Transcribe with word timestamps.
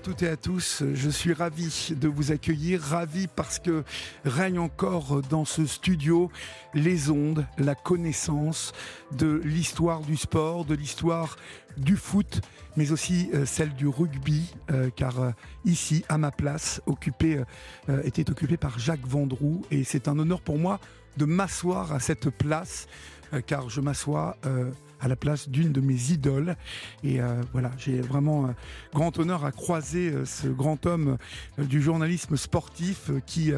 Toutes 0.00 0.22
et 0.22 0.28
à 0.28 0.36
tous. 0.36 0.82
Je 0.94 1.10
suis 1.10 1.32
ravi 1.32 1.94
de 1.94 2.08
vous 2.08 2.32
accueillir, 2.32 2.80
ravi 2.80 3.26
parce 3.26 3.58
que 3.58 3.84
règne 4.24 4.58
encore 4.58 5.20
dans 5.22 5.44
ce 5.44 5.66
studio 5.66 6.30
les 6.74 7.10
ondes, 7.10 7.46
la 7.58 7.74
connaissance 7.74 8.72
de 9.12 9.40
l'histoire 9.44 10.00
du 10.00 10.16
sport, 10.16 10.64
de 10.64 10.74
l'histoire 10.74 11.36
du 11.76 11.96
foot, 11.96 12.40
mais 12.76 12.92
aussi 12.92 13.30
euh, 13.34 13.44
celle 13.44 13.74
du 13.74 13.88
rugby, 13.88 14.54
euh, 14.70 14.90
car 14.94 15.20
euh, 15.20 15.30
ici, 15.64 16.04
à 16.08 16.16
ma 16.16 16.30
place, 16.30 16.80
était 18.04 18.30
occupée 18.30 18.56
par 18.56 18.78
Jacques 18.78 19.06
Vendroux, 19.06 19.62
et 19.70 19.84
c'est 19.84 20.08
un 20.08 20.18
honneur 20.18 20.40
pour 20.40 20.58
moi 20.58 20.80
de 21.16 21.26
m'asseoir 21.26 21.92
à 21.92 22.00
cette 22.00 22.30
place, 22.30 22.86
car 23.46 23.68
je 23.68 23.80
m'assois 23.80 24.36
à 25.00 25.08
la 25.08 25.16
place 25.16 25.48
d'une 25.48 25.72
de 25.72 25.80
mes 25.80 26.10
idoles. 26.10 26.56
Et 27.02 27.20
euh, 27.20 27.40
voilà, 27.52 27.70
j'ai 27.78 28.00
vraiment 28.00 28.46
euh, 28.46 28.48
grand 28.92 29.18
honneur 29.18 29.44
à 29.44 29.52
croiser 29.52 30.10
euh, 30.10 30.24
ce 30.24 30.48
grand 30.48 30.86
homme 30.86 31.16
du 31.58 31.80
journalisme 31.80 32.36
sportif 32.36 33.10
qui 33.26 33.52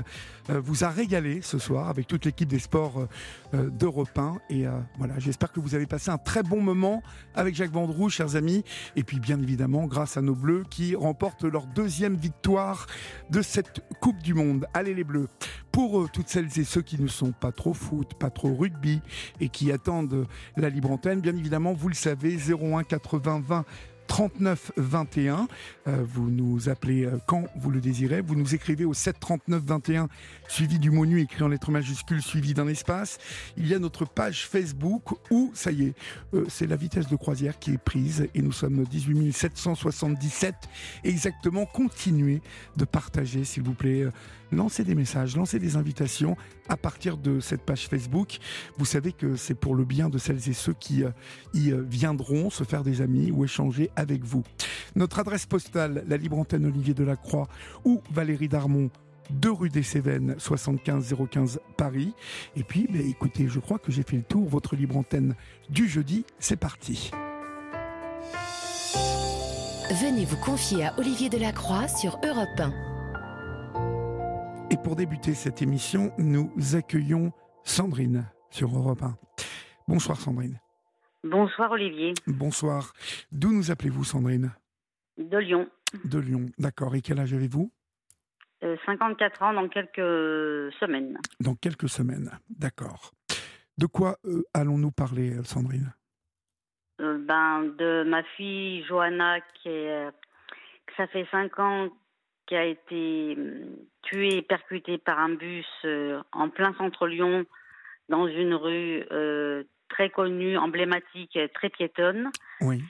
vous 0.49 0.85
a 0.85 0.89
régalé 0.89 1.41
ce 1.43 1.59
soir 1.59 1.89
avec 1.89 2.07
toute 2.07 2.25
l'équipe 2.25 2.49
des 2.49 2.59
sports 2.59 3.07
d'Europe 3.53 4.17
1. 4.17 4.39
Et 4.51 4.65
voilà, 4.99 5.19
j'espère 5.19 5.53
que 5.53 5.61
vous 5.61 5.75
avez 5.75 5.87
passé 5.87 6.11
un 6.11 6.19
très 6.19 6.43
bon 6.43 6.61
moment 6.61 7.03
avec 7.35 7.55
Jacques 7.55 7.73
Vendroux, 7.73 8.09
chers 8.09 8.37
amis. 8.37 8.65
Et 8.97 9.05
puis 9.05 9.21
bien 9.21 9.41
évidemment, 9.41 9.87
grâce 9.87 10.17
à 10.17 10.23
nos 10.23 10.35
Bleus 10.35 10.65
qui 10.69 10.97
remportent 10.97 11.45
leur 11.45 11.67
deuxième 11.67 12.17
victoire 12.17 12.87
de 13.31 13.43
cette 13.43 13.83
Coupe 14.01 14.23
du 14.23 14.35
Monde. 14.35 14.67
Allez 14.75 14.95
les 14.95 15.05
Bleus 15.05 15.29
pour 15.71 16.11
toutes 16.11 16.29
celles 16.29 16.59
et 16.59 16.65
ceux 16.65 16.83
qui 16.83 17.01
ne 17.01 17.09
sont 17.09 17.33
pas 17.33 17.51
trop 17.53 17.73
foot, 17.73 18.15
pas 18.15 18.29
trop 18.31 18.55
rugby 18.55 19.01
et 19.41 19.49
qui 19.49 19.73
attendent 19.73 20.27
la 20.57 20.69
libre 20.69 20.91
antenne, 20.91 21.21
bien 21.21 21.35
évidemment, 21.35 21.73
vous 21.73 21.89
le 21.89 21.95
savez, 21.95 22.37
01 22.37 22.85
80 22.85 23.43
20 23.47 23.65
39 24.07 24.73
21. 24.77 25.49
vous 25.87 26.31
nous 26.31 26.69
appelez 26.69 27.05
euh, 27.05 27.19
quand 27.27 27.45
vous 27.57 27.71
le 27.71 27.81
désirez. 27.81 28.21
Vous 28.21 28.35
nous 28.35 28.55
écrivez 28.55 28.85
au 28.85 28.95
7 28.95 29.19
39 29.19 29.63
21, 29.65 30.09
suivi 30.49 30.79
du 30.79 30.91
mot 30.91 31.07
nu 31.07 31.21
écrit 31.21 31.43
en 31.43 31.49
lettres 31.49 31.71
majuscules, 31.71 32.23
suivi 32.23 32.55
d'un 32.55 32.69
espace. 32.69 33.19
Il 33.57 33.67
y 33.67 33.75
a 33.75 33.79
notre 33.79 34.05
page 34.05 34.47
Facebook 34.47 35.15
où, 35.31 35.51
ça 35.55 35.71
y 35.71 35.85
est, 35.85 35.95
euh, 36.35 36.45
c'est 36.49 36.67
la 36.67 36.77
vitesse 36.77 37.09
de 37.09 37.17
croisière 37.17 37.59
qui 37.59 37.73
est 37.73 37.79
prise 37.79 38.29
et 38.35 38.43
nous 38.43 38.53
sommes 38.53 38.85
18 38.85 39.33
777. 39.33 40.55
Exactement, 41.05 41.67
continuez 41.67 42.41
de 42.77 42.85
partager, 42.85 43.45
s'il 43.45 43.63
vous 43.63 43.75
plaît. 43.75 44.07
Lancez 44.53 44.85
des 44.85 44.95
messages, 44.95 45.37
lancez 45.37 45.59
des 45.59 45.77
invitations 45.77 46.37
à 46.69 46.77
partir 46.77 47.17
de 47.17 47.41
cette 47.41 47.63
page 47.63 47.89
Facebook. 47.89 48.39
Vous 48.79 48.85
savez 48.85 49.13
que 49.13 49.37
c'est 49.37 49.55
pour 49.55 49.75
le 49.75 49.85
bien 49.85 50.09
de 50.09 50.19
celles 50.19 50.49
et 50.49 50.53
ceux 50.53 50.75
qui 50.75 51.05
euh, 51.05 51.11
y 51.55 51.73
viendront 51.73 52.51
se 52.51 52.65
faire 52.65 52.85
des 52.85 53.01
amis 53.01 53.31
ou 53.31 53.45
échanger 53.45 53.91
avec 53.97 54.25
vous. 54.25 54.43
Notre 54.95 55.19
adresse 55.19 55.47
postale, 55.47 56.05
la 56.07 56.17
libre 56.17 56.39
antenne 56.39 56.67
Olivier 56.67 56.95
Delacroix 56.95 57.49
ou 57.85 58.01
Valérie 58.13 58.49
Darmon 58.49 58.91
2 59.31 59.51
rue 59.51 59.69
des 59.69 59.83
Cévennes, 59.83 60.35
75 60.39 61.15
015 61.31 61.61
Paris. 61.77 62.15
Et 62.57 62.65
puis, 62.65 62.87
bah, 62.91 62.99
écoutez, 62.99 63.49
je 63.49 63.61
crois 63.61 63.79
que 63.79 63.93
j'ai 63.93 64.03
fait 64.03 64.17
le 64.17 64.23
tour. 64.23 64.49
Votre 64.49 64.77
libre 64.77 64.97
antenne 64.97 65.35
du 65.71 65.89
jeudi, 65.89 66.25
c'est 66.39 66.57
parti. 66.57 67.11
Venez 70.01 70.25
vous 70.25 70.39
confier 70.39 70.87
à 70.87 70.99
Olivier 70.99 71.29
Delacroix 71.29 71.89
sur 71.89 72.19
Europe 72.25 72.59
1. 72.59 72.92
Et 74.73 74.79
pour 74.83 74.97
débuter 74.97 75.35
cette 75.35 75.61
émission, 75.61 76.15
nous 76.17 76.51
accueillons 76.75 77.31
Sandrine 77.63 78.25
sur 78.49 78.75
Europe 78.75 79.03
1. 79.03 79.19
Bonsoir 79.87 80.17
Sandrine. 80.17 80.59
Bonsoir 81.23 81.73
Olivier. 81.73 82.15
Bonsoir. 82.27 82.95
D'où 83.31 83.53
nous 83.53 83.71
appelez-vous 83.71 84.03
Sandrine? 84.03 84.51
De 85.19 85.37
Lyon. 85.37 85.69
De 86.07 86.19
Lyon, 86.19 86.47
d'accord. 86.59 86.95
Et 86.95 87.03
quel 87.03 87.21
âge 87.21 87.35
avez-vous? 87.35 87.71
54 88.87 89.43
euh, 89.43 89.45
ans 89.45 89.53
dans 89.53 89.69
quelques 89.69 90.73
semaines. 90.81 91.19
Dans 91.39 91.55
quelques 91.55 91.91
semaines, 91.91 92.31
d'accord. 92.49 93.13
De 93.77 93.85
quoi 93.85 94.17
euh, 94.25 94.43
allons-nous 94.55 94.91
parler, 94.91 95.37
euh, 95.37 95.43
Sandrine? 95.43 95.93
Ben, 96.99 97.75
De 97.77 98.05
ma 98.09 98.23
fille 98.39 98.83
Johanna, 98.85 99.39
qui 99.41 99.69
est, 99.69 100.09
ça 100.97 101.07
fait 101.09 101.27
5 101.31 101.59
ans, 101.59 101.91
qui 102.47 102.57
a 102.57 102.65
été 102.65 103.37
tuée 104.03 104.39
et 104.39 104.43
percutée 104.43 104.99
par 104.99 105.19
un 105.19 105.31
bus 105.31 105.67
en 106.33 106.49
plein 106.49 106.75
centre 106.75 107.07
Lyon, 107.07 107.45
dans 108.09 108.27
une 108.27 108.55
rue 108.55 109.05
très 109.89 110.11
connue, 110.11 110.57
emblématique, 110.57 111.39
très 111.55 111.71
piétonne. 111.71 112.31
Oui. 112.61 112.83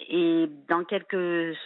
Et 0.00 0.48
dans 0.68 0.84
quelques 0.84 1.56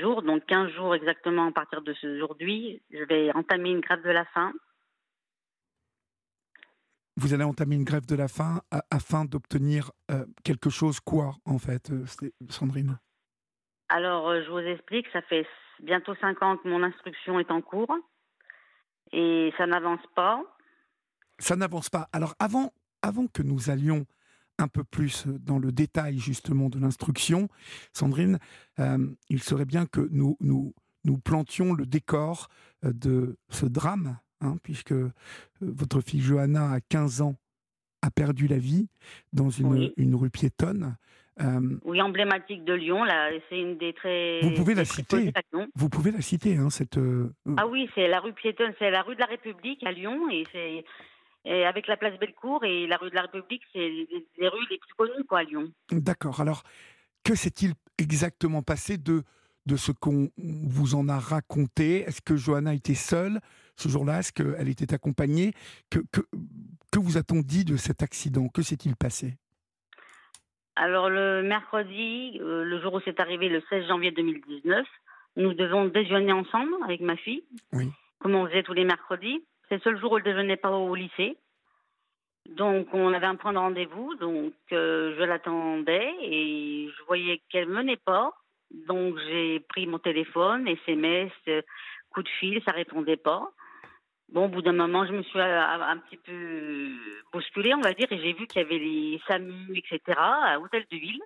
jours, 0.00 0.22
donc 0.22 0.44
15 0.46 0.70
jours 0.72 0.94
exactement 0.94 1.46
à 1.46 1.52
partir 1.52 1.82
de 1.82 1.94
ce 1.94 2.06
aujourd'hui, 2.06 2.82
je 2.90 3.04
vais 3.04 3.32
entamer 3.34 3.70
une 3.70 3.80
grève 3.80 4.02
de 4.02 4.10
la 4.10 4.24
faim. 4.26 4.52
Vous 7.16 7.34
allez 7.34 7.44
entamer 7.44 7.74
une 7.74 7.84
grève 7.84 8.06
de 8.06 8.14
la 8.14 8.28
faim 8.28 8.60
afin 8.90 9.24
d'obtenir 9.24 9.90
euh, 10.10 10.24
quelque 10.44 10.70
chose, 10.70 11.00
quoi, 11.00 11.34
en 11.44 11.58
fait, 11.58 11.90
euh, 11.90 12.04
Sandrine? 12.48 12.98
Alors, 13.88 14.28
euh, 14.28 14.42
je 14.44 14.50
vous 14.50 14.58
explique, 14.58 15.06
ça 15.12 15.22
fait 15.22 15.46
bientôt 15.82 16.14
5 16.20 16.42
ans 16.42 16.56
que 16.56 16.68
mon 16.68 16.82
instruction 16.82 17.40
est 17.40 17.50
en 17.50 17.62
cours 17.62 17.94
et 19.12 19.52
ça 19.56 19.66
n'avance 19.66 20.00
pas. 20.14 20.42
Ça 21.38 21.56
n'avance 21.56 21.88
pas. 21.88 22.08
Alors, 22.12 22.34
avant, 22.38 22.72
avant 23.02 23.26
que 23.26 23.42
nous 23.42 23.70
allions 23.70 24.04
un 24.58 24.68
peu 24.68 24.84
plus 24.84 25.26
dans 25.26 25.58
le 25.58 25.72
détail 25.72 26.18
justement 26.18 26.68
de 26.68 26.78
l'instruction, 26.78 27.48
Sandrine, 27.92 28.38
euh, 28.78 29.08
il 29.28 29.42
serait 29.42 29.64
bien 29.64 29.86
que 29.86 30.06
nous, 30.10 30.36
nous, 30.40 30.74
nous 31.04 31.18
plantions 31.18 31.72
le 31.72 31.86
décor 31.86 32.48
euh, 32.84 32.92
de 32.92 33.38
ce 33.48 33.66
drame, 33.66 34.18
hein, 34.40 34.56
puisque 34.62 34.94
votre 35.60 36.00
fille 36.00 36.20
Johanna, 36.20 36.72
à 36.72 36.80
15 36.80 37.22
ans, 37.22 37.36
a 38.02 38.10
perdu 38.10 38.46
la 38.46 38.58
vie 38.58 38.88
dans 39.32 39.50
une, 39.50 39.92
une 39.96 40.14
rue 40.14 40.30
piétonne. 40.30 40.96
Oui, 41.84 42.02
emblématique 42.02 42.64
de 42.64 42.72
Lyon. 42.72 43.04
Là, 43.04 43.30
c'est 43.48 43.58
une 43.58 43.78
des 43.78 43.92
très. 43.92 44.40
Vous 44.42 44.54
pouvez 44.54 44.74
la 44.74 44.84
citer. 44.84 45.32
Vous 45.74 45.88
pouvez 45.88 46.10
la 46.10 46.20
citer, 46.20 46.56
hein, 46.56 46.70
cette. 46.70 46.98
Ah 47.56 47.66
oui, 47.66 47.88
c'est 47.94 48.08
la 48.08 48.20
rue 48.20 48.32
piétonne, 48.32 48.72
c'est 48.78 48.90
la 48.90 49.02
rue 49.02 49.14
de 49.14 49.20
la 49.20 49.26
République 49.26 49.84
à 49.84 49.92
Lyon, 49.92 50.28
et 50.30 50.44
c'est 50.52 50.84
et 51.44 51.64
avec 51.64 51.86
la 51.86 51.96
place 51.96 52.18
Bellecour 52.18 52.64
et 52.64 52.86
la 52.86 52.96
rue 52.96 53.10
de 53.10 53.14
la 53.14 53.22
République, 53.22 53.62
c'est 53.72 53.88
les 53.88 54.48
rues 54.48 54.66
les 54.70 54.78
plus 54.78 54.94
connues 54.96 55.24
quoi, 55.26 55.38
à 55.38 55.42
Lyon. 55.44 55.72
D'accord. 55.90 56.40
Alors, 56.40 56.62
que 57.24 57.34
s'est-il 57.34 57.72
exactement 57.96 58.62
passé 58.62 58.98
de, 58.98 59.22
de 59.64 59.76
ce 59.76 59.92
qu'on 59.92 60.30
vous 60.36 60.94
en 60.94 61.08
a 61.08 61.18
raconté? 61.18 62.00
Est-ce 62.00 62.20
que 62.20 62.36
Johanna 62.36 62.74
était 62.74 62.94
seule 62.94 63.40
ce 63.76 63.88
jour-là? 63.88 64.18
Est-ce 64.18 64.32
qu'elle 64.32 64.68
était 64.68 64.92
accompagnée? 64.92 65.52
Que, 65.90 66.00
que, 66.12 66.20
que 66.90 66.98
vous 66.98 67.16
a-t-on 67.16 67.40
dit 67.40 67.64
de 67.64 67.76
cet 67.76 68.02
accident? 68.02 68.48
Que 68.48 68.62
s'est-il 68.62 68.96
passé? 68.96 69.38
Alors, 70.80 71.10
le 71.10 71.42
mercredi, 71.42 72.38
euh, 72.40 72.62
le 72.62 72.80
jour 72.80 72.94
où 72.94 73.00
c'est 73.00 73.18
arrivé, 73.18 73.48
le 73.48 73.60
16 73.68 73.88
janvier 73.88 74.12
2019, 74.12 74.86
nous 75.34 75.52
devons 75.52 75.86
déjeuner 75.86 76.32
ensemble 76.32 76.72
avec 76.84 77.00
ma 77.00 77.16
fille, 77.16 77.42
oui. 77.72 77.90
comme 78.20 78.36
on 78.36 78.46
faisait 78.46 78.62
tous 78.62 78.74
les 78.74 78.84
mercredis. 78.84 79.42
C'est 79.68 79.74
le 79.74 79.80
seul 79.80 79.98
jour 79.98 80.12
où 80.12 80.18
elle 80.18 80.24
ne 80.24 80.30
déjeunait 80.30 80.56
pas 80.56 80.70
au 80.70 80.94
lycée. 80.94 81.36
Donc 82.48 82.86
on 82.94 83.12
avait 83.12 83.26
un 83.26 83.34
point 83.34 83.52
de 83.52 83.58
rendez-vous, 83.58 84.14
donc 84.14 84.52
euh, 84.70 85.16
je 85.18 85.24
l'attendais 85.24 86.14
et 86.22 86.88
je 86.96 87.04
voyais 87.06 87.42
qu'elle 87.50 87.68
ne 87.68 87.74
venait 87.74 87.96
pas. 87.96 88.32
Donc 88.86 89.18
j'ai 89.26 89.58
pris 89.68 89.84
mon 89.88 89.98
téléphone, 89.98 90.68
SMS, 90.68 91.32
coup 92.10 92.22
de 92.22 92.28
fil, 92.38 92.62
ça 92.64 92.70
répondait 92.70 93.16
pas. 93.16 93.50
Bon, 94.30 94.44
au 94.44 94.48
bout 94.48 94.60
d'un 94.60 94.72
moment, 94.72 95.06
je 95.06 95.12
me 95.12 95.22
suis 95.22 95.38
euh, 95.38 95.60
un, 95.62 95.96
petit 95.98 96.18
peu 96.18 96.90
bousculée, 97.32 97.74
on 97.74 97.80
va 97.80 97.94
dire, 97.94 98.10
et 98.12 98.18
j'ai 98.18 98.34
vu 98.34 98.46
qu'il 98.46 98.60
y 98.60 98.64
avait 98.64 98.78
les 98.78 99.20
SAMU, 99.26 99.74
etc., 99.74 100.00
à 100.18 100.60
Hôtel 100.60 100.84
de 100.90 100.96
Ville. 100.96 101.22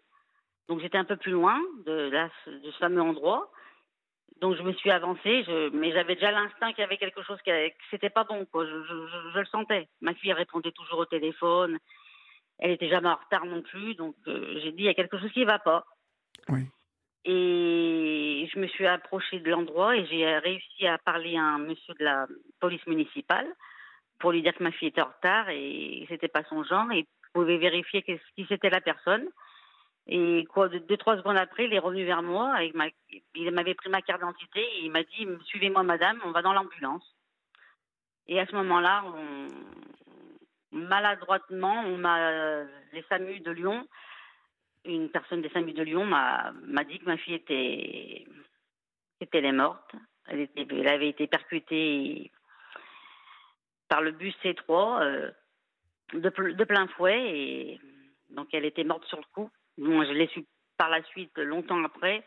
Donc 0.69 0.81
j'étais 0.81 0.99
un 0.99 1.05
peu 1.05 1.17
plus 1.17 1.33
loin 1.33 1.59
de, 1.85 2.11
ce 2.47 2.71
fameux 2.79 3.03
endroit. 3.03 3.51
Donc 4.41 4.57
je 4.57 4.63
me 4.63 4.73
suis 4.75 4.91
avancée, 4.91 5.45
mais 5.73 5.93
j'avais 5.93 6.15
déjà 6.15 6.31
l'instinct 6.31 6.73
qu'il 6.73 6.83
y 6.83 6.85
avait 6.85 6.97
quelque 6.97 7.23
chose 7.23 7.39
qui 7.43 7.51
c'était 7.91 8.11
pas 8.11 8.25
bon, 8.25 8.47
quoi. 8.47 8.65
Je, 8.65 9.39
le 9.39 9.47
sentais. 9.47 9.89
Ma 10.01 10.15
fille 10.15 10.33
répondait 10.33 10.73
toujours 10.73 11.01
au 11.01 11.05
téléphone. 11.05 11.79
Elle 12.59 12.71
était 12.71 12.89
jamais 12.89 13.09
en 13.09 13.17
retard 13.17 13.45
non 13.45 13.63
plus, 13.63 13.95
donc 13.95 14.15
j'ai 14.27 14.73
dit 14.73 14.83
il 14.83 14.87
y 14.87 14.89
a 14.89 14.95
quelque 14.95 15.19
chose 15.19 15.33
qui 15.33 15.41
ne 15.41 15.47
va 15.47 15.59
pas. 15.59 15.85
Oui. 16.49 16.63
Et 17.25 18.49
je 18.53 18.59
me 18.59 18.67
suis 18.67 18.87
approchée 18.87 19.39
de 19.39 19.51
l'endroit 19.51 19.97
et 19.97 20.07
j'ai 20.07 20.39
réussi 20.39 20.87
à 20.87 20.99
parler 20.99 21.37
à 21.37 21.43
un 21.43 21.59
monsieur 21.59 21.95
de 21.95 22.05
la 22.05 22.27
police 22.59 22.85
municipale 22.87 23.47
pour 24.19 24.33
lui 24.33 24.43
dire 24.43 24.55
que 24.55 24.63
ma 24.63 24.73
fille 24.73 24.89
était 24.89 25.03
en 25.03 25.07
retard 25.07 25.49
et 25.49 26.05
c'était 26.09 26.29
pas 26.29 26.43
son 26.45 26.65
genre 26.65 26.91
et 26.93 27.07
pouvait 27.33 27.59
vérifier 27.59 28.03
qui 28.03 28.47
c'était 28.49 28.71
la 28.71 28.81
personne. 28.81 29.29
Et 30.09 30.45
quoi, 30.53 30.69
deux, 30.69 30.97
trois 30.97 31.17
secondes 31.17 31.37
après, 31.37 31.67
il 31.67 31.75
est 31.75 31.79
revenu 31.79 32.05
vers 32.05 32.23
moi. 32.23 32.53
Avec 32.55 32.75
il 33.35 33.51
m'avait 33.53 33.75
pris 33.75 33.89
ma 33.89 34.03
carte 34.03 34.21
d'identité 34.21 34.61
et 34.61 34.85
il 34.85 34.91
m'a 34.91 35.05
dit 35.05 35.27
Suivez-moi, 35.45 35.85
madame, 35.85 36.21
on 36.25 36.33
va 36.33 36.43
dans 36.43 36.53
l'ambulance. 36.53 37.05
Et 38.27 38.41
à 38.41 38.47
ce 38.47 38.55
moment-là, 38.57 39.05
maladroitement, 40.73 41.85
on 41.87 41.99
m'a, 41.99 42.65
les 42.93 43.05
SAMU 43.09 43.41
de 43.41 43.51
Lyon 43.53 43.87
une 44.85 45.11
personne 45.11 45.43
des 45.43 45.49
SAMU 45.51 45.73
de 45.73 45.83
Lyon 45.83 46.05
m'a 46.05 46.85
dit 46.89 46.99
que 46.99 47.05
ma 47.05 47.17
fille 47.17 47.35
était, 47.35 48.27
était 49.21 49.53
morte. 49.53 49.95
Elle, 50.27 50.49
avait 50.89 51.09
été 51.09 51.27
percutée 51.27 52.31
par 53.89 54.01
le 54.01 54.13
bus 54.13 54.35
C3 54.43 55.03
euh, 55.03 55.31
de, 56.15 56.65
plein 56.65 56.87
fouet 56.89 57.21
et 57.21 57.81
donc 58.31 58.49
elle 58.53 58.65
était 58.65 58.85
morte 58.85 59.05
sur 59.07 59.19
le 59.19 59.25
coup. 59.35 59.51
Moi, 59.79 60.05
je 60.07 60.13
l'ai 60.13 60.29
su 60.29 60.45
par 60.77 60.91
la 60.91 61.03
suite, 61.05 61.37
longtemps 61.39 61.83
après, 61.85 62.25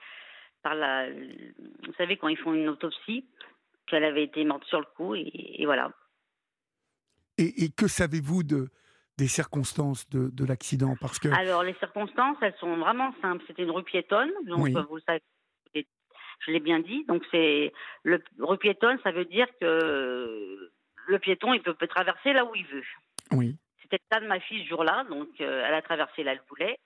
vous 0.63 1.93
savez 1.97 2.17
quand 2.17 2.27
ils 2.27 2.37
font 2.37 2.53
une 2.53 2.69
autopsie, 2.69 3.25
qu'elle 3.85 4.03
avait 4.03 4.23
été 4.23 4.43
morte 4.45 4.65
sur 4.65 4.79
le 4.79 4.87
coup 4.95 5.15
et, 5.15 5.61
voilà. 5.65 5.91
et 7.37 7.69
que 7.69 7.87
savez-vous 7.87 8.43
de, 8.43 8.69
des 9.17 9.27
circonstances 9.27 10.09
de, 10.09 10.29
de 10.29 10.45
l'accident 10.45 10.95
parce 10.99 11.19
que... 11.19 11.29
Alors, 11.29 11.63
les 11.63 11.73
circonstances, 11.75 12.37
elles 12.41 12.55
sont 12.59 12.77
vraiment 12.77 13.13
simples. 13.21 13.43
C'était 13.47 13.63
une 13.63 13.71
rue 13.71 13.83
piétonne, 13.83 14.31
donc 14.45 14.69
vous 14.89 14.99
savez, 14.99 15.21
je 15.73 16.51
l'ai 16.51 16.59
bien 16.59 16.79
dit. 16.79 17.05
Donc, 17.05 17.23
c'est 17.31 17.71
le 18.03 18.21
rue 18.39 18.57
piétonne, 18.57 18.99
ça 19.03 19.11
veut 19.11 19.25
dire 19.25 19.47
que 19.59 20.71
le 21.07 21.19
piéton, 21.19 21.53
il 21.53 21.61
peut, 21.61 21.73
peut 21.73 21.87
traverser 21.87 22.33
là 22.33 22.45
où 22.45 22.55
il 22.55 22.65
veut. 22.65 22.83
Oui. 23.31 23.55
C'était 23.81 23.97
le 23.97 24.15
cas 24.15 24.21
de 24.21 24.27
ma 24.27 24.39
fille 24.39 24.63
ce 24.63 24.69
jour-là, 24.69 25.05
donc 25.09 25.29
euh, 25.39 25.63
elle 25.65 25.73
a 25.73 25.81
traversé 25.81 26.23
là, 26.23 26.33
elle 26.33 26.41
voulait. 26.49 26.79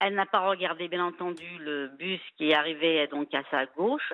Elle 0.00 0.14
n'a 0.14 0.26
pas 0.26 0.40
regardé, 0.40 0.88
bien 0.88 1.04
entendu, 1.04 1.46
le 1.58 1.88
bus 1.88 2.20
qui 2.36 2.52
arrivait 2.52 3.06
donc 3.06 3.32
à 3.34 3.42
sa 3.50 3.66
gauche. 3.66 4.12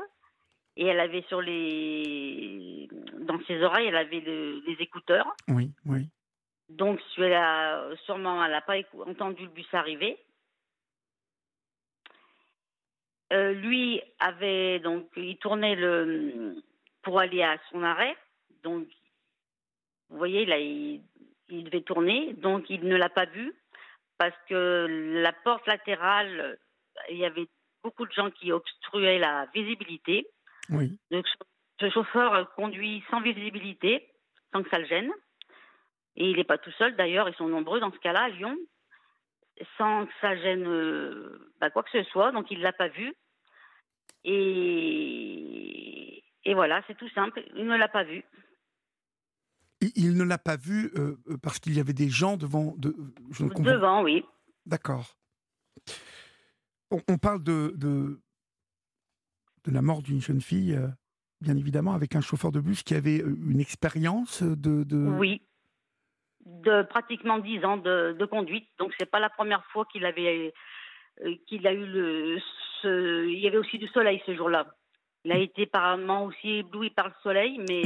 Et 0.77 0.87
elle 0.87 1.01
avait 1.01 1.25
sur 1.29 1.43
les. 1.43 2.89
Dans 3.21 3.39
ses 3.47 3.63
oreilles, 3.63 3.89
elle 3.89 3.97
avait 3.97 4.21
les 4.21 4.77
écouteurs. 4.81 5.27
Oui, 5.49 5.71
oui. 5.85 6.09
Donc, 6.69 7.01
sûrement, 7.15 8.45
elle 8.45 8.53
n'a 8.53 8.61
pas 8.61 8.77
entendu 9.07 9.43
le 9.43 9.51
bus 9.51 9.67
arriver. 9.73 10.19
Euh, 13.33 13.53
lui 13.53 14.03
avait 14.19 14.79
donc, 14.81 15.09
il 15.17 15.39
tournait 15.39 15.75
le 15.75 16.63
pour 17.03 17.19
aller 17.19 17.43
à 17.43 17.59
son 17.71 17.83
arrêt. 17.83 18.17
Donc, 18.63 18.87
vous 20.11 20.19
voyez, 20.19 20.45
là, 20.45 20.59
il, 20.59 21.03
devait 21.49 21.83
tourner. 21.83 22.35
Donc, 22.35 22.69
il 22.69 22.85
ne 22.87 22.97
l'a 22.97 23.09
pas 23.09 23.25
vu 23.27 23.55
parce 24.19 24.37
que 24.49 24.87
la 25.23 25.33
porte 25.33 25.67
latérale, 25.67 26.59
il 27.11 27.17
y 27.17 27.25
avait 27.25 27.49
beaucoup 27.83 28.07
de 28.07 28.13
gens 28.13 28.31
qui 28.31 28.53
obstruaient 28.53 29.19
la 29.19 29.47
visibilité. 29.55 30.27
Oui. 30.69 30.99
Donc, 31.11 31.27
ce 31.81 31.91
chauffeur 31.91 32.55
conduit 32.55 33.03
sans 33.11 33.21
visibilité, 33.21 34.09
sans 34.53 34.63
que 34.63 34.71
ça 34.71 34.79
le 34.79 34.87
gêne. 34.87 35.13
Et 36.17 36.31
il 36.31 36.37
n'est 36.37 36.45
pas 36.45 36.59
tout 36.59 36.73
seul 36.73 36.95
d'ailleurs, 36.97 37.29
ils 37.29 37.35
sont 37.37 37.49
nombreux 37.49 37.81
dans 37.81 37.93
ce 37.93 37.99
cas-là 37.99 38.25
à 38.25 38.29
Lyon, 38.29 38.57
sans 39.79 40.07
que 40.07 40.13
ça 40.21 40.37
gêne 40.37 40.67
euh, 40.67 41.53
bah, 41.61 41.71
quoi 41.71 41.83
que 41.83 41.91
ce 41.91 42.03
soit, 42.11 42.33
donc 42.33 42.51
il 42.51 42.59
ne 42.59 42.63
l'a 42.63 42.73
pas 42.73 42.89
vu. 42.89 43.15
Et, 44.25 45.43
et 46.45 46.55
voilà, 46.55 46.83
c'est 46.87 46.97
tout 46.97 47.09
simple, 47.11 47.43
il 47.57 47.67
ne 47.67 47.77
l'a 47.77 47.89
pas 47.89 48.05
vu. 48.05 48.25
Il 49.97 50.17
ne 50.17 50.23
l'a 50.23 50.39
pas 50.39 50.57
vu 50.57 50.93
euh, 50.97 51.17
parce 51.43 51.59
qu'il 51.59 51.75
y 51.75 51.81
avait 51.81 51.93
des 51.93 52.09
gens 52.09 52.37
devant. 52.37 52.75
De, 52.77 52.95
devant, 53.59 54.03
oui. 54.03 54.25
D'accord. 54.65 55.17
On, 56.91 57.19
parle 57.19 57.43
de, 57.43 57.73
de, 57.77 58.21
de, 59.65 59.73
la 59.73 59.83
mort 59.83 60.03
d'une 60.03 60.21
jeune 60.21 60.41
fille, 60.41 60.75
euh, 60.75 60.87
bien 61.41 61.57
évidemment, 61.57 61.95
avec 61.95 62.15
un 62.15 62.21
chauffeur 62.21 62.53
de 62.53 62.61
bus 62.61 62.85
qui 62.85 62.95
avait 62.95 63.17
une 63.17 63.59
expérience 63.61 64.43
de, 64.43 64.85
de... 64.85 64.99
Oui, 64.99 65.43
de 66.47 66.83
pratiquement 66.83 67.39
10 67.39 67.65
ans 67.65 67.77
de, 67.77 68.25
conduite. 68.27 68.69
Donc 68.79 68.93
c'est 68.99 69.11
pas 69.11 69.21
la 69.21 69.31
première 69.31 69.65
fois 69.67 69.87
qu'il 69.87 70.05
avait 70.05 70.53
euh, 71.25 71.35
qu'il 71.47 71.67
a 71.67 71.73
eu 71.73 71.85
le 71.85 72.39
ce, 72.81 73.27
il 73.29 73.39
y 73.39 73.47
avait 73.47 73.59
aussi 73.59 73.79
du 73.79 73.89
soleil 73.89 74.23
ce 74.27 74.35
jour-là. 74.35 74.67
Il 75.25 75.33
a 75.33 75.39
été 75.39 75.63
apparemment 75.63 76.25
aussi 76.25 76.59
ébloui 76.59 76.91
par 76.91 77.09
le 77.09 77.15
soleil, 77.23 77.61
mais 77.69 77.83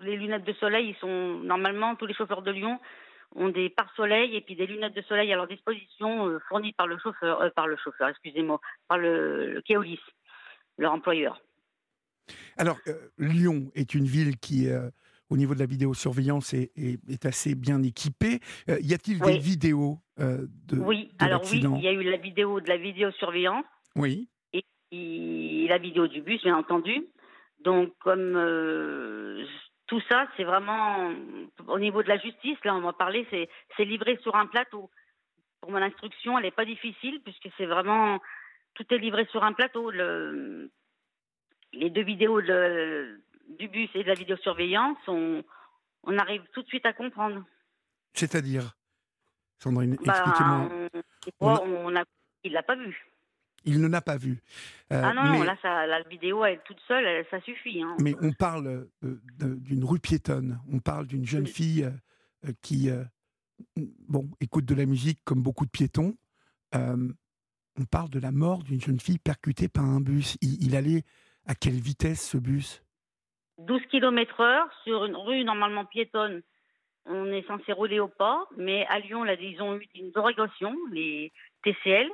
les 0.00 0.16
lunettes 0.16 0.44
de 0.44 0.52
soleil, 0.54 0.90
ils 0.90 0.96
sont 0.96 1.38
normalement 1.44 1.94
tous 1.94 2.06
les 2.06 2.14
chauffeurs 2.14 2.42
de 2.42 2.50
Lyon 2.50 2.80
ont 3.34 3.50
des 3.50 3.68
pare-soleil 3.68 4.34
et 4.34 4.40
puis 4.40 4.56
des 4.56 4.66
lunettes 4.66 4.94
de 4.94 5.02
soleil 5.02 5.30
à 5.32 5.36
leur 5.36 5.46
disposition 5.46 6.26
euh, 6.28 6.38
fournies 6.48 6.72
par 6.72 6.86
le 6.86 6.98
chauffeur, 6.98 7.42
euh, 7.42 7.50
par 7.50 7.66
le 7.66 7.76
chauffeur, 7.76 8.08
excusez-moi, 8.08 8.58
par 8.88 8.96
le, 8.96 9.52
le 9.52 9.60
Keolis, 9.60 10.00
leur 10.78 10.92
employeur. 10.92 11.40
Alors 12.56 12.78
Lyon 13.18 13.70
est 13.74 13.94
une 13.94 14.06
ville 14.06 14.38
qui 14.38 14.68
au 15.30 15.36
niveau 15.36 15.54
de 15.54 15.58
la 15.58 15.66
vidéosurveillance 15.66 16.54
est, 16.54 16.72
est, 16.76 17.26
assez 17.26 17.54
bien 17.54 17.82
équipé. 17.82 18.40
Euh, 18.68 18.78
y 18.80 18.94
a-t-il 18.94 19.20
des 19.20 19.38
vidéos 19.38 19.98
euh, 20.20 20.46
de 20.66 20.78
Oui, 20.78 21.12
alors 21.18 21.42
oui, 21.50 21.62
il 21.62 21.82
y 21.82 21.88
a 21.88 21.92
eu 21.92 22.02
la 22.02 22.16
vidéo 22.16 22.60
de 22.60 22.68
la 22.68 22.76
vidéosurveillance. 22.76 23.64
Oui. 23.96 24.28
Et, 24.52 24.64
la 25.68 25.78
vidéo 25.78 26.06
du 26.06 26.22
bus, 26.22 26.42
bien 26.42 26.56
entendu. 26.56 27.06
Donc, 27.62 27.92
comme 27.98 28.36
euh, 28.36 29.44
tout 29.86 30.00
ça, 30.08 30.26
c'est 30.36 30.44
vraiment 30.44 31.12
au 31.66 31.78
niveau 31.78 32.02
de 32.02 32.08
la 32.08 32.18
justice, 32.18 32.56
là, 32.64 32.74
on 32.74 32.80
va 32.80 32.94
parler, 32.94 33.26
c'est 33.30 33.84
livré 33.84 34.18
sur 34.22 34.34
un 34.34 34.46
plateau. 34.46 34.90
Pour 35.60 35.72
mon 35.72 35.82
instruction, 35.82 36.38
elle 36.38 36.44
n'est 36.44 36.50
pas 36.50 36.64
difficile 36.64 37.20
puisque 37.22 37.50
c'est 37.58 37.66
vraiment 37.66 38.18
tout 38.74 38.86
est 38.90 38.98
livré 38.98 39.26
sur 39.30 39.44
un 39.44 39.52
plateau. 39.52 39.90
Le, 39.90 40.70
les 41.72 41.90
deux 41.90 42.04
vidéos 42.04 42.40
de, 42.40 43.20
du 43.48 43.68
bus 43.68 43.90
et 43.94 44.02
de 44.02 44.08
la 44.08 44.14
vidéosurveillance, 44.14 44.98
on, 45.06 45.42
on 46.04 46.18
arrive 46.18 46.42
tout 46.52 46.62
de 46.62 46.68
suite 46.68 46.86
à 46.86 46.92
comprendre. 46.92 47.44
C'est-à-dire 48.14 48.76
Sandrine, 49.58 49.96
bah, 50.04 50.14
expliquez-moi. 50.14 50.90
On 51.40 51.96
a... 51.96 52.04
il 52.44 52.52
l'a 52.52 52.62
pas 52.62 52.76
vu. 52.76 53.04
Il 53.64 53.80
ne 53.80 53.88
l'a 53.88 54.00
pas 54.00 54.16
vu. 54.16 54.40
Euh, 54.92 55.02
ah 55.04 55.12
non, 55.12 55.42
là, 55.42 55.56
ça, 55.60 55.86
la 55.86 56.02
vidéo, 56.02 56.44
elle 56.44 56.60
toute 56.64 56.80
seule, 56.86 57.26
ça 57.30 57.40
suffit. 57.40 57.82
Hein. 57.82 57.96
Mais 58.00 58.14
on 58.20 58.32
parle 58.32 58.88
euh, 59.04 59.20
d'une 59.40 59.84
rue 59.84 59.98
piétonne, 59.98 60.60
on 60.72 60.78
parle 60.78 61.06
d'une 61.06 61.26
jeune 61.26 61.46
fille 61.46 61.84
euh, 61.84 62.52
qui, 62.62 62.88
bon, 64.08 64.30
écoute 64.40 64.64
de 64.64 64.74
la 64.74 64.86
musique 64.86 65.20
comme 65.24 65.42
beaucoup 65.42 65.66
de 65.66 65.70
piétons. 65.70 66.16
on 66.72 67.84
parle 67.90 68.10
de 68.10 68.20
la 68.20 68.30
mort 68.30 68.62
d'une 68.62 68.80
jeune 68.80 69.00
fille 69.00 69.18
percutée 69.18 69.68
par 69.68 69.84
un 69.84 70.00
bus. 70.00 70.38
il 70.40 70.76
allait 70.76 71.02
à 71.46 71.54
quelle 71.54 71.80
vitesse 71.80 72.26
ce 72.26 72.38
bus? 72.38 72.82
12 73.58 73.82
km 73.90 74.40
heure 74.40 74.68
sur 74.84 75.04
une 75.04 75.16
rue 75.16 75.44
normalement 75.44 75.84
piétonne. 75.84 76.42
On 77.06 77.26
est 77.32 77.46
censé 77.46 77.72
rouler 77.72 78.00
au 78.00 78.08
pas, 78.08 78.46
mais 78.56 78.86
à 78.86 78.98
Lyon, 79.00 79.24
là, 79.24 79.34
ils 79.34 79.60
ont 79.62 79.76
eu 79.76 79.86
une 79.94 80.10
dérogation, 80.12 80.74
les 80.92 81.32
TCL. 81.64 82.10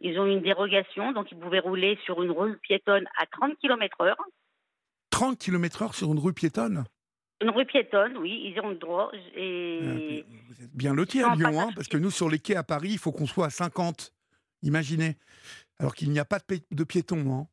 Ils 0.00 0.18
ont 0.18 0.26
eu 0.26 0.32
une 0.32 0.42
dérogation, 0.42 1.12
donc 1.12 1.30
ils 1.30 1.38
pouvaient 1.38 1.60
rouler 1.60 1.98
sur 2.04 2.22
une 2.22 2.32
rue 2.32 2.58
piétonne 2.58 3.06
à 3.18 3.26
30 3.26 3.56
km 3.58 4.00
heure. 4.00 4.20
30 5.10 5.38
km 5.38 5.82
heure 5.82 5.94
sur 5.94 6.12
une 6.12 6.18
rue 6.18 6.32
piétonne? 6.32 6.84
Une 7.40 7.50
rue 7.50 7.66
piétonne, 7.66 8.16
oui, 8.16 8.42
ils 8.44 8.60
ont 8.60 8.70
le 8.70 8.76
droit. 8.76 9.12
Et... 9.36 10.24
Ah, 10.26 10.32
vous 10.48 10.64
êtes 10.64 10.76
bien 10.76 10.92
lotis 10.92 11.22
à 11.22 11.34
Lyon, 11.34 11.60
hein, 11.60 11.70
parce 11.74 11.88
que 11.88 11.96
nous, 11.96 12.10
sur 12.10 12.28
les 12.28 12.38
quais 12.38 12.56
à 12.56 12.64
Paris, 12.64 12.90
il 12.92 12.98
faut 12.98 13.12
qu'on 13.12 13.26
soit 13.26 13.46
à 13.46 13.50
50. 13.50 14.12
Imaginez. 14.62 15.16
Alors 15.78 15.94
qu'il 15.94 16.10
n'y 16.10 16.18
a 16.18 16.24
pas 16.24 16.38
de, 16.38 16.58
de 16.70 16.84
piétons. 16.84 17.32
Hein. 17.32 17.46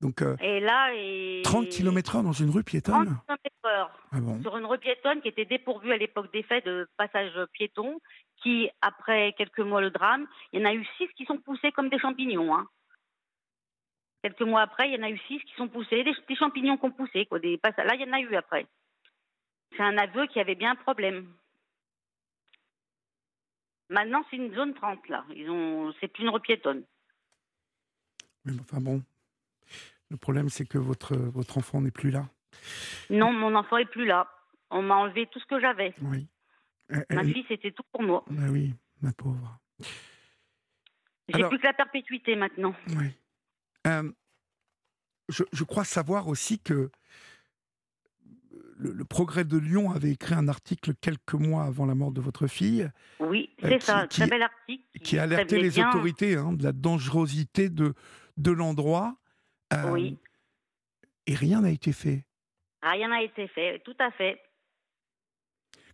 Donc, 0.00 0.22
euh, 0.22 0.36
et 0.40 0.60
là, 0.60 0.90
30 1.42 1.68
km/h 1.68 2.22
dans 2.22 2.32
une 2.32 2.50
rue 2.50 2.62
piétonne 2.62 3.18
30 3.26 3.40
km/h 3.42 3.88
ah 4.12 4.16
sur 4.42 4.56
une 4.56 4.66
rue 4.66 4.78
piétonne 4.78 5.20
qui 5.20 5.28
était 5.28 5.44
dépourvue 5.44 5.92
à 5.92 5.96
l'époque 5.96 6.32
des 6.32 6.44
faits 6.44 6.64
de 6.64 6.88
passage 6.96 7.32
piéton, 7.52 8.00
qui, 8.42 8.70
après 8.80 9.34
quelques 9.36 9.58
mois 9.58 9.80
le 9.80 9.90
drame, 9.90 10.26
il 10.52 10.60
y 10.60 10.62
en 10.62 10.68
a 10.68 10.74
eu 10.74 10.86
six 10.96 11.08
qui 11.16 11.24
sont 11.24 11.38
poussés 11.38 11.72
comme 11.72 11.88
des 11.88 11.98
champignons. 11.98 12.54
Hein. 12.54 12.68
Quelques 14.22 14.42
mois 14.42 14.62
après, 14.62 14.88
il 14.88 14.94
y 14.94 14.98
en 14.98 15.06
a 15.06 15.10
eu 15.10 15.18
six 15.26 15.40
qui 15.40 15.54
sont 15.56 15.68
poussés, 15.68 16.04
des, 16.04 16.36
champignons 16.36 16.76
qui 16.76 16.84
ont 16.84 16.92
poussé. 16.92 17.26
Quoi, 17.26 17.38
des 17.40 17.58
Là, 17.62 17.94
il 17.94 18.00
y 18.00 18.08
en 18.08 18.12
a 18.12 18.20
eu 18.20 18.34
après. 18.36 18.66
C'est 19.76 19.82
un 19.82 19.98
aveu 19.98 20.26
qui 20.26 20.40
avait 20.40 20.54
bien 20.54 20.72
un 20.72 20.76
problème. 20.76 21.32
Maintenant, 23.90 24.24
c'est 24.30 24.36
une 24.36 24.54
zone 24.54 24.74
30, 24.74 25.08
là. 25.08 25.24
Ils 25.34 25.50
ont... 25.50 25.92
C'est 26.00 26.08
plus 26.08 26.24
une 26.24 26.30
rue 26.30 26.40
piétonne. 26.40 26.84
Mais 28.44 28.52
enfin 28.60 28.80
bon, 28.80 29.02
le 30.10 30.16
problème, 30.16 30.48
c'est 30.48 30.66
que 30.66 30.78
votre, 30.78 31.16
votre 31.16 31.58
enfant 31.58 31.80
n'est 31.80 31.90
plus 31.90 32.10
là. 32.10 32.28
Non, 33.10 33.32
mon 33.32 33.54
enfant 33.54 33.76
est 33.76 33.90
plus 33.90 34.06
là. 34.06 34.28
On 34.70 34.82
m'a 34.82 34.96
enlevé 34.96 35.26
tout 35.30 35.38
ce 35.38 35.46
que 35.46 35.60
j'avais. 35.60 35.94
Oui. 36.02 36.26
Ma 37.10 37.22
fille, 37.24 37.44
c'était 37.48 37.70
tout 37.70 37.82
pour 37.92 38.02
moi. 38.02 38.24
Bah 38.30 38.44
oui, 38.50 38.74
ma 39.02 39.12
pauvre. 39.12 39.58
J'ai 41.28 41.46
plus 41.48 41.58
que 41.58 41.66
la 41.66 41.74
perpétuité 41.74 42.36
maintenant. 42.36 42.74
Oui. 42.96 43.10
Euh, 43.86 44.10
je, 45.28 45.64
crois 45.64 45.84
savoir 45.84 46.28
aussi 46.28 46.58
que 46.58 46.90
le, 48.78 49.04
Progrès 49.04 49.44
de 49.44 49.58
Lyon 49.58 49.90
avait 49.90 50.10
écrit 50.10 50.34
un 50.34 50.48
article 50.48 50.94
quelques 50.94 51.34
mois 51.34 51.64
avant 51.64 51.84
la 51.84 51.94
mort 51.94 52.12
de 52.12 52.20
votre 52.20 52.46
fille. 52.46 52.90
Oui, 53.20 53.50
euh, 53.62 53.68
c'est 53.68 53.82
ça, 53.82 53.98
un 53.98 54.06
très 54.06 54.26
bel 54.26 54.42
article. 54.42 54.84
Qui, 55.02 55.18
alertait 55.18 55.58
les 55.58 55.78
autorités 55.78 56.36
hein, 56.36 56.52
de 56.52 56.64
la 56.64 56.72
dangerosité 56.72 57.68
de, 57.68 57.94
de 58.38 58.50
l'endroit. 58.50 59.16
Euh, 59.72 59.90
oui. 59.90 60.18
Et 61.26 61.34
rien 61.34 61.60
n'a 61.60 61.70
été 61.70 61.92
fait. 61.92 62.24
Rien 62.82 63.08
n'a 63.08 63.22
été 63.22 63.48
fait, 63.48 63.80
tout 63.84 63.96
à 63.98 64.10
fait. 64.10 64.40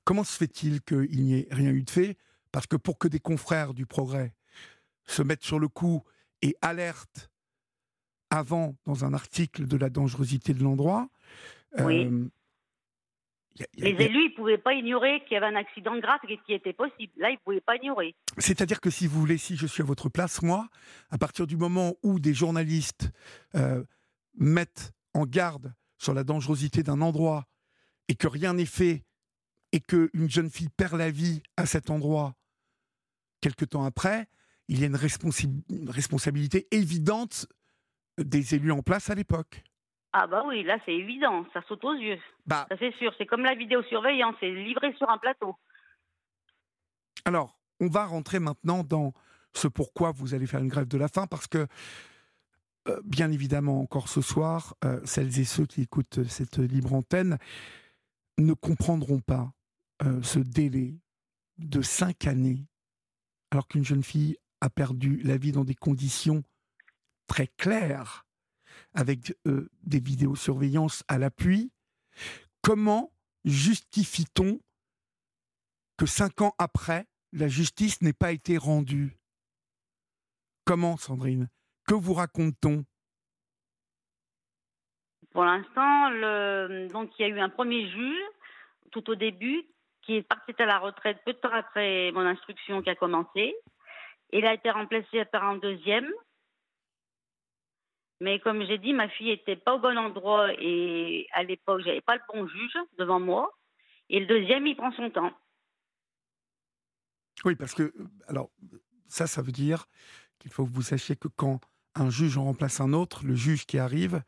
Comment 0.04 0.24
se 0.24 0.36
fait-il 0.36 0.82
qu'il 0.82 1.24
n'y 1.24 1.40
ait 1.40 1.48
rien 1.50 1.70
eu 1.70 1.82
de 1.82 1.90
fait? 1.90 2.16
Parce 2.52 2.66
que 2.66 2.76
pour 2.76 2.98
que 2.98 3.08
des 3.08 3.20
confrères 3.20 3.74
du 3.74 3.86
Progrès 3.86 4.34
se 5.06 5.22
mettent 5.22 5.42
sur 5.42 5.58
le 5.58 5.68
coup 5.68 6.04
et 6.42 6.56
alertent 6.62 7.30
avant 8.30 8.76
dans 8.84 9.04
un 9.04 9.14
article 9.14 9.66
de 9.66 9.76
la 9.76 9.90
dangerosité 9.90 10.54
de 10.54 10.62
l'endroit, 10.62 11.08
oui. 11.78 12.04
Euh, 12.04 12.28
les 13.76 13.90
élus, 13.90 14.26
ils 14.26 14.30
ne 14.30 14.36
pouvaient 14.36 14.58
pas 14.58 14.74
ignorer 14.74 15.20
qu'il 15.24 15.34
y 15.34 15.36
avait 15.36 15.46
un 15.46 15.54
accident 15.54 15.96
grave 15.98 16.18
et 16.28 16.38
qui 16.38 16.52
était 16.52 16.72
possible. 16.72 17.12
Là, 17.16 17.30
ils 17.30 17.34
ne 17.34 17.38
pouvaient 17.44 17.60
pas 17.60 17.76
ignorer. 17.76 18.16
C'est-à-dire 18.38 18.80
que 18.80 18.90
si 18.90 19.06
vous 19.06 19.20
voulez, 19.20 19.38
si 19.38 19.56
je 19.56 19.66
suis 19.66 19.82
à 19.82 19.86
votre 19.86 20.08
place, 20.08 20.42
moi, 20.42 20.68
à 21.10 21.18
partir 21.18 21.46
du 21.46 21.56
moment 21.56 21.94
où 22.02 22.18
des 22.18 22.34
journalistes 22.34 23.10
euh, 23.54 23.84
mettent 24.36 24.92
en 25.14 25.24
garde 25.24 25.72
sur 25.98 26.14
la 26.14 26.24
dangerosité 26.24 26.82
d'un 26.82 27.00
endroit 27.00 27.44
et 28.08 28.16
que 28.16 28.26
rien 28.26 28.54
n'est 28.54 28.66
fait 28.66 29.04
et 29.72 29.80
qu'une 29.80 30.28
jeune 30.30 30.50
fille 30.50 30.68
perd 30.68 30.94
la 30.94 31.10
vie 31.10 31.42
à 31.56 31.66
cet 31.66 31.90
endroit 31.90 32.34
quelque 33.40 33.64
temps 33.64 33.84
après, 33.84 34.26
il 34.68 34.80
y 34.80 34.84
a 34.84 34.86
une 34.86 34.96
responsabilité 34.96 36.66
évidente 36.70 37.46
des 38.18 38.54
élus 38.54 38.72
en 38.72 38.82
place 38.82 39.10
à 39.10 39.14
l'époque. 39.14 39.62
Ah 40.16 40.28
bah 40.28 40.44
oui, 40.46 40.62
là 40.62 40.78
c'est 40.86 40.94
évident, 40.94 41.44
ça 41.52 41.60
saute 41.66 41.84
aux 41.84 41.94
yeux. 41.94 42.20
Bah, 42.46 42.66
ça 42.70 42.76
c'est 42.78 42.94
sûr, 42.98 43.12
c'est 43.18 43.26
comme 43.26 43.42
la 43.42 43.56
vidéosurveillance, 43.56 44.36
c'est 44.38 44.48
livré 44.48 44.94
sur 44.94 45.10
un 45.10 45.18
plateau. 45.18 45.56
Alors, 47.24 47.58
on 47.80 47.88
va 47.88 48.06
rentrer 48.06 48.38
maintenant 48.38 48.84
dans 48.84 49.12
ce 49.54 49.66
pourquoi 49.66 50.12
vous 50.12 50.32
allez 50.32 50.46
faire 50.46 50.60
une 50.60 50.68
grève 50.68 50.86
de 50.86 50.98
la 50.98 51.08
faim, 51.08 51.26
parce 51.26 51.48
que, 51.48 51.66
euh, 52.86 53.00
bien 53.04 53.32
évidemment, 53.32 53.80
encore 53.80 54.08
ce 54.08 54.20
soir, 54.20 54.76
euh, 54.84 55.00
celles 55.04 55.40
et 55.40 55.44
ceux 55.44 55.66
qui 55.66 55.82
écoutent 55.82 56.22
cette 56.28 56.58
libre 56.58 56.94
antenne 56.94 57.36
ne 58.38 58.52
comprendront 58.52 59.20
pas 59.20 59.52
euh, 60.04 60.22
ce 60.22 60.38
délai 60.38 60.94
de 61.58 61.82
cinq 61.82 62.28
années, 62.28 62.68
alors 63.50 63.66
qu'une 63.66 63.84
jeune 63.84 64.04
fille 64.04 64.36
a 64.60 64.70
perdu 64.70 65.20
la 65.24 65.38
vie 65.38 65.50
dans 65.50 65.64
des 65.64 65.74
conditions 65.74 66.44
très 67.26 67.48
claires 67.48 68.24
avec 68.94 69.36
euh, 69.46 69.68
des 69.82 70.00
vidéosurveillances 70.00 71.04
à 71.08 71.18
l'appui, 71.18 71.72
comment 72.62 73.12
justifie-t-on 73.44 74.60
que 75.96 76.06
cinq 76.06 76.40
ans 76.40 76.54
après, 76.58 77.06
la 77.32 77.48
justice 77.48 78.00
n'ait 78.02 78.12
pas 78.12 78.32
été 78.32 78.56
rendue? 78.56 79.16
Comment, 80.64 80.96
Sandrine? 80.96 81.48
Que 81.86 81.94
vous 81.94 82.14
raconte-t-on? 82.14 82.84
Pour 85.32 85.44
l'instant, 85.44 86.10
donc 86.90 87.10
il 87.18 87.22
y 87.22 87.24
a 87.24 87.28
eu 87.28 87.40
un 87.40 87.48
premier 87.48 87.90
juge 87.90 88.22
tout 88.92 89.10
au 89.10 89.16
début 89.16 89.64
qui 90.02 90.16
est 90.16 90.22
parti 90.22 90.52
à 90.58 90.66
la 90.66 90.78
retraite 90.78 91.18
peu 91.24 91.32
de 91.32 91.38
temps 91.38 91.52
après 91.52 92.12
mon 92.12 92.20
instruction 92.20 92.82
qui 92.82 92.90
a 92.90 92.94
commencé. 92.94 93.54
Il 94.32 94.46
a 94.46 94.54
été 94.54 94.70
remplacé 94.70 95.24
par 95.26 95.44
un 95.44 95.56
deuxième 95.56 96.08
mais 98.20 98.38
comme 98.40 98.64
j'ai 98.64 98.78
dit, 98.78 98.92
ma 98.92 99.08
fille 99.08 99.28
n'était 99.28 99.56
pas 99.56 99.74
au 99.74 99.78
bon 99.78 99.96
endroit 99.98 100.52
et 100.58 101.26
à 101.32 101.42
l'époque, 101.42 101.82
j'avais 101.84 102.00
pas 102.00 102.16
le 102.16 102.22
bon 102.32 102.46
juge 102.46 102.78
devant 102.98 103.20
moi. 103.20 103.58
Et 104.08 104.20
le 104.20 104.26
deuxième, 104.26 104.66
il 104.66 104.76
prend 104.76 104.92
son 104.92 105.10
temps. 105.10 105.32
Oui, 107.44 107.56
parce 107.56 107.74
que, 107.74 107.92
alors, 108.28 108.50
ça, 109.08 109.26
ça 109.26 109.42
veut 109.42 109.52
dire 109.52 109.86
qu'il 110.38 110.50
faut 110.50 110.64
que 110.64 110.70
vous 110.70 110.82
sachiez 110.82 111.16
que 111.16 111.28
quand 111.28 111.60
un 111.94 112.10
juge 112.10 112.38
en 112.38 112.44
remplace 112.44 112.80
un 112.80 112.92
autre, 112.92 113.24
le 113.24 113.34
juge 113.34 113.66
qui 113.66 113.78
arrive 113.78 114.22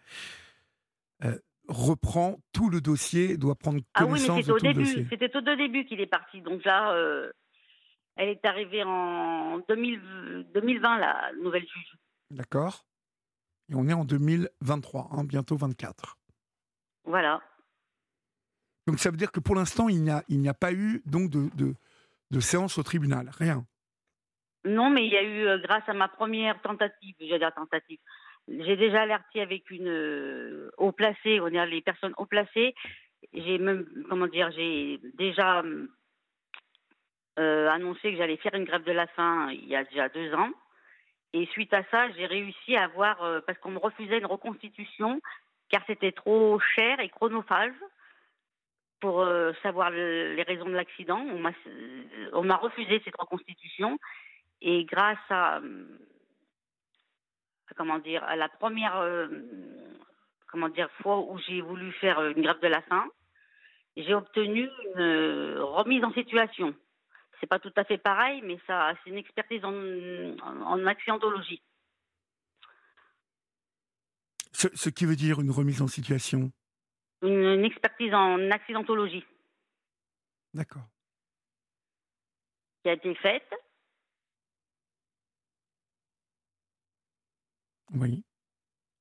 euh, 1.25 1.39
reprend 1.69 2.39
tout 2.53 2.71
le 2.71 2.81
dossier, 2.81 3.37
doit 3.37 3.57
prendre 3.57 3.81
connaissance 3.93 4.29
ah 4.29 4.35
oui, 4.35 4.45
mais 4.47 4.53
au 4.53 4.59
début, 4.59 5.07
C'était 5.11 5.37
au 5.37 5.41
début 5.41 5.85
qu'il 5.85 6.01
est 6.01 6.07
parti. 6.07 6.41
Donc 6.41 6.65
là, 6.65 6.93
euh, 6.93 7.31
elle 8.17 8.29
est 8.29 8.45
arrivée 8.45 8.83
en 8.85 9.59
2020, 9.69 10.99
la 10.99 11.33
nouvelle 11.43 11.67
juge. 11.67 11.95
D'accord. 12.31 12.85
Et 13.71 13.75
on 13.75 13.89
est 13.89 13.93
en 13.93 14.05
2023, 14.05 15.09
hein, 15.13 15.25
bientôt 15.25 15.57
24. 15.57 16.17
Voilà. 17.05 17.41
Donc 18.87 18.99
ça 18.99 19.11
veut 19.11 19.17
dire 19.17 19.33
que 19.33 19.41
pour 19.41 19.57
l'instant, 19.57 19.89
il 19.89 20.03
n'y 20.03 20.11
a, 20.11 20.23
il 20.29 20.41
n'y 20.41 20.49
a 20.49 20.55
pas 20.55 20.73
eu 20.73 21.03
donc 21.07 21.31
de, 21.31 21.51
de, 22.31 22.41
séance 22.41 22.79
au 22.79 22.83
tribunal, 22.83 23.31
rien. 23.37 23.65
Non, 24.65 24.91
mais 24.91 25.07
il 25.07 25.13
y 25.13 25.17
a 25.17 25.23
eu, 25.23 25.47
euh, 25.47 25.59
grâce 25.59 25.89
à 25.89 25.93
ma 25.93 26.09
première 26.09 26.61
tentative, 26.63 27.15
j'ai 27.19 27.39
dire 27.39 27.53
tentative, 27.55 27.99
j'ai 28.49 28.77
déjà 28.77 29.03
alerté 29.03 29.41
avec 29.41 29.71
une 29.71 29.89
euh, 29.89 30.71
haut 30.79 30.93
placée, 30.93 31.41
on 31.41 31.49
est 31.49 31.67
les 31.67 31.83
personnes 31.83 32.15
haut 32.17 32.27
placées. 32.27 32.75
J'ai 33.33 33.59
même, 33.59 33.87
comment 34.09 34.29
dire, 34.29 34.51
j'ai 34.53 35.01
déjà 35.15 35.65
euh, 37.39 37.69
annoncé 37.69 38.13
que 38.13 38.19
j'allais 38.19 38.37
faire 38.37 38.55
une 38.55 38.65
grève 38.65 38.85
de 38.85 38.93
la 38.93 39.07
faim 39.09 39.51
il 39.51 39.67
y 39.67 39.75
a 39.75 39.85
déjà 39.85 40.09
deux 40.09 40.33
ans. 40.35 40.51
Et 41.37 41.45
suite 41.53 41.75
à 41.75 41.85
ça, 41.91 42.11
j'ai 42.13 42.25
réussi 42.25 42.77
à 42.77 42.85
avoir, 42.85 43.23
euh, 43.23 43.41
parce 43.47 43.59
qu'on 43.59 43.71
me 43.71 43.79
refusait 43.79 44.17
une 44.17 44.25
reconstitution, 44.25 45.21
car 45.69 45.83
c'était 45.87 46.13
trop 46.13 46.59
cher 46.59 46.99
et 46.99 47.11
chronophage 47.11 47.75
pour 49.01 49.21
euh, 49.21 49.53
savoir 49.63 49.91
les 49.91 50.43
raisons 50.45 50.65
de 50.65 50.75
l'accident. 50.75 51.23
On 52.33 52.43
m'a 52.43 52.57
refusé 52.57 53.03
cette 53.05 53.19
reconstitution. 53.19 53.99
Et 54.63 54.87
grâce 54.87 55.19
à, 55.29 55.61
comment 57.77 57.99
dire, 57.99 58.25
à 58.25 58.37
la 58.37 58.49
première 58.49 58.97
euh, 58.97 59.29
comment 60.47 60.71
dire, 60.71 60.89
fois 61.03 61.19
où 61.19 61.39
j'ai 61.47 61.61
voulu 61.61 61.93
faire 61.93 62.19
une 62.25 62.41
grève 62.41 62.61
de 62.61 62.69
la 62.69 62.81
faim, 62.81 63.05
j'ai 63.99 64.15
obtenu 64.15 64.71
une 64.95 65.59
remise 65.59 66.03
en 66.03 66.15
situation 66.15 66.75
c'est 67.41 67.47
pas 67.47 67.59
tout 67.59 67.73
à 67.77 67.85
fait 67.85 67.99
pareil, 67.99 68.43
mais 68.43 68.59
ça, 68.67 68.95
c'est 69.03 69.11
une 69.11 69.19
expertise 69.19 69.65
en, 69.65 70.87
accidentologie. 70.87 71.63
Ce, 74.53 74.89
qui 74.89 75.05
veut 75.05 75.17
dire 75.17 75.41
une 75.41 75.51
remise 75.51 75.83
en 75.83 75.87
situation? 75.87 76.51
Une, 77.23 77.65
expertise 77.65 78.15
en 78.15 78.51
accidentologie. 78.51 79.25
D'accord. 80.55 80.89
Qui 82.83 82.89
a 82.89 82.93
été 82.95 83.15
faite. 83.17 83.53
Oui. 87.95 88.25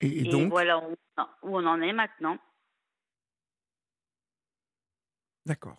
Et, 0.02 0.20
et 0.20 0.24
donc? 0.30 0.50
voilà 0.50 0.80
où 0.80 0.96
on 1.44 1.66
en 1.66 1.82
est 1.82 1.94
maintenant. 1.94 2.38
D'accord. 5.46 5.78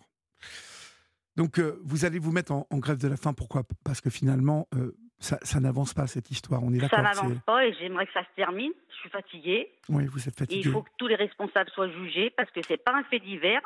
Donc, 1.37 1.59
euh, 1.59 1.79
vous 1.83 2.03
allez 2.03 2.17
vous 2.17 2.31
mettre 2.31 2.51
en, 2.51 2.65
grève 2.79 2.97
de 2.97 3.07
la 3.07 3.15
faim. 3.15 3.33
Pourquoi? 3.33 3.61
Parce 3.85 4.01
que 4.01 4.09
finalement, 4.09 4.67
euh, 4.75 4.97
ça, 5.19 5.59
n'avance 5.59 5.93
pas, 5.93 6.07
cette 6.07 6.31
histoire. 6.31 6.63
On 6.63 6.73
est 6.73 6.79
Ça 6.87 7.01
n'avance 7.01 7.39
pas 7.45 7.65
et 7.65 7.73
j'aimerais 7.73 8.07
que 8.07 8.13
ça 8.13 8.23
se 8.23 8.35
termine. 8.35 8.71
Je 8.89 8.95
suis 8.95 9.09
fatiguée. 9.09 9.71
Oui, 9.87 10.07
vous 10.07 10.27
êtes 10.27 10.35
fatiguée. 10.35 10.63
il 10.65 10.71
faut 10.71 10.81
que 10.81 10.89
tous 10.97 11.05
les 11.05 11.15
responsables 11.15 11.69
soient 11.69 11.89
jugés 11.89 12.31
parce 12.31 12.49
que 12.49 12.63
ce 12.63 12.73
n'est 12.73 12.77
pas 12.77 12.95
un 12.95 13.03
fait 13.03 13.19
divers, 13.19 13.61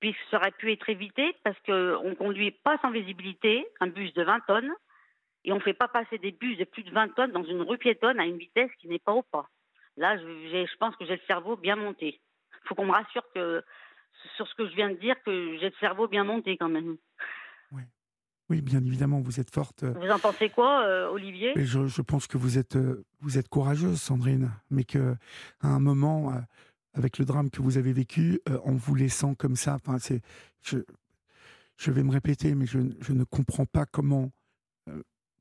puisque 0.00 0.18
ça 0.32 0.38
aurait 0.38 0.50
pu 0.50 0.72
être 0.72 0.88
évité 0.90 1.36
parce 1.44 1.58
qu'on 1.64 2.10
ne 2.10 2.14
conduit 2.14 2.50
pas 2.50 2.76
sans 2.82 2.90
visibilité 2.90 3.64
un 3.80 3.86
bus 3.86 4.12
de 4.14 4.24
20 4.24 4.40
tonnes 4.40 4.72
et 5.44 5.52
on 5.52 5.56
ne 5.56 5.60
fait 5.60 5.74
pas 5.74 5.88
passer 5.88 6.18
des 6.18 6.32
bus 6.32 6.58
de 6.58 6.64
plus 6.64 6.82
de 6.82 6.90
20 6.90 7.14
tonnes 7.14 7.30
dans 7.30 7.44
une 7.44 7.62
rue 7.62 7.78
piétonne 7.78 8.18
à 8.18 8.24
une 8.24 8.36
vitesse 8.36 8.70
qui 8.80 8.88
n'est 8.88 8.98
pas 8.98 9.12
au 9.12 9.22
pas. 9.22 9.48
Là, 9.96 10.18
je, 10.18 10.22
je 10.24 10.76
pense 10.78 10.96
que 10.96 11.06
j'ai 11.06 11.14
le 11.14 11.22
cerveau 11.28 11.56
bien 11.56 11.76
monté. 11.76 12.20
Il 12.64 12.68
faut 12.68 12.74
qu'on 12.74 12.86
me 12.86 12.92
rassure 12.92 13.22
que 13.32 13.62
sur 14.36 14.46
ce 14.46 14.54
que 14.54 14.68
je 14.68 14.74
viens 14.74 14.90
de 14.90 14.96
dire 14.96 15.16
que 15.24 15.58
j'ai 15.58 15.70
le 15.70 15.74
cerveau 15.80 16.08
bien 16.08 16.24
monté 16.24 16.56
quand 16.56 16.68
même. 16.68 16.96
Oui. 17.72 17.82
Oui, 18.48 18.60
bien 18.60 18.84
évidemment, 18.84 19.20
vous 19.20 19.40
êtes 19.40 19.52
forte. 19.52 19.82
Vous 19.82 20.08
en 20.08 20.18
pensez 20.20 20.50
quoi, 20.50 20.86
euh, 20.86 21.08
Olivier? 21.08 21.52
Je, 21.56 21.86
je, 21.86 22.02
pense 22.02 22.28
que 22.28 22.38
vous 22.38 22.58
êtes, 22.58 22.76
euh, 22.76 23.04
vous 23.20 23.38
êtes 23.38 23.48
courageuse, 23.48 24.00
Sandrine, 24.00 24.52
mais 24.70 24.84
que 24.84 25.16
à 25.60 25.68
un 25.68 25.80
moment, 25.80 26.32
euh, 26.32 26.38
avec 26.94 27.18
le 27.18 27.24
drame 27.24 27.50
que 27.50 27.60
vous 27.60 27.76
avez 27.76 27.92
vécu, 27.92 28.40
en 28.64 28.74
vous 28.74 28.94
laissant 28.94 29.34
comme 29.34 29.56
ça, 29.56 29.78
c'est, 29.98 30.22
je, 30.62 30.78
je 31.76 31.90
vais 31.90 32.04
me 32.04 32.12
répéter, 32.12 32.54
mais 32.54 32.66
je, 32.66 32.78
je 33.00 33.12
ne 33.12 33.24
comprends 33.24 33.66
pas 33.66 33.84
comment, 33.84 34.30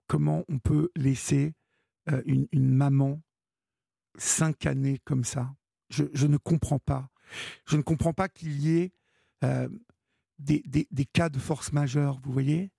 comment 0.08 0.44
on 0.50 0.58
peut 0.60 0.90
laisser 0.96 1.54
une, 2.26 2.48
une, 2.52 2.70
maman 2.76 3.22
cinq 4.18 4.66
années 4.66 5.00
comme 5.06 5.24
ça. 5.24 5.50
Je, 5.90 6.06
je 6.14 6.28
ne 6.28 6.38
comprends 6.38 6.80
pas. 6.80 7.10
Je 7.66 7.78
ne 7.78 7.82
comprends 7.82 8.14
pas 8.14 8.30
qu'il 8.30 8.60
y 8.60 8.78
ait 8.78 8.92
euh, 9.44 9.68
des, 10.40 10.64
des, 10.66 11.06
cas 11.06 11.30
de 11.30 11.40
force 11.40 11.72
majeure, 11.72 12.20
vous 12.24 12.32
voyez 12.32 12.72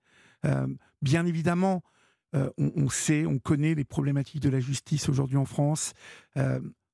Bien 1.01 1.25
évidemment, 1.25 1.83
on, 2.33 2.89
sait, 2.89 3.25
on 3.25 3.39
connaît 3.39 3.75
les 3.75 3.83
problématiques 3.83 4.39
de 4.39 4.49
la 4.49 4.59
justice 4.59 5.09
aujourd'hui 5.09 5.37
en 5.37 5.45
France, 5.45 5.93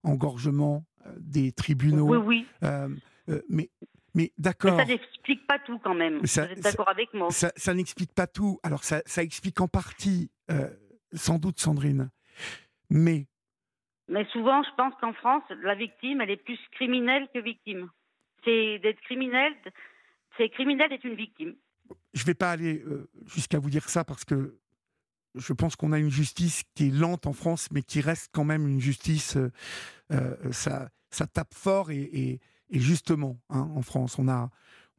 engorgement 0.03 0.86
des 1.19 1.51
tribunaux. 1.51 2.15
Oui, 2.25 2.45
oui. 2.67 3.39
mais 3.50 3.69
mais 4.15 4.31
d'accord. 4.38 4.79
Ça 4.79 4.86
n'explique 4.86 5.45
pas 5.45 5.60
tout 5.60 5.79
quand 5.79 5.93
même. 5.93 6.19
Vous 6.19 6.39
êtes 6.39 6.62
d'accord 6.62 6.89
avec 6.89 7.13
moi 7.13 7.29
Ça, 7.31 7.51
ça 7.55 7.74
n'explique 7.74 8.13
pas 8.13 8.27
tout. 8.27 8.60
Alors 8.63 8.83
ça, 8.83 9.01
ça 9.05 9.22
explique 9.22 9.62
en 9.62 9.67
partie, 9.67 10.31
sans 11.13 11.38
doute, 11.38 11.60
Sandrine. 11.60 12.10
Mais. 12.89 13.27
Mais 14.07 14.25
souvent, 14.31 14.63
je 14.63 14.69
pense 14.75 14.93
qu'en 15.00 15.13
France, 15.13 15.43
la 15.62 15.75
victime, 15.75 16.22
elle 16.22 16.31
est 16.31 16.43
plus 16.43 16.60
criminelle 16.72 17.27
que 17.33 17.39
victime. 17.39 17.89
C'est 18.43 18.79
d'être 18.79 19.00
criminel, 19.01 19.53
c'est 20.38 20.50
criminel 20.50 20.89
d'être 20.89 21.05
une 21.05 21.15
victime. 21.15 21.55
Je 22.13 22.22
ne 22.22 22.25
vais 22.25 22.33
pas 22.33 22.51
aller 22.51 22.83
euh, 22.86 23.10
jusqu'à 23.25 23.60
vous 23.60 23.69
dire 23.69 23.88
ça 23.89 24.03
parce 24.03 24.25
que 24.25 24.57
je 25.36 25.53
pense 25.53 25.75
qu'on 25.75 25.93
a 25.93 26.00
une 26.00 26.12
justice 26.12 26.63
qui 26.75 26.88
est 26.88 26.91
lente 26.91 27.25
en 27.25 27.33
France, 27.33 27.69
mais 27.72 27.81
qui 27.81 28.01
reste 28.01 28.29
quand 28.33 28.43
même 28.43 28.67
une 28.67 28.79
justice. 28.79 29.38
Euh, 29.38 29.51
euh, 30.12 30.51
ça, 30.51 30.89
ça 31.10 31.27
tape 31.27 31.53
fort 31.53 31.91
et, 31.91 32.39
justement, 32.69 33.39
hein, 33.50 33.69
en 33.75 33.81
France, 33.81 34.19
on 34.19 34.27
a, 34.27 34.50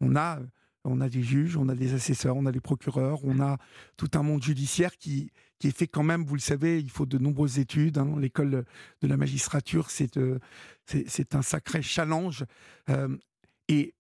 on 0.00 0.16
a, 0.16 0.38
on 0.84 1.00
a 1.00 1.08
des 1.08 1.22
juges, 1.22 1.56
on 1.56 1.68
a 1.68 1.74
des 1.74 1.94
assesseurs, 1.94 2.36
on 2.36 2.46
a 2.46 2.52
des 2.52 2.60
procureurs, 2.60 3.24
on 3.24 3.40
a 3.40 3.58
tout 3.96 4.10
un 4.14 4.22
monde 4.22 4.42
judiciaire 4.42 4.96
qui, 4.96 5.30
qui 5.58 5.68
est 5.68 5.76
fait 5.76 5.86
quand 5.86 6.02
même, 6.02 6.24
vous 6.24 6.34
le 6.34 6.40
savez, 6.40 6.80
il 6.80 6.90
faut 6.90 7.06
de 7.06 7.18
nombreuses 7.18 7.58
études. 7.58 7.98
Hein. 7.98 8.14
L'école 8.18 8.64
de 9.00 9.06
la 9.06 9.16
magistrature, 9.16 9.90
c'est 9.90 10.18
c'est 10.86 11.34
un 11.34 11.42
sacré 11.42 11.82
challenge. 11.82 12.44
et 13.68 13.94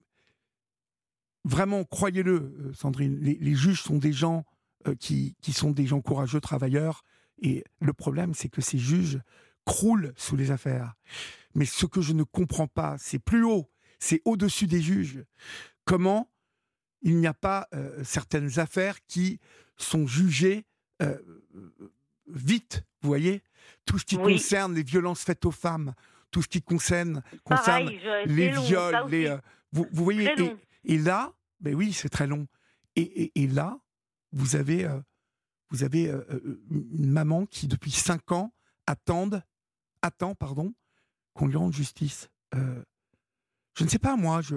vraiment, 1.44 1.84
croyez-le, 1.84 2.32
euh, 2.32 2.72
Sandrine, 2.74 3.18
les, 3.20 3.54
juges 3.54 3.82
sont 3.82 3.98
des 3.98 4.12
gens 4.12 4.44
euh, 4.88 4.94
qui, 4.94 5.36
qui, 5.40 5.52
sont 5.52 5.70
des 5.70 5.86
gens 5.86 6.00
courageux, 6.00 6.40
travailleurs. 6.40 7.04
Et 7.40 7.64
le 7.80 7.92
problème, 7.92 8.34
c'est 8.34 8.48
que 8.48 8.60
ces 8.60 8.78
juges 8.78 9.20
croulent 9.64 10.12
sous 10.16 10.36
les 10.36 10.50
affaires. 10.50 10.94
Mais 11.54 11.64
ce 11.64 11.86
que 11.86 12.00
je 12.00 12.12
ne 12.12 12.22
comprends 12.22 12.66
pas, 12.66 12.96
c'est 12.98 13.18
plus 13.18 13.44
haut, 13.44 13.70
c'est 13.98 14.22
au-dessus 14.24 14.66
des 14.66 14.80
juges. 14.80 15.24
Comment 15.84 16.30
il 17.02 17.16
n'y 17.18 17.26
a 17.26 17.34
pas 17.34 17.68
euh, 17.74 18.02
certaines 18.02 18.58
affaires 18.58 18.98
qui 19.06 19.38
sont 19.76 20.06
jugées 20.06 20.64
vite, 22.26 22.84
vous 23.02 23.08
voyez 23.08 23.42
Tout 23.84 23.98
ce 23.98 24.04
qui 24.04 24.16
concerne 24.16 24.74
les 24.74 24.82
violences 24.82 25.22
faites 25.22 25.44
aux 25.44 25.50
femmes, 25.50 25.94
tout 26.30 26.42
ce 26.42 26.48
qui 26.48 26.62
concerne, 26.62 27.22
concerne 27.44 27.90
les 28.26 28.50
viols, 28.50 29.08
les, 29.08 29.36
vous, 29.72 29.86
vous, 29.92 30.04
voyez, 30.04 30.32
et 30.84 30.98
là, 30.98 31.32
ben 31.60 31.74
oui, 31.74 31.92
c'est 31.92 32.08
très 32.08 32.26
long. 32.26 32.46
Et, 32.96 33.32
et, 33.42 33.46
là, 33.48 33.78
vous 34.32 34.54
avez, 34.54 34.84
euh, 34.84 35.00
vous 35.70 35.82
avez 35.82 36.08
euh, 36.08 36.22
euh, 36.30 36.62
une 36.70 37.10
maman 37.10 37.46
qui, 37.46 37.66
depuis 37.66 37.90
cinq 37.90 38.30
ans, 38.30 38.52
attend, 38.86 39.30
attend 40.02 40.34
pardon, 40.34 40.74
qu'on 41.32 41.46
lui 41.46 41.56
rende 41.56 41.72
justice. 41.72 42.30
je 42.52 43.84
ne 43.84 43.88
sais 43.88 43.98
pas, 43.98 44.16
moi. 44.16 44.40
Je, 44.42 44.56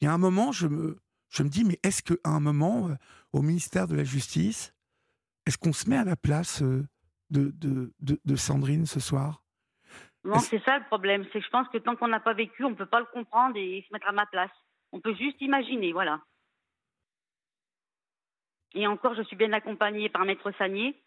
il 0.00 0.04
y 0.04 0.08
a 0.08 0.12
un 0.12 0.18
moment, 0.18 0.52
je 0.52 0.66
me, 0.66 0.98
je 1.30 1.42
me 1.42 1.48
dis, 1.48 1.64
mais 1.64 1.78
est-ce 1.82 2.02
qu'à 2.02 2.16
un 2.24 2.40
moment, 2.40 2.90
au 3.32 3.40
ministère 3.40 3.86
de 3.86 3.94
la 3.94 4.04
Justice, 4.04 4.74
est-ce 5.50 5.58
qu'on 5.58 5.72
se 5.72 5.90
met 5.90 5.96
à 5.96 6.04
la 6.04 6.14
place 6.14 6.62
de, 6.62 6.86
de, 7.30 7.92
de, 7.98 8.20
de 8.24 8.36
Sandrine 8.36 8.86
ce 8.86 9.00
soir? 9.00 9.42
Non, 10.22 10.38
c'est 10.38 10.62
ça 10.62 10.78
le 10.78 10.84
problème. 10.84 11.24
C'est 11.32 11.40
que 11.40 11.44
je 11.44 11.50
pense 11.50 11.66
que 11.70 11.78
tant 11.78 11.96
qu'on 11.96 12.06
n'a 12.06 12.20
pas 12.20 12.34
vécu, 12.34 12.64
on 12.64 12.70
ne 12.70 12.76
peut 12.76 12.86
pas 12.86 13.00
le 13.00 13.06
comprendre 13.06 13.56
et 13.56 13.84
se 13.86 13.92
mettre 13.92 14.06
à 14.06 14.12
ma 14.12 14.26
place. 14.26 14.52
On 14.92 15.00
peut 15.00 15.14
juste 15.16 15.40
imaginer, 15.40 15.92
voilà. 15.92 16.22
Et 18.74 18.86
encore, 18.86 19.16
je 19.16 19.22
suis 19.22 19.34
bien 19.34 19.52
accompagnée 19.52 20.08
par 20.08 20.24
Maître 20.24 20.52
Sagnier. 20.52 21.02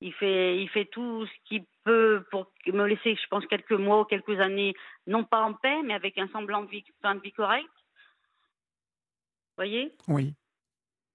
Il 0.00 0.12
fait, 0.14 0.60
il 0.60 0.68
fait 0.70 0.86
tout 0.86 1.24
ce 1.24 1.32
qu'il 1.44 1.64
peut 1.84 2.24
pour 2.32 2.52
me 2.66 2.86
laisser, 2.86 3.14
je 3.14 3.26
pense, 3.28 3.46
quelques 3.46 3.70
mois 3.70 4.00
ou 4.00 4.04
quelques 4.04 4.40
années, 4.40 4.74
non 5.06 5.22
pas 5.22 5.42
en 5.42 5.54
paix, 5.54 5.80
mais 5.84 5.94
avec 5.94 6.18
un 6.18 6.28
semblant 6.28 6.64
de 6.64 6.70
vie, 6.70 6.82
de 6.82 7.20
vie 7.20 7.32
correct. 7.32 7.68
Vous 7.68 9.58
voyez? 9.58 9.94
Oui. 10.08 10.34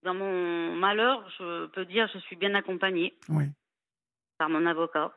Dans 0.04 0.14
mon 0.14 0.76
malheur, 0.76 1.28
je 1.38 1.68
peux 1.68 1.86
dire 1.86 2.10
je 2.14 2.20
suis 2.20 2.36
bien 2.36 2.54
accompagnée. 2.56 3.18
Oui. 3.30 3.46
Par 4.38 4.50
mon 4.50 4.66
avocat. 4.66 5.14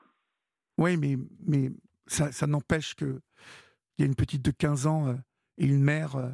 Oui, 0.79 0.96
mais, 0.96 1.16
mais 1.46 1.70
ça, 2.07 2.31
ça 2.33 2.46
n'empêche 2.46 2.94
qu'il 2.94 3.20
y 3.99 4.03
a 4.03 4.07
une 4.07 4.14
petite 4.14 4.42
de 4.42 4.51
15 4.51 4.87
ans 4.87 5.09
euh, 5.09 5.14
et 5.59 5.66
une 5.66 5.83
mère 5.83 6.16
euh, 6.16 6.31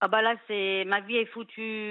ah 0.00 0.08
bah 0.08 0.22
là, 0.22 0.36
c'est 0.46 0.84
ma 0.86 1.00
vie 1.00 1.16
est 1.16 1.26
foutue, 1.26 1.90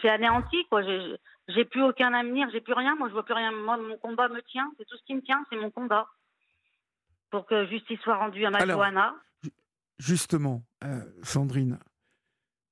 c'est 0.00 0.08
anéanti 0.08 0.64
quoi. 0.70 0.82
J'ai 0.82 1.64
plus 1.64 1.82
aucun 1.82 2.14
avenir, 2.14 2.48
j'ai 2.52 2.60
plus 2.60 2.72
rien. 2.72 2.96
Moi, 2.96 3.08
je 3.08 3.12
vois 3.12 3.24
plus 3.24 3.34
rien. 3.34 3.52
Moi, 3.52 3.76
mon 3.76 3.98
combat 3.98 4.28
me 4.28 4.40
tient. 4.42 4.72
C'est 4.78 4.86
tout 4.86 4.96
ce 4.96 5.04
qui 5.04 5.14
me 5.14 5.20
tient, 5.20 5.44
c'est 5.50 5.56
mon 5.56 5.70
combat 5.70 6.08
pour 7.30 7.46
que 7.46 7.66
justice 7.66 8.00
soit 8.00 8.16
rendue 8.16 8.44
à 8.46 8.66
Johanna. 8.66 9.14
Justement, 9.98 10.62
euh, 10.84 11.02
Sandrine, 11.22 11.78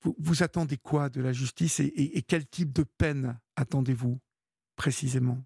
vous, 0.02 0.42
attendez 0.42 0.76
quoi 0.76 1.08
de 1.08 1.20
la 1.20 1.32
justice 1.32 1.80
et, 1.80 2.22
quel 2.22 2.46
type 2.46 2.72
de 2.72 2.84
peine 2.98 3.38
attendez-vous 3.56 4.18
précisément? 4.76 5.38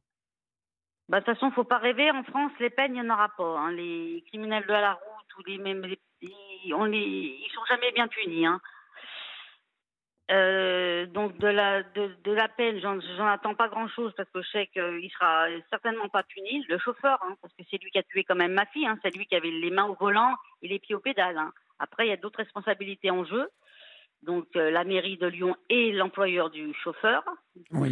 Bah, 1.08 1.20
De 1.20 1.24
toute 1.24 1.34
façon, 1.34 1.46
il 1.46 1.50
ne 1.50 1.54
faut 1.54 1.64
pas 1.64 1.78
rêver. 1.78 2.10
En 2.10 2.22
France, 2.22 2.52
les 2.60 2.70
peines, 2.70 2.94
il 2.94 3.02
n'y 3.02 3.10
en 3.10 3.14
aura 3.14 3.30
pas. 3.36 3.58
Hein. 3.58 3.72
Les 3.72 4.22
criminels 4.28 4.64
de 4.66 4.72
la 4.72 4.92
route 4.92 5.38
ou 5.38 5.42
les, 5.50 5.58
même 5.58 5.82
les 5.82 5.98
ils, 6.64 6.74
on 6.74 6.86
ils 6.86 7.50
sont 7.54 7.64
jamais 7.68 7.92
bien 7.92 8.08
punis. 8.08 8.46
Hein. 8.46 8.60
Euh, 10.30 11.06
donc 11.06 11.36
de 11.38 11.48
la 11.48 11.82
de, 11.82 12.14
de 12.24 12.32
la 12.32 12.48
peine, 12.48 12.80
j'en 12.80 13.26
attends 13.26 13.54
pas 13.54 13.68
grand 13.68 13.88
chose 13.88 14.14
parce 14.16 14.30
que 14.30 14.40
je 14.40 14.50
sais 14.50 14.66
qu'il 14.68 15.10
sera 15.10 15.46
certainement 15.68 16.08
pas 16.08 16.22
puni. 16.22 16.64
Le 16.68 16.78
chauffeur, 16.78 17.18
hein, 17.22 17.36
parce 17.42 17.52
que 17.54 17.62
c'est 17.70 17.82
lui 17.82 17.90
qui 17.90 17.98
a 17.98 18.02
tué 18.04 18.24
quand 18.24 18.36
même 18.36 18.52
ma 18.52 18.66
fille, 18.66 18.88
c'est 19.02 19.14
lui 19.14 19.26
qui 19.26 19.34
avait 19.34 19.50
les 19.50 19.70
mains 19.70 19.86
au 19.86 19.94
volant 19.94 20.34
et 20.62 20.68
les 20.68 20.78
pieds 20.78 20.94
au 20.94 21.00
pédales. 21.00 21.40
Après, 21.78 22.06
il 22.06 22.10
y 22.10 22.12
a 22.12 22.16
d'autres 22.16 22.38
responsabilités 22.38 23.10
en 23.10 23.24
jeu. 23.24 23.48
Donc 24.22 24.46
euh, 24.56 24.70
la 24.70 24.84
mairie 24.84 25.16
de 25.16 25.26
Lyon 25.26 25.56
et 25.68 25.92
l'employeur 25.92 26.50
du 26.50 26.72
chauffeur. 26.74 27.24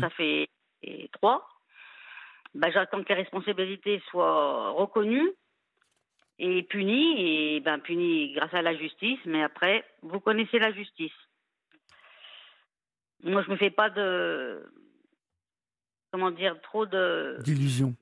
ça 0.01 0.11
fait 0.11 0.49
trois. 1.13 1.49
Ben, 2.55 2.71
J'attends 2.73 3.03
que 3.03 3.09
les 3.09 3.15
responsabilités 3.23 4.03
soient 4.11 4.71
reconnues 4.71 5.31
et 6.41 6.63
puni, 6.63 7.15
et 7.19 7.61
ben 7.61 7.79
puni 7.79 8.33
grâce 8.33 8.55
à 8.55 8.63
la 8.63 8.75
justice, 8.75 9.19
mais 9.27 9.43
après, 9.43 9.85
vous 10.03 10.21
connaissez 10.21 10.59
la 10.59 10.73
justice. 10.73 11.13
Moi, 13.23 13.43
je 13.43 13.51
me 13.51 13.57
fais 13.57 13.71
pas 13.71 13.91
de. 13.91 14.65
Comment 16.11 16.31
dire, 16.31 16.59
trop 16.63 16.87
de. 16.87 17.37
D'illusions. 17.45 17.95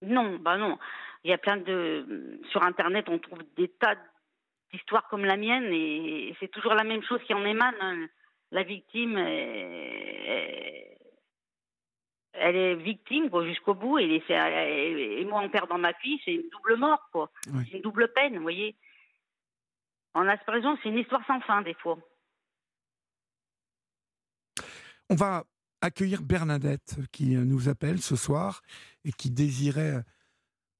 Non, 0.00 0.36
bah 0.36 0.56
non. 0.56 0.78
Il 1.24 1.30
y 1.30 1.34
a 1.34 1.38
plein 1.38 1.58
de. 1.58 2.40
Sur 2.50 2.62
Internet, 2.62 3.08
on 3.08 3.18
trouve 3.18 3.42
des 3.56 3.68
tas 3.68 3.96
d'histoires 4.74 5.08
comme 5.08 5.24
la 5.24 5.36
mienne, 5.36 5.72
et 5.72 6.34
c'est 6.40 6.50
toujours 6.50 6.74
la 6.74 6.84
même 6.84 7.02
chose 7.02 7.20
qui 7.26 7.34
en 7.34 7.44
émane. 7.44 7.74
Hein. 7.80 8.06
La 8.50 8.62
victime, 8.62 9.16
elle 12.34 12.56
est 12.56 12.74
victime 12.74 13.30
jusqu'au 13.44 13.74
bout 13.74 13.98
et, 13.98 14.22
et, 14.28 15.24
moi 15.24 15.40
en 15.40 15.48
perdant 15.48 15.78
ma 15.78 15.94
fille 15.94 16.20
c'est 16.24 16.34
une 16.34 16.48
double 16.50 16.76
mort 16.76 17.08
quoi. 17.12 17.30
C'est 17.44 17.76
une 17.76 17.82
double 17.82 18.12
peine 18.12 18.36
vous 18.36 18.42
voyez. 18.42 18.76
En 20.14 20.26
aspersion 20.28 20.76
c'est 20.82 20.88
une 20.88 20.98
histoire 20.98 21.24
sans 21.26 21.40
fin 21.40 21.62
des 21.62 21.74
fois. 21.74 21.98
On 25.10 25.14
va 25.14 25.44
accueillir 25.80 26.22
Bernadette 26.22 26.96
qui 27.12 27.36
nous 27.36 27.68
appelle 27.68 28.00
ce 28.00 28.16
soir 28.16 28.62
et 29.04 29.12
qui 29.12 29.30
désirait 29.30 30.02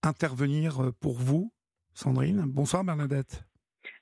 intervenir 0.03 0.93
pour 1.01 1.19
vous 1.19 1.53
Sandrine. 1.95 2.43
Bonsoir 2.47 2.85
Bernadette. 2.85 3.45
euh, 3.45 3.54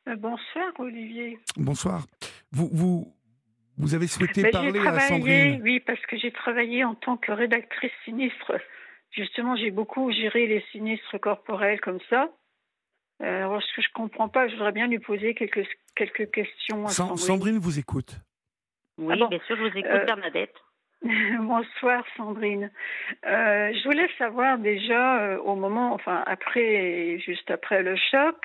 bonsoir 0.06 0.72
Olivier 0.78 1.38
bonsoir 1.56 2.06
vous, 2.52 2.68
vous 2.72 3.14
vous 3.78 3.94
avez 3.94 4.06
souhaité 4.06 4.42
ben, 4.42 4.50
parler 4.50 4.86
à 4.86 5.00
Sandrine 5.00 5.60
Oui, 5.62 5.80
parce 5.80 6.00
que 6.06 6.16
j'ai 6.18 6.30
travaillé 6.30 6.84
en 6.84 6.94
tant 6.94 7.16
que 7.16 7.32
rédactrice 7.32 7.92
sinistre. 8.04 8.52
Justement, 9.10 9.56
j'ai 9.56 9.70
beaucoup 9.70 10.12
géré 10.12 10.46
les 10.46 10.64
sinistres 10.72 11.18
corporels 11.18 11.80
comme 11.80 11.98
ça. 12.10 12.30
Euh, 13.22 13.38
alors, 13.38 13.62
ce 13.62 13.76
que 13.76 13.82
je 13.82 13.88
ne 13.88 13.94
comprends 13.94 14.28
pas, 14.28 14.48
je 14.48 14.54
voudrais 14.54 14.72
bien 14.72 14.88
lui 14.88 14.98
poser 14.98 15.34
quelques, 15.34 15.66
quelques 15.94 16.30
questions. 16.30 16.86
À 16.86 16.90
Sandrine. 16.90 17.16
Sandrine 17.16 17.58
vous 17.58 17.78
écoute. 17.78 18.16
Oui, 18.98 19.14
ah 19.20 19.28
bien 19.28 19.40
sûr, 19.46 19.56
je 19.56 19.62
vous 19.62 19.78
écoute, 19.78 19.90
euh, 19.90 20.04
Bernadette. 20.04 20.54
Bonsoir 21.40 22.04
Sandrine. 22.16 22.70
Euh, 23.26 23.72
je 23.72 23.84
voulais 23.84 24.08
savoir 24.18 24.58
déjà 24.58 25.38
au 25.40 25.56
moment, 25.56 25.92
enfin 25.94 26.22
après, 26.26 27.18
juste 27.18 27.50
après 27.50 27.82
le 27.82 27.96
choc, 27.96 28.36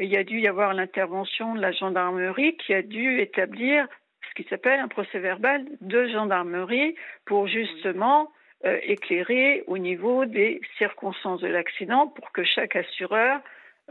il 0.00 0.08
y 0.08 0.16
a 0.16 0.24
dû 0.24 0.40
y 0.40 0.48
avoir 0.48 0.74
l'intervention 0.74 1.54
de 1.54 1.60
la 1.60 1.70
gendarmerie 1.70 2.56
qui 2.56 2.74
a 2.74 2.82
dû 2.82 3.20
établir 3.20 3.86
ce 4.28 4.42
qui 4.42 4.48
s'appelle 4.48 4.80
un 4.80 4.88
procès 4.88 5.20
verbal 5.20 5.64
de 5.80 6.08
gendarmerie 6.08 6.96
pour 7.26 7.46
justement 7.46 8.32
euh, 8.66 8.78
éclairer 8.82 9.62
au 9.68 9.78
niveau 9.78 10.24
des 10.24 10.60
circonstances 10.78 11.40
de 11.40 11.48
l'accident 11.48 12.08
pour 12.08 12.32
que 12.32 12.42
chaque 12.42 12.74
assureur 12.74 13.40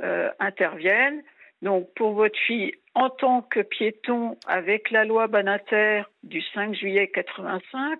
euh, 0.03 0.29
intervienne. 0.39 1.23
Donc 1.61 1.93
pour 1.95 2.13
votre 2.13 2.39
fille, 2.39 2.73
en 2.95 3.09
tant 3.09 3.41
que 3.41 3.59
piéton 3.59 4.37
avec 4.47 4.91
la 4.91 5.05
loi 5.05 5.27
Banater 5.27 6.03
du 6.23 6.41
5 6.41 6.73
juillet 6.73 7.09
85, 7.09 7.99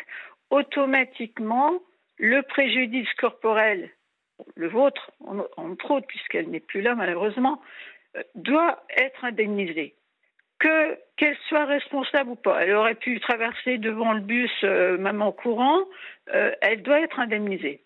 automatiquement, 0.49 1.79
le 2.17 2.41
préjudice 2.43 3.11
corporel, 3.15 3.89
le 4.55 4.67
vôtre, 4.67 5.11
entre 5.57 5.91
autres, 5.91 6.07
puisqu'elle 6.07 6.49
n'est 6.49 6.59
plus 6.59 6.81
là 6.81 6.95
malheureusement, 6.95 7.61
euh, 8.17 8.23
doit 8.35 8.83
être 8.97 9.23
indemnisé. 9.25 9.95
Que 10.59 10.97
qu'elle 11.15 11.37
soit 11.47 11.65
responsable 11.65 12.31
ou 12.31 12.35
pas, 12.35 12.63
elle 12.63 12.73
aurait 12.73 12.95
pu 12.95 13.19
traverser 13.19 13.77
devant 13.77 14.13
le 14.13 14.21
bus 14.21 14.51
euh, 14.63 14.97
même 14.97 15.21
en 15.21 15.31
courant, 15.31 15.79
euh, 16.33 16.51
elle 16.61 16.81
doit 16.81 17.01
être 17.01 17.19
indemnisée. 17.19 17.83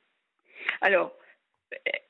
Alors, 0.82 1.14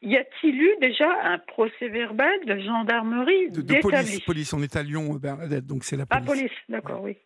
y 0.01 0.17
a-t-il 0.17 0.61
eu 0.61 0.75
déjà 0.81 1.09
un 1.23 1.39
procès 1.39 1.87
verbal 1.87 2.45
de 2.45 2.59
gendarmerie 2.59 3.51
de, 3.51 3.61
de 3.61 3.81
police, 3.81 4.19
police, 4.21 4.53
on 4.53 4.61
est 4.61 4.75
à 4.75 4.83
Lyon, 4.83 5.13
Bernadette, 5.15 5.65
donc 5.65 5.83
c'est 5.83 5.97
la 5.97 6.05
ah, 6.09 6.21
police. 6.21 6.29
Ah, 6.29 6.33
police, 6.33 6.59
d'accord, 6.69 7.01
oui. 7.01 7.17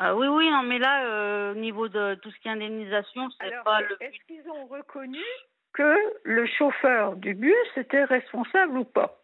Ah 0.00 0.14
oui, 0.14 0.28
oui, 0.28 0.48
non, 0.48 0.62
mais 0.62 0.78
là, 0.78 1.04
euh, 1.06 1.52
au 1.52 1.56
niveau 1.56 1.88
de 1.88 2.14
tout 2.16 2.30
ce 2.30 2.38
qui 2.38 2.46
est 2.46 2.52
indemnisation, 2.52 3.28
c'est 3.40 3.50
pas 3.64 3.80
le. 3.80 3.96
Est-ce 4.00 4.24
qu'ils 4.26 4.48
ont 4.48 4.66
reconnu 4.66 5.24
que 5.72 5.96
le 6.22 6.46
chauffeur 6.46 7.16
du 7.16 7.34
bus 7.34 7.56
était 7.76 8.04
responsable 8.04 8.78
ou 8.78 8.84
pas? 8.84 9.18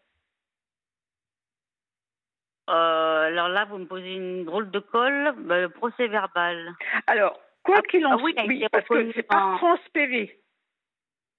Euh, 2.70 3.28
Alors 3.28 3.48
là, 3.48 3.66
vous 3.66 3.78
me 3.78 3.86
posez 3.86 4.14
une 4.14 4.44
drôle 4.44 4.70
de 4.72 4.80
colle, 4.80 5.34
bah, 5.38 5.60
le 5.60 5.68
procès 5.68 6.08
verbal. 6.08 6.74
Alors, 7.06 7.38
quoi 7.62 7.76
ah, 7.78 7.82
qu'il 7.82 8.04
en 8.06 8.16
ah 8.16 8.18
soit, 8.18 8.44
oui, 8.46 8.66
parce 8.72 8.88
que 8.88 9.12
c'est 9.12 9.22
pas 9.22 9.56
France 9.58 9.80
PV. 9.92 10.36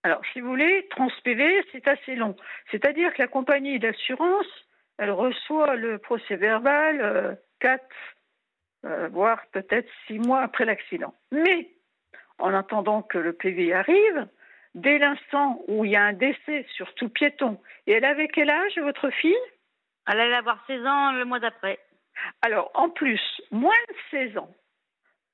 Alors, 0.06 0.22
si 0.34 0.40
vous 0.40 0.50
voulez, 0.50 0.88
TransPV, 0.92 1.66
c'est 1.72 1.88
assez 1.88 2.16
long. 2.16 2.36
C'est-à-dire 2.70 3.12
que 3.12 3.24
la 3.24 3.28
compagnie 3.28 3.80
d'assurance, 3.80 4.46
elle 5.00 5.10
reçoit 5.10 5.76
le 5.78 5.98
procès 5.98 6.36
verbal 6.36 7.02
euh, 7.02 7.34
quatre, 7.60 7.84
euh, 8.86 9.08
voire 9.08 9.42
peut-être 9.52 9.90
six 10.06 10.20
mois 10.20 10.42
après 10.42 10.66
l'accident. 10.66 11.16
Mais, 11.32 11.72
en 12.38 12.54
attendant 12.54 13.02
que 13.02 13.18
le 13.18 13.34
PV 13.34 13.74
arrive, 13.74 14.28
dès 14.76 15.00
l'instant 15.00 15.64
où 15.68 15.86
il 15.86 15.94
y 15.94 15.96
a 15.96 16.04
un 16.04 16.14
décès, 16.14 16.68
surtout 16.76 17.10
piéton, 17.10 17.60
et 17.88 17.94
elle 17.94 18.06
avait 18.06 18.28
quel 18.28 18.52
âge, 18.52 18.78
votre 18.78 19.10
fille? 19.10 19.36
Elle 20.08 20.20
allait 20.20 20.36
avoir 20.36 20.64
16 20.68 20.86
ans 20.86 21.14
le 21.14 21.26
mois 21.26 21.40
d'après. 21.40 21.80
Alors, 22.44 22.70
en 22.76 22.92
plus, 22.92 23.42
moins 23.50 23.74
de 23.90 23.96
16 24.12 24.38
ans, 24.38 24.54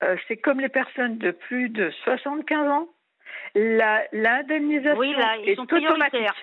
euh, 0.03 0.15
c'est 0.29 0.37
comme 0.37 0.61
les 0.61 0.69
personnes 0.69 1.17
de 1.17 1.31
plus 1.31 1.67
de 1.67 1.91
75 2.05 2.69
ans, 2.69 2.87
l'indemnisation 3.55 4.99
oui, 4.99 5.13
là, 5.15 5.37
ils 5.37 5.55
sont 5.55 5.65
prioritaires. 5.65 6.35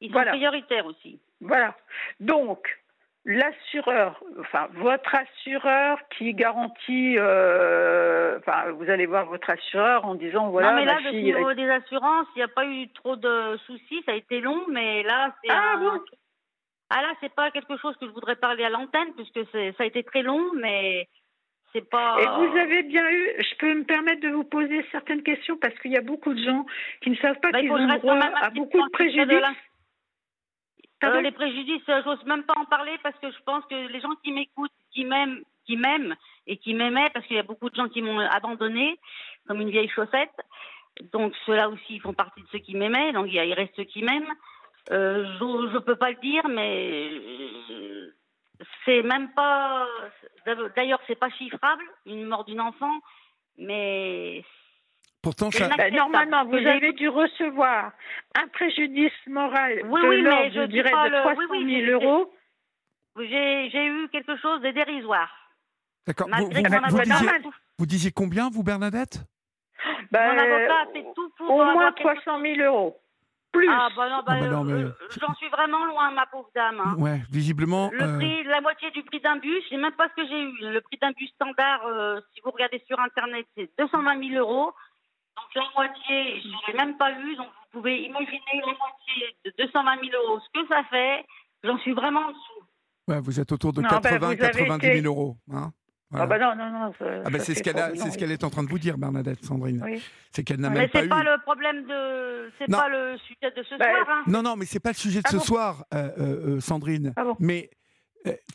Ils 0.00 0.12
sont 0.12 0.24
prioritaires 0.24 0.86
aussi. 0.86 1.20
Voilà. 1.40 1.76
Donc, 2.20 2.68
l'assureur, 3.24 4.22
enfin 4.40 4.68
votre 4.72 5.14
assureur 5.14 5.98
qui 6.16 6.34
garantit, 6.34 7.16
euh, 7.18 8.38
enfin 8.38 8.70
vous 8.72 8.88
allez 8.88 9.06
voir 9.06 9.26
votre 9.26 9.50
assureur 9.50 10.04
en 10.04 10.14
disant 10.14 10.48
voilà. 10.50 10.70
Non 10.70 10.76
mais 10.76 10.84
là, 10.84 10.98
au 11.06 11.12
niveau 11.12 11.52
des 11.54 11.68
assurances, 11.68 12.26
il 12.34 12.38
n'y 12.38 12.44
a 12.44 12.48
pas 12.48 12.64
eu 12.64 12.88
trop 12.92 13.16
de 13.16 13.56
soucis, 13.66 14.02
ça 14.06 14.12
a 14.12 14.14
été 14.14 14.40
long, 14.40 14.64
mais 14.68 15.02
là 15.02 15.34
c'est. 15.42 15.50
Ah 15.50 15.76
bon. 15.76 16.00
Ah 16.90 17.02
là, 17.02 17.08
c'est 17.20 17.34
pas 17.34 17.50
quelque 17.50 17.76
chose 17.76 17.94
que 17.98 18.06
je 18.06 18.12
voudrais 18.12 18.36
parler 18.36 18.64
à 18.64 18.70
l'antenne 18.70 19.12
puisque 19.14 19.44
ça 19.52 19.82
a 19.82 19.84
été 19.84 20.02
très 20.04 20.22
long, 20.22 20.52
mais 20.54 21.06
c'est 21.72 21.88
pas. 21.88 22.16
Et 22.20 22.26
vous 22.26 22.56
avez 22.56 22.82
bien 22.82 23.08
eu. 23.10 23.28
Je 23.38 23.56
peux 23.56 23.74
me 23.74 23.84
permettre 23.84 24.22
de 24.22 24.28
vous 24.28 24.44
poser 24.44 24.84
certaines 24.90 25.22
questions 25.22 25.56
parce 25.58 25.78
qu'il 25.80 25.92
y 25.92 25.96
a 25.96 26.02
beaucoup 26.02 26.32
de 26.32 26.42
gens 26.42 26.64
qui 27.02 27.10
ne 27.10 27.16
savent 27.16 27.40
pas 27.40 27.50
bah, 27.50 27.60
qu'ils 27.60 27.70
ont 27.70 27.86
droit 27.86 28.18
à 28.18 28.50
beaucoup 28.50 28.82
de 28.82 28.90
préjudices. 28.90 29.42
Euh, 31.04 31.20
les 31.20 31.30
préjudices, 31.30 31.88
euh, 31.88 32.02
j'ose 32.04 32.24
même 32.24 32.42
pas 32.42 32.58
en 32.58 32.64
parler 32.64 32.96
parce 33.04 33.16
que 33.20 33.30
je 33.30 33.38
pense 33.46 33.64
que 33.66 33.74
les 33.74 34.00
gens 34.00 34.14
qui 34.24 34.32
m'écoutent, 34.32 34.72
qui 34.90 35.04
m'aiment, 35.04 35.42
qui 35.64 35.76
m'aiment 35.76 36.16
et 36.48 36.56
qui 36.56 36.74
m'aimaient, 36.74 37.08
parce 37.14 37.24
qu'il 37.26 37.36
y 37.36 37.40
a 37.40 37.44
beaucoup 37.44 37.70
de 37.70 37.76
gens 37.76 37.88
qui 37.88 38.02
m'ont 38.02 38.18
abandonné 38.18 38.98
comme 39.46 39.60
une 39.60 39.70
vieille 39.70 39.90
chaussette. 39.90 40.34
Donc 41.12 41.34
ceux-là 41.46 41.68
aussi 41.68 42.00
font 42.00 42.14
partie 42.14 42.42
de 42.42 42.48
ceux 42.50 42.58
qui 42.58 42.74
m'aimaient. 42.74 43.12
Donc 43.12 43.28
il 43.30 43.52
reste 43.52 43.74
ceux 43.76 43.84
qui 43.84 44.02
m'aiment. 44.02 44.34
Euh, 44.90 45.24
je 45.38 45.74
ne 45.74 45.78
peux 45.78 45.96
pas 45.96 46.10
le 46.10 46.16
dire, 46.16 46.48
mais 46.48 47.10
c'est 48.84 49.02
même 49.02 49.30
pas. 49.32 49.86
D'ailleurs, 50.76 51.00
c'est 51.06 51.18
pas 51.18 51.30
chiffrable, 51.30 51.84
une 52.06 52.24
mort 52.24 52.44
d'une 52.44 52.60
enfant, 52.60 52.98
mais. 53.56 54.44
Pourtant, 55.22 55.50
ça... 55.50 55.68
Ben, 55.76 55.92
normalement, 55.94 56.44
vous 56.44 56.56
avez 56.56 56.92
dû 56.92 57.08
recevoir 57.08 57.92
un 58.36 58.46
préjudice 58.48 59.12
moral 59.26 59.82
oui, 59.84 60.00
de 60.00 60.08
oui, 60.08 60.22
l'ordre, 60.22 60.50
je, 60.54 60.60
dirais, 60.66 60.90
de 60.90 61.20
300 61.20 61.40
000 61.50 62.00
euros. 62.00 62.32
J'ai 63.18 63.86
eu 63.86 64.08
quelque 64.10 64.36
chose 64.36 64.60
de 64.62 64.70
dérisoire. 64.70 65.30
D'accord. 66.06 66.28
Vous, 66.30 66.46
vous, 66.46 67.02
disiez, 67.02 67.28
vous, 67.78 67.86
disiez, 67.86 68.12
combien, 68.12 68.48
vous, 68.48 68.62
Bernadette? 68.62 69.18
Ben, 70.12 70.32
Mon 70.32 70.38
avocat 70.38 70.80
a 70.82 70.92
fait 70.92 71.04
tout 71.14 71.30
pour. 71.36 71.50
Au 71.50 71.64
moins 71.64 71.92
300 71.92 72.40
000 72.40 72.60
euros. 72.60 72.96
Ah 73.68 73.88
bah 73.96 74.08
non, 74.08 74.22
bah, 74.26 74.34
ah, 74.36 74.62
bah 74.64 74.72
euh, 74.72 74.92
j'en 75.20 75.34
suis 75.34 75.48
vraiment 75.48 75.84
loin, 75.86 76.10
ma 76.10 76.26
pauvre 76.26 76.50
dame. 76.54 76.80
Hein. 76.80 76.94
Ouais, 76.98 77.22
visiblement. 77.30 77.90
Le 77.92 78.02
euh, 78.02 78.16
prix, 78.16 78.44
la 78.44 78.60
moitié 78.60 78.90
du 78.90 79.02
prix 79.02 79.20
d'un 79.20 79.36
bus, 79.36 79.62
je 79.64 79.68
sais 79.70 79.76
même 79.76 79.92
pas 79.92 80.08
ce 80.08 80.22
que 80.22 80.28
j'ai 80.28 80.40
eu. 80.40 80.72
Le 80.72 80.80
prix 80.80 80.98
d'un 81.00 81.12
bus 81.12 81.30
standard, 81.30 81.86
euh, 81.86 82.20
si 82.34 82.40
vous 82.44 82.50
regardez 82.50 82.82
sur 82.86 82.98
internet, 83.00 83.46
c'est 83.56 83.70
220 83.78 84.28
000 84.28 84.38
euros. 84.38 84.72
Donc 85.36 85.54
la 85.54 85.62
moitié, 85.76 86.40
je 86.40 86.70
l'ai 86.70 86.76
même 86.76 86.96
pas 86.96 87.12
eu. 87.12 87.36
Donc 87.36 87.46
vous 87.46 87.80
pouvez 87.80 88.02
imaginer 88.02 88.60
la 88.60 88.66
moitié 88.66 89.36
de 89.44 89.52
220 89.58 90.10
000 90.10 90.22
euros, 90.22 90.40
ce 90.40 90.60
que 90.60 90.66
ça 90.68 90.82
fait. 90.90 91.24
J'en 91.64 91.78
suis 91.78 91.92
vraiment 91.92 92.20
en 92.20 92.28
dessous. 92.28 92.68
Ouais, 93.08 93.20
vous 93.20 93.40
êtes 93.40 93.50
autour 93.52 93.72
de 93.72 93.82
80-90 93.82 95.02
000 95.02 95.06
euros. 95.06 95.36
Hein 95.52 95.72
ah 96.14 96.26
bah 96.26 96.38
non, 96.38 96.54
non, 96.56 96.70
non. 96.70 96.92
ah 97.24 97.30
bah 97.30 97.38
c'est 97.38 97.54
ce 97.54 97.62
qu'elle 97.62 97.76
c'est 97.94 98.10
ce 98.10 98.16
qu'elle 98.16 98.32
est 98.32 98.44
en 98.44 98.48
train 98.48 98.62
de 98.62 98.68
vous 98.68 98.78
dire, 98.78 98.96
Bernadette, 98.96 99.44
Sandrine. 99.44 99.84
C'est 100.30 100.42
qu'elle 100.42 100.60
n'a 100.60 100.70
même 100.70 100.88
pas 100.88 101.00
eu. 101.00 101.02
Mais 101.02 101.02
c'est 101.02 101.08
pas 101.08 101.22
le 101.22 101.42
problème 101.42 101.84
de, 101.84 102.50
c'est 102.58 102.70
pas 102.70 102.88
le 102.88 103.18
sujet 103.18 103.50
de 103.54 103.62
ce 103.62 103.78
bah, 103.78 103.84
soir. 103.84 104.06
Hein. 104.08 104.22
Non, 104.26 104.42
non, 104.42 104.56
mais 104.56 104.64
c'est 104.64 104.80
pas 104.80 104.90
le 104.90 104.94
sujet 104.94 105.20
de 105.20 105.26
ah 105.26 105.30
ce 105.30 105.38
soir, 105.38 105.84
euh, 105.92 106.08
euh, 106.18 106.56
euh, 106.56 106.60
Sandrine. 106.60 107.12
Ah 107.16 107.24
mais 107.40 107.70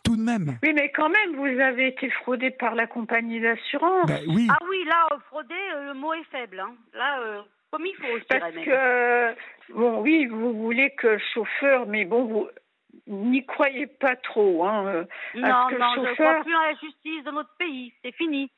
tout 0.03 0.15
de 0.15 0.21
même. 0.21 0.57
Oui, 0.61 0.73
mais 0.73 0.91
quand 0.91 1.09
même, 1.09 1.35
vous 1.35 1.59
avez 1.59 1.87
été 1.87 2.09
fraudé 2.09 2.51
par 2.51 2.75
la 2.75 2.87
compagnie 2.87 3.39
d'assurance. 3.39 4.07
Bah, 4.07 4.19
oui. 4.27 4.47
Ah 4.49 4.57
oui, 4.69 4.83
là, 4.85 5.17
fraudé, 5.27 5.55
le 5.85 5.93
mot 5.93 6.13
est 6.13 6.25
faible. 6.31 6.59
Hein. 6.59 6.75
Là, 6.93 7.43
comme 7.71 7.85
il 7.85 7.95
faut. 7.95 8.25
Parce 8.29 8.53
que 8.53 9.73
bon, 9.73 10.01
oui, 10.01 10.25
vous 10.25 10.53
voulez 10.53 10.91
que 10.95 11.07
le 11.07 11.21
chauffeur, 11.33 11.87
mais 11.87 12.05
bon, 12.05 12.25
vous 12.25 12.47
n'y 13.07 13.45
croyez 13.45 13.87
pas 13.87 14.15
trop. 14.15 14.63
Hein, 14.65 14.85
euh, 14.87 15.05
non, 15.35 15.69
non, 15.79 15.93
je 15.95 16.01
ne 16.01 16.13
crois 16.13 16.41
plus 16.43 16.55
à 16.55 16.71
la 16.71 16.75
justice 16.75 17.23
de 17.23 17.31
notre 17.31 17.55
pays. 17.57 17.93
C'est 18.03 18.13
fini. 18.15 18.51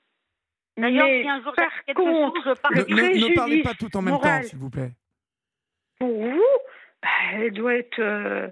D'ailleurs, 0.77 1.07
si 1.07 1.27
un 1.27 1.41
jour 1.41 1.53
par 1.55 1.95
contre, 1.95 2.43
chose, 2.43 2.53
je 2.55 2.61
parle 2.61 2.75
ne, 2.75 3.29
ne, 3.29 3.35
parlez 3.35 3.63
pas 3.63 3.73
tout 3.73 3.95
en 3.95 4.01
même 4.01 4.19
temps, 4.19 4.41
s'il 4.43 4.59
vous 4.59 4.69
plaît. 4.69 4.91
Pour 5.99 6.11
vous, 6.11 6.43
bah, 7.01 7.09
elle 7.33 7.53
doit 7.53 7.75
être. 7.75 7.99
Euh, 7.99 8.49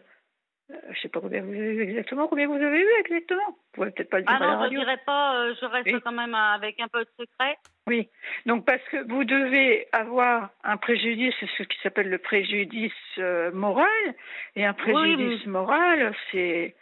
je 0.70 0.76
ne 0.76 0.96
sais 1.02 1.10
pas 1.10 1.20
combien 1.20 1.42
vous 1.42 1.52
avez 1.52 1.74
eu 1.74 1.82
exactement. 1.82 2.28
Combien 2.28 2.48
vous 2.48 2.54
avez 2.54 2.80
eu 2.80 2.88
exactement? 3.02 3.48
Vous 3.48 3.56
pouvez 3.74 3.92
peut-être 3.92 4.10
pas 4.10 4.20
le 4.20 4.24
dire 4.24 4.38
ah 4.40 4.44
à 4.44 4.48
la 4.48 4.58
radio. 4.58 4.70
je 4.70 4.80
ne 4.80 4.86
dirais 4.86 5.02
pas. 5.06 5.36
Euh, 5.36 5.54
je 5.60 5.66
reste 5.66 6.04
quand 6.04 6.12
même 6.12 6.34
avec 6.34 6.80
un 6.80 6.88
peu 6.88 7.04
de 7.04 7.10
secret. 7.20 7.58
Oui. 7.88 8.10
Donc 8.46 8.66
parce 8.66 8.82
que 8.90 9.06
vous 9.12 9.26
devez 9.26 9.88
avoir 9.92 10.52
un 10.64 10.78
préjudice, 10.78 11.34
c'est 11.40 11.50
ce 11.58 11.64
qui 11.64 11.78
s'appelle 11.84 12.10
le 12.10 12.18
préjudice 12.18 12.92
euh, 13.18 13.52
moral, 13.52 13.88
et 14.56 14.66
un 14.66 14.74
préjudice 14.74 15.46
moral, 15.46 16.16
c'est 16.32 16.76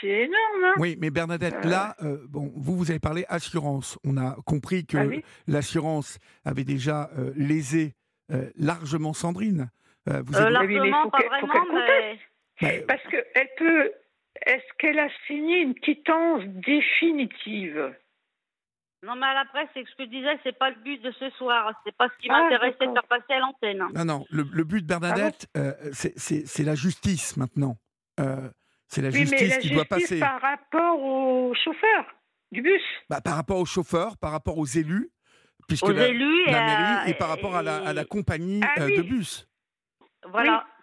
c'est 0.00 0.06
énorme. 0.06 0.64
Hein 0.64 0.74
oui, 0.78 0.96
mais 1.00 1.10
Bernadette, 1.10 1.64
euh. 1.64 1.68
là, 1.68 1.96
bon, 2.28 2.52
vous, 2.54 2.76
vous 2.76 2.90
avez 2.92 3.00
parlé 3.00 3.24
assurance. 3.28 3.98
On 4.04 4.16
a 4.16 4.36
compris 4.46 4.86
que 4.86 4.98
ah 4.98 5.20
l'assurance 5.48 6.20
avait 6.44 6.62
déjà 6.62 7.10
lésé 7.34 7.94
largement 8.56 9.12
Sandrine. 9.12 9.70
vous 10.06 10.36
avez... 10.36 10.50
largement, 10.50 11.10
pas 11.10 11.18
vraiment, 11.26 11.74
mais... 11.74 12.18
Bah, 12.60 12.68
Parce 12.86 13.02
qu'elle 13.08 13.48
peut. 13.56 13.92
Est-ce 14.46 14.76
qu'elle 14.78 14.98
a 14.98 15.08
signé 15.26 15.60
une 15.60 15.74
quittance 15.74 16.42
définitive? 16.44 17.94
Non, 19.04 19.16
mais 19.16 19.26
à 19.26 19.34
la 19.34 19.44
presse, 19.44 19.68
c'est 19.74 19.84
ce 19.84 19.94
que 19.96 20.04
je 20.04 20.08
disais, 20.08 20.38
c'est 20.42 20.58
pas 20.58 20.70
le 20.70 20.76
but 20.82 21.00
de 21.02 21.12
ce 21.12 21.30
soir. 21.30 21.72
C'est 21.84 21.94
pas 21.96 22.08
ce 22.08 22.22
qui 22.22 22.28
ah, 22.30 22.40
m'intéressait 22.40 22.86
de 22.86 22.92
faire 22.92 23.06
passer 23.06 23.32
à 23.34 23.38
l'antenne. 23.38 23.84
Non, 23.94 24.04
non, 24.04 24.24
le, 24.30 24.64
but, 24.64 24.84
Bernadette, 24.84 25.46
ah 25.54 25.58
euh, 25.58 25.72
c'est 25.92 26.64
la 26.64 26.74
justice 26.74 27.36
maintenant. 27.36 27.76
Euh, 28.18 28.48
c'est 28.88 29.02
la 29.02 29.10
justice 29.10 29.58
qui 29.58 29.70
doit 29.70 29.84
passer. 29.84 30.20
Par 30.20 30.40
rapport 30.40 31.00
aux 31.00 31.54
chauffeurs 31.54 32.06
du 32.50 32.62
bus 32.62 32.82
bah, 33.10 33.20
Par 33.20 33.36
rapport 33.36 33.58
aux 33.58 33.66
chauffeurs, 33.66 34.16
par 34.16 34.32
rapport 34.32 34.56
aux 34.56 34.66
élus, 34.66 35.10
puisque 35.68 35.84
aux 35.84 35.92
la, 35.92 36.08
élus 36.08 36.46
la 36.46 36.64
mairie, 36.64 37.10
et, 37.10 37.14
par 37.14 37.28
rapport 37.28 37.56
à 37.56 37.62
la, 37.62 38.04
compagnie 38.04 38.60
ah 38.62 38.82
euh, 38.82 38.96
de 38.96 39.02
bus. 39.02 39.46
Voilà. 40.30 40.64
Oui, 40.66 40.73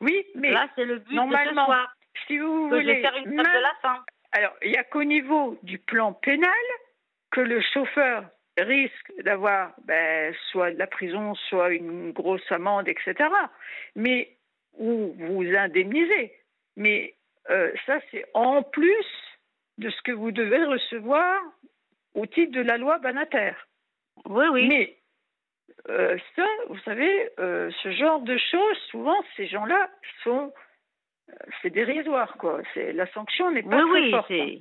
mais 0.00 0.50
là, 0.50 0.68
c'est 0.74 0.84
le 0.84 0.98
but 0.98 1.14
normalement, 1.14 1.52
de 1.52 1.58
ce 1.60 1.64
soir. 1.66 1.96
si 2.26 2.38
vous 2.38 2.68
voulez, 2.68 3.00
faire 3.00 3.16
une 3.16 3.36
de 3.36 3.36
la 3.36 3.74
fin. 3.82 4.04
Alors, 4.32 4.54
il 4.62 4.70
n'y 4.70 4.76
a 4.76 4.84
qu'au 4.84 5.04
niveau 5.04 5.58
du 5.62 5.78
plan 5.78 6.12
pénal 6.12 6.50
que 7.30 7.40
le 7.40 7.60
chauffeur 7.60 8.24
risque 8.58 9.12
d'avoir 9.22 9.72
ben, 9.84 10.34
soit 10.50 10.72
de 10.72 10.78
la 10.78 10.86
prison, 10.86 11.34
soit 11.48 11.70
une 11.70 12.12
grosse 12.12 12.50
amende, 12.50 12.88
etc. 12.88 13.14
Mais 13.94 14.36
où 14.78 15.14
vous 15.18 15.44
indemnisez. 15.56 16.32
Mais 16.76 17.14
euh, 17.50 17.72
ça 17.86 17.98
c'est 18.10 18.24
en 18.34 18.62
plus 18.62 19.06
de 19.78 19.90
ce 19.90 20.02
que 20.02 20.12
vous 20.12 20.32
devez 20.32 20.64
recevoir 20.64 21.40
au 22.14 22.26
titre 22.26 22.52
de 22.52 22.60
la 22.60 22.78
loi 22.78 22.98
Banater. 22.98 23.52
Oui, 24.26 24.46
oui. 24.52 24.68
Mais 24.68 24.96
euh, 25.88 26.16
ça, 26.36 26.46
vous 26.68 26.78
savez, 26.80 27.30
euh, 27.38 27.70
ce 27.82 27.90
genre 27.92 28.20
de 28.20 28.36
choses, 28.36 28.78
souvent, 28.90 29.16
ces 29.36 29.46
gens-là 29.46 29.88
sont, 30.24 30.52
euh, 31.30 31.34
c'est 31.62 31.70
dérisoire, 31.70 32.36
quoi. 32.38 32.60
C'est 32.74 32.92
la 32.92 33.06
sanction 33.12 33.50
n'est 33.50 33.62
pas 33.62 33.82
oui, 33.84 33.90
très 33.90 34.00
oui, 34.00 34.10
forte. 34.10 34.28
c'est. 34.28 34.58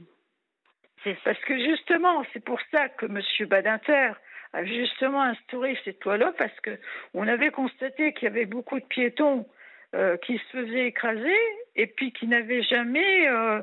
c'est- 1.04 1.24
Parce 1.24 1.40
que 1.40 1.58
justement, 1.60 2.24
c'est 2.34 2.44
pour 2.44 2.60
ça 2.72 2.90
que 2.90 3.06
M. 3.06 3.22
Badinter 3.48 4.12
a 4.54 4.64
justement 4.66 5.22
instauré 5.24 5.78
cette 5.84 6.04
loi-là, 6.06 6.34
parce 6.38 6.58
que 6.62 6.78
on 7.14 7.28
avait 7.28 7.52
constaté 7.52 8.14
qu'il 8.14 8.24
y 8.26 8.32
avait 8.32 8.46
beaucoup 8.46 8.80
de 8.80 8.86
piétons 8.86 9.46
euh, 9.98 10.16
qui 10.18 10.38
se 10.38 10.44
faisaient 10.58 10.88
écraser 10.88 11.36
et 11.76 11.88
puis 11.88 12.12
qui 12.14 12.28
n'avaient 12.28 12.64
jamais, 12.64 13.28
euh, 13.28 13.62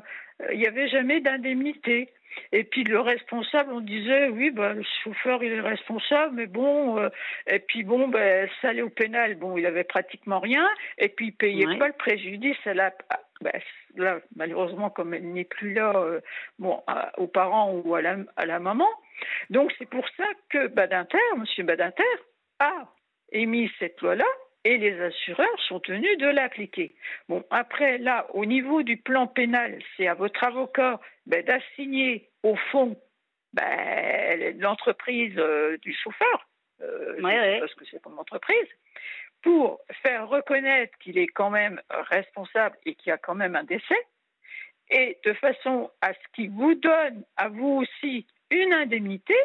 il 0.51 0.59
n'y 0.59 0.67
avait 0.67 0.89
jamais 0.89 1.21
d'indemnité. 1.21 2.09
Et 2.51 2.65
puis 2.65 2.83
le 2.83 2.99
responsable, 2.99 3.71
on 3.71 3.79
disait 3.79 4.27
oui, 4.27 4.51
bah, 4.51 4.73
le 4.73 4.83
chauffeur 5.03 5.41
il 5.41 5.53
est 5.53 5.61
responsable, 5.61 6.35
mais 6.35 6.47
bon, 6.47 6.99
euh, 6.99 7.07
et 7.47 7.59
puis 7.59 7.83
bon, 7.83 8.09
ben 8.09 8.49
ça 8.61 8.69
allait 8.69 8.81
au 8.81 8.89
pénal, 8.89 9.35
bon, 9.35 9.55
il 9.57 9.65
avait 9.65 9.85
pratiquement 9.85 10.41
rien, 10.41 10.67
et 10.97 11.07
puis 11.07 11.27
il 11.27 11.31
payait 11.31 11.65
Ouais. 11.65 11.77
pas 11.77 11.87
le 11.87 11.93
préjudice 11.93 12.57
à 12.65 12.73
la, 12.73 12.87
à- 13.09 13.21
ben, 13.39 13.53
là 13.95 14.19
malheureusement 14.35 14.89
comme 14.89 15.13
elle 15.13 15.31
n'est 15.31 15.45
plus 15.45 15.73
là, 15.73 15.93
euh, 15.95 16.19
bon, 16.59 16.83
à- 16.87 17.17
aux 17.17 17.27
parents 17.27 17.71
ou 17.71 17.95
à 17.95 18.01
la, 18.01 18.17
à 18.35 18.45
la 18.45 18.59
maman. 18.59 18.89
Donc 19.49 19.71
c'est 19.77 19.89
pour 19.89 20.05
ça 20.17 20.25
que 20.49 20.67
Badinter, 20.67 21.17
Monsieur 21.37 21.63
Badinter, 21.63 22.03
a 22.59 22.73
émis 23.31 23.71
cette 23.79 24.01
loi-là 24.01 24.25
et 24.65 24.77
les 24.77 24.99
assureurs 24.99 25.61
sont 25.67 25.79
tenus 25.79 26.17
de 26.17 26.27
l'appliquer. 26.27 26.95
Bon, 27.29 27.45
après, 27.51 27.99
là, 27.99 28.25
au 28.33 28.45
niveau 28.45 28.81
du 28.81 28.97
plan 28.97 29.27
pénal, 29.27 29.79
c'est 29.95 30.07
à 30.07 30.15
votre 30.15 30.43
avocat 30.43 30.99
ben, 31.27 31.45
d'assigner 31.45 32.29
au 32.43 32.55
fond 32.71 32.99
ben, 33.53 34.57
l'entreprise 34.59 35.37
euh, 35.37 35.77
du 35.77 35.93
chauffeur, 35.93 36.49
euh, 36.81 37.15
Ouais, 37.21 37.39
ouais. 37.39 37.59
parce 37.59 37.75
que 37.75 37.85
c'est 37.89 38.01
pour 38.01 38.11
l'entreprise, 38.11 38.67
pour 39.43 39.79
faire 40.01 40.27
reconnaître 40.27 40.97
qu'il 40.97 41.19
est 41.19 41.27
quand 41.27 41.51
même 41.51 41.79
responsable 41.89 42.75
et 42.85 42.95
qu'il 42.95 43.11
y 43.11 43.13
a 43.13 43.19
quand 43.19 43.35
même 43.35 43.55
un 43.55 43.63
décès, 43.63 44.07
et 44.89 45.17
de 45.23 45.33
façon 45.33 45.91
à 46.01 46.13
ce 46.13 46.19
qu'il 46.33 46.49
vous 46.49 46.73
donne 46.73 47.23
à 47.37 47.49
vous 47.49 47.83
aussi 47.83 48.25
une 48.49 48.73
indemnité 48.73 49.35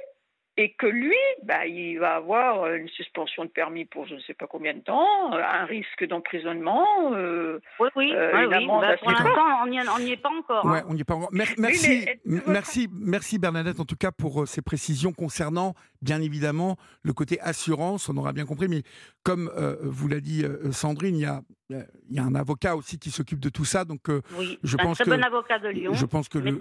et 0.57 0.75
que 0.75 0.87
lui, 0.87 1.15
bah, 1.45 1.67
il 1.67 1.99
va 1.99 2.17
avoir 2.17 2.67
une 2.75 2.89
suspension 2.89 3.45
de 3.45 3.51
permis 3.51 3.85
pour 3.87 4.07
je 4.07 4.15
ne 4.15 4.21
sais 4.21 4.35
pas 4.35 4.47
combien 4.47 4.75
de 4.75 4.81
temps, 4.81 5.33
un 5.33 5.65
risque 5.65 6.05
d'emprisonnement. 6.07 6.87
euh, 7.15 7.61
Oui, 7.79 7.89
oui, 7.97 8.13
Euh, 8.15 8.31
oui, 8.35 8.43
une 8.45 8.49
oui. 8.49 8.55
amende 8.65 8.81
Bah, 8.83 8.97
pour 8.99 9.11
l'instant, 9.11 9.31
on 9.65 9.67
n'y 10.01 10.11
est 10.13 10.17
pas 10.17 10.29
encore. 10.31 10.67
hein. 10.67 10.73
Ouais, 10.73 10.83
on 10.89 10.95
n'y 10.95 11.01
est 11.01 11.05
pas 11.05 11.15
encore. 11.15 11.33
Mer- 11.33 11.47
Oui, 11.51 11.55
merci, 11.63 12.09
merci, 12.47 12.89
merci 12.93 13.39
Bernadette, 13.39 13.81
en 13.81 13.85
tout 13.85 13.97
cas 13.97 14.13
pour 14.13 14.43
euh, 14.43 14.47
ces 14.47 14.63
précisions 14.63 15.13
concernant, 15.13 15.75
bien 16.03 16.21
évidemment, 16.21 16.77
le 17.03 17.13
côté 17.13 17.41
assurance. 17.41 18.09
On 18.09 18.17
aura 18.17 18.33
bien 18.33 18.45
compris, 18.47 18.69
mais 18.69 18.83
comme 19.23 19.51
euh, 19.57 19.77
vous 19.83 20.09
l'a 20.09 20.21
dit 20.21 20.45
euh, 20.45 20.73
Sandrine, 20.73 21.17
il 21.17 21.23
y 21.23 21.27
a, 21.27 21.43
il 21.71 22.17
y 22.17 22.19
a 22.19 22.25
un 22.25 22.35
avocat 22.35 22.75
aussi 22.75 22.99
qui 22.99 23.11
s'occupe 23.11 23.39
de 23.39 23.49
tout 23.49 23.65
ça. 23.65 23.85
Donc, 23.85 24.01
Oui, 24.37 24.59
Je 24.65 24.77
un 24.77 24.83
pense 24.83 24.97
très 24.99 25.05
que- 25.05 25.11
bon 25.11 25.23
avocat 25.23 25.59
de 25.61 25.69
Lyon. 25.69 25.95
je 25.95 26.05
pense 26.07 26.29
que 26.29 26.39
le, 26.39 26.59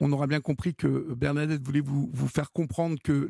on 0.00 0.12
aura 0.12 0.26
bien 0.28 0.40
compris 0.40 0.74
que 0.76 0.86
Bernadette 1.14 1.60
voulait 1.62 1.80
vous, 1.80 2.08
vous 2.12 2.28
faire 2.28 2.52
comprendre 2.52 2.96
que 3.02 3.23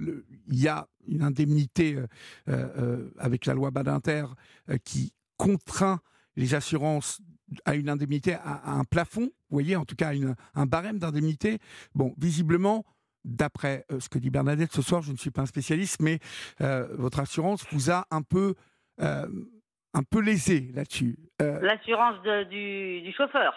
il 0.48 0.58
y 0.60 0.68
a 0.68 0.86
une 1.08 1.22
indemnité 1.22 1.96
euh, 1.96 2.06
euh, 2.48 3.10
avec 3.18 3.46
la 3.46 3.54
loi 3.54 3.70
Badinter 3.70 4.24
euh, 4.70 4.76
qui 4.84 5.12
contraint 5.36 6.00
les 6.36 6.54
assurances 6.54 7.20
à 7.64 7.74
une 7.74 7.88
indemnité, 7.88 8.34
à, 8.34 8.72
un 8.78 8.84
plafond, 8.84 9.24
vous 9.26 9.30
voyez, 9.50 9.76
en 9.76 9.84
tout 9.84 9.96
cas 9.96 10.14
une- 10.14 10.34
un 10.54 10.66
barème 10.66 10.98
d'indemnité. 10.98 11.58
Bon, 11.94 12.14
visiblement, 12.18 12.84
d'après 13.24 13.84
euh, 13.92 14.00
ce 14.00 14.08
que 14.08 14.18
dit 14.18 14.30
Bernadette 14.30 14.72
ce 14.72 14.82
soir, 14.82 15.02
je 15.02 15.12
ne 15.12 15.16
suis 15.16 15.30
pas 15.30 15.42
un 15.42 15.46
spécialiste, 15.46 16.00
mais 16.00 16.18
euh, 16.60 16.86
votre 16.96 17.20
assurance 17.20 17.64
vous 17.70 17.90
a 17.90 18.06
un 18.10 18.22
peu, 18.22 18.54
euh, 19.00 19.26
un 19.92 20.02
peu 20.02 20.20
lésé 20.20 20.70
là-dessus. 20.74 21.16
Euh, 21.42 21.60
L'assurance 21.60 22.16
du, 22.50 23.02
du 23.02 23.12
chauffeur. 23.12 23.52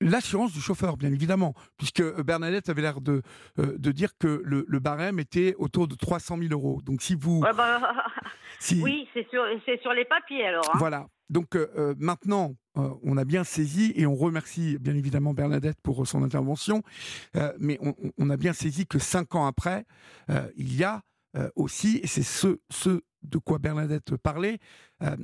L'assurance 0.00 0.52
du 0.52 0.60
chauffeur, 0.60 0.96
bien 0.96 1.12
évidemment, 1.12 1.54
puisque 1.76 2.00
euh, 2.00 2.22
Bernadette 2.22 2.68
avait 2.68 2.82
l'air 2.82 3.00
de, 3.00 3.22
euh, 3.58 3.76
de 3.78 3.90
dire 3.90 4.16
que 4.16 4.40
le, 4.44 4.64
le 4.68 4.78
barème 4.78 5.18
était 5.18 5.56
autour 5.58 5.88
de 5.88 5.96
300 5.96 6.38
000 6.38 6.52
euros. 6.52 6.80
Donc 6.84 7.02
si 7.02 7.16
vous... 7.16 7.40
Bah, 7.40 7.80
si, 8.60 8.80
oui, 8.80 9.08
c'est 9.12 9.26
sur, 9.30 9.92
les 9.92 10.04
papiers 10.04 10.46
alors. 10.46 10.68
hein. 10.72 10.78
Voilà. 10.78 11.06
Donc 11.30 11.56
euh, 11.56 11.94
maintenant, 11.98 12.54
euh, 12.76 12.90
on 13.02 13.16
a 13.16 13.24
bien 13.24 13.42
saisi, 13.42 13.92
et 13.96 14.06
on 14.06 14.14
remercie 14.14 14.78
bien 14.78 14.94
évidemment 14.94 15.34
Bernadette 15.34 15.78
pour 15.82 16.06
son 16.06 16.22
intervention, 16.22 16.82
mais 17.58 17.78
on, 18.18 18.30
a 18.30 18.36
bien 18.36 18.52
saisi 18.52 18.86
que 18.86 18.98
cinq 18.98 19.34
ans 19.34 19.46
après, 19.46 19.84
il 20.56 20.74
y 20.74 20.84
a 20.84 21.02
aussi, 21.56 22.00
et 22.02 22.06
c'est 22.06 22.22
ce, 22.22 22.60
ce 22.70 23.02
de 23.22 23.38
quoi 23.38 23.58
Bernadette 23.58 24.16
parlait, 24.16 24.58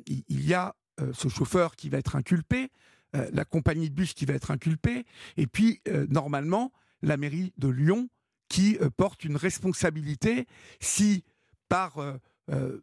il, 0.06 0.24
il 0.28 0.46
y 0.46 0.52
a 0.52 0.74
ce 1.12 1.28
chauffeur 1.28 1.74
qui 1.76 1.88
va 1.88 1.98
être 1.98 2.16
inculpé, 2.16 2.70
euh, 3.14 3.28
la 3.32 3.44
compagnie 3.44 3.90
de 3.90 3.94
bus 3.94 4.12
qui 4.12 4.24
va 4.24 4.34
être 4.34 4.50
inculpée, 4.50 5.04
et 5.36 5.46
puis 5.46 5.80
euh, 5.88 6.06
normalement 6.08 6.72
la 7.02 7.16
mairie 7.16 7.52
de 7.58 7.68
Lyon 7.68 8.08
qui 8.48 8.76
euh, 8.80 8.90
porte 8.90 9.24
une 9.24 9.36
responsabilité 9.36 10.46
si 10.80 11.24
par 11.68 11.96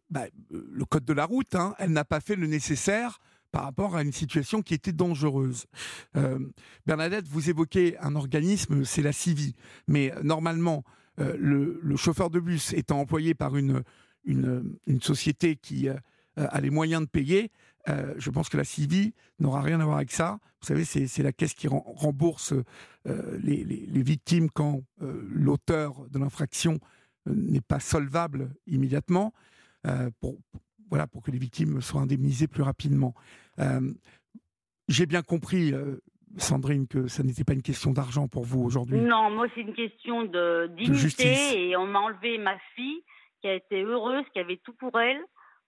bah, 0.09 0.25
le 0.49 0.85
code 0.85 1.05
de 1.05 1.13
la 1.13 1.25
route, 1.25 1.53
hein, 1.55 1.75
elle 1.77 1.91
n'a 1.91 2.03
pas 2.03 2.19
fait 2.19 2.35
le 2.35 2.47
nécessaire 2.47 3.19
par 3.51 3.63
rapport 3.63 3.95
à 3.95 4.01
une 4.01 4.11
situation 4.11 4.63
qui 4.63 4.73
était 4.73 4.91
dangereuse. 4.91 5.65
Bernadette, 6.85 7.27
vous 7.27 7.49
évoquez 7.49 7.97
un 7.99 8.15
organisme, 8.15 8.83
c'est 8.83 9.03
la 9.03 9.13
CIVI, 9.13 9.55
mais 9.87 10.11
normalement, 10.23 10.83
le, 11.17 11.79
chauffeur 11.95 12.31
de 12.31 12.39
bus 12.39 12.73
étant 12.73 12.99
employé 12.99 13.33
par 13.33 13.55
une, 13.55 13.83
une, 14.25 15.01
société 15.01 15.55
qui 15.55 15.87
a 15.87 16.59
les 16.59 16.71
moyens 16.71 17.03
de 17.03 17.07
payer, 17.07 17.51
euh, 17.89 18.13
je 18.17 18.29
pense 18.29 18.49
que 18.49 18.57
la 18.57 18.63
CIVI 18.63 19.13
n'aura 19.39 19.61
rien 19.61 19.79
à 19.79 19.85
voir 19.85 19.97
avec 19.97 20.11
ça. 20.11 20.39
Vous 20.61 20.67
savez, 20.67 20.83
c'est 20.85 21.23
la 21.23 21.31
caisse 21.31 21.53
qui 21.53 21.67
rem- 21.67 21.81
rembourse 21.85 22.53
euh, 23.07 23.39
les, 23.43 23.63
les- 23.63 23.85
les 23.87 24.03
victimes 24.03 24.49
quand 24.51 24.81
euh, 25.01 25.27
l'auteur 25.31 26.07
de 26.09 26.19
l'infraction 26.19 26.79
n'est 27.25 27.61
pas 27.61 27.79
solvable 27.79 28.49
immédiatement, 28.67 29.33
pour, 30.19 30.37
voilà, 30.89 31.05
pour 31.07 31.21
que 31.21 31.29
les 31.31 31.37
victimes 31.39 31.81
soient 31.81 32.01
indemnisées 32.01 32.47
plus 32.47 32.63
rapidement. 32.63 33.13
J'ai 34.87 35.05
bien 35.05 35.21
compris, 35.21 35.73
Sandrine, 36.37 36.87
que 36.87 37.07
ça 37.07 37.23
n'était 37.23 37.43
pas 37.43 37.53
une 37.53 37.61
question 37.61 37.91
d'argent 37.91 38.27
pour 38.27 38.43
vous 38.45 38.61
aujourd'hui. 38.61 38.99
Non, 38.99 39.29
moi 39.31 39.47
c'est 39.53 39.61
une 39.61 39.73
question 39.73 40.23
de 40.25 40.67
dignité 40.75 41.69
et 41.69 41.77
on 41.77 41.85
m'a 41.87 41.99
enlevé 41.99 42.37
ma 42.37 42.57
fille 42.75 43.03
qui 43.41 43.47
a 43.47 43.53
été 43.53 43.83
heureuse, 43.83 44.23
qui 44.33 44.39
avait 44.39 44.57
tout 44.63 44.73
pour 44.73 44.99
elle. 44.99 45.21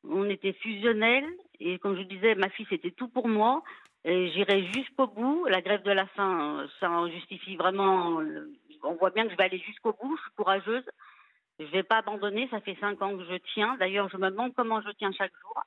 On 0.04 0.30
était 0.30 0.54
fusionnels 0.54 1.30
et 1.60 1.80
comme 1.80 1.96
je 1.98 2.04
disais, 2.04 2.36
ma 2.36 2.50
fille 2.50 2.66
c'était 2.70 2.92
tout 2.92 3.08
pour 3.08 3.28
moi. 3.28 3.64
J'irai 4.06 4.66
jusqu'au 4.74 5.08
bout. 5.08 5.46
La 5.46 5.62
grève 5.62 5.84
de 5.84 5.92
la 5.92 6.06
faim, 6.08 6.60
euh, 6.60 6.68
ça 6.80 6.90
en 6.90 7.10
justifie 7.10 7.56
vraiment. 7.56 8.20
euh, 8.20 8.52
On 8.84 8.96
voit 8.96 9.12
bien 9.12 9.24
que 9.26 9.32
je 9.32 9.38
vais 9.38 9.46
aller 9.46 9.60
jusqu'au 9.60 9.94
bout. 9.94 10.18
Je 10.18 10.22
suis 10.24 10.32
courageuse. 10.36 10.84
Je 11.60 11.66
vais 11.68 11.84
pas 11.84 12.00
abandonner. 12.00 12.50
Ça 12.50 12.60
fait 12.60 12.76
cinq 12.82 13.02
ans 13.02 13.16
que 13.18 13.24
je 13.24 13.38
tiens. 13.54 13.78
D'ailleurs, 13.80 14.10
je 14.10 14.18
me 14.18 14.30
demande 14.30 14.54
comment 14.56 14.82
je 14.82 14.90
tiens 14.98 15.12
chaque 15.14 15.32
jour. 15.42 15.64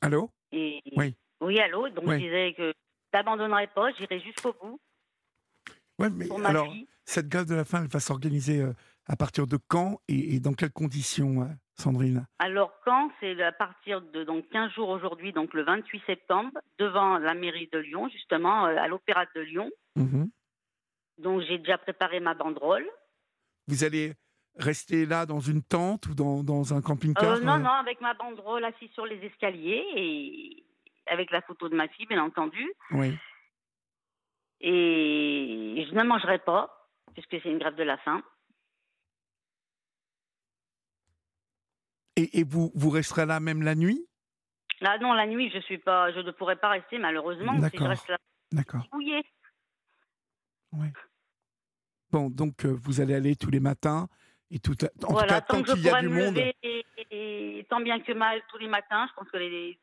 Allô? 0.00 0.30
Et 0.52 0.82
Oui. 0.96 1.14
oui, 1.40 1.60
allô. 1.60 1.88
Donc 1.90 2.04
Oui. 2.06 2.14
je 2.18 2.24
disais 2.24 2.54
que 2.54 2.68
je 2.72 3.18
n'abandonnerai 3.18 3.66
pas. 3.68 3.92
J'irai 3.92 4.20
jusqu'au 4.20 4.52
bout 4.60 4.80
ouais, 5.98 6.10
mais 6.10 6.26
alors, 6.44 6.72
fille. 6.72 6.86
cette 7.04 7.28
grève 7.28 7.46
de 7.46 7.54
la 7.54 7.64
faim, 7.64 7.82
elle 7.82 7.88
va 7.90 8.00
s'organiser 8.00 8.62
euh, 8.62 8.72
à 9.08 9.16
partir 9.16 9.46
de 9.46 9.56
quand 9.56 10.00
et, 10.08 10.34
et 10.34 10.40
dans 10.40 10.52
quelles 10.52 10.72
conditions, 10.72 11.42
euh, 11.42 11.46
Sandrine? 11.74 12.26
Alors 12.38 12.72
quand 12.84 13.10
c'est 13.20 13.42
à 13.42 13.52
partir 13.52 14.02
de 14.02 14.24
donc 14.24 14.48
15 14.50 14.72
jours 14.72 14.90
aujourd'hui, 14.90 15.32
donc 15.32 15.54
le 15.54 15.64
28 15.64 16.02
septembre, 16.06 16.52
devant 16.78 17.18
la 17.18 17.34
mairie 17.34 17.68
de 17.72 17.78
Lyon, 17.78 18.08
justement 18.08 18.66
euh, 18.66 18.76
à 18.76 18.86
l'Opéra 18.88 19.24
de 19.34 19.40
Lyon. 19.40 19.70
Mhm. 19.96 20.30
Donc 21.18 21.42
j'ai 21.42 21.58
déjà 21.58 21.78
préparé 21.78 22.20
ma 22.20 22.34
banderole. 22.34 22.86
Vous 23.66 23.84
allez 23.84 24.14
rester 24.56 25.06
là 25.06 25.24
dans 25.24 25.40
une 25.40 25.62
tente 25.62 26.06
ou 26.06 26.14
dans, 26.14 26.42
dans 26.42 26.74
un 26.74 26.82
camping-car 26.82 27.36
Euh, 27.36 27.40
non, 27.40 27.58
non, 27.58 27.70
avec 27.70 28.00
ma 28.00 28.14
banderole 28.14 28.64
assise 28.64 28.90
sur 28.90 29.06
les 29.06 29.24
escaliers 29.24 29.84
et 29.96 30.64
avec 31.06 31.30
la 31.30 31.40
photo 31.42 31.68
de 31.68 31.76
ma 31.76 31.88
fille, 31.88 32.06
bien 32.06 32.22
entendu. 32.22 32.72
Oui. 32.90 33.16
Et 34.60 35.86
je 35.88 35.94
ne 35.94 36.02
mangerai 36.02 36.38
pas, 36.38 36.90
puisque 37.14 37.36
c'est 37.42 37.50
une 37.50 37.58
grève 37.58 37.76
de 37.76 37.84
la 37.84 37.98
faim. 37.98 38.22
Et, 42.18 42.40
et 42.40 42.44
vous, 42.44 42.72
vous 42.74 42.90
resterez 42.90 43.26
là 43.26 43.38
même 43.38 43.62
la 43.62 43.76
nuit? 43.76 44.04
Là, 44.80 44.98
non, 44.98 45.12
la 45.12 45.26
nuit, 45.26 45.50
je 45.54 45.60
suis 45.60 45.78
pas, 45.78 46.12
je 46.12 46.18
ne 46.18 46.30
pourrais 46.32 46.56
pas 46.56 46.70
rester, 46.70 46.98
malheureusement. 46.98 47.52
Si 47.54 47.58
je 47.58 47.60
D'accord. 47.62 47.88
reste 47.88 48.08
là, 48.08 48.16
D'accord. 48.50 48.86
Bon, 52.10 52.30
donc 52.30 52.64
euh, 52.64 52.74
vous 52.82 53.00
allez 53.00 53.14
aller 53.14 53.36
tous 53.36 53.50
les 53.50 53.60
matins 53.60 54.08
et 54.50 54.58
tout. 54.58 54.74
à- 54.82 55.06
En 55.06 55.12
voilà, 55.12 55.40
tout 55.40 55.46
cas, 55.46 55.52
tant 55.58 55.62
que 55.62 55.68
je 55.68 55.74
qu'il 55.74 55.84
y 55.84 55.90
a 55.90 56.00
du 56.00 56.08
me 56.08 56.14
monde. 56.14 56.34
lever 56.34 56.56
et, 56.62 56.84
et 57.10 57.66
tant 57.70 57.80
bien 57.80 58.00
que 58.00 58.12
mal 58.12 58.42
tous 58.50 58.58
les 58.58 58.68
matins, 58.68 59.06
je 59.10 59.14
pense 59.14 59.30
que 59.30 59.36
les, 59.36 59.78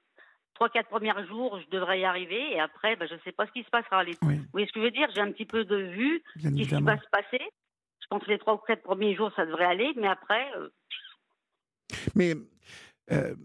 trois, 0.56 0.70
quatre 0.70 0.90
premiers 0.90 1.14
jours, 1.28 1.60
je 1.62 1.70
devrais 1.70 2.00
y 2.00 2.06
arriver. 2.06 2.54
Et 2.54 2.60
après, 2.60 2.96
ben, 2.96 3.08
je 3.08 3.14
ne 3.14 3.20
sais 3.20 3.32
pas 3.32 3.46
ce 3.46 3.52
qui 3.52 3.64
se 3.64 3.70
passera. 3.70 4.04
Les... 4.04 4.18
Oui, 4.24 4.38
Vous 4.38 4.46
voyez 4.54 4.68
ce 4.68 4.74
que 4.74 4.80
je 4.80 4.86
veux 4.86 4.92
dire? 4.92 5.08
J'ai 5.14 5.22
un 5.22 5.32
petit 5.32 5.46
peu 5.46 5.64
de 5.64 5.76
vue. 5.78 6.24
bien 6.36 6.52
Qu'est-ce 6.52 6.76
qui 6.76 6.82
va 6.82 6.98
se 7.00 7.10
passer 7.12 7.42
Je 8.02 8.08
pense 8.10 8.24
que 8.24 8.32
les 8.32 8.40
trois 8.40 8.56
ou 8.56 8.58
quatre 8.58 8.84
premiers 8.84 9.16
jours, 9.16 9.32
ça 9.36 9.46
devrait 9.46 9.66
aller. 9.66 9.94
Mais 9.96 10.08
après, 10.08 10.52
euh, 10.58 10.70
Mais 12.16 12.34
euh, 13.12 13.36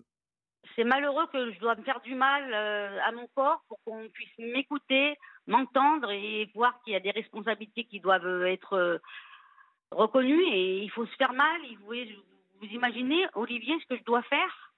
c'est 0.76 0.85
malheureux 0.85 1.26
que 1.33 1.53
je 1.53 1.59
dois 1.59 1.74
me 1.74 1.83
faire 1.83 2.00
du 2.00 2.14
mal 2.14 2.53
euh, 2.53 2.98
à 3.05 3.12
mon 3.12 3.26
corps 3.35 3.62
pour 3.68 3.79
qu'on 3.85 4.09
puisse 4.09 4.38
m'écouter, 4.38 5.16
m'entendre 5.46 6.11
et 6.11 6.50
voir 6.55 6.81
qu'il 6.83 6.92
y 6.92 6.96
a 6.96 7.00
des 7.00 7.11
responsabilités 7.11 7.85
qui 7.85 8.00
doivent 8.00 8.46
être 8.46 8.74
euh, 8.74 8.98
reconnues. 9.90 10.42
Et 10.53 10.83
il 10.83 10.90
faut 10.90 11.07
se 11.07 11.16
faire 11.16 11.33
mal. 11.33 11.61
Vous, 11.85 12.66
imaginez, 12.66 13.26
Olivier, 13.35 13.76
ce 13.81 13.87
que 13.87 13.98
je 13.98 14.05
dois 14.05 14.22
faire? 14.22 14.72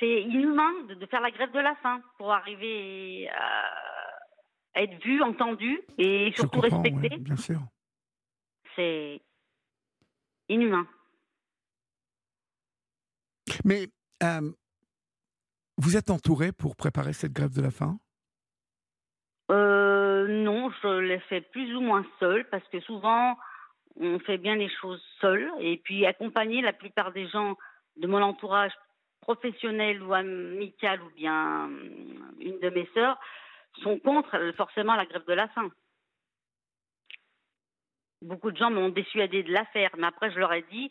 C'est 0.00 0.22
inhumain 0.22 0.72
de, 0.88 1.06
faire 1.06 1.20
la 1.20 1.30
grève 1.30 1.52
de 1.52 1.60
la 1.60 1.76
faim 1.76 2.02
pour 2.18 2.32
arriver 2.32 3.28
à, 3.30 4.82
être 4.82 5.02
vu, 5.04 5.22
entendu 5.22 5.80
et 5.98 6.32
surtout 6.36 6.60
respecté. 6.60 7.10
ouais, 7.10 7.18
bien 7.18 7.36
sûr. 7.36 7.60
C'est 8.74 9.22
inhumain. 10.48 10.86
Mais 13.64 13.88
euh, 14.22 14.52
vous 15.78 15.96
êtes 15.96 16.10
entouré 16.10 16.52
pour 16.52 16.76
préparer 16.76 17.12
cette 17.12 17.32
grève 17.32 17.54
de 17.54 17.62
la 17.62 17.70
faim? 17.70 17.98
Euh, 19.50 20.26
non, 20.28 20.70
je 20.82 21.00
les 21.00 21.20
fais 21.20 21.40
plus 21.40 21.74
ou 21.74 21.80
moins 21.80 22.04
seule 22.20 22.48
parce 22.50 22.66
que 22.68 22.80
souvent 22.80 23.36
on 23.96 24.18
fait 24.18 24.38
bien 24.38 24.56
les 24.56 24.70
choses 24.80 25.02
seul 25.20 25.50
et 25.60 25.76
puis 25.78 26.06
accompagner 26.06 26.62
la 26.62 26.72
plupart 26.72 27.12
des 27.12 27.28
gens 27.28 27.56
de 27.96 28.06
mon 28.06 28.22
entourage 28.22 28.72
professionnel 29.20 30.02
ou 30.02 30.12
amical 30.12 31.00
ou 31.02 31.10
bien 31.10 31.64
hum, 31.64 32.34
une 32.40 32.58
de 32.60 32.70
mes 32.70 32.88
sœurs 32.94 33.18
sont 33.82 33.98
contre 33.98 34.36
euh, 34.36 34.52
forcément 34.54 34.94
la 34.94 35.06
grève 35.06 35.24
de 35.26 35.32
la 35.32 35.48
faim. 35.48 35.70
Beaucoup 38.22 38.50
de 38.50 38.56
gens 38.56 38.70
m'ont 38.70 38.88
dissuadé 38.88 39.42
de 39.42 39.52
la 39.52 39.66
faire, 39.66 39.90
mais 39.98 40.06
après 40.06 40.30
je 40.30 40.38
leur 40.38 40.52
ai 40.52 40.62
dit 40.70 40.90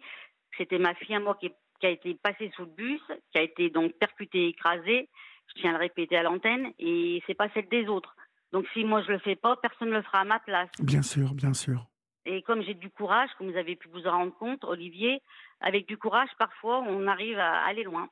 c'était 0.58 0.80
ma 0.80 0.94
fille 0.96 1.16
à 1.16 1.20
moi 1.20 1.36
qui, 1.40 1.52
qui 1.84 1.88
a 1.88 1.90
été 1.90 2.14
passée 2.14 2.50
sous 2.56 2.62
le 2.62 2.72
bus, 2.72 3.02
qui 3.34 3.38
a 3.40 3.42
été 3.42 3.70
donc 3.70 3.92
percutée, 4.00 4.48
écrasée. 4.48 5.10
Je 5.48 5.60
tiens 5.60 5.72
à 5.72 5.74
le 5.74 5.80
répéter 5.80 6.16
à 6.16 6.24
l'antenne 6.24 6.72
et 6.80 7.22
c'est 7.28 7.34
pas 7.34 7.50
celle 7.54 7.68
des 7.68 7.88
autres. 7.88 8.16
Donc 8.54 8.66
si 8.72 8.86
moi 8.86 9.04
je 9.04 9.12
le 9.12 9.20
fais 9.20 9.36
pas, 9.36 9.58
personne 9.58 9.90
ne 9.90 9.96
le 9.96 10.02
fera 10.02 10.22
à 10.22 10.24
ma 10.24 10.40
place. 10.40 10.70
Bien 10.80 11.02
sûr, 11.02 11.34
bien 11.34 11.54
sûr. 11.54 11.86
Et 12.26 12.42
comme 12.44 12.62
j'ai 12.62 12.74
du 12.74 12.90
courage, 12.90 13.30
comme 13.38 13.52
vous 13.52 13.58
avez 13.58 13.76
pu 13.76 13.90
vous 13.90 14.08
en 14.08 14.12
rendre 14.12 14.38
compte, 14.38 14.64
Olivier, 14.64 15.22
avec 15.60 15.86
du 15.86 15.98
courage, 15.98 16.30
parfois 16.40 16.80
on 16.88 17.06
arrive 17.06 17.38
à 17.38 17.66
aller 17.66 17.84
loin. 17.84 18.08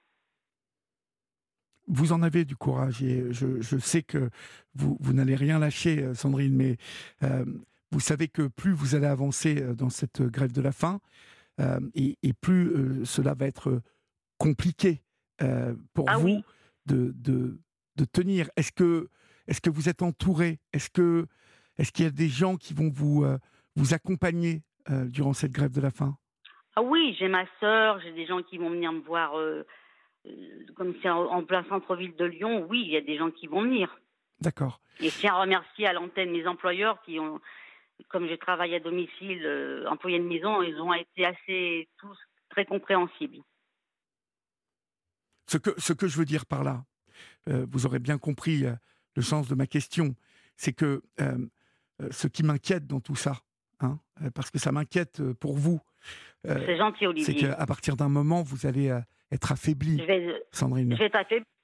Vous 1.88 2.12
en 2.12 2.22
avez 2.24 2.44
du 2.44 2.58
courage 2.58 3.02
et 3.02 3.32
je, 3.32 3.62
je 3.62 3.78
sais 3.78 4.04
que 4.04 4.30
vous, 4.76 4.98
vous 5.00 5.14
n'allez 5.14 5.36
rien 5.36 5.60
lâcher, 5.60 6.04
euh, 6.04 6.14
Sandrine, 6.14 6.58
mais 6.58 6.76
euh, 7.24 7.46
vous 7.92 8.02
savez 8.02 8.28
que 8.28 8.48
plus 8.48 8.74
vous 8.74 8.96
allez 8.96 9.08
avancer 9.08 9.62
euh, 9.62 9.74
dans 9.76 9.90
cette 9.90 10.22
grève 10.24 10.52
de 10.52 10.62
la 10.62 10.74
faim, 10.74 11.00
et, 11.94 12.18
et 12.24 12.34
plus 12.34 12.70
euh, 12.70 13.06
cela 13.06 13.34
va 13.34 13.46
être 13.46 13.82
compliqué 14.38 15.02
euh, 15.42 15.76
pour 15.94 16.10
Ah 16.10 16.18
vous 16.18 16.28
oui. 16.28 16.44
de, 16.86 17.12
de, 17.16 17.60
de 17.96 18.06
tenir. 18.06 18.50
Est-ce 18.56 18.72
que, 18.72 19.10
est 19.48 19.60
que 19.60 19.70
vous 19.70 19.90
êtes 19.90 20.02
entouré? 20.02 20.60
Est-ce 20.74 20.90
que 20.90 21.28
est 21.78 21.92
qu'il 21.92 22.06
y 22.06 22.08
a 22.08 22.12
des 22.12 22.30
gens 22.30 22.58
qui 22.58 22.74
vont 22.74 22.90
vous, 22.90 23.24
euh, 23.24 23.38
vous 23.76 23.94
accompagner 23.94 24.64
euh, 24.90 25.06
durant 25.06 25.34
cette 25.34 25.52
grève 25.52 25.72
de 25.72 25.82
la 25.82 25.92
faim? 25.92 26.18
Ah 26.76 26.82
oui, 26.82 27.16
j'ai 27.20 27.28
ma 27.28 27.46
sœur, 27.60 28.00
j'ai 28.02 28.14
des 28.14 28.26
gens 28.26 28.42
qui 28.42 28.58
vont 28.58 28.70
venir 28.70 28.92
me 28.92 29.02
voir, 29.02 29.38
euh, 29.38 29.66
euh, 30.26 30.66
comme 30.76 30.94
c'est 31.02 31.10
en, 31.10 31.26
en 31.26 31.44
plein 31.44 31.64
centre-ville 31.66 32.16
de 32.16 32.26
Lyon. 32.26 32.66
Oui, 32.70 32.84
il 32.86 32.92
y 32.92 32.98
a 32.98 33.02
des 33.02 33.18
gens 33.18 33.32
qui 33.32 33.48
vont 33.48 33.64
venir. 33.64 34.00
D'accord. 34.40 34.80
Et 35.00 35.10
je 35.10 35.18
tiens 35.20 35.34
à 35.34 35.42
remercier 35.42 35.86
à 35.88 35.94
l'antenne 35.94 36.32
mes 36.32 36.48
employeurs 36.48 37.02
qui 37.04 37.20
ont, 37.20 37.40
comme 38.10 38.28
je 38.28 38.36
travaille 38.36 38.76
à 38.76 38.80
domicile, 38.80 39.46
euh, 39.46 39.86
employés 39.88 40.20
de 40.20 40.26
maison, 40.26 40.62
ils 40.62 40.80
ont 40.82 40.94
été 40.94 41.26
assez 41.26 41.90
tous 41.98 42.18
très 42.50 42.66
compréhensibles. 42.66 43.38
Ce 45.48 45.58
que, 45.58 45.72
ce 45.78 45.94
que 45.94 46.08
je 46.08 46.18
veux 46.18 46.26
dire 46.26 46.46
par 46.46 46.64
là, 46.64 46.84
euh, 47.50 47.66
vous 47.70 47.86
aurez 47.86 48.00
bien 48.00 48.18
compris 48.18 48.66
euh, 48.66 48.74
le 49.16 49.22
sens 49.22 49.48
de 49.48 49.56
ma 49.56 49.68
question, 49.68 50.16
c'est 50.56 50.74
que 50.74 51.02
euh, 51.20 51.38
ce 52.10 52.28
qui 52.28 52.44
m'inquiète 52.44 52.88
dans 52.88 53.00
tout 53.00 53.16
ça, 53.16 53.42
hein, 53.80 54.00
parce 54.34 54.50
que 54.50 54.60
ça 54.60 54.72
m'inquiète 54.72 55.22
pour 55.34 55.58
vous, 55.58 55.80
C'est 56.46 56.78
gentil, 56.78 57.00
c'est 57.00 57.08
Olivier. 57.08 57.36
qu'à 57.50 57.66
partir 57.66 57.96
d'un 57.96 58.10
moment, 58.10 58.42
vous 58.44 58.66
allez 58.66 58.98
être 59.32 59.52
affaibli, 59.52 60.00
Je 60.00 60.06
vais, 60.06 60.44
Sandrine. 60.52 60.96
je 60.96 61.00
vais 61.04 61.10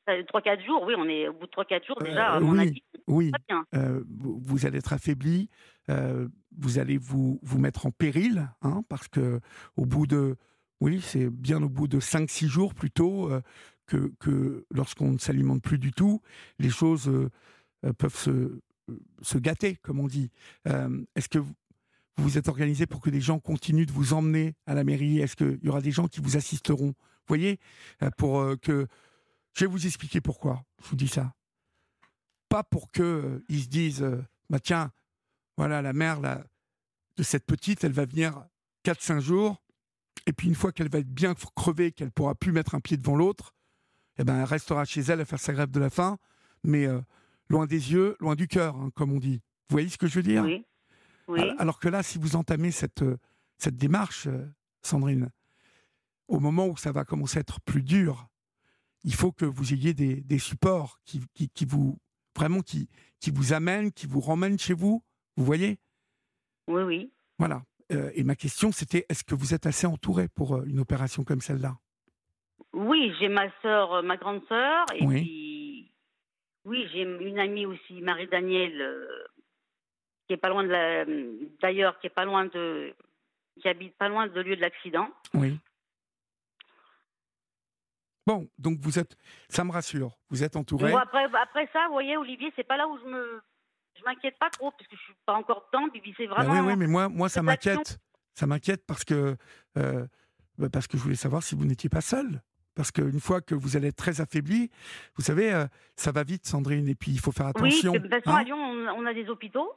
taper 0.08 0.24
3-4 0.24 0.66
jours. 0.66 0.84
Oui, 0.88 0.94
on 0.98 1.08
est 1.08 1.28
au 1.28 1.34
bout 1.34 1.46
de 1.46 1.52
3-4 1.52 1.86
jours 1.86 2.00
déjà. 2.02 2.36
Euh, 2.38 2.40
on 2.42 2.58
a 2.58 2.64
oui. 2.64 2.72
dit 2.72 2.84
Oui, 3.08 3.32
bien. 3.48 3.66
euh, 3.76 4.04
vous, 4.10 4.40
vous 4.44 4.66
allez 4.66 4.78
être 4.80 4.94
affaibli, 4.94 5.50
euh, 5.90 6.28
vous 6.58 6.80
allez 6.80 6.98
vous, 6.98 7.40
vous 7.44 7.60
mettre 7.60 7.86
en 7.86 7.92
péril, 7.92 8.50
hein, 8.62 8.84
parce 8.90 9.08
que 9.08 9.40
au 9.76 9.86
bout 9.86 10.08
de, 10.08 10.36
oui, 10.82 11.02
c'est 11.02 11.30
bien 11.30 11.62
au 11.62 11.70
bout 11.70 11.88
de 11.88 12.00
5-6 12.00 12.48
jours 12.48 12.74
plutôt 12.74 13.32
euh, 13.32 13.42
que, 13.86 14.12
que 14.20 14.66
lorsqu'on 14.72 15.12
ne 15.14 15.18
s'alimente 15.18 15.62
plus 15.62 15.80
du 15.80 15.92
tout, 15.92 16.22
les 16.60 16.70
choses 16.70 17.08
euh, 17.10 17.94
peuvent 17.98 18.16
se, 18.16 18.60
se 19.22 19.38
gâter, 19.38 19.76
comme 19.78 20.00
on 20.00 20.08
dit. 20.08 20.30
Est-ce 20.66 21.30
que 21.30 21.40
vous 21.40 21.54
vous 22.20 22.38
êtes 22.40 22.48
organisé 22.48 22.88
pour 22.88 23.00
que 23.00 23.12
des 23.12 23.22
gens 23.22 23.38
continuent 23.40 23.86
de 23.86 23.92
vous 23.92 24.14
emmener 24.14 24.56
à 24.66 24.74
la 24.74 24.84
mairie? 24.84 25.20
Est-ce 25.20 25.36
qu'il 25.36 25.60
y 25.62 25.70
aura 25.70 25.82
des 25.82 25.92
gens 25.92 26.08
qui 26.08 26.20
vous 26.20 26.36
assisteront? 26.36 26.88
Vous 26.88 27.28
voyez, 27.28 27.60
pour 28.18 28.44
que 28.62 28.88
je 29.58 29.66
vais 29.66 29.72
vous 29.72 29.86
expliquer 29.86 30.22
pourquoi 30.22 30.64
je 30.84 30.90
vous 30.90 30.96
dis 30.96 31.08
ça 31.08 31.34
pas 32.50 32.64
pour 32.64 32.92
que 32.92 33.04
euh, 33.04 33.46
ils 33.50 33.64
se 33.64 33.68
disent 33.68 34.04
euh, 34.04 34.24
bah 34.50 34.60
tiens 34.60 34.92
voilà 35.58 35.82
la 35.82 35.94
mère 35.94 36.20
là, 36.20 36.44
de 37.18 37.24
cette 37.24 37.46
petite 37.46 37.84
elle 37.84 37.94
va 37.94 38.06
venir 38.06 38.46
4-5 38.86 39.20
jours 39.20 39.64
et 40.26 40.34
puis 40.34 40.48
une 40.48 40.56
fois 40.56 40.72
qu'elle 40.72 40.90
va 40.90 41.00
être 41.00 41.10
bien 41.10 41.34
crevée 41.56 41.92
qu'elle 41.92 42.12
pourra 42.12 42.36
plus 42.36 42.52
mettre 42.52 42.76
un 42.76 42.80
pied 42.80 42.98
devant 42.98 43.16
l'autre 43.16 43.54
eh 44.18 44.24
ben 44.24 44.38
elle 44.38 44.46
restera 44.46 44.86
chez 44.86 45.02
elle 45.02 45.22
à 45.22 45.26
faire 45.26 45.40
sa 45.40 45.54
grève 45.54 45.72
de 45.72 45.80
la 45.80 45.90
faim 45.90 46.18
mais 46.64 46.86
euh, 46.86 47.02
loin 47.50 47.66
des 47.66 47.92
yeux 47.92 48.16
loin 48.20 48.36
du 48.36 48.48
cœur 48.48 48.76
hein, 48.76 48.90
comme 48.96 49.12
on 49.12 49.20
dit 49.20 49.42
vous 49.70 49.74
voyez 49.74 49.90
ce 49.90 49.98
que 49.98 50.08
je 50.08 50.16
veux 50.16 50.24
dire? 50.24 50.44
Oui. 50.44 50.66
Oui. 51.28 51.42
alors, 51.60 51.80
que 51.80 51.90
là, 51.90 52.04
si 52.04 52.18
vous 52.18 52.38
entamez 52.38 52.72
cette, 52.72 53.04
cette 53.58 53.76
démarche, 53.76 54.30
Sandrine, 54.82 55.30
au 56.30 56.40
moment 56.40 56.68
où 56.68 56.78
ça 56.78 56.94
va 56.94 57.04
commencer 57.04 57.38
à 57.38 57.42
être 57.42 57.60
plus 57.60 57.84
dur, 57.84 58.30
il 59.08 59.16
faut 59.16 59.32
que 59.32 59.46
vous 59.46 59.74
ayez 59.74 59.94
des, 59.94 60.16
des 60.16 60.38
supports 60.38 61.00
qui, 61.06 61.22
qui, 61.34 61.48
qui 61.50 61.64
vous 61.64 61.98
vraiment 62.36 62.60
qui, 62.60 62.90
qui 63.22 63.32
vous 63.32 63.54
amènent, 63.54 63.94
qui 63.94 64.06
vous 64.06 64.20
ramènent 64.20 64.60
chez 64.60 64.74
vous. 64.74 65.02
Vous 65.38 65.46
voyez? 65.46 65.80
Oui, 66.68 66.84
oui. 66.84 67.12
Voilà. 67.40 67.64
Euh, 67.94 68.12
et 68.16 68.26
ma 68.26 68.36
question, 68.36 68.74
c'était 68.74 69.06
est-ce 69.08 69.24
que 69.24 69.34
vous 69.34 69.54
êtes 69.54 69.66
assez 69.66 69.88
entouré 69.88 70.28
pour 70.28 70.58
euh, 70.58 70.66
une 70.66 70.82
opération 70.82 71.24
comme 71.24 71.40
celle-là? 71.40 71.78
Oui, 72.74 73.14
j'ai 73.18 73.30
ma 73.30 73.50
sœur, 73.62 73.94
euh, 73.94 74.02
ma 74.02 74.18
grande 74.18 74.46
sœur, 74.50 74.86
et 74.94 75.06
Oui. 75.06 75.22
puis 75.22 75.94
oui, 76.66 76.86
j'ai 76.92 77.04
une 77.04 77.40
amie 77.40 77.66
aussi, 77.66 78.02
Marie 78.02 78.28
Danielle, 78.28 78.82
euh, 78.82 79.08
qui 80.28 80.34
est 80.34 80.38
pas 80.38 80.50
loin 80.50 80.66
de 80.66 80.70
la, 80.70 81.06
d'ailleurs, 81.62 81.98
qui 82.00 82.08
est 82.08 82.16
pas 82.20 82.26
loin 82.26 82.46
de, 82.48 82.94
qui 83.62 83.70
habite 83.70 83.96
pas 83.96 84.10
loin 84.10 84.28
de 84.28 84.42
lieu 84.42 84.58
de 84.58 84.62
l'accident. 84.62 85.08
Oui. 85.34 85.58
Bon, 88.28 88.48
donc 88.60 88.80
vous 88.82 89.00
êtes, 89.00 89.16
ça 89.48 89.64
me 89.64 89.72
rassure, 89.72 90.12
vous 90.30 90.44
êtes 90.44 90.58
entouré. 90.58 90.92
Bon, 90.92 90.98
après, 90.98 91.24
après 91.24 91.70
ça, 91.72 91.86
vous 91.88 91.94
voyez, 91.94 92.18
Olivier, 92.18 92.52
c'est 92.58 92.68
pas 92.68 92.76
là 92.76 92.86
où 92.86 92.98
je 93.00 93.06
me, 93.06 93.42
je 93.98 94.04
m'inquiète 94.04 94.38
pas 94.38 94.50
trop 94.50 94.70
parce 94.72 94.86
que 94.86 94.98
je 94.98 95.02
suis 95.02 95.14
pas 95.26 95.34
encore 95.36 95.70
dedans. 95.72 95.88
Puis 95.90 96.14
c'est 96.18 96.28
Bah 96.28 96.36
vraiment. 96.44 96.54
oui, 96.60 96.60
oui, 96.74 96.76
mais 96.76 96.88
moi, 96.88 97.08
moi 97.08 97.30
ça 97.30 97.42
m'inquiète. 97.42 97.98
Ça 98.34 98.46
m'inquiète 98.46 98.84
parce 98.86 99.06
que, 99.06 99.38
euh, 99.78 100.06
bah, 100.58 100.68
parce 100.70 100.88
que 100.88 100.98
je 100.98 101.04
voulais 101.04 101.16
savoir 101.16 101.42
si 101.42 101.56
vous 101.56 101.64
n'étiez 101.64 101.90
pas 101.90 102.02
seul. 102.02 102.42
Parce 102.76 102.92
qu'une 102.92 103.22
fois 103.22 103.40
que 103.42 103.56
vous 103.56 103.78
allez 103.78 103.88
être 103.88 103.96
très 103.96 104.20
affaibli, 104.20 104.70
vous 105.16 105.24
savez, 105.24 105.52
euh, 105.54 105.66
ça 105.96 106.12
va 106.12 106.24
vite, 106.24 106.46
Sandrine, 106.46 106.88
et 106.90 106.96
puis 106.96 107.12
il 107.12 107.20
faut 107.22 107.32
faire 107.32 107.48
Oui, 107.56 107.70
attention. 107.70 107.94
de 107.94 107.98
toute 108.00 108.10
façon, 108.10 108.30
hein. 108.30 108.36
à 108.36 108.44
Lyon, 108.44 108.58
on, 108.58 109.04
on 109.04 109.06
a 109.08 109.14
des 109.14 109.30
hôpitaux. 109.30 109.74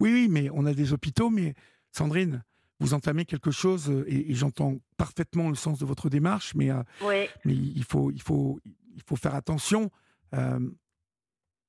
oui, 0.00 0.10
oui, 0.12 0.28
mais 0.28 0.48
on 0.54 0.64
a 0.64 0.72
des 0.72 0.92
hôpitaux, 0.94 1.28
mais 1.30 1.54
Sandrine, 1.92 2.42
vous 2.80 2.94
entamez 2.94 3.24
quelque 3.26 3.50
chose, 3.50 3.90
euh, 3.90 4.04
et, 4.08 4.30
et 4.30 4.34
j'entends 4.34 4.78
parfaitement 4.96 5.48
le 5.50 5.54
sens 5.54 5.78
de 5.78 5.84
votre 5.84 6.08
démarche, 6.08 6.54
mais, 6.54 6.70
euh, 6.70 6.82
Oui. 7.02 7.26
mais 7.44 7.54
il, 7.54 7.84
faut, 7.84 8.10
il, 8.10 8.22
faut, 8.22 8.58
il 8.96 9.02
faut 9.06 9.16
faire 9.16 9.34
attention. 9.34 9.90
Euh, 10.34 10.58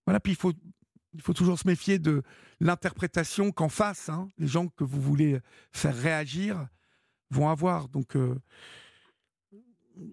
voilà, 0.08 0.20
puis 0.20 0.32
il 0.34 0.38
faut, 0.38 0.54
il 1.14 1.22
faut 1.22 1.34
toujours 1.34 1.60
se 1.60 1.68
méfier 1.68 2.00
de 2.00 2.24
l'interprétation 2.62 3.52
qu'en 3.52 3.70
face, 3.70 4.08
hein, 4.10 4.30
les 4.38 4.48
gens 4.48 4.68
que 4.70 4.84
vous 4.86 5.02
voulez 5.02 5.40
faire 5.74 5.96
réagir 5.96 6.68
vont 7.30 7.50
avoir. 7.50 7.90
Donc, 7.90 8.16
euh, 8.16 8.36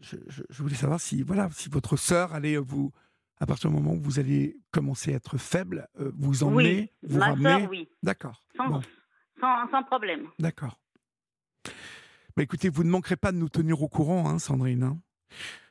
je, 0.02 0.16
je- 0.28 0.42
je 0.50 0.62
voulais 0.62 0.74
savoir 0.74 1.00
si, 1.00 1.22
voilà, 1.22 1.48
si 1.52 1.68
votre 1.68 1.96
sœur 1.96 2.34
allait 2.34 2.56
vous, 2.56 2.92
à 3.40 3.46
partir 3.46 3.70
du 3.70 3.76
moment 3.76 3.92
où 3.94 4.00
vous 4.00 4.18
allez 4.18 4.58
commencer 4.72 5.12
à 5.12 5.16
être 5.16 5.38
faible, 5.38 5.86
euh, 6.00 6.10
vous 6.16 6.42
emmener, 6.42 6.92
oui, 7.02 7.08
vous 7.08 7.18
ma 7.18 7.58
oui, 7.68 7.88
D'accord. 8.02 8.42
sans, 8.56 8.68
Bon, 8.68 8.82
sans, 9.40 9.70
sans 9.70 9.84
problème. 9.84 10.26
d'accord. 10.38 10.80
Bah, 12.38 12.44
écoutez, 12.44 12.68
vous 12.68 12.84
ne 12.84 12.90
manquerez 12.90 13.16
pas 13.16 13.32
de 13.32 13.36
nous 13.36 13.48
tenir 13.48 13.82
au 13.82 13.88
courant, 13.88 14.28
hein, 14.30 14.38
Sandrine. 14.38 14.84
hein. 14.84 14.96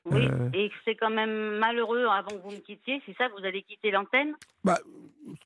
Oui, 0.03 0.27
Euh. 0.27 0.49
et 0.53 0.69
c'est 0.83 0.95
quand 0.95 1.09
même 1.09 1.59
malheureux 1.59 2.05
avant 2.07 2.27
que 2.31 2.41
vous 2.43 2.51
me 2.51 2.57
quittiez, 2.59 3.01
c'est 3.05 3.15
ça, 3.15 3.29
vous 3.29 3.45
allez 3.45 3.63
quitter 3.63 3.89
l'antenne? 3.89 4.35
Bah, 4.65 4.77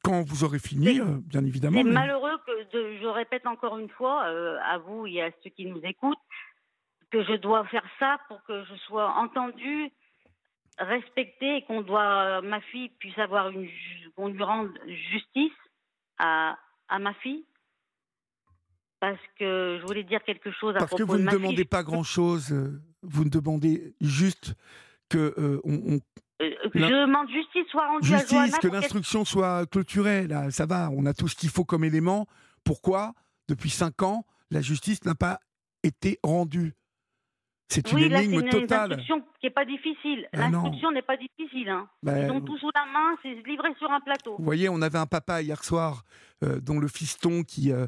quand 0.04 0.24
vous 0.24 0.44
aurez 0.44 0.58
fini, 0.58 1.00
euh, 1.00 1.20
bien 1.24 1.46
évidemment. 1.46 1.78
C'est 1.78 1.84
mais- 1.84 1.92
malheureux 1.94 2.40
que, 2.48 2.72
de- 2.74 2.98
je 3.00 3.06
répète 3.06 3.46
encore 3.46 3.78
une 3.78 3.90
fois, 3.90 4.26
euh, 4.30 4.58
à 4.64 4.80
vous 4.80 5.06
et 5.06 5.22
à 5.22 5.30
ceux 5.44 5.52
qui 5.52 5.68
nous 5.68 5.80
écoutent, 5.84 6.18
que 7.12 7.24
je 7.24 7.34
dois 7.34 7.66
faire 7.68 7.86
ça 8.00 8.18
pour 8.28 8.42
que 8.46 8.64
je 8.66 8.74
sois 8.88 9.12
entendue, 9.14 9.92
respectée 10.80 11.58
et 11.58 11.62
qu'on 11.66 11.82
doit, 11.82 12.42
ma 12.42 12.62
fille 12.62 12.90
puisse 12.98 13.18
avoir 13.20 13.50
une, 13.52 13.70
qu'on 14.16 14.30
lui 14.30 14.42
rende 14.42 14.72
justice 15.12 15.54
à, 16.18 16.58
à 16.90 16.98
ma 16.98 17.14
fille? 17.14 17.46
Parce 19.02 19.20
que 19.38 19.80
je 19.82 19.86
voulais 19.88 20.04
dire 20.04 20.24
quelque 20.24 20.52
chose 20.52 20.76
à 20.76 20.80
Parce 20.80 20.92
que 20.92 20.98
propos 20.98 21.14
vous 21.14 21.18
de 21.18 21.24
ne 21.24 21.26
ma 21.26 21.32
demandez 21.34 21.56
fille. 21.58 21.66
pas 21.66 21.84
grand-chose. 21.84 22.52
euh, 22.54 22.80
vous 23.02 23.26
ne 23.26 23.30
demandez 23.30 23.94
juste 24.00 24.54
que 25.10 25.34
euh, 25.38 25.60
on- 25.66 25.96
on 25.96 26.00
Euh, 26.42 26.50
que 26.72 26.80
Je 26.80 26.86
demande 26.86 27.28
justice 27.30 27.68
soit 27.70 27.86
rendue 27.88 28.14
à 28.14 28.18
justice, 28.20 28.58
que 28.60 28.68
l'instruction 28.68 29.26
soit 29.26 29.66
clôturée. 29.70 30.28
Là, 30.28 30.50
ça 30.50 30.66
va, 30.66 30.90
on 30.92 31.06
a 31.06 31.14
tout 31.14 31.28
ce 31.28 31.36
qu'il 31.36 31.50
faut 31.50 31.66
comme 31.66 31.84
élément. 31.84 32.26
Pourquoi, 32.64 33.14
depuis 33.48 33.70
cinq 33.70 34.02
ans, 34.02 34.26
la 34.50 34.62
justice 34.62 35.04
n'a 35.06 35.14
pas 35.16 35.40
été 35.84 36.18
rendue? 36.24 36.74
C'est 37.70 37.92
une 37.92 37.98
Oui, 38.00 38.10
là, 38.10 38.18
c'est 38.18 38.24
énigme 38.26 38.40
une, 38.42 38.46
une 38.48 38.52
totale. 38.52 38.92
instruction 38.94 39.22
qui 39.40 39.46
n'est 39.46 39.50
pas 39.52 39.66
difficile. 39.66 40.28
Ah. 40.34 40.50
L'instruction 40.50 40.92
n'est 40.92 41.02
pas 41.04 41.16
difficile. 41.18 41.70
Hein. 41.70 41.88
Ben, 42.04 42.26
Ils 42.26 42.32
ont 42.32 42.42
tout 42.42 42.58
sous 42.58 42.72
la 42.76 42.86
main, 42.92 43.16
c'est 43.24 43.34
livré 43.48 43.70
sur 43.80 43.90
un 43.92 44.00
plateau. 44.02 44.36
Vous 44.38 44.44
voyez, 44.44 44.68
on 44.68 44.82
avait 44.82 44.98
un 44.98 45.06
papa 45.06 45.42
hier 45.44 45.64
soir 45.64 46.04
euh, 46.44 46.60
dont 46.60 46.80
le 46.80 46.88
fiston 46.88 47.44
qui 47.44 47.72
euh, 47.72 47.86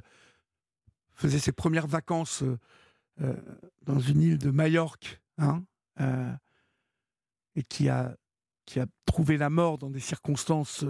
faisait 1.24 1.40
ses 1.40 1.54
premières 1.54 1.88
vacances 1.88 2.44
euh, 2.44 2.58
euh, 3.22 3.34
dans 3.84 4.00
une 4.00 4.22
île 4.22 4.38
de 4.38 4.52
Majorque, 4.52 5.22
hein, 5.38 5.64
euh, 6.02 6.34
et 7.56 7.64
qui 7.64 7.88
a, 7.88 8.18
qui 8.66 8.80
a 8.82 8.86
trouvé 9.06 9.38
la 9.38 9.50
mort 9.50 9.78
dans 9.78 9.90
des 9.90 10.02
circonstances 10.02 10.84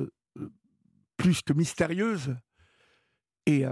plus 1.18 1.42
que 1.44 1.54
mystérieuses. 1.54 2.36
Et 3.46 3.66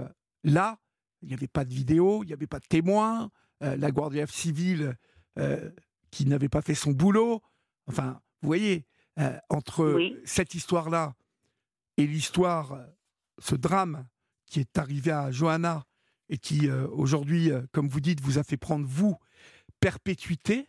là, 0.44 0.78
il 1.22 1.28
n'y 1.28 1.34
avait 1.34 1.48
pas 1.48 1.64
de 1.64 1.72
vidéo, 1.72 2.22
il 2.22 2.26
n'y 2.26 2.32
avait 2.32 2.46
pas 2.46 2.60
de 2.60 2.66
témoins, 2.66 3.30
euh, 3.62 3.76
la 3.76 3.90
Guardia 3.90 4.26
civile 4.26 4.96
qui 6.10 6.26
n'avait 6.26 6.50
pas 6.50 6.60
fait 6.62 6.74
son 6.74 6.92
boulot. 6.92 7.40
Enfin, 7.86 8.20
vous 8.42 8.46
voyez, 8.46 8.86
euh, 9.18 9.38
entre 9.48 9.94
Oui. 9.94 10.16
cette 10.24 10.54
histoire-là 10.54 11.14
et 11.96 12.06
l'histoire, 12.06 12.86
ce 13.38 13.54
drame 13.54 14.06
qui 14.46 14.60
est 14.60 14.78
arrivé 14.78 15.10
à 15.10 15.30
Johanna 15.30 15.84
et 16.32 16.38
qui 16.38 16.68
euh, 16.68 16.88
aujourd'hui, 16.92 17.50
euh, 17.52 17.60
comme 17.72 17.88
vous 17.88 18.00
dites, 18.00 18.20
vous 18.20 18.38
a 18.38 18.42
fait 18.42 18.56
prendre 18.56 18.86
vous 18.86 19.16
perpétuité, 19.80 20.68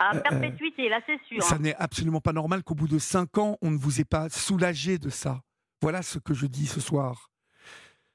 À 0.00 0.16
Euh, 0.16 0.20
perpétuité, 0.20 0.88
là, 0.88 1.00
c'est 1.06 1.20
sûr. 1.28 1.40
ça 1.42 1.54
hein. 1.54 1.58
n'est 1.60 1.76
absolument 1.76 2.20
pas 2.20 2.32
normal 2.32 2.64
qu'au 2.64 2.74
bout 2.74 2.88
de 2.88 2.98
cinq 2.98 3.38
ans, 3.38 3.56
on 3.62 3.70
ne 3.70 3.78
vous 3.78 4.00
ait 4.00 4.04
pas 4.04 4.28
soulagé 4.28 4.98
de 4.98 5.08
ça. 5.08 5.42
Voilà 5.80 6.02
ce 6.02 6.18
que 6.18 6.34
je 6.34 6.46
dis 6.46 6.66
ce 6.66 6.80
soir. 6.80 7.30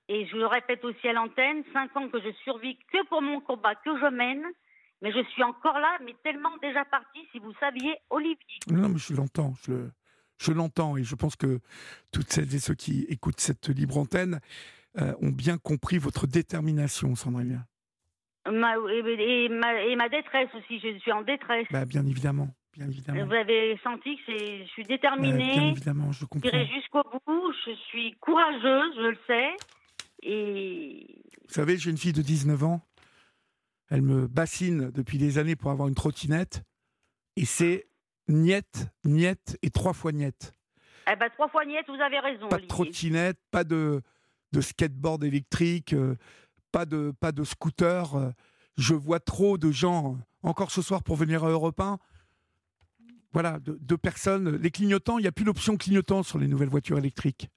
Et 0.09 0.25
je 0.27 0.35
le 0.35 0.47
répète 0.47 0.83
aussi 0.83 1.07
à 1.07 1.13
l'antenne, 1.13 1.63
cinq 1.71 1.95
ans 1.95 2.09
que 2.09 2.19
je 2.19 2.31
survis 2.43 2.77
que 2.91 3.07
pour 3.07 3.21
mon 3.21 3.39
combat 3.39 3.75
que 3.75 3.91
je 3.97 4.09
mène, 4.13 4.43
mais 5.01 5.13
je 5.13 5.23
suis 5.31 5.43
encore 5.43 5.79
là, 5.79 5.97
mais 6.03 6.13
tellement 6.23 6.57
déjà 6.61 6.83
parti, 6.83 7.19
si 7.31 7.39
vous 7.39 7.53
saviez, 7.61 7.95
Olivier. 8.09 8.59
Non, 8.69 8.89
mais 8.89 8.97
je 8.97 9.13
l'entends, 9.13 9.53
je, 9.65 9.71
le- 9.71 9.91
je 10.39 10.51
l'entends, 10.51 10.97
et 10.97 11.03
je 11.05 11.15
pense 11.15 11.37
que 11.37 11.61
toutes 12.11 12.29
celles 12.29 12.53
et 12.53 12.59
ceux 12.59 12.75
qui 12.75 13.05
écoutent 13.07 13.39
cette 13.39 13.69
libre 13.69 13.97
antenne 13.97 14.41
euh, 14.97 15.13
ont 15.21 15.29
bien 15.29 15.57
compris 15.57 15.97
votre 15.97 16.25
détermination, 16.27 17.15
Sandrine. 17.15 17.65
Ma, 18.49 18.75
et, 18.91 19.45
et 19.45 19.49
ma, 19.49 19.81
et 19.83 19.95
ma 19.95 20.09
détresse 20.09 20.49
aussi, 20.55 20.79
je 20.79 20.97
suis 20.99 21.11
en 21.11 21.21
détresse. 21.21 21.67
Bah, 21.71 21.85
bien 21.85 22.05
évidemment, 22.05 22.49
bien 22.73 22.87
évidemment. 22.87 23.25
Vous 23.25 23.33
avez 23.33 23.77
senti 23.83 24.15
que 24.17 24.21
je 24.31 24.63
suis 24.65 24.83
Bah, 24.83 24.87
bien 24.87 24.95
déterminée, 24.97 25.71
évidemment, 25.71 26.11
je 26.11 26.25
comprends. 26.25 26.49
j'irai 26.49 26.65
jusqu'au 26.67 27.03
bout, 27.27 27.53
je 27.65 27.71
suis 27.89 28.15
courageuse, 28.19 28.95
je 28.95 29.09
le 29.09 29.17
sais. 29.27 29.49
Et 30.23 31.21
Vous 31.47 31.53
savez, 31.53 31.77
j'ai 31.77 31.91
une 31.91 31.97
fille 31.97 32.13
de 32.13 32.21
19 32.21 32.63
ans. 32.63 32.81
Elle 33.89 34.01
me 34.01 34.27
bassine 34.27 34.91
depuis 34.91 35.17
des 35.17 35.37
années 35.37 35.55
pour 35.55 35.71
avoir 35.71 35.87
une 35.87 35.95
trottinette. 35.95 36.63
Et 37.35 37.45
c'est 37.45 37.87
niette, 38.27 38.87
niette 39.03 39.57
et 39.61 39.69
trois 39.69 39.93
fois 39.93 40.11
niette. 40.11 40.53
eh 41.11 41.15
ben, 41.15 41.29
trois 41.29 41.47
fois 41.49 41.65
niette, 41.65 41.85
vous 41.87 42.01
avez 42.01 42.19
raison. 42.19 42.47
Pas 42.49 42.59
de 42.59 42.65
trottinette, 42.67 43.37
pas 43.51 43.63
de, 43.63 44.01
de 44.51 44.61
skateboard 44.61 45.23
électrique, 45.23 45.93
euh, 45.93 46.15
pas 46.71 46.85
de, 46.85 47.11
pas 47.19 47.31
de 47.31 47.43
scooter. 47.43 48.15
euh. 48.15 48.31
Je 48.77 48.93
vois 48.93 49.19
trop 49.19 49.57
de 49.57 49.71
gens, 49.71 50.13
euh, 50.13 50.17
encore 50.43 50.71
ce 50.71 50.81
soir 50.81 51.03
pour 51.03 51.15
venir 51.15 51.43
à 51.43 51.49
Europe 51.49 51.79
1, 51.79 51.99
voilà, 53.33 53.59
de, 53.59 53.77
de 53.81 53.95
personnes. 53.95 54.55
Les 54.57 54.71
clignotants, 54.71 55.17
il 55.17 55.21
n'y 55.23 55.27
a 55.27 55.31
plus 55.31 55.45
l'option 55.45 55.77
clignotant 55.77 56.23
sur 56.23 56.39
les 56.39 56.47
nouvelles 56.47 56.69
voitures 56.69 56.97
électriques. 56.97 57.49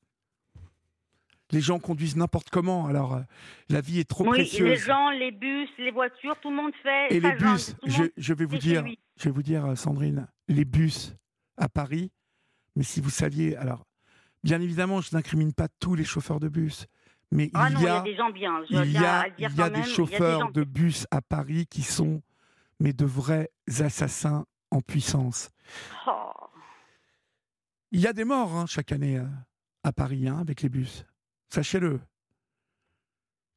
Les 1.50 1.60
gens 1.60 1.78
conduisent 1.78 2.16
n'importe 2.16 2.48
comment, 2.48 2.86
alors 2.86 3.20
la 3.68 3.80
vie 3.82 3.98
est 4.00 4.08
trop 4.08 4.24
Oui, 4.24 4.30
précieuse. 4.30 4.68
les 4.70 4.76
gens, 4.76 5.10
les 5.10 5.30
bus, 5.30 5.68
les 5.78 5.90
voitures, 5.90 6.34
tout 6.40 6.48
le 6.50 6.56
monde 6.56 6.72
fait. 6.82 7.14
Et 7.14 7.20
les 7.20 7.32
bus, 7.32 7.74
je, 7.84 8.04
je 8.16 8.32
vais 8.34 8.46
vous 8.46 8.56
dire, 8.56 8.84
je 9.18 9.24
vais 9.24 9.30
vous 9.30 9.42
dire, 9.42 9.76
Sandrine, 9.76 10.28
les 10.48 10.64
bus 10.64 11.14
à 11.58 11.68
Paris. 11.68 12.10
Mais 12.74 12.82
si 12.84 13.02
vous 13.02 13.10
saviez, 13.10 13.54
alors, 13.56 13.84
bien 14.42 14.60
évidemment, 14.60 15.00
je 15.00 15.14
n'incrimine 15.14 15.52
pas 15.52 15.68
tous 15.80 15.94
les 15.94 16.04
chauffeurs 16.04 16.40
de 16.40 16.48
bus, 16.48 16.86
mais 17.30 17.50
Ah 17.54 17.68
il 17.70 17.74
non, 17.74 17.80
y 17.80 17.82
il 17.82 17.86
y 17.86 17.88
a 17.88 18.00
des 18.02 18.16
gens 18.16 18.30
bien. 18.30 18.62
Je 18.70 18.76
il 18.76 18.90
y 18.90 18.92
tiens 18.92 19.02
a, 19.04 19.20
à 19.20 19.28
le 19.28 19.34
dire 19.34 19.50
il 19.50 19.56
y 19.56 19.60
a 19.60 19.64
quand 19.64 19.72
des 19.72 19.80
même, 19.80 19.88
chauffeurs 19.88 20.52
de 20.52 20.64
bus 20.64 21.06
à 21.10 21.20
Paris 21.22 21.66
qui 21.66 21.82
sont, 21.82 22.22
mais 22.80 22.92
de 22.92 23.04
vrais 23.04 23.50
assassins 23.80 24.44
en 24.70 24.80
puissance. 24.80 25.50
Oh. 26.06 26.30
Il 27.90 28.00
y 28.00 28.06
a 28.06 28.12
des 28.12 28.24
morts 28.24 28.54
hein, 28.56 28.66
chaque 28.66 28.90
année 28.92 29.18
euh, 29.18 29.26
à 29.84 29.92
Paris 29.92 30.26
hein, 30.26 30.38
avec 30.38 30.62
les 30.62 30.68
bus. 30.68 31.04
Sachez-le. 31.50 32.00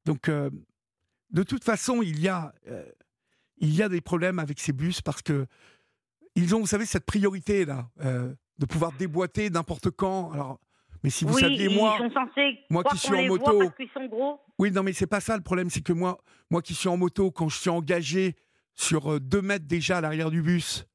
Donc, 0.06 0.28
euh, 0.30 0.50
de 1.32 1.44
toute 1.44 1.64
façon, 1.64 2.02
il 2.02 2.20
y, 2.20 2.28
a, 2.28 2.54
euh, 2.68 2.86
il 3.58 3.74
y 3.74 3.82
a 3.82 3.90
des 3.90 4.02
problèmes 4.02 4.40
avec 4.40 4.60
ces 4.60 4.74
bus 4.74 5.02
parce 5.02 5.22
que 5.22 5.48
ils 6.36 6.54
ont, 6.54 6.60
vous 6.60 6.68
savez, 6.68 6.86
cette 6.86 7.06
priorité 7.06 7.64
là, 7.64 7.90
de 7.98 8.66
pouvoir 8.66 8.92
déboîter 8.92 9.50
n'importe 9.50 9.90
quand. 9.90 10.34
Alors, 10.34 10.60
mais 11.06 11.10
si 11.12 11.24
vous 11.26 11.34
oui, 11.36 11.42
saviez, 11.42 11.70
moi, 11.70 11.98
moi 12.70 12.84
qui 12.84 12.98
suis 12.98 13.14
en 13.14 13.28
moto- 13.28 13.62
sont 13.94 14.06
gros. 14.08 14.40
oui, 14.60 14.72
non, 14.72 14.84
mais 14.84 14.92
c'est 14.94 15.08
pas 15.08 15.22
ça 15.22 15.38
le 15.38 15.44
problème, 15.44 15.70
c'est 15.70 15.82
que 15.82 15.94
moi, 15.94 16.20
moi 16.50 16.62
qui 16.62 16.74
suis 16.74 16.90
en 16.90 16.98
moto, 16.98 17.32
quand 17.32 17.48
je 17.50 17.58
suis 17.60 17.70
engagé 17.70 18.36
sur 18.74 19.14
euh, 19.14 19.20
deux 19.20 19.42
mètres 19.42 19.66
déjà 19.68 20.00
à 20.00 20.02
l'arrière 20.02 20.32
du 20.32 20.42
bus, 20.42 20.86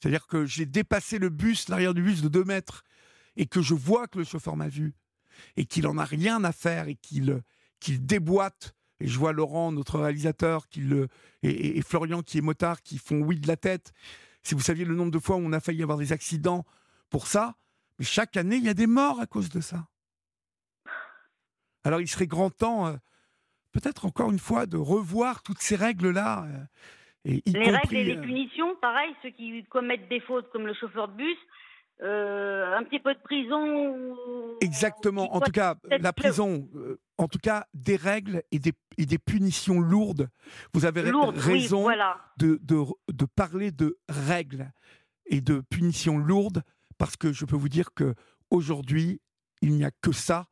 c'est-à-dire 0.00 0.26
que 0.26 0.44
j'ai 0.44 0.66
dépassé 0.66 1.18
le 1.18 1.30
bus, 1.30 1.68
l'arrière 1.68 1.94
du 1.94 2.02
bus 2.02 2.20
de 2.20 2.28
deux 2.28 2.44
mètres, 2.44 2.82
et 3.36 3.46
que 3.46 3.62
je 3.62 3.74
vois 3.74 4.06
que 4.08 4.18
le 4.18 4.24
chauffeur 4.24 4.56
m'a 4.56 4.68
vu, 4.68 4.92
et 5.56 5.64
qu'il 5.64 5.86
en 5.86 5.96
a 5.98 6.04
rien 6.04 6.44
à 6.44 6.52
faire, 6.52 6.88
et 6.88 6.94
qu'il 6.96 7.40
qu'il 7.80 8.04
déboîte, 8.04 8.74
et 9.00 9.06
je 9.08 9.18
vois 9.18 9.32
Laurent, 9.32 9.70
notre 9.72 9.98
réalisateur, 10.00 10.66
et, 10.76 10.80
et- 11.42 11.78
et 11.78 11.82
Florian 11.82 12.22
qui 12.22 12.38
est 12.38 12.42
motard, 12.42 12.82
qui 12.82 12.98
font 12.98 13.20
oui 13.20 13.38
de 13.38 13.46
la 13.48 13.56
tête. 13.56 13.92
Si 14.42 14.54
vous 14.54 14.60
saviez 14.60 14.84
le 14.84 14.94
nombre 14.94 15.10
de 15.10 15.18
fois 15.18 15.36
où 15.36 15.40
on 15.40 15.52
a 15.52 15.60
failli 15.60 15.82
avoir 15.82 15.98
des 15.98 16.12
accidents 16.12 16.64
pour 17.10 17.26
ça, 17.26 17.56
mais 17.98 18.04
chaque 18.04 18.36
année, 18.36 18.56
il 18.56 18.64
y 18.64 18.68
a 18.68 18.74
des 18.74 18.86
morts 18.86 19.20
à 19.20 19.26
cause 19.26 19.48
de 19.48 19.60
ça. 19.60 19.86
Alors 21.84 22.00
il 22.00 22.08
serait 22.08 22.26
grand 22.26 22.50
temps, 22.50 22.86
euh, 22.86 22.96
peut-être 23.72 24.06
encore 24.06 24.30
une 24.30 24.38
fois, 24.38 24.66
de 24.66 24.76
revoir 24.76 25.42
toutes 25.42 25.60
ces 25.60 25.76
règles-là. 25.76 26.44
euh, 26.46 26.64
et 27.26 27.42
y 27.46 27.52
Les 27.52 27.70
règles 27.70 27.96
et 27.96 28.04
les 28.04 28.16
euh, 28.16 28.20
punitions, 28.20 28.74
pareil, 28.80 29.14
ceux 29.22 29.30
qui 29.30 29.64
commettent 29.64 30.08
des 30.08 30.20
fautes 30.20 30.50
comme 30.50 30.66
le 30.66 30.74
chauffeur 30.74 31.08
de 31.08 31.14
bus, 31.14 31.36
euh, 32.02 32.76
un 32.76 32.82
petit 32.84 32.98
peu 33.00 33.14
de 33.14 33.20
prison. 33.20 34.16
Exactement. 34.60 35.34
En 35.34 35.40
tout 35.40 35.52
cas, 35.52 35.76
la 36.00 36.12
prison, 36.12 36.68
euh, 36.74 37.00
en 37.18 37.28
tout 37.28 37.38
cas, 37.38 37.66
des 37.72 37.96
règles 37.96 38.42
et 38.50 38.58
des, 38.58 38.72
et 38.98 39.06
des 39.06 39.18
punitions 39.18 39.80
lourdes. 39.80 40.28
Vous 40.74 40.84
avez 40.86 41.02
oui, 41.02 41.30
raison 41.34 41.82
voilà. 41.82 42.18
de, 42.36 42.58
de, 42.62 42.82
de 43.12 43.24
parler 43.24 43.70
de 43.70 43.98
règles 44.08 44.70
et 45.26 45.40
de 45.40 45.62
punitions 45.70 46.18
lourdes, 46.18 46.62
parce 46.98 47.16
que 47.16 47.32
je 47.32 47.44
peux 47.44 47.56
vous 47.56 47.68
dire 47.68 47.92
que 47.94 48.14
aujourd'hui, 48.50 49.20
il 49.62 49.72
n'y 49.74 49.84
a 49.84 49.90
que 49.90 50.12
ça 50.12 50.46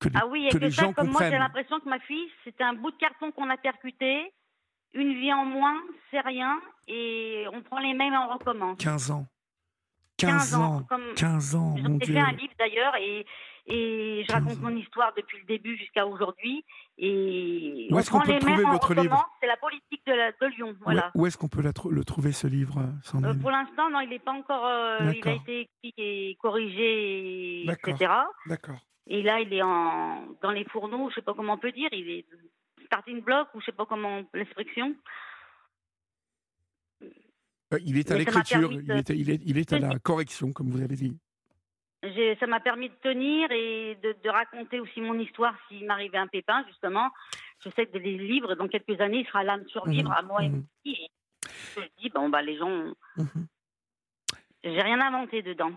que 0.00 0.08
les, 0.08 0.16
Ah 0.20 0.26
oui, 0.26 0.46
et 0.46 0.48
que 0.50 0.58
que, 0.58 0.64
les 0.64 0.70
ça, 0.70 0.82
gens 0.82 0.92
comme 0.92 1.06
moi, 1.10 1.20
j'ai 1.20 1.24
comprennent. 1.26 1.40
l'impression 1.40 1.80
que 1.80 1.88
ma 1.88 2.00
fille, 2.00 2.28
c'était 2.44 2.64
un 2.64 2.74
bout 2.74 2.90
de 2.90 2.96
carton 2.96 3.30
qu'on 3.32 3.48
a 3.50 3.56
percuté. 3.56 4.32
Une 4.94 5.14
vie 5.14 5.32
en 5.32 5.44
moins, 5.44 5.80
c'est 6.10 6.20
rien. 6.20 6.60
Et 6.88 7.44
on 7.52 7.62
prend 7.62 7.78
les 7.78 7.94
mêmes 7.94 8.12
et 8.12 8.16
on 8.18 8.28
recommence. 8.32 8.76
15 8.78 9.10
ans. 9.10 9.26
15 10.18 10.30
15 10.50 10.54
ans, 10.54 10.76
ans. 10.78 10.82
comme- 10.88 11.14
15 11.14 11.54
ans, 11.54 11.74
mon 11.78 11.98
J'ai 12.00 12.06
Dieu. 12.06 12.14
fait 12.14 12.20
un 12.20 12.32
livre 12.32 12.52
d'ailleurs 12.58 12.94
et, 12.96 13.24
et 13.66 14.22
je 14.22 14.32
15 14.32 14.42
raconte 14.42 14.60
mon 14.60 14.76
histoire 14.76 15.12
depuis 15.16 15.38
le 15.38 15.44
début 15.44 15.76
jusqu'à 15.76 16.06
aujourd'hui. 16.06 16.64
Et 16.98 17.88
Où 17.90 17.98
est-ce 17.98 18.10
qu'on 18.10 18.20
peut 18.20 18.32
les 18.32 18.38
trouver 18.38 18.64
votre 18.64 18.94
livre. 18.94 19.24
C'est 19.40 19.46
la 19.46 19.56
politique 19.56 20.04
de, 20.06 20.12
la- 20.12 20.32
de 20.32 20.46
Lyon. 20.56 20.70
Où- 20.80 20.84
Voilà. 20.84 21.10
Où, 21.14 21.26
est-ce 21.26 21.38
qu'on 21.38 21.48
peut 21.48 21.62
la 21.62 21.72
le 21.90 22.04
trouver, 22.04 22.32
ce 22.32 22.46
livre, 22.46 22.78
euh, 22.78 23.18
Euh, 23.28 23.34
pour 23.34 23.50
l'instant, 23.50 23.88
non, 23.90 24.00
il 24.00 24.10
n'est 24.10 24.18
pas 24.18 24.32
encore. 24.32 24.66
euh, 24.66 25.12
il 25.14 25.26
a 25.28 25.32
été 25.34 25.60
écrit 25.82 25.94
et 25.96 26.36
corrigé, 26.40 27.62
et- 27.62 27.70
etc. 27.70 28.12
D'accord. 28.46 28.78
Et 29.06 29.22
là, 29.22 29.40
il 29.40 29.52
est 29.52 29.62
en, 29.62 30.26
dans 30.42 30.50
les 30.52 30.64
fourneaux, 30.64 31.08
je 31.10 31.16
sais 31.16 31.22
pas 31.22 31.34
comment 31.34 31.54
on 31.54 31.58
peut 31.58 31.72
dire. 31.72 31.88
Il 31.92 32.08
est 32.08 32.26
starting 32.86 33.20
block 33.22 33.48
ou 33.54 33.60
je 33.60 33.66
sais 33.66 33.72
pas 33.72 33.86
comment 33.86 34.22
l'expression. 34.34 34.94
il 37.84 37.96
est 37.96 38.10
à 38.10 38.18
l'écriture, 38.18 38.70
il, 38.72 38.90
est, 38.90 39.08
il, 39.10 39.30
est, 39.30 39.40
il 39.46 39.58
est 39.58 39.72
à 39.72 39.78
la 39.78 39.98
correction, 39.98 40.52
comme 40.52 40.68
vous 40.70 40.82
avez 40.82 40.94
dit. 40.96 41.16
Ça 42.02 42.46
m'a 42.46 42.60
permis 42.60 42.88
de 42.88 42.94
tenir 43.02 43.50
et 43.52 43.96
de, 44.02 44.16
de 44.24 44.28
raconter 44.28 44.80
aussi 44.80 45.00
mon 45.00 45.18
histoire 45.18 45.54
s'il 45.68 45.86
m'arrivait 45.86 46.18
un 46.18 46.26
pépin, 46.26 46.64
justement. 46.66 47.08
Je 47.64 47.70
sais 47.70 47.86
que 47.86 47.98
des 47.98 48.18
livres, 48.18 48.54
dans 48.56 48.66
quelques 48.66 49.00
années, 49.00 49.20
il 49.20 49.26
sera 49.26 49.44
là 49.44 49.58
de 49.58 49.68
survivre 49.68 50.10
mmh, 50.10 50.18
à 50.18 50.22
moi 50.22 50.42
et 50.42 50.48
mmh. 50.48 50.64
et 50.86 51.08
je 51.76 51.80
dis, 52.02 52.10
bon, 52.10 52.28
bah, 52.28 52.42
les 52.42 52.56
gens. 52.56 52.92
Mmh. 53.16 53.24
J'ai 54.64 54.80
rien 54.80 55.00
inventé 55.00 55.42
dedans. 55.42 55.72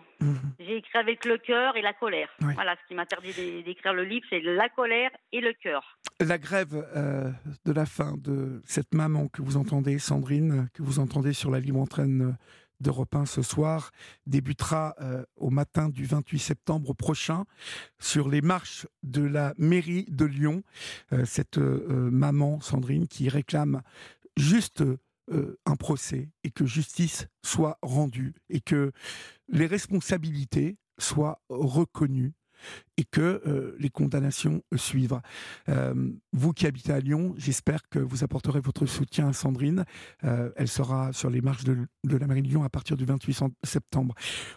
J'ai 0.59 0.77
écrit 0.77 0.97
avec 0.97 1.25
le 1.25 1.37
cœur 1.37 1.75
et 1.75 1.81
la 1.81 1.93
colère. 1.93 2.29
Voilà, 2.39 2.75
ce 2.81 2.87
qui 2.87 2.93
m'interdit 2.95 3.63
d'écrire 3.63 3.93
le 3.93 4.03
livre, 4.03 4.25
c'est 4.29 4.41
la 4.41 4.69
colère 4.69 5.09
et 5.31 5.41
le 5.41 5.53
cœur. 5.53 5.97
La 6.19 6.37
grève 6.37 6.87
euh, 6.95 7.31
de 7.65 7.73
la 7.73 7.85
fin 7.85 8.13
de 8.17 8.61
cette 8.65 8.93
maman 8.93 9.27
que 9.27 9.41
vous 9.41 9.57
entendez, 9.57 9.99
Sandrine, 9.99 10.69
que 10.73 10.81
vous 10.81 10.99
entendez 10.99 11.33
sur 11.33 11.51
la 11.51 11.59
libre 11.59 11.79
entraîne 11.79 12.37
d'Europe 12.79 13.15
1 13.15 13.25
ce 13.25 13.41
soir 13.41 13.91
débutera 14.25 14.95
euh, 15.01 15.23
au 15.35 15.49
matin 15.49 15.89
du 15.89 16.05
28 16.05 16.39
septembre 16.39 16.93
prochain 16.93 17.45
sur 17.99 18.29
les 18.29 18.41
marches 18.41 18.87
de 19.03 19.21
la 19.21 19.53
mairie 19.57 20.05
de 20.09 20.25
Lyon. 20.25 20.63
Euh, 21.13 21.25
cette 21.25 21.57
euh, 21.57 22.09
maman, 22.11 22.59
Sandrine, 22.61 23.07
qui 23.07 23.29
réclame 23.29 23.81
juste 24.37 24.83
un 25.65 25.75
procès 25.75 26.29
et 26.43 26.51
que 26.51 26.67
justice 26.67 27.27
soit 27.43 27.79
rendue 27.81 28.35
et 28.49 28.61
que 28.61 28.91
les 29.49 29.65
responsabilités 29.65 30.77
soient 30.99 31.41
reconnues 31.49 32.35
et 32.97 33.03
que 33.03 33.41
euh, 33.45 33.75
les 33.79 33.89
condamnations 33.89 34.61
suivent. 34.75 35.19
Euh, 35.69 35.93
vous 36.31 36.53
qui 36.53 36.67
habitez 36.67 36.93
à 36.93 36.99
Lyon, 36.99 37.33
j'espère 37.37 37.87
que 37.89 37.99
vous 37.99 38.23
apporterez 38.23 38.59
votre 38.59 38.85
soutien 38.85 39.27
à 39.27 39.33
Sandrine. 39.33 39.85
Euh, 40.23 40.51
elle 40.55 40.67
sera 40.67 41.13
sur 41.13 41.29
les 41.29 41.41
marches 41.41 41.63
de, 41.63 41.87
la 42.03 42.27
mairie 42.27 42.41
de 42.41 42.47
Lyon 42.47 42.63
à 42.63 42.69
partir 42.69 42.97
du 42.97 43.05
28 43.05 43.43
septembre. 43.63 44.15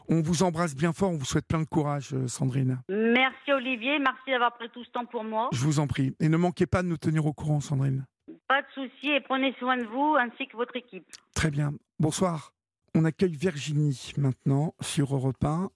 On 0.08 0.20
vous 0.20 0.42
embrasse 0.42 0.74
bien 0.74 0.92
fort, 0.92 1.10
on 1.10 1.16
vous 1.16 1.24
souhaite 1.24 1.46
plein 1.46 1.60
de 1.60 1.68
courage, 1.68 2.14
Sandrine. 2.26 2.80
Merci 2.88 3.52
Olivier, 3.52 3.98
merci 3.98 4.30
d'avoir 4.30 4.56
pris 4.56 4.68
tout 4.70 4.84
ce 4.84 4.90
temps 4.90 5.06
pour 5.06 5.24
moi. 5.24 5.48
Je 5.52 5.64
vous 5.64 5.80
en 5.80 5.86
prie. 5.86 6.14
Et 6.20 6.28
ne 6.28 6.36
manquez 6.36 6.66
pas 6.66 6.82
de 6.82 6.88
nous 6.88 6.96
tenir 6.96 7.26
au 7.26 7.32
courant, 7.32 7.60
Sandrine. 7.60 8.06
Pas 8.46 8.62
de 8.62 8.66
souci 8.74 9.10
et 9.10 9.20
prenez 9.20 9.54
soin 9.58 9.76
de 9.76 9.84
vous 9.84 10.16
ainsi 10.18 10.46
que 10.46 10.56
votre 10.56 10.76
équipe. 10.76 11.04
Très 11.34 11.50
bien. 11.50 11.72
Bonsoir. 11.98 12.52
On 12.94 13.04
accueille 13.04 13.36
Virginie 13.36 14.12
maintenant 14.16 14.74
sur 14.80 15.14
Europe 15.14 15.44
1 15.44 15.70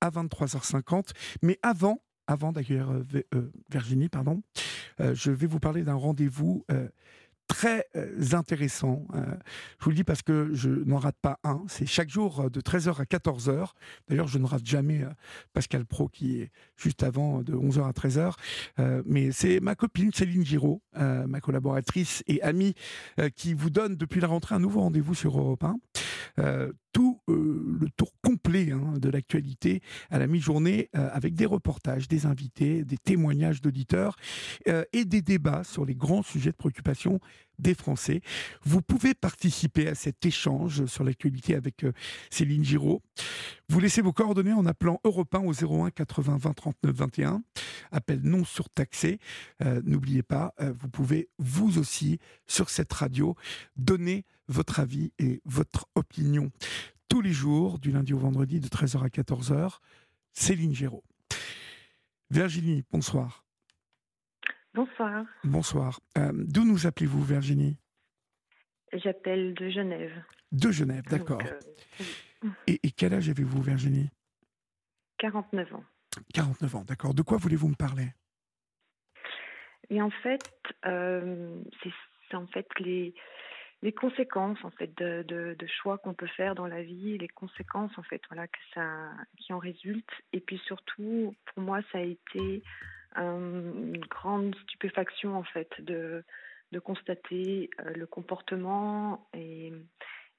à 0.00 0.10
23h50. 0.10 1.10
Mais 1.42 1.58
avant, 1.62 2.00
avant 2.26 2.52
d'accueillir 2.52 2.90
euh, 2.90 3.04
euh, 3.34 3.52
Virginie, 3.70 4.08
pardon, 4.08 4.42
euh, 5.00 5.14
je 5.14 5.30
vais 5.30 5.46
vous 5.46 5.60
parler 5.60 5.82
d'un 5.82 5.94
rendez-vous 5.94 6.64
très 7.48 7.86
intéressant. 8.32 9.06
je 9.14 9.84
vous 9.84 9.90
le 9.90 9.96
dis 9.96 10.02
parce 10.02 10.22
que 10.22 10.50
je 10.52 10.68
n'en 10.68 10.98
rate 10.98 11.16
pas 11.22 11.38
un. 11.44 11.62
C'est 11.68 11.86
chaque 11.86 12.10
jour 12.10 12.50
de 12.50 12.60
13h 12.60 13.00
à 13.00 13.04
14h. 13.04 13.68
D'ailleurs, 14.08 14.26
je 14.26 14.38
ne 14.38 14.46
rate 14.46 14.66
jamais 14.66 15.04
Pascal 15.52 15.86
Pro 15.86 16.08
qui 16.08 16.40
est 16.40 16.50
juste 16.76 17.04
avant 17.04 17.42
de 17.42 17.54
11h 17.54 17.86
à 17.86 17.92
13h. 17.92 19.02
mais 19.06 19.30
c'est 19.30 19.60
ma 19.60 19.76
copine 19.76 20.12
Céline 20.12 20.44
Giraud, 20.44 20.82
ma 20.96 21.40
collaboratrice 21.40 22.24
et 22.26 22.42
amie, 22.42 22.74
qui 23.36 23.54
vous 23.54 23.70
donne 23.70 23.94
depuis 23.94 24.20
la 24.20 24.26
rentrée 24.26 24.56
un 24.56 24.60
nouveau 24.60 24.80
rendez-vous 24.80 25.14
sur 25.14 25.38
Europe 25.38 25.62
1 26.36 26.72
tout 26.96 27.20
euh, 27.28 27.76
le 27.78 27.90
tour 27.90 28.10
complet 28.22 28.70
hein, 28.72 28.94
de 28.98 29.10
l'actualité 29.10 29.82
à 30.08 30.18
la 30.18 30.26
mi-journée 30.26 30.88
euh, 30.96 31.10
avec 31.12 31.34
des 31.34 31.44
reportages, 31.44 32.08
des 32.08 32.24
invités, 32.24 32.86
des 32.86 32.96
témoignages 32.96 33.60
d'auditeurs 33.60 34.16
euh, 34.66 34.82
et 34.94 35.04
des 35.04 35.20
débats 35.20 35.62
sur 35.62 35.84
les 35.84 35.94
grands 35.94 36.22
sujets 36.22 36.52
de 36.52 36.56
préoccupation 36.56 37.20
des 37.58 37.74
Français. 37.74 38.22
Vous 38.62 38.80
pouvez 38.80 39.12
participer 39.12 39.88
à 39.88 39.94
cet 39.94 40.24
échange 40.24 40.86
sur 40.86 41.04
l'actualité 41.04 41.54
avec 41.54 41.84
Céline 42.30 42.64
Giraud. 42.64 43.02
Vous 43.68 43.80
laissez 43.80 44.00
vos 44.00 44.14
coordonnées 44.14 44.54
en 44.54 44.64
appelant 44.64 44.98
Europe 45.04 45.34
1 45.34 45.40
au 45.40 45.52
01 45.52 45.90
80 45.90 46.38
20 46.38 46.52
39 46.54 46.96
21. 46.96 47.42
Appel 47.92 48.20
non 48.22 48.44
surtaxé. 48.44 49.20
N'oubliez 49.84 50.22
pas, 50.22 50.54
vous 50.58 50.90
pouvez 50.90 51.30
vous 51.38 51.78
aussi 51.78 52.18
sur 52.46 52.68
cette 52.68 52.92
radio 52.92 53.36
donner 53.76 54.26
votre 54.48 54.80
avis 54.80 55.12
et 55.18 55.40
votre 55.44 55.88
opinion 55.94 56.50
tous 57.08 57.20
les 57.20 57.32
jours, 57.32 57.78
du 57.78 57.92
lundi 57.92 58.12
au 58.12 58.18
vendredi, 58.18 58.60
de 58.60 58.68
13h 58.68 59.04
à 59.04 59.08
14h. 59.08 59.78
Céline 60.32 60.74
Géraud. 60.74 61.04
Virginie, 62.30 62.84
bonsoir. 62.90 63.44
Bonsoir. 64.74 65.24
Bonsoir. 65.44 66.00
Euh, 66.18 66.32
d'où 66.34 66.64
nous 66.64 66.86
appelez-vous, 66.86 67.22
Virginie? 67.22 67.78
J'appelle 68.92 69.54
de 69.54 69.70
Genève. 69.70 70.12
De 70.52 70.70
Genève, 70.70 71.04
d'accord. 71.08 71.40
Euh, 71.42 72.50
et, 72.66 72.90
quel 72.90 73.14
âge 73.14 73.28
avez-vous, 73.28 73.62
Virginie? 73.62 74.10
49 75.18 75.74
ans. 75.74 75.84
49 76.34 76.76
ans, 76.76 76.84
d'accord. 76.84 77.14
De 77.14 77.22
quoi 77.22 77.38
voulez-vous 77.38 77.68
me 77.68 77.74
parler? 77.74 78.08
Et 79.88 80.02
en 80.02 80.10
fait, 80.10 80.42
euh, 80.84 81.62
c'est 81.82 82.36
en 82.36 82.46
fait 82.48 82.66
les, 82.80 83.14
les 83.82 83.92
conséquences 83.92 84.62
en 84.64 84.70
fait 84.70 84.96
de, 84.96 85.22
de, 85.28 85.66
choix 85.66 85.98
qu'on 85.98 86.14
peut 86.14 86.26
faire 86.26 86.54
dans 86.54 86.66
la 86.66 86.82
vie, 86.82 87.18
les 87.18 87.28
conséquences 87.28 87.96
en 87.98 88.02
fait 88.02 88.22
voilà 88.28 88.46
que 88.46 88.58
ça 88.74 89.10
qui 89.38 89.52
en 89.52 89.58
résultent 89.58 90.22
et 90.32 90.40
puis 90.40 90.58
surtout 90.66 91.34
pour 91.46 91.62
moi 91.62 91.80
ça 91.92 91.98
a 91.98 92.02
été 92.02 92.62
une 93.16 94.04
grande 94.10 94.54
stupéfaction 94.64 95.36
en 95.36 95.44
fait 95.44 95.70
de 95.80 96.24
de 96.72 96.78
constater 96.78 97.70
euh, 97.80 97.90
le 97.94 98.06
comportement 98.06 99.28
et, 99.34 99.72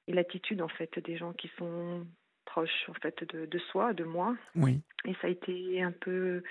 et 0.07 0.13
l'attitude 0.13 0.61
en 0.61 0.67
fait 0.67 0.99
des 0.99 1.17
gens 1.17 1.33
qui 1.33 1.49
sont 1.57 2.05
proches 2.45 2.89
en 2.89 2.93
fait 2.95 3.23
de, 3.33 3.45
de 3.45 3.59
soi, 3.71 3.93
de 3.93 4.03
moi. 4.03 4.35
Oui. 4.55 4.81
Et 5.05 5.13
ça 5.21 5.27
a 5.27 5.29
été 5.29 5.81
un 5.81 5.93
peu 5.93 6.43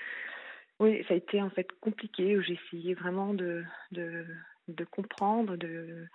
oui, 0.79 1.03
ça 1.07 1.15
a 1.15 1.17
été 1.17 1.41
en 1.41 1.49
fait 1.49 1.67
compliqué 1.81 2.37
où 2.37 2.41
j'ai 2.41 2.53
essayé 2.65 2.93
vraiment 2.93 3.33
de, 3.33 3.63
de, 3.91 4.25
de 4.67 4.83
comprendre, 4.85 5.55
de, 5.57 6.07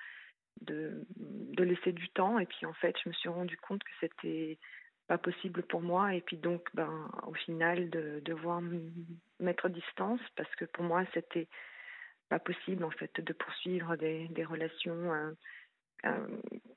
de, 0.60 1.04
laisser 1.58 1.92
du 1.92 2.08
temps. 2.10 2.38
Et 2.38 2.46
puis 2.46 2.66
en 2.66 2.72
fait, 2.74 2.94
je 3.02 3.08
me 3.08 3.14
suis 3.14 3.28
rendu 3.28 3.56
compte 3.56 3.82
que 3.82 3.90
c'était 4.00 4.58
pas 5.06 5.18
possible 5.18 5.62
pour 5.64 5.80
moi. 5.80 6.14
Et 6.14 6.20
puis 6.20 6.36
donc, 6.36 6.68
ben, 6.74 7.10
au 7.26 7.34
final, 7.34 7.90
de 7.90 8.20
devoir 8.24 8.60
mettre 9.40 9.68
distance 9.68 10.20
parce 10.36 10.54
que 10.56 10.64
pour 10.66 10.84
moi, 10.84 11.04
c'était 11.14 11.48
pas 12.28 12.38
possible 12.38 12.84
en 12.84 12.90
fait 12.90 13.20
de 13.20 13.32
poursuivre 13.32 13.96
des, 13.96 14.28
des 14.28 14.44
relations. 14.44 15.12
Euh, 15.12 15.32
euh, 16.04 16.26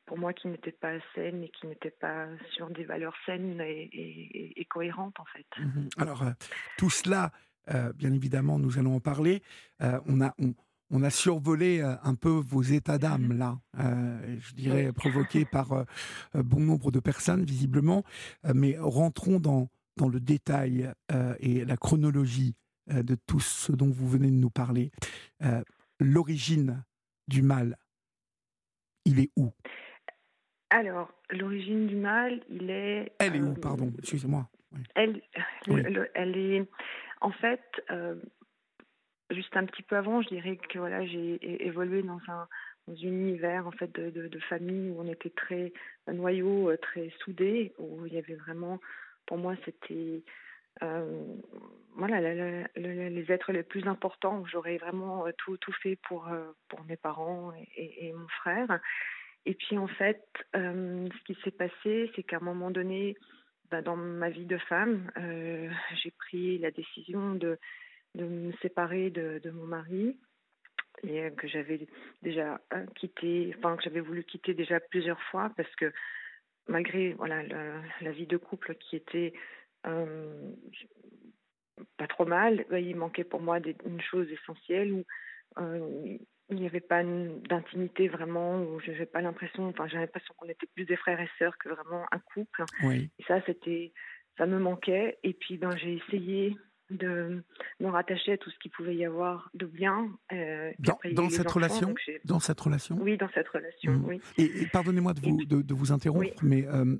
pour 0.06 0.20
moi 0.20 0.34
qui 0.34 0.48
n'étaient 0.48 0.72
pas 0.72 1.00
saines 1.16 1.44
et 1.44 1.50
qui 1.50 1.66
n'étaient 1.66 1.90
pas 2.00 2.28
sur 2.52 2.70
des 2.70 2.84
valeurs 2.84 3.16
saines 3.26 3.60
et, 3.60 4.68
cohérentes 4.70 5.20
en 5.20 5.26
fait. 5.26 5.48
Mhm. 5.58 5.90
Alors 5.98 6.22
euh, 6.22 6.32
tout 6.78 6.92
cela, 6.92 7.32
bien 7.96 8.14
évidemment, 8.14 8.60
nous 8.60 8.78
allons 8.78 8.98
en 8.98 9.00
parler. 9.00 9.42
on 9.80 10.22
a 10.22 10.36
on 10.92 11.04
a 11.04 11.10
survolé 11.10 11.82
euh, 11.82 11.96
un 12.04 12.16
peu 12.16 12.30
vos 12.30 12.62
états 12.62 12.98
d'âme 12.98 13.28
mmh 13.28 13.38
là, 13.38 13.58
euh, 13.80 14.38
je 14.40 14.54
dirais 14.54 14.92
provoqués 14.94 15.46
par 15.52 15.74
euh, 15.74 15.84
bon 16.36 16.60
nombre 16.60 16.92
de 16.92 17.00
personnes 17.00 17.44
visiblement, 17.44 18.04
mais 18.54 18.78
rentrons 18.80 19.40
dans, 19.40 19.70
dans 19.98 20.08
le 20.08 20.20
détail 20.20 20.92
et 21.40 21.66
la 21.66 21.78
chronologie 21.78 22.56
de 22.88 23.16
tout 23.28 23.40
ce 23.40 23.72
dont 23.72 23.90
vous 23.90 24.08
venez 24.08 24.30
de 24.30 24.36
nous 24.36 24.50
parler. 24.50 24.92
L'origine 26.00 26.84
du 27.28 27.42
mal, 27.42 27.78
il 29.06 29.20
est 29.20 29.32
où? 29.36 29.52
Alors, 30.70 31.12
l'origine 31.30 31.88
du 31.88 31.96
mal, 31.96 32.42
il 32.50 32.70
est... 32.70 33.14
Elle 33.20 33.36
est 33.36 33.42
où, 33.42 33.54
pardon, 33.54 33.92
excusez-moi. 34.00 34.50
Elle, 34.96 35.22
elle 36.14 36.38
est... 36.38 36.70
En 37.22 37.32
fait, 37.32 37.62
juste 39.32 39.56
un 39.58 39.66
petit 39.66 39.84
peu 39.84 39.96
avant, 39.96 40.22
je 40.22 40.30
dirais 40.30 40.58
que 40.58 40.80
voilà, 40.80 41.06
j'ai 41.06 41.66
évolué 41.66 42.04
dans 42.04 42.20
un 42.28 42.48
univers 42.88 43.68
en 43.68 43.72
fait 43.72 43.92
de, 43.94 44.40
famille 44.50 44.92
où 44.92 45.02
on 45.02 45.08
était 45.08 45.32
très 45.32 45.74
un 46.08 46.14
noyau 46.14 46.70
euh, 46.70 46.78
très 46.78 47.10
soudé 47.24 47.74
où 47.80 48.06
il 48.06 48.14
y 48.14 48.18
avait 48.18 48.36
vraiment 48.36 48.80
pour 49.26 49.38
moi 49.38 49.56
c'était 49.66 50.24
euh, 50.84 51.26
voilà 51.96 52.20
les 52.76 53.32
êtres 53.32 53.52
les 53.52 53.64
plus 53.64 53.88
importants 53.88 54.40
où 54.40 54.46
j'aurais 54.46 54.78
vraiment 54.78 55.26
euh, 55.26 55.32
tout 55.38 55.58
tout 55.58 55.74
fait 55.82 55.98
pour 56.08 56.30
pour 56.68 56.84
mes 56.84 56.98
parents 56.98 57.54
et, 57.76 58.08
et, 58.08 58.14
mon 58.14 58.28
frère. 58.28 58.80
Et 59.48 59.54
puis 59.56 59.78
en 59.78 59.88
fait 59.88 60.24
ce 60.54 61.24
qui 61.26 61.38
s'est 61.44 61.52
passé 61.52 62.12
c'est 62.16 62.24
qu'à 62.24 62.38
un 62.38 62.42
moment 62.42 62.72
donné 62.72 63.16
bah, 63.72 63.82
dans 63.82 63.96
ma 63.96 64.30
vie 64.30 64.46
de 64.46 64.58
femme 64.58 65.12
j'ai 65.96 66.12
pris 66.12 66.60
la 66.60 66.72
décision 66.72 67.34
de 67.34 67.58
de 68.16 68.26
me 68.26 68.54
séparer 68.62 69.10
de, 69.10 69.40
de 69.44 69.52
mon 69.52 69.66
mari 69.66 70.18
et 71.04 71.22
euh, 71.22 71.30
que 71.32 71.48
j'avais 71.48 71.88
déjà 72.22 72.60
euh, 72.74 72.86
quitté, 72.96 73.54
enfin 73.58 73.76
que 73.76 73.84
j'avais 73.84 74.00
voulu 74.00 74.24
quitter 74.24 74.54
déjà 74.54 74.80
plusieurs 74.80 75.22
fois 75.24 75.52
parce 75.56 75.74
que 75.76 75.92
malgré 76.68 77.14
voilà 77.14 77.44
la, 78.02 78.12
vie 78.12 78.28
de 78.28 78.38
couple 78.38 78.76
qui 78.76 78.96
était 78.96 79.34
euh, 79.86 80.52
pas 81.98 82.08
trop 82.08 82.26
mal, 82.26 82.66
bah, 82.70 82.80
il 82.80 82.96
manquait 82.96 83.24
pour 83.24 83.42
moi 83.42 83.60
des, 83.60 83.76
une 83.86 84.02
chose 84.02 84.32
essentielle 84.32 84.94
où 84.94 85.04
il 86.50 86.58
n'y 86.58 86.68
avait 86.68 86.80
pas 86.80 87.04
d'intimité 87.04 88.08
vraiment, 88.08 88.62
ou 88.62 88.80
je 88.80 88.92
n'avais 88.92 89.06
pas 89.06 89.22
l'impression, 89.22 89.68
enfin 89.68 89.88
j'ai 89.88 89.98
l'impression 89.98 90.34
qu'on 90.38 90.48
était 90.48 90.68
plus 90.76 90.86
des 90.86 90.96
frères 90.96 91.20
et 91.20 91.30
sœurs 91.40 91.58
que 91.58 91.70
vraiment 91.70 92.06
un 92.12 92.20
couple. 92.20 92.64
Oui. 92.84 93.10
Et 93.18 93.24
ça, 93.24 93.42
c'était, 93.46 93.94
ça 94.38 94.46
me 94.46 94.60
manquait. 94.60 95.18
Et 95.24 95.34
puis 95.34 95.58
ben 95.58 95.76
j'ai 95.78 95.96
essayé 95.96 96.56
de 96.90 97.44
me 97.80 97.88
rattacher 97.88 98.34
à 98.34 98.38
tout 98.38 98.50
ce 98.50 98.60
qu'il 98.60 98.72
pouvait 98.72 98.96
y 98.96 99.06
avoir 99.06 99.50
de 99.54 99.66
bien. 99.66 100.10
Euh, 100.32 100.72
dans, 100.80 100.98
dans 101.14 101.30
cette 101.30 101.50
relation 101.50 101.94
Dans 102.26 102.40
cette 102.40 102.60
relation 102.60 102.98
Oui, 103.00 103.18
dans 103.18 103.30
cette 103.34 103.48
relation, 103.50 103.94
mmh. 103.94 104.06
oui. 104.06 104.22
Et, 104.38 104.68
pardonnez-moi 104.72 105.14
de 105.14 105.22
vous, 105.22 105.46
de, 105.46 105.74
vous 105.74 105.92
interrompre, 105.92 106.44
mais 106.44 106.68
euh, 106.68 106.98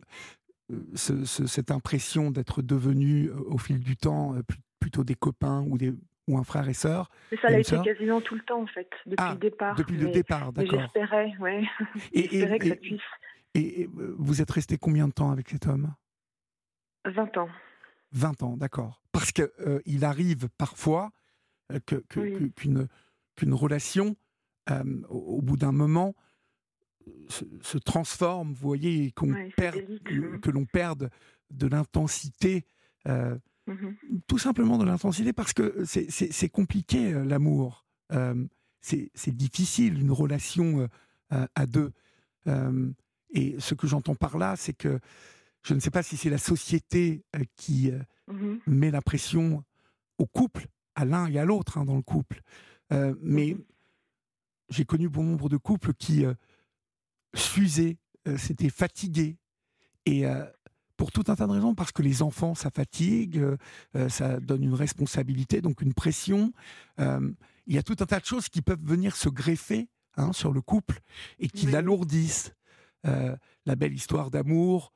ce, 0.96 1.24
cette 1.26 1.72
impression 1.72 2.32
d'être 2.32 2.62
devenu 2.62 3.28
euh, 3.28 3.36
au 3.48 3.58
fil 3.58 3.80
du 3.80 3.96
temps 3.96 4.36
plutôt 4.80 5.04
des 5.04 5.16
copains 5.16 5.62
ou 5.68 5.78
des 5.78 5.94
ou 6.28 6.40
un 6.40 6.44
frère 6.44 6.68
et 6.68 6.74
sœur. 6.74 7.10
Mais 7.32 7.38
ça 7.38 7.50
l'a 7.50 7.60
été 7.60 7.80
quasiment 7.84 8.20
tout 8.20 8.34
le 8.34 8.42
temps 8.42 8.62
en 8.62 8.68
fait, 8.68 8.90
depuis 9.06 9.16
ah, 9.20 9.34
le 9.34 9.40
départ. 9.40 9.76
Depuis 9.76 9.98
le 9.98 10.10
départ, 10.10 10.52
d'accord. 10.52 10.82
J'espérais, 10.82 11.34
ouais. 11.40 11.64
J'espérais 12.16 12.60
que 12.60 12.70
ça 12.70 12.76
puisse. 12.76 13.02
Et 13.54 13.88
vous 13.94 14.42
êtes 14.42 14.52
resté 14.52 14.78
combien 14.78 15.08
de 15.08 15.14
temps 15.14 15.32
avec 15.32 15.50
cet 15.50 15.68
homme? 15.68 15.94
20 17.06 17.38
ans. 17.38 17.50
20 18.12 18.44
ans, 18.44 18.58
d'accord. 18.58 19.02
Parce 19.16 19.32
qu'il 19.32 19.50
euh, 19.66 20.02
arrive 20.02 20.50
parfois 20.58 21.12
euh, 21.72 21.80
qu'une 21.80 22.88
que, 23.36 23.50
relation, 23.52 24.16
euh, 24.70 25.02
au, 25.10 25.42
bout 25.42 25.56
d'un 25.56 25.72
moment, 25.72 26.16
se, 27.30 27.78
transforme, 27.78 28.50
vous 28.50 28.68
voyez, 28.68 29.12
qu'on 29.12 29.34
perd, 29.56 29.78
hein. 29.78 30.38
que, 30.42 30.50
l'on 30.50 30.66
perde 30.66 31.10
de 31.50 31.68
l'intensité, 31.68 32.66
mmh 33.06 33.36
tout 34.28 34.38
simplement 34.38 34.78
de 34.78 34.86
l'intensité, 34.86 35.34
parce 35.34 35.52
que 35.54 35.84
c'est 35.86 36.50
compliqué 36.50 37.12
l'amour. 37.12 37.88
c'est 38.82 39.36
difficile 39.36 40.00
une 40.00 40.12
relation 40.12 40.88
à 41.30 41.66
deux. 41.66 41.92
et 43.34 43.56
ce 43.60 43.74
que 43.74 43.88
j'entends 43.88 44.14
par 44.14 44.38
là, 44.38 44.56
c'est 44.56 44.74
que 44.74 45.00
je 45.66 45.74
ne 45.74 45.80
sais 45.80 45.90
pas 45.90 46.04
si 46.04 46.16
c'est 46.16 46.30
la 46.30 46.38
société 46.38 47.24
euh, 47.36 47.44
qui 47.56 47.92
euh, 47.92 48.00
mmh 48.32 48.58
met 48.68 48.92
la 48.92 49.02
pression 49.02 49.64
au 50.18 50.26
couple, 50.26 50.68
à 50.96 51.06
l'un 51.06 51.28
et 51.28 51.38
à 51.38 51.46
l'autre 51.46 51.78
hein, 51.78 51.86
dans 51.86 51.96
le 51.96 52.02
couple. 52.02 52.42
Euh, 52.94 53.16
mais 53.22 53.54
mmh 53.54 53.64
j'ai 54.70 54.84
connu 54.84 55.10
bon 55.10 55.24
nombre 55.24 55.48
de 55.48 55.58
couples 55.58 55.94
qui 55.94 56.26
s'usaient, 57.36 57.98
s'étaient 58.36 58.72
fatigués. 58.72 59.38
Et 60.08 60.24
pour 60.98 61.12
tout 61.12 61.24
un 61.28 61.36
tas 61.36 61.46
de 61.46 61.52
raisons, 61.52 61.76
parce 61.76 61.92
que 61.92 62.02
les 62.02 62.24
enfants, 62.24 62.56
ça 62.56 62.72
fatigue, 62.72 63.46
ça 64.10 64.40
donne 64.40 64.64
une 64.64 64.74
responsabilité, 64.74 65.62
donc 65.62 65.84
une 65.84 65.94
pression. 65.94 66.52
il 66.98 67.36
y 67.68 67.78
a 67.78 67.84
tout 67.84 67.96
un 68.00 68.08
tas 68.08 68.20
de 68.20 68.26
choses 68.26 68.50
qui 68.50 68.64
peuvent 68.64 68.84
venir 68.84 69.16
se 69.16 69.30
greffer 69.30 69.88
hein, 70.18 70.34
sur 70.34 70.52
le 70.52 70.62
couple 70.62 71.00
et 71.38 71.48
qui 71.48 71.68
l'alourdissent. 71.68 72.56
la 73.04 73.76
belle 73.76 73.94
histoire 73.94 74.32
d'amour, 74.32 74.92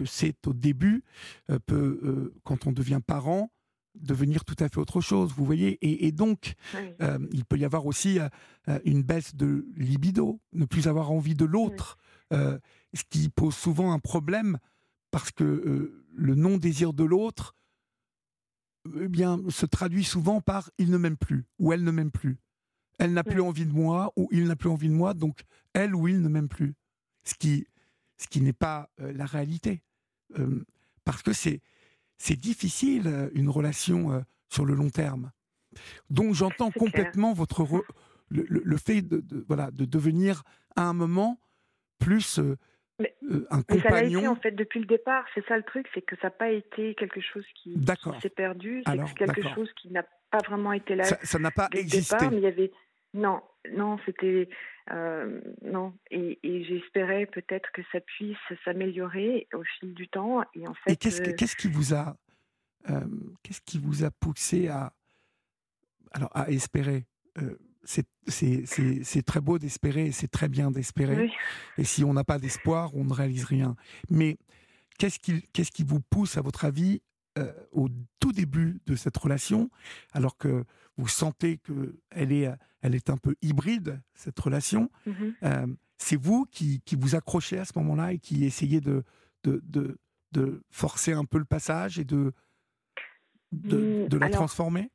que 0.00 0.06
c'est 0.06 0.46
au 0.46 0.54
début, 0.54 1.04
euh, 1.50 1.58
peut, 1.58 2.00
euh, 2.02 2.34
quand 2.44 2.66
on 2.66 2.72
devient 2.72 3.00
parent, 3.06 3.52
devenir 3.94 4.46
tout 4.46 4.56
à 4.60 4.68
fait 4.68 4.78
autre 4.78 5.02
chose, 5.02 5.34
vous 5.36 5.44
voyez. 5.44 5.78
Et, 5.82 6.10
donc, 6.12 6.54
euh, 7.02 7.18
il 7.32 7.44
peut 7.44 7.58
y 7.58 7.64
avoir 7.64 7.86
aussi 7.86 8.18
une 8.84 9.02
baisse 9.02 9.34
de 9.34 9.66
libido, 9.76 10.40
ne 10.52 10.64
plus 10.64 10.86
avoir 10.86 11.10
envie 11.10 11.34
de 11.34 11.44
l'autre, 11.44 11.98
ce 12.30 13.02
qui 13.10 13.28
pose 13.28 13.54
souvent 13.54 13.92
un 13.92 13.98
problème 13.98 14.58
parce 15.10 15.32
que 15.32 16.04
le 16.14 16.34
non-désir 16.36 16.92
de 16.92 17.02
l'autre 17.02 17.56
eh 18.94 19.08
bien, 19.08 19.40
se 19.48 19.66
traduit 19.66 20.04
souvent 20.04 20.40
par 20.40 20.70
il 20.78 20.90
ne 20.90 20.96
m'aime 20.96 21.16
plus 21.16 21.44
ou 21.58 21.72
elle 21.72 21.82
ne 21.82 21.90
m'aime 21.90 22.12
plus. 22.12 22.38
Elle 23.00 23.12
n'a 23.12 23.24
plus 23.24 23.40
envie 23.40 23.66
de 23.66 23.72
moi 23.72 24.12
ou 24.14 24.28
il 24.30 24.44
n'a 24.44 24.54
plus 24.54 24.70
envie 24.70 24.88
de 24.88 24.94
moi, 24.94 25.14
donc 25.14 25.40
elle 25.74 25.96
ou 25.96 26.06
il 26.06 26.22
ne 26.22 26.28
m'aime 26.28 26.48
plus. 26.48 26.74
Ce 27.24 27.34
qui, 27.34 27.66
ce 28.18 28.28
qui 28.28 28.40
n'est 28.40 28.52
pas 28.52 28.88
la 28.98 29.26
réalité. 29.26 29.82
Euh, 30.38 30.64
parce 31.04 31.22
que 31.22 31.32
c'est 31.32 31.60
c'est 32.18 32.38
difficile 32.38 33.06
euh, 33.06 33.30
une 33.34 33.48
relation 33.48 34.12
euh, 34.12 34.20
sur 34.48 34.64
le 34.64 34.74
long 34.74 34.90
terme. 34.90 35.30
Donc 36.10 36.34
j'entends 36.34 36.70
complètement 36.70 37.32
votre 37.32 37.66
le, 38.28 38.44
le, 38.48 38.76
fait 38.76 39.02
de, 39.02 39.24
voilà 39.48 39.70
de 39.70 39.84
devenir 39.84 40.42
à 40.76 40.82
un 40.82 40.92
moment 40.92 41.40
plus 41.98 42.38
un 42.38 43.62
compagnon. 43.62 43.66
Mais 43.70 43.80
ça 43.80 43.90
l'a 43.90 44.04
été 44.04 44.28
en 44.28 44.36
fait 44.36 44.50
depuis 44.52 44.80
le 44.80 44.86
départ. 44.86 45.24
C'est 45.34 45.44
ça 45.46 45.56
le 45.56 45.62
truc, 45.62 45.86
c'est 45.94 46.02
que 46.02 46.16
ça 46.16 46.28
n'a 46.28 46.30
pas 46.30 46.50
été 46.50 46.94
quelque 46.94 47.20
chose 47.20 47.44
qui, 47.54 47.76
s'est 48.20 48.28
perdu. 48.28 48.82
C'est 48.86 49.14
quelque 49.14 49.42
chose 49.54 49.70
qui 49.80 49.90
n'a 49.90 50.04
pas 50.30 50.38
vraiment 50.46 50.72
été 50.72 50.96
là. 50.96 51.04
Ça 51.04 51.38
n'a 51.38 51.50
pas 51.50 51.68
existé. 51.72 52.16
Départ, 52.16 52.30
mais 52.30 52.38
il 52.38 52.42
y 52.42 52.46
avait 52.46 52.72
non, 53.14 53.42
non, 53.72 53.98
c'était 54.06 54.48
euh, 54.92 55.40
non, 55.62 55.94
et, 56.10 56.38
j'espérais 56.42 57.26
peut-être 57.26 57.70
que 57.72 57.82
ça 57.92 58.00
puisse 58.00 58.36
s'améliorer 58.64 59.46
au 59.54 59.62
fil 59.62 59.94
du 59.94 60.08
temps. 60.08 60.42
Et 60.54 60.66
en 60.66 60.74
fait, 60.74 60.96
qu'est-ce, 60.96 61.22
euh, 61.22 61.32
qu'est-ce 61.36 61.56
qui 61.56 61.68
vous 61.68 61.94
a, 61.94 62.16
euh, 62.88 63.00
qu'est-ce 63.42 63.60
qui 63.60 63.78
vous 63.78 64.04
a 64.04 64.10
poussé 64.10 64.68
à, 64.68 64.92
alors 66.12 66.30
à 66.34 66.50
espérer 66.50 67.06
c'est, 67.84 69.24
très 69.24 69.40
beau 69.40 69.58
d'espérer, 69.58 70.12
c'est 70.12 70.28
très 70.28 70.48
bien 70.48 70.70
d'espérer. 70.70 71.30
Et 71.78 71.84
si 71.84 72.04
on 72.04 72.12
n'a 72.12 72.24
pas 72.24 72.38
d'espoir, 72.38 72.94
on 72.94 73.04
ne 73.04 73.12
réalise 73.12 73.44
rien. 73.44 73.74
Mais 74.10 74.36
qu'est-ce 74.98 75.18
qui, 75.18 75.42
qu'est-ce 75.52 75.70
qui 75.70 75.84
vous 75.84 76.00
pousse, 76.00 76.36
à 76.36 76.42
votre 76.42 76.64
avis, 76.64 77.02
au 77.72 77.88
tout 78.18 78.32
début 78.32 78.80
de 78.86 78.94
cette 78.96 79.16
relation, 79.16 79.70
alors 80.12 80.36
que 80.36 80.64
vous 80.96 81.08
sentez 81.08 81.58
qu'elle 81.58 82.32
est, 82.32 82.50
elle 82.82 82.94
est 82.94 83.10
un 83.10 83.16
peu 83.16 83.34
hybride, 83.42 84.00
cette 84.14 84.38
relation. 84.38 84.90
Mhm. 85.06 85.34
Euh, 85.42 85.66
c'est 85.96 86.20
vous 86.20 86.46
qui, 86.46 86.80
qui, 86.82 86.96
vous 86.96 87.14
accrochez 87.14 87.58
à 87.58 87.64
ce 87.64 87.78
moment-là 87.78 88.12
et 88.12 88.18
qui 88.18 88.44
essayez 88.44 88.80
de, 88.80 89.04
de, 89.44 89.60
de, 89.64 89.98
de, 90.32 90.62
forcer 90.70 91.12
un 91.12 91.24
peu 91.24 91.38
le 91.38 91.44
passage 91.44 91.98
et 91.98 92.04
de, 92.04 92.32
de, 93.52 94.08
mm, 94.10 94.18
la 94.18 94.30
transformer? 94.30 94.90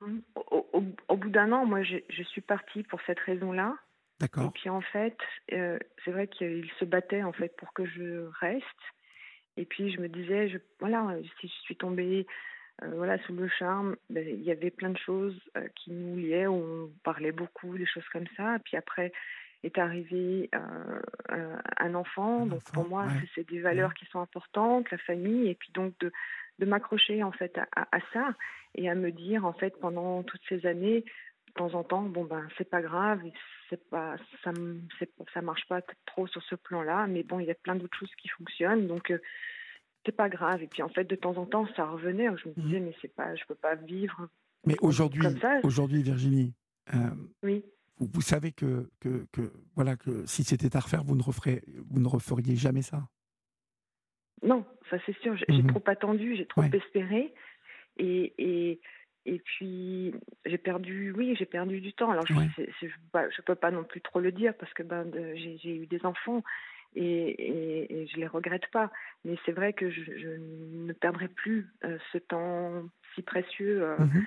au, 0.00 1.16
bout 1.16 1.30
d'un 1.30 1.52
an, 1.52 1.64
moi, 1.64 1.82
je, 1.82 1.96
je, 2.10 2.22
suis 2.24 2.40
partie 2.40 2.82
pour 2.84 3.00
cette 3.06 3.20
raison-là. 3.20 3.74
D'accord. 4.20 4.46
Et 4.46 4.50
puis 4.50 4.68
en 4.70 4.80
fait, 4.80 5.16
euh, 5.52 5.78
c'est 6.04 6.10
vrai 6.10 6.26
qu'il 6.28 6.70
se 6.78 6.84
battait 6.84 7.22
en 7.22 7.32
fait 7.32 7.54
pour 7.56 7.72
que 7.72 7.84
je 7.84 8.28
reste. 8.40 8.64
Et 9.56 9.64
puis 9.64 9.90
je 9.90 10.00
me 10.00 10.08
disais, 10.08 10.48
je, 10.48 10.58
voilà, 10.80 11.16
si 11.40 11.48
je 11.48 11.62
suis 11.62 11.76
tombée 11.76 12.26
euh, 12.82 12.90
voilà, 12.94 13.18
sous 13.24 13.32
le 13.34 13.48
charme, 13.48 13.96
ben, 14.10 14.26
il 14.28 14.42
y 14.42 14.50
avait 14.50 14.70
plein 14.70 14.90
de 14.90 14.98
choses 14.98 15.38
euh, 15.56 15.66
qui 15.74 15.92
nous 15.92 16.16
liaient, 16.16 16.46
on 16.46 16.90
parlait 17.04 17.32
beaucoup, 17.32 17.76
des 17.78 17.86
choses 17.86 18.06
comme 18.12 18.26
ça. 18.36 18.58
Puis 18.64 18.76
après 18.76 19.12
est 19.64 19.78
arrivé 19.78 20.50
euh, 20.54 21.56
un 21.78 21.94
enfant. 21.94 22.46
donc 22.46 22.62
pour 22.72 22.86
moi, 22.88 23.06
c'est 23.34 23.48
des 23.48 23.60
valeurs 23.60 23.94
qui 23.94 24.04
sont 24.06 24.20
importantes, 24.20 24.90
la 24.90 24.98
famille, 24.98 25.48
et 25.48 25.54
puis 25.54 25.70
donc 25.72 25.98
de, 25.98 26.12
de 26.58 26.66
m'accrocher 26.66 27.22
en 27.22 27.32
fait 27.32 27.58
à, 27.58 27.66
à, 27.74 27.98
ça 28.12 28.34
et 28.74 28.88
à 28.88 28.94
me 28.94 29.10
dire 29.10 29.44
en 29.44 29.52
fait 29.52 29.74
pendant 29.80 30.22
toutes 30.22 30.42
ces 30.48 30.66
années, 30.66 31.04
temps 31.56 31.74
en 31.74 31.84
temps, 31.84 32.02
bon 32.02 32.24
ben 32.24 32.46
c'est 32.56 32.68
pas 32.68 32.82
grave, 32.82 33.20
c'est 33.68 33.88
pas 33.88 34.16
ça, 34.44 34.52
ça 35.34 35.42
marche 35.42 35.66
pas 35.68 35.80
trop 36.06 36.26
sur 36.26 36.42
ce 36.42 36.54
plan-là, 36.54 37.06
mais 37.06 37.22
bon 37.22 37.40
il 37.40 37.46
y 37.46 37.50
a 37.50 37.54
plein 37.54 37.74
d'autres 37.74 37.98
choses 37.98 38.14
qui 38.20 38.28
fonctionnent, 38.28 38.86
donc 38.86 39.12
c'est 40.06 40.12
pas 40.12 40.28
grave. 40.28 40.62
Et 40.62 40.68
puis 40.68 40.82
en 40.82 40.88
fait, 40.88 41.04
de 41.04 41.16
temps 41.16 41.36
en 41.36 41.44
temps, 41.44 41.66
ça 41.74 41.84
revenait. 41.84 42.28
Je 42.36 42.48
me 42.48 42.54
mmh. 42.56 42.62
disais, 42.62 42.80
mais 42.80 42.94
c'est 43.02 43.14
pas, 43.14 43.34
je 43.34 43.44
peux 43.46 43.54
pas 43.54 43.74
vivre. 43.74 44.28
Mais 44.64 44.76
aujourd'hui, 44.80 45.22
aujourd'hui, 45.64 46.02
Virginie, 46.02 46.54
euh, 46.94 47.10
oui. 47.42 47.64
vous, 47.98 48.20
savez 48.20 48.52
que, 48.52 48.88
que, 49.00 49.26
que, 49.32 49.52
voilà 49.74 49.96
que 49.96 50.24
si 50.26 50.44
c'était 50.44 50.74
à 50.76 50.80
refaire, 50.80 51.04
vous 51.04 51.16
ne 51.16 51.22
referez, 51.22 51.62
vous 51.90 52.00
ne 52.00 52.08
referiez 52.08 52.56
jamais 52.56 52.82
ça? 52.82 53.08
Non, 54.42 54.64
ça 54.90 54.96
c'est 55.06 55.16
sûr. 55.18 55.36
J'ai 55.36 55.62
mmh 55.62 55.68
trop 55.68 55.82
attendu, 55.86 56.36
j'ai 56.36 56.46
trop 56.46 56.62
espéré, 56.62 57.32
et, 57.96 58.34
et 58.38 58.80
et 59.26 59.40
puis 59.40 60.14
j'ai 60.44 60.58
perdu, 60.58 61.12
oui, 61.16 61.34
j'ai 61.38 61.46
perdu 61.46 61.80
du 61.80 61.92
temps. 61.92 62.10
Alors 62.10 62.26
je, 62.26 62.32
ne 62.32 63.42
peux 63.44 63.54
pas 63.56 63.70
non 63.70 63.84
plus 63.84 64.00
trop 64.00 64.20
le 64.20 64.32
dire 64.32 64.54
parce 64.54 64.72
que 64.72 64.82
ben 64.82 65.10
j'ai 65.34 65.76
eu 65.76 65.86
des 65.86 66.06
enfants 66.06 66.42
et, 66.94 68.02
et, 68.02 68.06
je 68.06 68.16
les 68.16 68.26
regrette 68.26 68.70
pas. 68.72 68.90
Mais 69.24 69.36
c'est 69.44 69.52
vrai 69.52 69.72
que 69.72 69.90
je, 69.90 70.36
ne 70.38 70.92
perdrai 70.92 71.28
plus 71.28 71.68
euh, 71.84 71.98
ce 72.12 72.18
temps 72.18 72.84
si 73.14 73.22
précieux. 73.22 73.82
Euh, 73.82 73.98
mhm. 73.98 74.24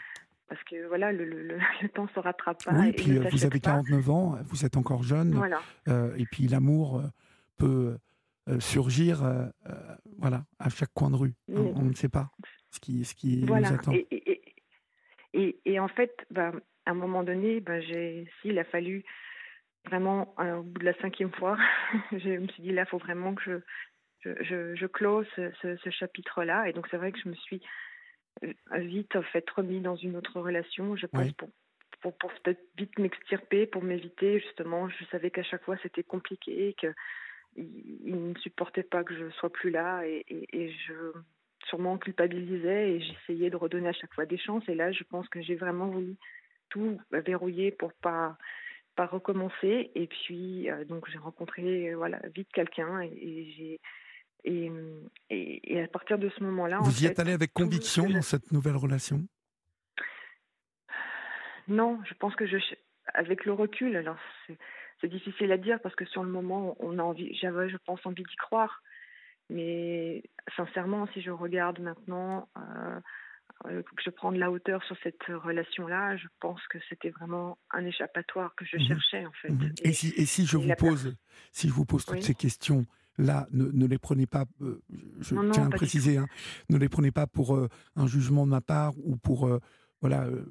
Parce 0.50 0.64
que 0.64 0.88
voilà, 0.88 1.12
le, 1.12 1.26
le, 1.26 1.44
le, 1.82 1.90
temps 1.94 2.08
se 2.14 2.20
rattrape 2.20 2.64
pas. 2.66 2.74
Oui, 2.74 2.90
et 2.90 2.94
puis 2.94 3.18
euh, 3.18 3.24
vous 3.32 3.46
avez 3.46 3.60
49 3.60 4.10
ans, 4.10 4.38
vous 4.48 4.66
êtes 4.66 4.78
encore 4.78 5.04
jeune. 5.04 5.34
Voilà. 5.34 5.62
et 6.18 6.26
puis 6.26 6.48
l'amour 6.48 7.02
peut 7.58 7.98
surgir 8.60 9.24
voilà, 10.18 10.44
à 10.60 10.70
chaque 10.70 10.94
coin 10.94 11.10
de 11.10 11.16
rue. 11.16 11.36
On, 11.48 11.84
ne 11.84 11.94
sait 11.94 12.10
pas 12.10 12.32
ce 12.72 12.80
qui, 12.80 13.06
ce 13.06 13.16
qui 13.16 13.44
nous 13.44 13.54
attend. 13.54 13.92
Et, 13.94 14.29
et, 15.40 15.60
et, 15.66 15.80
en 15.80 15.88
fait, 15.88 16.26
ben, 16.32 16.60
à 16.86 16.92
un 16.92 16.96
moment 16.96 17.24
donné, 17.24 17.60
ben, 17.60 17.82
s'il 18.42 18.60
a 18.60 18.64
fallu 18.66 19.04
vraiment, 19.86 20.36
au 20.38 20.64
bout 20.64 20.80
de 20.80 20.86
la 20.86 20.94
cinquième 20.96 21.32
fois, 21.32 21.58
je 22.12 22.38
me 22.38 22.48
suis 22.48 22.64
dit 22.64 22.72
là, 22.72 22.84
il 22.84 22.90
faut 22.90 22.98
vraiment 22.98 23.34
que 23.36 23.44
je, 24.24 24.32
je, 24.42 24.76
je, 24.76 24.86
close 24.86 25.28
ce, 25.36 25.78
ce, 25.78 25.90
chapitre-là. 25.90 26.68
Et 26.68 26.74
donc, 26.74 26.88
c'est 26.92 26.98
vrai 26.98 27.12
que 27.12 27.20
je 27.20 27.30
me 27.30 27.36
suis 27.36 27.62
euh, 28.44 28.54
vite 28.78 29.16
en 29.16 29.24
fait 29.24 29.50
remis 29.50 29.82
dans 29.82 29.96
une 29.96 30.16
autre 30.16 30.40
relation, 30.40 30.96
je 30.96 31.08
pense, 31.08 31.32
pour, 31.34 31.50
pour, 32.02 32.18
pour 32.18 32.34
peut-être 32.42 32.62
vite 32.78 32.98
m'extirper, 33.00 33.66
pour 33.66 33.84
m'éviter 33.84 34.40
justement. 34.40 34.90
Je 34.90 35.06
savais 35.06 35.32
qu'à 35.32 35.44
chaque 35.44 35.64
fois 35.64 35.78
c'était 35.84 36.04
compliqué, 36.04 36.76
que 36.82 36.94
il, 37.58 38.30
ne 38.30 38.38
supportait 38.40 38.84
pas 38.84 39.04
que 39.04 39.16
je 39.16 39.30
sois 39.32 39.52
plus 39.52 39.72
là 39.72 40.04
et, 40.06 40.24
et, 40.30 40.72
je 40.72 41.12
sûrement 41.68 41.98
culpabilisais 41.98 42.92
et 42.92 43.02
j'essayais 43.02 43.50
de 43.50 43.56
redonner 43.56 43.90
à 43.90 43.94
chaque 43.94 44.14
fois 44.14 44.26
des 44.26 44.38
chances. 44.38 44.68
Et 44.68 44.76
là, 44.76 44.92
je 44.92 45.04
pense 45.04 45.28
que 45.30 45.42
j'ai 45.42 45.56
vraiment 45.56 45.88
voulu 45.88 46.16
tout 46.70 47.00
verrouiller 47.12 47.72
pour 47.72 47.94
pas 47.94 48.38
pas 48.96 49.06
recommencer. 49.06 49.92
Et 49.96 50.08
puis 50.08 50.70
euh, 50.70 50.86
donc 50.86 51.10
j'ai 51.10 51.18
rencontré 51.18 51.94
voilà 51.94 52.20
vite 52.36 52.50
quelqu'un 52.54 53.02
et, 53.02 53.54
j'ai 53.58 53.80
et, 54.46 54.72
et, 55.30 55.82
à 55.82 55.88
partir 55.90 56.18
de 56.18 56.30
ce 56.30 56.42
moment-là, 56.44 56.80
vous 56.82 57.04
y 57.04 57.08
êtes 57.08 57.20
allé 57.20 57.34
avec 57.34 57.52
conviction 57.54 58.10
dans 58.10 58.22
cette 58.22 58.54
nouvelle 58.54 58.78
relation? 58.78 59.22
Non, 61.68 62.00
je 62.06 62.14
pense 62.14 62.36
que 62.36 62.48
je 62.48 62.58
avec 63.14 63.46
le 63.46 63.54
recul, 63.54 63.96
alors 63.96 64.18
c'est 65.02 65.08
difficile 65.08 65.52
à 65.52 65.58
dire 65.58 65.80
parce 65.82 65.96
que 65.96 66.06
sur 66.06 66.24
le 66.24 66.30
moment, 66.30 66.76
on 66.80 67.00
a 67.00 67.04
envie, 67.04 67.34
j'avais, 67.36 67.70
je 67.70 67.78
pense, 67.78 68.06
envie 68.06 68.24
d'y 68.24 68.36
croire. 68.36 68.82
Mais 69.50 70.24
sincèrement, 70.56 71.08
si 71.14 71.22
je 71.22 71.32
regarde 71.32 71.80
maintenant, 71.80 72.48
euh, 72.58 73.00
euh, 73.66 73.82
que 73.82 74.04
je 74.04 74.10
prends 74.10 74.32
de 74.32 74.38
la 74.38 74.52
hauteur 74.52 74.84
sur 74.84 74.96
cette 75.04 75.24
relation-là, 75.24 76.18
je 76.18 76.28
pense 76.40 76.62
que 76.70 76.78
c'était 76.88 77.10
vraiment 77.10 77.58
un 77.72 77.86
échappatoire 77.86 78.54
que 78.56 78.66
je 78.66 78.78
mhm. 78.78 78.88
cherchais 78.88 79.26
en 79.26 79.32
fait. 79.42 79.50
Mhm. 79.50 79.74
Et, 79.84 79.94
si, 79.94 80.14
et 80.16 80.26
si 80.26 80.46
je 80.46 80.58
vous 80.58 80.74
pose, 80.78 81.16
si 81.52 81.68
je 81.68 81.74
vous 81.74 81.86
pose 81.86 82.06
toutes 82.06 82.22
ces 82.22 82.36
questions, 82.36 82.86
là, 83.18 83.48
ne, 83.52 83.86
les 83.86 83.98
prenez 83.98 84.28
pas, 84.28 84.46
euh, 84.62 84.82
je 85.20 85.36
tiens 85.52 85.68
à 85.68 85.70
préciser, 85.70 86.18
hein, 86.18 86.28
ne 86.70 86.78
les 86.78 86.90
prenez 86.90 87.12
pas 87.12 87.28
pour 87.28 87.60
un 87.96 88.08
jugement 88.08 88.46
de 88.46 88.52
ma 88.52 88.62
part 88.62 88.94
ou 89.04 89.18
pour 89.18 89.50
voilà, 90.02 90.24
euh, 90.24 90.46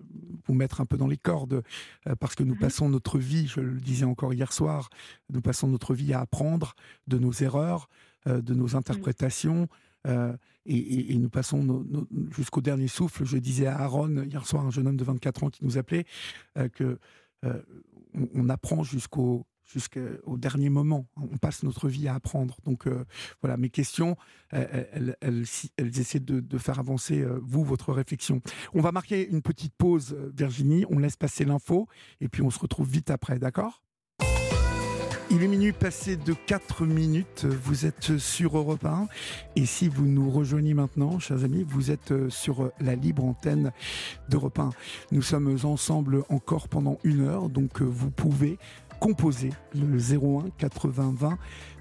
vous 0.46 0.54
mettre 0.54 0.80
un 0.80 0.86
peu 0.86 0.96
dans 0.96 1.06
les 1.06 1.16
cordes, 1.16 1.62
euh, 2.06 2.14
parce 2.16 2.34
que 2.34 2.42
nous 2.42 2.54
mhm. 2.54 2.60
passons 2.60 2.88
notre 2.88 3.18
vie, 3.18 3.46
je 3.46 3.60
le 3.60 3.80
disais 3.80 4.04
encore 4.04 4.34
hier 4.34 4.52
soir, 4.52 4.90
nous 5.30 5.40
passons 5.40 5.68
notre 5.68 5.94
vie 5.94 6.12
à 6.12 6.20
apprendre 6.20 6.74
de 7.06 7.18
nos 7.18 7.32
erreurs, 7.32 7.88
euh, 8.26 8.40
de 8.40 8.54
nos 8.54 8.76
interprétations, 8.76 9.68
et, 10.64 11.18
nous 11.18 11.28
passons 11.28 11.84
jusqu'au 12.30 12.62
dernier 12.62 12.88
souffle. 12.88 13.24
Je 13.26 13.36
disais 13.36 13.66
à 13.66 13.78
Aaron 13.78 14.22
hier 14.22 14.46
soir, 14.46 14.64
un 14.64 14.70
jeune 14.70 14.86
homme 14.86 14.96
de 14.96 15.04
24 15.04 15.44
ans 15.44 15.50
qui 15.50 15.64
nous 15.64 15.76
appelait, 15.76 16.06
que 16.72 16.98
on 18.34 18.48
apprend 18.48 18.84
jusqu'au 18.84 19.44
jusqu'au 19.68 20.38
dernier 20.38 20.70
moment. 20.70 21.06
On 21.16 21.36
passe 21.36 21.62
notre 21.62 21.88
vie 21.88 22.08
à 22.08 22.14
apprendre. 22.14 22.56
Donc 22.64 22.86
euh, 22.86 23.04
voilà, 23.42 23.56
mes 23.56 23.70
questions, 23.70 24.16
elles, 24.50 25.16
elles, 25.20 25.98
essaient 25.98 26.20
de, 26.20 26.58
faire 26.58 26.78
avancer, 26.78 27.20
euh, 27.20 27.38
vous, 27.42 27.64
votre 27.64 27.92
réflexion. 27.92 28.40
On 28.74 28.80
va 28.80 28.92
marquer 28.92 29.28
une 29.28 29.42
petite 29.42 29.74
pause, 29.76 30.14
euh, 30.14 30.32
Virginie, 30.34 30.84
on 30.90 30.98
laisse 30.98 31.16
passer 31.16 31.44
l'info, 31.44 31.86
et 32.20 32.28
puis 32.28 32.42
on 32.42 32.50
se 32.50 32.58
retrouve 32.58 32.88
vite 32.88 33.10
après, 33.10 33.38
d'accord? 33.38 33.82
Il 35.30 35.42
est 35.42 35.48
minuit 35.48 35.72
passé 35.72 36.16
de 36.16 36.32
4 36.32 36.86
minutes, 36.86 37.44
vous 37.44 37.84
êtes 37.84 38.16
sur 38.16 38.56
Europe 38.56 38.86
1 38.86 39.08
et 39.56 39.66
si 39.66 39.86
vous 39.86 40.06
nous 40.06 40.30
rejoignez 40.30 40.72
maintenant, 40.72 41.18
chers 41.18 41.44
amis, 41.44 41.66
vous 41.68 41.90
êtes 41.90 42.30
sur 42.30 42.72
la 42.80 42.94
libre 42.94 43.26
antenne 43.26 43.72
d'Europe 44.30 44.58
1. 44.58 44.70
Nous 45.12 45.20
sommes 45.20 45.58
ensemble 45.64 46.24
encore 46.30 46.68
pendant 46.68 46.98
une 47.04 47.26
heure, 47.26 47.50
donc 47.50 47.82
vous 47.82 48.10
pouvez 48.10 48.58
composer 49.00 49.50
le 49.74 49.98
01 49.98 50.50
80 50.58 51.14
20 51.16 51.38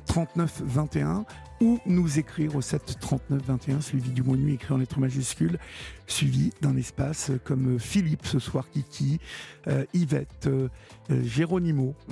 39 0.08 0.62
21 0.66 1.26
ou 1.60 1.80
nous 1.86 2.20
écrire 2.20 2.56
au 2.56 2.62
7 2.62 2.98
39 3.00 3.42
21 3.46 3.82
suivi 3.82 4.12
du 4.12 4.24
mot 4.24 4.36
nuit 4.36 4.54
écrit 4.54 4.74
en 4.74 4.78
lettres 4.78 5.00
majuscules 5.00 5.60
suivi 6.06 6.52
d'un 6.62 6.76
espace 6.78 7.32
comme 7.44 7.80
Philippe 7.80 8.26
ce 8.26 8.40
soir 8.40 8.70
Kiki 8.70 9.20
euh, 9.68 9.86
Yvette 9.94 10.48
euh, 10.48 10.70
euh, 11.12 11.24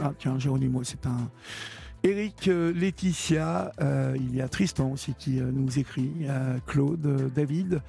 ah 0.01 0.13
Géronimo 0.37 0.83
c'est 0.83 1.05
un 1.05 1.29
Eric, 2.03 2.45
Laetitia, 2.45 3.71
il 4.15 4.35
y 4.35 4.39
a 4.39 4.47
Tristan 4.47 4.91
aussi 4.91 5.15
qui 5.17 5.41
nous 5.41 5.79
écrit, 5.79 6.11
Claude, 6.67 7.31
David, 7.33 7.81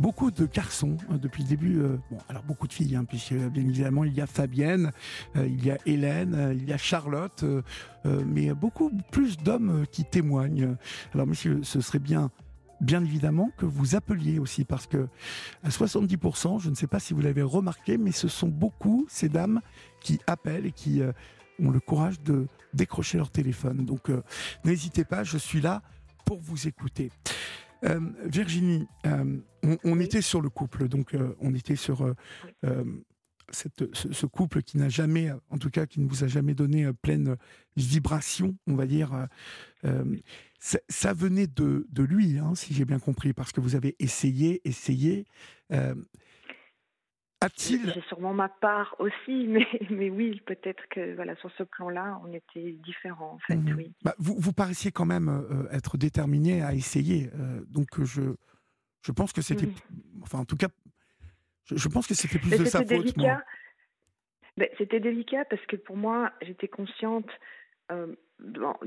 beaucoup 0.00 0.30
de 0.30 0.46
garçons 0.46 0.96
hein, 1.10 1.18
depuis 1.20 1.42
le 1.42 1.48
début. 1.48 1.80
Euh, 1.80 1.98
alors 2.28 2.42
beaucoup 2.42 2.66
de 2.66 2.72
filles, 2.72 2.96
hein, 2.96 3.04
puisque 3.04 3.34
bien 3.34 3.64
évidemment 3.64 4.04
il 4.04 4.14
y 4.14 4.20
a 4.20 4.26
Fabienne, 4.26 4.92
euh, 5.36 5.46
il 5.46 5.64
y 5.64 5.70
a 5.70 5.78
Hélène, 5.86 6.34
euh, 6.34 6.54
il 6.54 6.68
y 6.68 6.72
a 6.72 6.78
Charlotte, 6.78 7.44
mais 8.04 8.54
beaucoup 8.54 8.92
plus 9.10 9.36
d'hommes 9.36 9.84
qui 9.90 10.04
témoignent. 10.04 10.76
Alors 11.12 11.26
monsieur, 11.26 11.60
ce 11.64 11.80
serait 11.80 11.98
bien. 11.98 12.30
Bien 12.82 13.02
évidemment 13.02 13.50
que 13.56 13.64
vous 13.64 13.96
appeliez 13.96 14.38
aussi 14.38 14.64
parce 14.64 14.86
que 14.86 15.08
à 15.62 15.70
70%, 15.70 16.60
je 16.60 16.68
ne 16.68 16.74
sais 16.74 16.86
pas 16.86 17.00
si 17.00 17.14
vous 17.14 17.22
l'avez 17.22 17.40
remarqué, 17.40 17.96
mais 17.96 18.12
ce 18.12 18.28
sont 18.28 18.48
beaucoup 18.48 19.06
ces 19.08 19.30
dames 19.30 19.62
qui 20.02 20.20
appellent 20.26 20.66
et 20.66 20.72
qui 20.72 21.00
ont 21.58 21.70
le 21.70 21.80
courage 21.80 22.20
de 22.20 22.46
décrocher 22.74 23.16
leur 23.16 23.30
téléphone. 23.30 23.86
Donc 23.86 24.10
n'hésitez 24.64 25.04
pas, 25.04 25.24
je 25.24 25.38
suis 25.38 25.62
là 25.62 25.82
pour 26.26 26.38
vous 26.38 26.68
écouter. 26.68 27.10
Euh, 27.84 28.00
Virginie, 28.24 28.86
euh, 29.06 29.38
on, 29.84 30.00
était 30.00 30.22
sur 30.22 30.40
le 30.40 30.48
couple, 30.48 30.88
donc 30.88 31.14
euh, 31.14 31.34
on 31.40 31.54
était 31.54 31.76
sur 31.76 32.14
cette, 33.50 33.94
ce, 33.94 34.26
couple 34.26 34.62
qui 34.62 34.78
n'a 34.78 34.88
jamais, 34.88 35.30
en 35.50 35.58
tout 35.58 35.70
cas 35.70 35.86
qui 35.86 36.00
ne 36.00 36.08
vous 36.08 36.24
a 36.24 36.26
jamais 36.26 36.54
donné 36.54 36.90
pleine 37.02 37.36
vibration, 37.76 38.56
on 38.66 38.74
va 38.74 38.86
dire. 38.86 39.28
ça 40.88 41.12
venait 41.12 41.46
de, 41.46 41.86
de 41.90 42.02
lui, 42.02 42.38
hein, 42.38 42.54
si 42.54 42.74
j'ai 42.74 42.84
bien 42.84 42.98
compris, 42.98 43.32
parce 43.32 43.52
que 43.52 43.60
vous 43.60 43.74
avez 43.74 43.94
essayé, 43.98 44.66
essayé. 44.68 45.26
C'est 47.54 48.04
sûrement 48.08 48.32
ma 48.32 48.48
part 48.48 48.96
aussi, 48.98 49.46
mais, 49.48 49.66
mais 49.90 50.10
oui, 50.10 50.40
peut-être 50.46 50.82
que 50.88 51.14
voilà, 51.14 51.36
sur 51.36 51.50
ce 51.52 51.62
plan-là, 51.62 52.20
on 52.24 52.32
était 52.32 52.72
différents, 52.72 53.32
en 53.34 53.38
fait, 53.38 53.56
mhm. 53.56 53.76
oui. 53.76 53.92
Bah, 54.02 54.14
vous, 54.18 54.36
vous 54.38 54.52
paraissiez 54.52 54.90
quand 54.90 55.06
même 55.06 55.28
euh, 55.28 55.68
être 55.70 55.96
déterminé 55.98 56.62
à 56.62 56.74
essayer, 56.74 57.30
euh, 57.34 57.60
donc 57.68 58.02
je, 58.02 58.34
je 59.02 59.12
pense 59.12 59.32
que 59.32 59.42
c'était, 59.42 59.68
enfin 60.22 60.38
en 60.38 60.44
tout 60.44 60.56
cas, 60.56 60.68
je, 61.66 61.88
pense 61.88 62.06
que 62.06 62.14
c'était 62.14 62.38
plus 62.38 62.58
de 62.58 62.64
sa 62.64 62.84
faute. 62.84 63.14
Ben, 64.56 64.68
c'était 64.78 65.00
délicat 65.00 65.44
parce 65.44 65.64
que 65.66 65.76
pour 65.76 65.96
moi, 65.98 66.32
j'étais 66.40 66.68
consciente, 66.68 67.28
euh, 67.92 68.14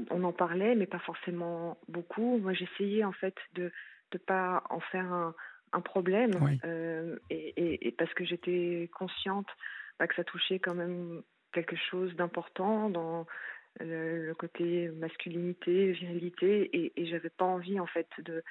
on 0.10 0.24
en 0.24 0.34
parlait, 0.34 0.74
mais 0.74 0.88
pas 0.88 1.00
forcément 1.00 1.78
beaucoup. 1.88 2.40
Moi, 2.40 2.54
j'essayais 2.54 3.04
en 3.04 3.12
fait 3.12 3.36
de 3.54 3.72
ne 4.14 4.18
pas 4.18 4.64
en 4.72 4.80
faire 4.80 5.12
un 5.14 5.36
un 5.74 5.82
problème. 5.82 6.32
Euh, 6.66 7.18
et, 7.30 7.88
et, 7.88 7.92
parce 7.92 8.14
que 8.14 8.26
j'étais 8.26 8.90
consciente 8.94 9.48
bah, 10.00 10.08
que 10.08 10.16
ça 10.16 10.24
touchait 10.24 10.60
quand 10.60 10.76
même 10.76 11.22
quelque 11.52 11.76
chose 11.76 12.16
d'important 12.16 12.90
dans 12.90 13.26
le, 13.80 14.34
côté 14.34 14.90
masculinité, 14.90 15.92
virilité. 15.92 16.70
Et, 16.78 17.02
et 17.02 17.06
j'avais 17.08 17.30
pas 17.30 17.46
envie 17.46 17.80
en 17.80 17.88
fait 17.88 18.08
de, 18.20 18.44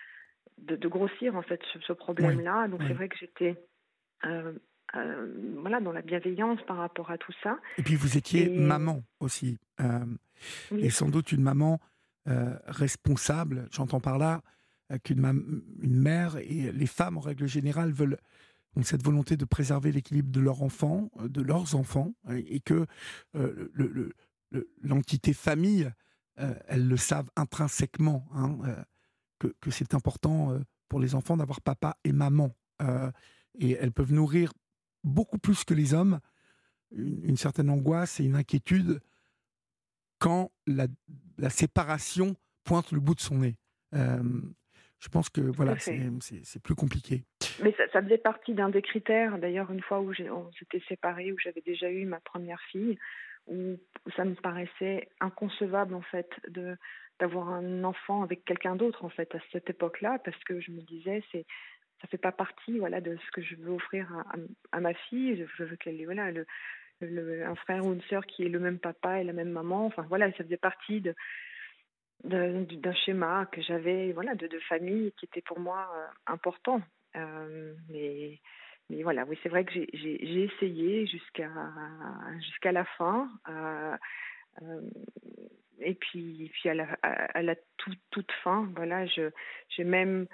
de, 0.59 0.89
grossir 0.89 1.37
en 1.37 1.43
fait 1.43 1.61
ce, 1.73 1.79
ce 1.81 1.93
problème-là. 1.93 2.69
Donc 2.69 2.83
c'est 2.87 2.95
vrai 2.95 3.09
que 3.09 3.17
j'étais 3.19 3.57
euh, 4.25 4.53
euh, 4.97 5.55
voilà 5.61 5.81
dans 5.81 5.93
la 5.93 6.03
bienveillance 6.03 6.61
par 6.63 6.79
rapport 6.79 7.11
à 7.11 7.19
tout 7.19 7.35
ça. 7.43 7.59
Et 7.77 7.83
puis 7.83 7.95
vous 7.95 8.17
étiez 8.17 8.49
maman 8.49 9.03
aussi. 9.21 9.59
Et 10.77 10.91
sans 10.91 11.09
doute 11.09 11.33
une 11.33 11.43
maman 11.43 11.81
responsable. 12.27 13.69
J'entends 13.71 14.01
par 14.01 14.19
là 14.19 14.43
qu'une 15.03 15.25
une 15.83 16.01
mère 16.01 16.37
et 16.37 16.73
les 16.73 16.87
femmes 16.87 17.19
en 17.19 17.21
règle 17.21 17.47
générale 17.47 17.93
veulent 17.93 18.19
cette 18.83 19.05
volonté 19.05 19.37
de 19.37 19.45
préserver 19.45 19.93
l'équilibre 19.93 20.31
de 20.31 20.41
leurs 20.41 20.63
enfants, 20.63 21.11
euh, 21.21 21.29
de 21.29 21.43
leurs 21.43 21.75
enfants, 21.75 22.15
et 22.31 22.61
que 22.61 22.87
euh, 23.35 24.13
l'entité 24.83 25.33
famille, 25.33 25.91
euh, 26.39 26.55
elles 26.69 26.87
le 26.87 26.97
savent 26.97 27.31
intrinsèquement, 27.37 28.27
hein, 28.33 28.59
que, 29.39 29.71
c'est 29.71 29.95
important 29.95 30.59
pour 30.89 31.01
les 31.01 31.15
enfants 31.15 31.37
d'avoir 31.37 31.61
papa 31.61 31.97
et 32.05 32.13
maman. 32.13 32.55
et 33.59 33.73
elles 33.73 33.93
peuvent 33.93 34.13
nourrir 34.13 34.53
beaucoup 35.05 35.39
plus 35.39 35.65
que 35.65 35.75
les 35.75 35.95
hommes 35.95 36.21
une, 36.91 37.37
certaine 37.37 37.71
angoisse 37.71 38.19
et 38.19 38.25
une 38.25 38.35
inquiétude 38.35 39.01
quand 40.19 40.51
la, 40.67 40.89
séparation 41.51 42.35
pointe 42.65 42.91
le 42.91 43.01
bout 43.01 43.15
de 43.15 43.21
son 43.21 43.39
nez. 43.39 43.59
Je 45.01 45.09
pense 45.09 45.29
que 45.29 45.41
voilà, 45.41 45.77
c'est 45.79 46.63
plus 46.63 46.75
compliqué. 46.75 47.25
Mais 47.63 47.75
ça, 47.93 48.03
faisait 48.03 48.19
partie 48.19 48.55
d'un 48.55 48.69
des 48.69 48.83
critères. 48.83 49.39
D'ailleurs, 49.39 49.71
une 49.71 49.81
fois 49.81 50.01
où 50.01 50.13
on 50.31 50.53
s'était 50.53 50.83
séparés, 50.89 51.33
où 51.33 51.39
j'avais 51.39 51.61
déjà 51.61 51.91
eu 51.91 52.05
ma 52.05 52.21
première 52.21 52.61
fille, 52.73 52.99
où 53.47 53.79
ça 54.17 54.25
me 54.25 54.35
paraissait 54.35 55.09
inconcevable 55.21 55.95
en 55.95 56.03
fait 56.03 56.31
de 56.49 56.77
d'avoir 57.19 57.49
un 57.49 57.83
enfant 57.83 58.23
avec 58.23 58.45
quelqu'un 58.45 58.77
d'autre 58.77 59.05
en 59.05 59.09
fait 59.09 59.35
à 59.35 59.39
cette 59.51 59.69
époque-là, 59.69 60.21
parce 60.25 60.39
que 60.45 60.61
je 60.61 60.71
me 60.71 60.83
disais 60.83 61.25
c'est 61.33 61.47
ça 62.01 62.07
fait 62.07 62.19
pas 62.19 62.31
partie 62.31 62.79
voilà 62.79 63.01
de 63.01 63.17
ce 63.17 63.31
que 63.33 63.43
je 63.43 63.57
veux 63.57 63.73
offrir 63.73 64.13
à, 64.13 64.77
à, 64.77 64.81
ma 64.81 64.95
fille. 64.95 65.45
Je 65.57 65.65
veux 65.65 65.77
qu'elle 65.77 66.01
ait 66.01 66.05
voilà 66.05 66.31
le, 66.31 66.47
le, 67.01 67.45
un 67.45 67.55
frère 67.57 67.85
ou 67.85 67.93
une 67.93 68.03
sœur 68.03 68.27
qui 68.27 68.45
ait 68.45 68.49
le 68.49 68.61
même 68.61 68.79
papa 68.79 69.21
et 69.21 69.25
la 69.25 69.33
même 69.33 69.51
maman. 69.51 69.87
Enfin 69.87 70.05
voilà, 70.09 70.31
ça 70.33 70.45
faisait 70.45 70.57
partie 70.57 71.01
de 71.01 71.15
d'un 72.25 72.95
schéma 73.05 73.47
que 73.53 73.63
j'avais 73.63 74.13
voilà 74.13 74.35
de, 74.35 74.59
famille 74.69 75.13
qui 75.13 75.27
était 75.27 75.43
pour 75.43 75.61
moi 75.61 75.89
euh, 75.95 76.07
important 76.27 76.83
euh, 77.17 77.75
mais 77.89 78.41
mais 78.91 79.03
voilà, 79.03 79.25
oui, 79.27 79.39
c'est 79.43 79.51
vrai 79.51 79.65
que 79.65 79.73
j'ai 79.73 80.43
essayé 80.43 81.07
jusqu'à 81.07 81.51
jusqu'à 82.41 82.73
la 82.73 82.85
fin. 82.85 83.29
et 85.81 85.95
puis, 85.95 86.51
puis 86.55 86.69
à 86.71 86.75
la, 86.75 86.85
à 87.03 87.43
la 87.43 87.55
toute, 87.77 88.01
toute 88.11 88.33
fin, 88.43 88.73
voilà, 88.77 89.05
j'ai 89.07 89.85
même 89.85 90.27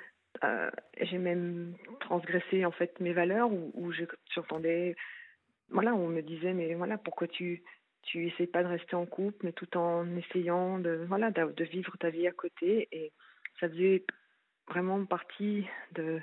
j'ai 1.01 1.19
même 1.19 1.75
transgressé 2.01 2.65
en 2.65 2.71
fait 2.71 2.99
mes 3.01 3.13
valeurs 3.13 3.53
où, 3.53 3.73
où 3.75 3.93
j'entendais 4.33 4.95
voilà, 5.71 5.95
on 5.95 6.09
me 6.09 6.23
disait 6.23 6.53
mais 6.53 6.75
voilà 6.75 6.99
pourquoi 6.99 7.27
tu 7.27 7.63
tu 8.07 8.27
essayes 8.27 8.47
pas 8.47 8.63
de 8.63 8.69
rester 8.69 8.97
en 8.97 9.07
couple 9.07 9.45
mais 9.45 9.53
tout 9.53 9.77
en 9.77 10.17
essayant 10.17 10.79
de 10.79 11.05
voilà 11.09 11.31
de 11.31 11.65
vivre 11.65 11.97
ta 11.99 12.11
vie 12.11 12.27
à 12.27 12.33
côté. 12.33 12.89
Et 12.93 13.13
ça 13.61 13.69
faisait 13.69 14.05
vraiment 14.69 15.05
partie 15.05 15.67
de 15.93 16.21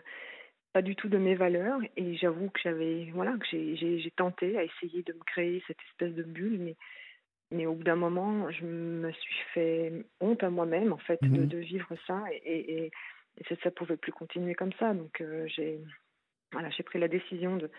pas 0.73 0.81
du 0.81 0.95
tout 0.95 1.09
de 1.09 1.17
mes 1.17 1.35
valeurs. 1.35 1.79
Et 1.97 2.15
j'avoue 2.15 2.49
que 2.49 2.59
j'avais 2.63 3.09
voilà 3.13 3.37
que 3.37 3.45
j'ai 3.45 4.13
tenté 4.15 4.57
à 4.57 4.63
essayer 4.63 5.03
de 5.03 5.13
me 5.13 5.23
créer 5.25 5.63
cette 5.67 5.81
espèce 5.89 6.13
de 6.13 6.23
bulle 6.23 6.59
mais 6.59 6.75
mais 7.53 7.65
au 7.65 7.73
bout 7.73 7.83
d'un 7.83 7.97
moment 7.97 8.49
je 8.51 8.63
me 8.65 9.11
suis 9.11 9.43
fait 9.53 9.93
honte 10.21 10.43
à 10.43 10.49
moi-même 10.49 10.93
en 10.93 10.97
fait 10.97 11.21
de, 11.21 11.27
mmh 11.27 11.47
de, 11.47 11.57
vivre 11.57 11.95
ça. 12.07 12.23
Et, 12.31 12.85
et, 12.85 12.91
et 13.37 13.55
ça 13.63 13.71
pouvait 13.71 13.97
plus 13.97 14.11
continuer 14.11 14.55
comme 14.55 14.73
ça. 14.73 14.93
Donc 14.93 15.21
euh, 15.21 15.45
j'ai 15.47 15.79
voilà 16.51 16.69
j'ai 16.69 16.83
pris 16.83 16.99
la 16.99 17.07
décision 17.07 17.57
de 17.57 17.69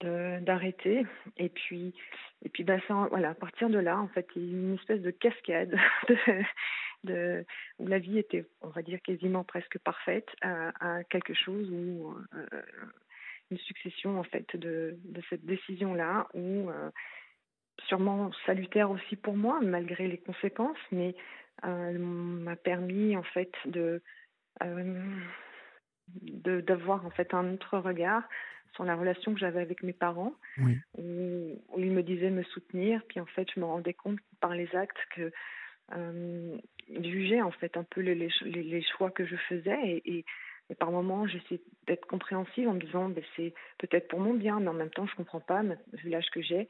d'arrêter. 0.00 1.06
Et 1.36 1.48
puis 1.48 1.94
et 2.44 2.48
puis 2.50 2.62
bah 2.62 2.78
ça, 2.86 3.06
voilà 3.10 3.30
à 3.30 3.34
partir 3.34 3.70
de 3.70 3.78
là 3.78 3.98
en 3.98 4.08
fait 4.08 4.26
il 4.36 4.44
y 4.44 4.54
a 4.54 4.58
une 4.58 4.74
espèce 4.74 5.00
de 5.00 5.10
cascade 5.10 5.74
de, 6.08 6.16
de, 7.04 7.44
où 7.78 7.86
la 7.86 7.98
vie 7.98 8.18
était, 8.18 8.44
on 8.62 8.68
va 8.68 8.82
dire, 8.82 9.00
quasiment 9.02 9.44
presque 9.44 9.78
parfaite, 9.78 10.28
à, 10.42 11.04
quelque 11.04 11.34
chose 11.34 11.70
où 11.70 12.14
euh, 12.34 12.62
une 13.50 13.58
succession 13.58 14.18
en 14.18 14.24
fait 14.24 14.56
de, 14.56 14.98
cette 15.30 15.44
décision-là, 15.44 16.28
où 16.34 16.70
euh, 16.70 16.90
sûrement 17.86 18.32
salutaire 18.46 18.90
aussi 18.90 19.16
pour 19.16 19.36
moi, 19.36 19.60
malgré 19.62 20.08
les 20.08 20.18
conséquences, 20.18 20.78
mais 20.90 21.14
euh, 21.64 21.98
m'a 21.98 22.56
permis 22.56 23.16
en 23.16 23.22
fait 23.22 23.52
de 23.66 24.02
d'avoir 26.20 27.06
en 27.06 27.10
fait 27.10 27.32
un 27.32 27.54
autre 27.54 27.78
regard 27.78 28.22
sur 28.74 28.84
la 28.84 28.96
relation 28.96 29.32
que 29.32 29.40
j'avais 29.40 29.60
avec 29.60 29.82
mes 29.82 29.92
parents, 29.92 30.34
où, 30.58 30.64
où, 30.98 31.78
ils 31.78 31.92
me 31.92 32.02
disaient 32.02 32.30
me 32.30 32.42
soutenir, 32.44 33.02
puis 33.08 33.20
en 33.20 33.26
fait 33.26 33.48
je 33.54 33.60
me 33.60 33.64
rendais 33.64 33.94
compte 33.94 34.18
par 34.40 34.54
les 34.54 34.68
actes 34.74 34.98
que 35.14 35.32
euh, 35.92 36.56
juger 37.02 37.42
en 37.42 37.50
fait 37.50 37.76
un 37.76 37.84
peu 37.84 38.00
les, 38.00 38.14
les, 38.14 38.30
les, 38.62 38.82
choix 38.82 39.10
que 39.10 39.26
je 39.26 39.36
faisais. 39.36 40.00
Et, 40.04 40.18
et, 40.18 40.24
par 40.78 40.90
moments 40.90 41.26
j'essaie 41.26 41.60
d'être 41.86 42.06
compréhensive 42.06 42.68
en 42.68 42.74
me 42.74 42.80
disant 42.80 43.10
ben, 43.10 43.22
c'est 43.36 43.52
peut-être 43.78 44.08
pour 44.08 44.18
mon 44.18 44.32
bien 44.32 44.60
mais 44.60 44.68
en 44.68 44.74
même 44.74 44.90
temps 44.90 45.06
je 45.06 45.14
comprends 45.14 45.40
pas 45.40 45.62
vu 45.62 46.08
l'âge 46.08 46.30
que 46.32 46.40
j'ai 46.40 46.68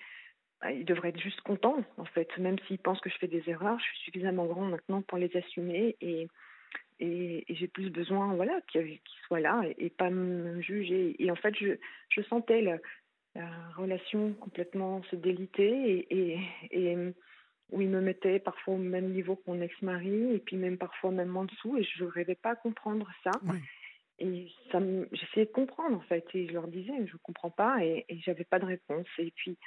bah, 0.61 0.73
il 0.73 0.85
devrait 0.85 1.11
être 1.11 1.21
juste 1.21 1.41
content 1.43 1.77
en 1.97 2.05
fait. 2.05 2.29
Même 2.39 2.59
s'il 2.67 2.79
pense 2.79 3.01
que 3.01 3.09
je 3.09 3.17
fais 3.19 3.29
des 3.29 3.45
erreurs 3.47 3.79
je 3.79 3.85
suis 3.85 3.99
suffisamment 4.07 4.47
grande 4.47 4.71
maintenant 4.71 5.01
pour 5.03 5.19
les 5.19 5.35
assumer. 5.37 5.97
Et 6.01 6.27
et, 7.01 7.45
et 7.49 7.55
j'ai 7.55 7.69
plus 7.69 7.91
besoin 7.91 8.35
voilà 8.35 8.61
qu'il 8.69 9.01
soit 9.27 9.41
là 9.41 9.63
et, 9.79 9.91
pas 9.91 10.11
me 10.11 10.61
juger 10.61 11.17
et 11.19 11.31
en 11.31 11.37
fait 11.37 11.55
je, 11.57 11.77
je 12.09 12.23
sentais 12.23 12.61
la, 12.61 12.79
la 13.35 13.51
relation 13.77 14.33
complètement 14.35 15.03
se 15.05 15.17
déliter 15.17 16.07
et, 16.11 16.39
et 16.71 16.97
où 17.71 17.81
il 17.81 17.89
me 17.89 18.01
mettait 18.01 18.39
parfois 18.39 18.75
au 18.75 18.79
même 18.79 19.11
niveau 19.11 19.37
que 19.37 19.51
mon 19.51 19.61
ex-mari, 19.61 20.35
et 20.35 20.39
puis 20.39 20.57
même 20.57 20.79
parfois 20.79 21.11
même 21.11 21.37
en 21.37 21.45
dessous, 21.45 21.77
et 21.77 21.83
je 21.83 22.05
n'arrivais 22.05 22.35
pas 22.35 22.51
à 22.51 22.57
comprendre 22.57 23.09
ça. 23.23 23.31
Et 24.21 24.47
ça 24.71 24.79
j'essayais 25.11 25.47
de 25.47 25.51
comprendre 25.51 25.97
en 25.97 26.03
fait, 26.03 26.25
et 26.35 26.47
je 26.47 26.53
leur 26.53 26.69
disais, 26.69 26.93
je 27.07 27.13
ne 27.13 27.19
comprends 27.23 27.51
pas, 27.51 27.85
et, 27.85 28.05
et 28.09 28.19
j'avais 28.21 28.45
pas 28.45 28.59
de 28.59 28.67
réponse. 28.67 29.09
Et 29.19 29.33
puis 29.35 29.59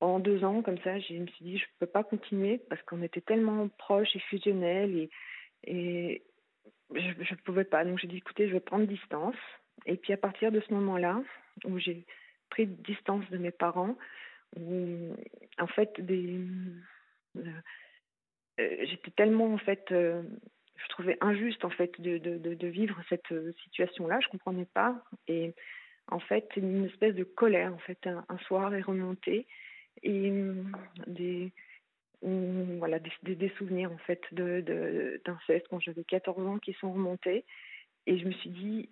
en 0.00 0.20
deux 0.20 0.44
ans, 0.44 0.62
comme 0.62 0.78
ça, 0.78 1.00
je 1.00 1.14
me 1.14 1.26
suis 1.26 1.44
dit, 1.44 1.58
je 1.58 1.64
ne 1.64 1.78
peux 1.80 1.90
pas 1.90 2.04
continuer 2.04 2.58
parce 2.70 2.80
qu'on 2.82 3.02
était 3.02 3.20
tellement 3.20 3.68
proches 3.78 4.14
et 4.14 4.20
fusionnels, 4.20 4.96
et, 4.96 5.10
et 5.64 6.22
je 6.94 7.34
ne 7.34 7.40
pouvais 7.44 7.64
pas. 7.64 7.84
Donc 7.84 7.98
j'ai 7.98 8.08
dit, 8.08 8.18
écoutez, 8.18 8.48
je 8.48 8.52
vais 8.52 8.60
prendre 8.60 8.86
distance. 8.86 9.36
Et 9.86 9.96
puis 9.96 10.12
à 10.12 10.16
partir 10.16 10.52
de 10.52 10.60
ce 10.60 10.72
moment-là, 10.74 11.22
où 11.64 11.78
j'ai 11.78 12.04
pris 12.50 12.66
distance 12.66 13.28
de 13.30 13.38
mes 13.38 13.50
parents, 13.50 13.96
où 14.56 15.14
en 15.58 15.66
fait 15.66 15.92
euh, 16.00 16.42
euh, 17.36 18.76
j'étais 18.84 19.10
tellement 19.16 19.52
en 19.52 19.58
fait 19.58 19.84
euh, 19.92 20.22
je 20.76 20.88
trouvais 20.88 21.18
injuste 21.20 21.64
en 21.64 21.70
fait 21.70 22.00
de, 22.00 22.18
de, 22.18 22.54
de, 22.54 22.66
vivre 22.66 23.00
cette 23.08 23.34
situation-là. 23.64 24.20
Je 24.20 24.28
comprenais 24.28 24.66
pas 24.72 25.02
et 25.26 25.52
en 26.06 26.20
fait 26.20 26.48
une 26.56 26.86
espèce 26.86 27.14
de 27.14 27.24
colère 27.24 27.74
en 27.74 27.78
fait 27.78 28.06
un, 28.06 28.38
soir 28.46 28.74
est 28.74 28.80
remontée 28.82 29.46
et 30.02 30.32
des 31.06 31.52
voilà 32.22 32.98
des, 32.98 33.36
des, 33.36 33.48
souvenirs 33.50 33.92
en 33.92 33.98
fait 33.98 34.20
de 34.32 35.20
d'inceste 35.24 35.66
quand 35.70 35.80
j'avais 35.80 36.04
14 36.04 36.46
ans 36.46 36.58
qui 36.58 36.72
sont 36.74 36.92
remontés 36.92 37.44
et 38.06 38.18
je 38.18 38.24
me 38.24 38.32
suis 38.32 38.50
dit 38.50 38.88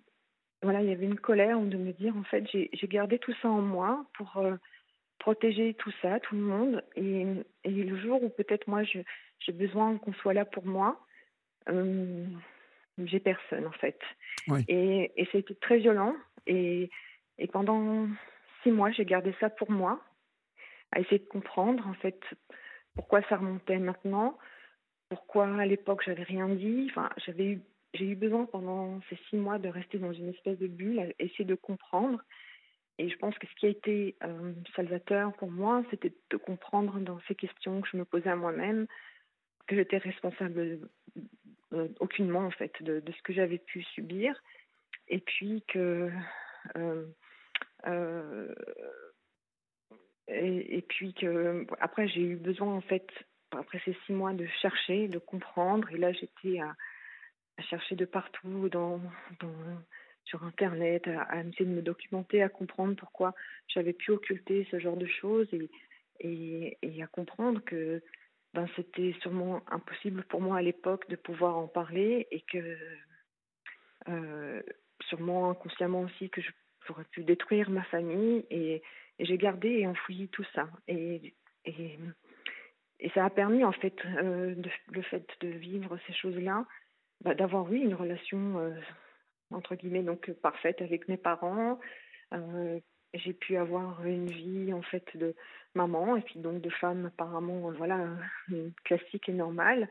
voilà 0.61 0.81
il 0.81 0.89
y 0.89 0.93
avait 0.93 1.05
une 1.05 1.19
colère 1.19 1.59
de 1.59 1.77
me 1.77 1.91
dire 1.91 2.15
en 2.15 2.23
fait 2.23 2.45
j'ai 2.49 2.87
gardé 2.87 3.19
tout 3.19 3.33
ça 3.41 3.49
en 3.49 3.61
moi 3.61 4.05
pour 4.13 4.41
protéger 5.19 5.73
tout 5.73 5.91
ça, 6.01 6.19
tout 6.19 6.35
le 6.35 6.41
monde. 6.41 6.83
Et, 6.95 7.25
et 7.63 7.69
le 7.69 7.97
jour 7.99 8.23
où 8.23 8.29
peut-être 8.29 8.67
moi 8.67 8.83
j'ai 8.83 9.51
besoin 9.51 9.97
qu'on 9.97 10.13
soit 10.13 10.33
là 10.33 10.45
pour 10.45 10.65
moi, 10.65 11.05
euh, 11.69 12.25
j'ai 12.97 13.19
personne 13.19 13.67
en 13.67 13.71
fait. 13.71 13.99
Et, 14.67 15.11
et 15.17 15.25
ça 15.25 15.31
a 15.33 15.39
été 15.39 15.55
très 15.55 15.79
violent. 15.79 16.15
Et, 16.45 16.89
et 17.37 17.47
pendant 17.47 18.07
six 18.63 18.71
mois, 18.71 18.91
j'ai 18.91 19.05
gardé 19.05 19.35
ça 19.39 19.49
pour 19.49 19.69
moi, 19.69 20.01
à 20.93 21.01
essayer 21.01 21.19
de 21.19 21.25
comprendre 21.27 21.85
en 21.87 21.93
fait 21.95 22.19
pourquoi 22.97 23.21
ça 23.29 23.37
remontait 23.37 23.77
maintenant, 23.77 24.37
pourquoi 25.09 25.47
à 25.55 25.65
l'époque 25.65 26.01
j'avais 26.03 26.23
rien 26.23 26.49
dit. 26.49 26.87
Enfin, 26.89 27.09
j'avais 27.25 27.45
eu 27.45 27.61
j'ai 27.93 28.05
eu 28.05 28.15
besoin 28.15 28.45
pendant 28.45 28.99
ces 29.09 29.15
six 29.29 29.37
mois 29.37 29.59
de 29.59 29.69
rester 29.69 29.97
dans 29.97 30.11
une 30.11 30.29
espèce 30.29 30.59
de 30.59 30.67
bulle, 30.67 30.99
à 30.99 31.05
essayer 31.19 31.45
de 31.45 31.55
comprendre. 31.55 32.21
Et 32.99 33.09
je 33.09 33.17
pense 33.17 33.37
que 33.37 33.47
ce 33.47 33.55
qui 33.55 33.65
a 33.65 33.69
été 33.69 34.15
euh, 34.23 34.53
salvateur 34.75 35.33
pour 35.33 35.49
moi, 35.49 35.83
c'était 35.89 36.13
de 36.29 36.37
comprendre 36.37 36.99
dans 36.99 37.19
ces 37.27 37.35
questions 37.35 37.81
que 37.81 37.87
je 37.91 37.97
me 37.97 38.05
posais 38.05 38.29
à 38.29 38.35
moi-même 38.35 38.87
que 39.67 39.75
j'étais 39.75 39.97
responsable 39.97 40.79
euh, 41.73 41.87
aucunement 41.99 42.45
en 42.45 42.51
fait 42.51 42.71
de, 42.81 43.01
ce 43.05 43.21
que 43.23 43.33
j'avais 43.33 43.57
pu 43.57 43.83
subir, 43.83 44.35
et 45.07 45.19
puis 45.19 45.63
que 45.67 46.11
euh 46.75 47.05
et, 50.27 50.81
puis 50.87 51.13
que 51.13 51.65
après 51.79 52.07
j'ai 52.07 52.21
eu 52.21 52.35
besoin 52.35 52.73
en 52.73 52.81
fait 52.81 53.07
après 53.51 53.81
ces 53.85 53.95
six 54.05 54.13
mois 54.13 54.33
de 54.33 54.45
chercher, 54.61 55.07
de 55.07 55.19
comprendre, 55.19 55.89
et 55.91 55.97
là 55.97 56.11
j'étais 56.11 56.59
à, 56.59 56.75
chercher 57.69 57.95
de 57.95 58.05
partout 58.05 58.69
sur 60.25 60.43
Internet, 60.43 61.07
à, 61.07 61.39
essayer 61.41 61.65
de 61.65 61.75
me 61.75 61.81
documenter, 61.81 62.43
à 62.43 62.49
comprendre 62.49 62.95
pourquoi 62.95 63.33
j'avais 63.67 63.93
pu 63.93 64.11
occulter 64.11 64.67
ce 64.69 64.79
genre 64.79 64.97
de 64.97 65.07
choses 65.07 65.47
et, 66.19 66.77
à 67.01 67.07
comprendre 67.07 67.63
que 67.63 68.03
ben, 68.53 68.67
c'était 68.75 69.15
sûrement 69.21 69.61
impossible 69.71 70.23
pour 70.23 70.41
moi 70.41 70.57
à 70.57 70.61
l'époque 70.61 71.07
de 71.09 71.15
pouvoir 71.15 71.57
en 71.57 71.67
parler 71.67 72.27
et 72.31 72.41
que 72.41 72.77
euh, 74.09 74.61
sûrement 75.09 75.51
inconsciemment 75.51 76.01
aussi 76.01 76.29
que 76.29 76.41
j'aurais 76.87 77.05
pu 77.05 77.23
détruire 77.23 77.69
ma 77.69 77.83
famille 77.83 78.45
et, 78.49 78.81
et 79.19 79.25
j'ai 79.25 79.37
gardé 79.37 79.69
et 79.69 79.87
enfoui 79.87 80.29
tout 80.29 80.45
ça. 80.55 80.69
Et, 80.87 81.33
et, 81.65 81.99
et 82.99 83.09
ça 83.09 83.25
a 83.25 83.29
permis 83.29 83.63
en 83.63 83.71
fait 83.71 83.95
euh, 84.05 84.55
de, 84.55 84.69
le 84.91 85.01
fait 85.01 85.27
de 85.41 85.49
vivre 85.49 85.97
ces 86.07 86.13
choses-là, 86.13 86.65
bah, 87.23 87.35
d'avoir 87.35 87.69
oui 87.69 87.79
une 87.79 87.93
relation 87.93 88.59
euh, 88.59 88.73
entre 89.51 89.75
guillemets, 89.75 90.03
donc 90.03 90.31
parfaite 90.41 90.81
avec 90.81 91.07
mes 91.07 91.17
parents. 91.17 91.79
Euh, 92.33 92.79
j'ai 93.13 93.33
pu 93.33 93.55
avoir 93.55 94.05
une 94.05 94.27
vie 94.27 94.73
en 94.73 94.81
fait 94.81 95.05
de 95.15 95.33
maman 95.75 96.17
et 96.17 96.21
puis 96.21 96.39
donc 96.39 96.61
de 96.61 96.69
femme 96.69 97.05
apparemment 97.05 97.71
voilà 97.71 98.05
classique 98.83 99.29
et 99.29 99.33
normale. 99.33 99.87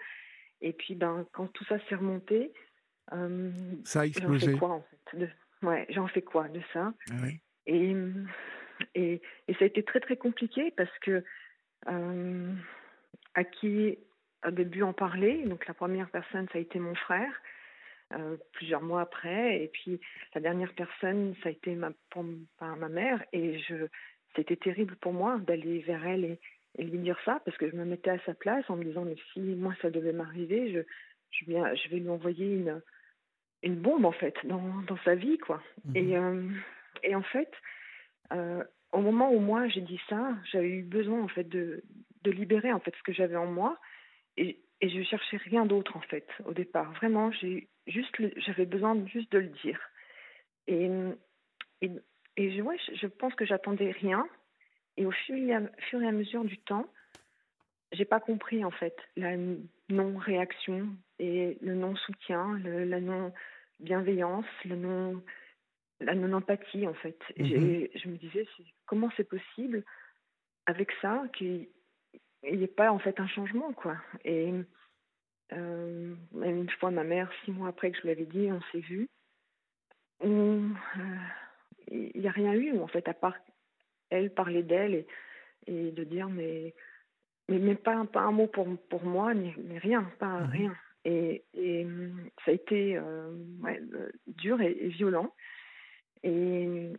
Et 0.60 0.72
puis 0.72 0.94
ben 0.94 1.26
quand 1.32 1.46
tout 1.48 1.64
ça 1.64 1.78
s'est 1.88 1.94
remonté, 1.94 2.52
ça 3.84 4.00
a 4.00 4.06
explosé. 4.06 4.52
Quoi 4.58 4.68
en 4.70 4.82
fait 4.82 5.18
de... 5.18 5.28
Ouais, 5.66 5.86
j'en 5.90 6.06
fais 6.06 6.22
quoi 6.22 6.48
de 6.48 6.60
ça? 6.72 6.92
Ah 7.10 7.14
et, 7.66 7.96
et, 8.94 9.20
et 9.48 9.54
ça 9.54 9.64
a 9.64 9.66
été 9.66 9.82
très 9.82 10.00
très 10.00 10.16
compliqué 10.16 10.72
parce 10.76 10.96
que 11.00 11.24
euh, 11.88 12.52
à 13.34 13.44
qui 13.44 13.98
au 14.46 14.50
début 14.52 14.82
en 14.82 14.92
parler, 14.92 15.44
donc 15.44 15.66
la 15.66 15.74
première 15.74 16.08
personne 16.10 16.46
ça 16.52 16.58
a 16.58 16.60
été 16.60 16.78
mon 16.78 16.94
frère. 16.94 17.32
Euh, 18.12 18.36
plusieurs 18.52 18.82
mois 18.82 19.00
après. 19.00 19.64
Et 19.64 19.66
puis 19.66 20.00
la 20.32 20.40
dernière 20.40 20.72
personne, 20.74 21.34
ça 21.42 21.48
a 21.48 21.52
été 21.52 21.74
ma, 21.74 21.90
pour, 22.10 22.24
ma 22.60 22.88
mère. 22.88 23.24
Et 23.32 23.58
je, 23.58 23.88
c'était 24.36 24.54
terrible 24.54 24.94
pour 24.96 25.12
moi 25.12 25.38
d'aller 25.38 25.80
vers 25.80 26.06
elle 26.06 26.24
et, 26.24 26.38
lui 26.78 26.98
dire 26.98 27.18
ça 27.24 27.40
parce 27.44 27.56
que 27.56 27.68
je 27.68 27.74
me 27.74 27.84
mettais 27.84 28.10
à 28.10 28.18
sa 28.20 28.34
place 28.34 28.64
en 28.68 28.76
me 28.76 28.84
disant 28.84 29.04
mais 29.04 29.16
si 29.32 29.40
moi 29.40 29.74
ça 29.82 29.90
devait 29.90 30.12
m'arriver, 30.12 30.72
je, 30.72 30.80
je, 31.30 31.46
viens, 31.46 31.74
je 31.74 31.88
vais 31.88 31.96
lui 31.96 32.08
envoyer 32.10 32.46
une, 32.46 32.80
une 33.66 33.76
bombe 33.76 34.04
en 34.04 34.12
fait 34.12 34.34
dans, 34.44 34.82
dans 34.86 34.98
sa 35.04 35.14
vie 35.14 35.38
quoi. 35.38 35.62
Mhm. 35.84 35.96
Et, 35.96 36.16
euh, 36.16 36.48
et 37.02 37.14
en 37.14 37.22
fait, 37.22 37.50
au 38.92 39.00
moment 39.00 39.30
où 39.32 39.38
moi 39.38 39.68
j'ai 39.68 39.82
dit 39.82 40.00
ça, 40.08 40.34
j'avais 40.50 40.70
eu 40.70 40.82
besoin 40.82 41.22
en 41.22 41.28
fait 41.28 41.48
de, 41.48 41.82
de 42.22 42.30
libérer 42.30 42.72
en 42.72 42.80
fait 42.80 42.94
ce 42.96 43.02
que 43.02 43.12
j'avais 43.12 43.36
en 43.36 43.46
moi 43.46 43.78
et, 44.36 44.58
et 44.80 44.88
je 44.88 45.02
cherchais 45.02 45.36
rien 45.36 45.66
d'autre 45.66 45.96
en 45.96 46.00
fait 46.00 46.26
au 46.44 46.52
départ. 46.52 46.92
Vraiment, 46.94 47.30
j'ai 47.32 47.68
juste 47.86 48.14
j'avais 48.38 48.66
besoin 48.66 48.96
juste 49.06 49.30
de 49.32 49.38
le 49.38 49.48
dire. 49.48 49.80
Et 50.66 50.90
et, 51.82 51.90
et 52.36 52.56
je, 52.56 52.62
ouais, 52.62 52.78
je 52.94 53.06
pense 53.06 53.34
que 53.34 53.44
j'attendais 53.44 53.90
rien. 53.90 54.26
Et 54.96 55.04
au 55.06 55.10
fur 55.10 55.36
et, 55.36 55.54
à, 55.54 55.60
fur 55.90 56.02
et 56.02 56.08
à 56.08 56.12
mesure 56.12 56.44
du 56.44 56.58
temps, 56.58 56.86
j'ai 57.92 58.04
pas 58.04 58.20
compris 58.20 58.64
en 58.64 58.70
fait 58.70 58.96
la 59.16 59.36
non-réaction 59.88 60.88
et 61.18 61.58
le 61.60 61.74
non-soutien, 61.74 62.58
la 62.64 63.00
non-bienveillance, 63.80 64.46
le 64.64 64.76
non, 64.76 65.22
la 66.00 66.14
non-empathie 66.14 66.86
en 66.86 66.94
fait. 66.94 67.18
Et 67.36 67.42
mhm. 67.42 67.88
je 67.94 68.08
me 68.08 68.16
disais 68.16 68.46
comment 68.86 69.10
c'est 69.16 69.28
possible 69.28 69.84
avec 70.66 70.90
ça 71.00 71.24
qu'il 71.36 71.68
n'y 72.42 72.62
ait 72.62 72.66
pas 72.66 72.90
en 72.92 72.98
fait 72.98 73.18
un 73.20 73.28
changement 73.28 73.72
quoi. 73.72 73.96
Et 74.24 74.52
euh, 75.52 76.14
une 76.34 76.70
fois 76.78 76.90
ma 76.90 77.04
mère, 77.04 77.30
six 77.44 77.52
mois 77.52 77.68
après 77.68 77.90
que 77.90 77.98
je 77.98 78.02
lui 78.02 78.10
avais 78.10 78.26
dit, 78.26 78.50
on 78.50 78.60
s'est 78.72 78.80
vu, 78.80 79.08
il 80.22 82.20
n'y 82.20 82.28
a 82.28 82.32
rien 82.32 82.52
eu 82.54 82.78
en 82.78 82.88
fait 82.88 83.06
à 83.08 83.14
part 83.14 83.36
elle 84.08 84.32
parler 84.32 84.62
d'elle 84.62 84.94
et, 84.94 85.06
et 85.66 85.90
de 85.90 86.04
dire 86.04 86.28
mais 86.28 86.74
mais, 87.48 87.58
mais 87.58 87.74
pas, 87.74 88.04
pas 88.06 88.22
un 88.22 88.32
mot 88.32 88.46
pour, 88.46 88.66
pour 88.88 89.04
moi, 89.04 89.34
ni, 89.34 89.54
rien, 89.78 90.02
pas 90.18 90.40
mhm. 90.40 90.50
rien. 90.50 90.76
Et, 91.08 91.44
et, 91.54 91.86
ça 92.44 92.50
a 92.50 92.54
été 92.54 92.96
euh, 92.96 93.30
ouais, 93.60 93.80
euh, 93.94 94.10
dur 94.26 94.60
et, 94.60 94.88
violent. 94.88 95.32
Et 96.24 96.92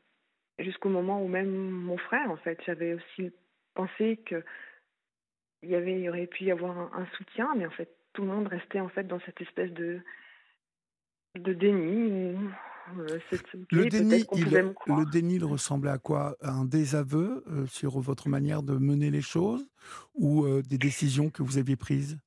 jusqu'au 0.60 0.89
moment 0.89 1.22
où 1.22 1.28
même 1.28 1.49
mon 1.49 1.97
frère, 1.97 2.32
en 2.32 2.38
fait, 2.38 2.58
j'avais 2.66 2.93
aussi 2.93 3.32
pensé 3.74 4.18
que 4.26 4.43
il 5.64 5.70
y 5.70 5.76
avait, 5.76 5.99
il 5.99 6.10
aurait 6.10 6.28
pu 6.28 6.45
y 6.45 6.51
avoir 6.51 6.78
un, 6.78 6.91
un, 6.93 7.05
soutien, 7.18 7.53
mais 7.58 7.66
en 7.66 7.72
fait, 7.72 7.89
tout 8.14 8.22
le 8.22 8.30
monde 8.30 8.47
restait 8.47 8.80
en 8.80 8.89
fait 8.89 9.03
dans 9.03 9.20
cette 9.22 9.41
espèce 9.41 9.72
de 9.74 9.99
de 11.36 11.53
déni. 11.53 12.36
Euh, 12.97 13.20
le, 13.70 13.89
déni, 13.89 14.26
il, 14.34 14.45
le 14.45 15.12
déni, 15.12 15.36
il 15.36 15.43
ressemblait 15.43 15.91
à 15.91 15.97
quoi? 15.97 16.38
Un 16.41 16.64
désaveu 16.64 17.43
euh, 17.47 17.66
sur 17.66 17.99
votre 17.99 18.30
manière 18.30 18.64
de 18.64 18.78
mener 18.78 19.12
les 19.12 19.22
choses 19.22 19.68
ou 20.14 20.45
euh, 20.45 20.62
des 20.62 20.78
décisions 20.78 21.30
que 21.30 21.43
vous 21.43 21.58
aviez 21.58 21.76
prises? 21.76 22.18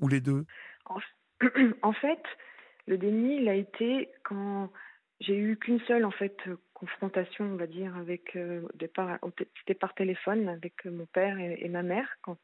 Ou 0.00 0.08
les 0.08 0.20
deux? 0.20 0.46
En, 0.86 0.98
fait, 0.98 1.06
le 2.86 2.96
déni, 2.96 3.36
il 3.36 3.48
a 3.48 3.54
été 3.54 4.10
quand 4.24 4.70
j'ai 5.20 5.36
eu 5.36 5.56
qu'une 5.56 5.80
seule 5.80 6.04
en 6.04 6.10
fait 6.10 6.36
confrontation, 6.74 7.44
on 7.44 7.56
va 7.56 7.66
dire, 7.66 7.96
avec 7.96 8.36
c'était 9.58 9.74
par 9.74 9.94
téléphone 9.94 10.48
avec 10.48 10.84
mon 10.84 11.06
père 11.06 11.38
et, 11.38 11.68
ma 11.68 11.82
mère 11.82 12.16
quand 12.22 12.38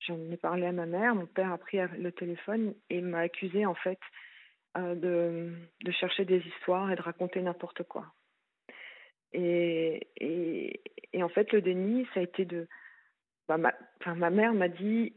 j'en 0.00 0.30
ai 0.30 0.36
parlé 0.36 0.66
à 0.66 0.72
ma 0.72 0.86
mère. 0.86 1.14
Mon 1.14 1.26
père 1.26 1.52
a 1.52 1.58
pris 1.58 1.78
le 1.98 2.12
téléphone 2.12 2.74
et 2.90 3.00
m'a 3.00 3.20
accusé 3.20 3.66
en 3.66 3.74
fait 3.74 3.98
euh, 4.76 4.94
de, 4.94 5.90
chercher 5.90 6.24
des 6.24 6.38
histoires 6.38 6.92
et 6.92 6.94
de 6.94 7.02
raconter 7.02 7.42
n'importe 7.42 7.82
quoi. 7.82 8.06
Et, 9.32 10.80
en 11.20 11.28
fait, 11.28 11.50
le 11.52 11.60
déni, 11.60 12.06
ça 12.14 12.20
a 12.20 12.22
été 12.22 12.44
de. 12.44 12.68
Bah, 13.48 13.56
ma, 13.56 13.72
ma 14.14 14.30
mère 14.30 14.54
m'a 14.54 14.68
dit 14.68 15.12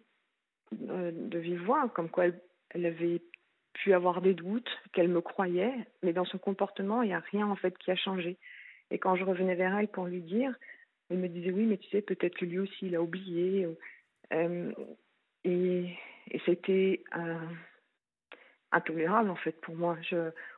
euh, 0.89 1.11
de 1.13 1.37
vive 1.37 1.61
voix, 1.63 1.87
comme 1.89 2.09
quoi 2.09 2.25
elle, 2.25 2.41
elle, 2.73 2.85
avait 2.85 3.21
pu 3.73 3.93
avoir 3.93 4.21
des 4.21 4.33
doutes, 4.33 4.69
qu'elle 4.93 5.09
me 5.09 5.21
croyait, 5.21 5.73
mais 6.03 6.13
dans 6.13 6.25
son 6.25 6.37
comportement, 6.37 7.01
il 7.01 7.07
n'y 7.07 7.13
a 7.13 7.23
rien 7.31 7.47
en 7.47 7.55
fait 7.55 7.77
qui 7.77 7.91
a 7.91 7.95
changé. 7.95 8.37
Et 8.91 8.99
quand 8.99 9.15
je 9.15 9.23
revenais 9.23 9.55
vers 9.55 9.77
elle 9.77 9.87
pour 9.87 10.05
lui 10.05 10.21
dire, 10.21 10.53
elle 11.09 11.17
me 11.17 11.27
disait 11.27 11.51
oui, 11.51 11.65
mais 11.65 11.77
tu 11.77 11.89
sais, 11.89 12.01
peut-être 12.01 12.35
que 12.35 12.45
lui 12.45 12.59
aussi, 12.59 12.87
il 12.87 12.95
a 12.95 13.01
oublié. 13.01 13.67
Euh, 14.31 14.71
et, 15.43 15.97
c'était 16.45 17.03
intolérable 18.71 19.29
en 19.29 19.35
fait 19.35 19.59
pour 19.61 19.75
moi. 19.75 19.97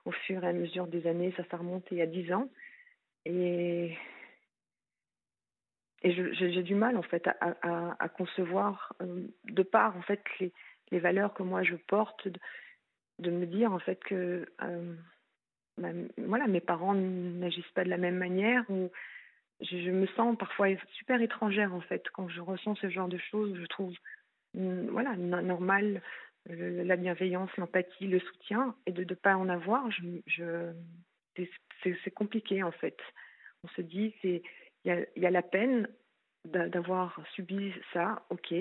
Au 0.05 0.11
fur 0.11 0.43
et 0.43 0.47
à 0.47 0.53
mesure 0.53 0.88
des 0.88 1.07
années, 1.07 1.34
ça 1.36 1.43
s'est 1.43 1.55
remonté 1.55 1.95
il 1.95 1.97
y 1.97 2.01
a 2.01 2.07
dix 2.07 2.32
ans. 2.34 2.49
Et, 3.26 3.97
j'ai 6.03 6.63
du 6.63 6.76
mal 6.76 6.97
en 6.97 7.01
fait 7.01 7.28
à, 7.28 7.36
à, 7.41 7.95
à 7.97 8.09
concevoir, 8.09 8.93
euh, 9.01 9.26
de 9.45 9.63
part 9.63 9.97
en 9.97 10.03
fait 10.03 10.22
les, 10.39 10.53
les, 10.92 11.00
valeurs 11.00 11.34
que 11.34 11.44
moi 11.44 11.64
je 11.64 11.76
porte, 11.76 12.28
de, 13.20 13.32
me 13.32 13.46
dire 13.46 13.72
en 13.72 13.80
fait 13.80 14.04
que 14.04 14.46
euh, 14.62 14.96
voilà, 16.18 16.48
mes 16.48 16.62
parents 16.62 16.94
n'agissent 16.96 17.72
pas 17.74 17.84
de 17.84 17.90
la 17.90 17.98
même 17.98 18.18
manière 18.18 18.64
ou 18.70 18.92
je, 19.62 19.90
me 19.92 20.08
sens 20.08 20.38
parfois 20.38 20.68
super 20.98 21.22
étrangère 21.22 21.74
en 21.74 21.82
fait 21.82 22.04
quand 22.14 22.28
je 22.30 22.42
ressens 22.42 22.76
ce 22.76 22.90
genre 22.90 23.08
de 23.08 23.18
choses. 23.18 23.58
Je 23.60 23.66
trouve 23.68 23.94
mm, 24.54 24.88
voilà 24.90 25.16
normal 25.16 26.02
la 26.48 26.96
bienveillance, 26.96 27.50
l'empathie, 27.58 28.08
le 28.08 28.20
soutien, 28.20 28.76
et 28.86 28.92
de 28.92 29.04
ne 29.04 29.16
pas 29.16 29.36
en 29.36 29.50
avoir, 29.50 29.90
je, 29.92 30.72
c'est 31.84 32.12
compliqué 32.12 32.64
en 32.64 32.72
fait. 32.72 32.98
On 33.64 33.68
se 33.70 33.82
dit, 33.82 34.14
il 34.24 34.42
y 34.86 34.92
a, 34.92 35.00
y 35.16 35.26
a 35.26 35.32
la 35.32 35.42
peine 35.42 35.88
d'avoir 36.46 37.20
subi 37.34 37.74
ça, 37.94 38.24
ok, 38.30 38.54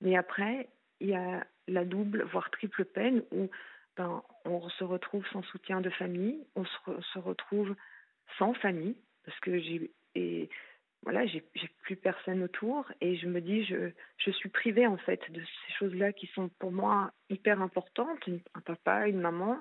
mais 0.00 0.16
après, 0.16 0.68
il 1.00 1.08
y 1.08 1.14
a 1.14 1.46
la 1.68 1.84
double, 1.84 2.22
voire 2.24 2.50
triple 2.50 2.84
peine 2.84 3.22
où 3.30 3.48
ben, 3.96 4.22
on 4.44 4.68
se 4.68 4.84
retrouve 4.84 5.26
sans 5.32 5.42
soutien 5.42 5.80
de 5.80 5.90
famille, 5.90 6.38
on 6.54 6.64
se, 6.64 7.02
se 7.12 7.18
retrouve 7.18 7.74
sans 8.38 8.54
famille, 8.54 8.96
parce 9.24 9.38
que 9.40 9.58
j'ai 9.58 9.90
voilà, 11.02 11.24
plus 11.82 11.96
personne 11.96 12.42
autour 12.42 12.90
et 13.00 13.16
je 13.16 13.28
me 13.28 13.40
dis, 13.40 13.64
je, 13.64 13.90
je 14.18 14.30
suis 14.32 14.48
privée 14.48 14.86
en 14.86 14.96
fait 14.96 15.20
de 15.30 15.40
ces 15.40 15.72
choses-là 15.78 16.12
qui 16.12 16.26
sont 16.28 16.48
pour 16.58 16.72
moi 16.72 17.12
hyper 17.30 17.62
importantes, 17.62 18.28
un 18.54 18.60
papa, 18.60 19.06
une 19.06 19.20
maman, 19.20 19.58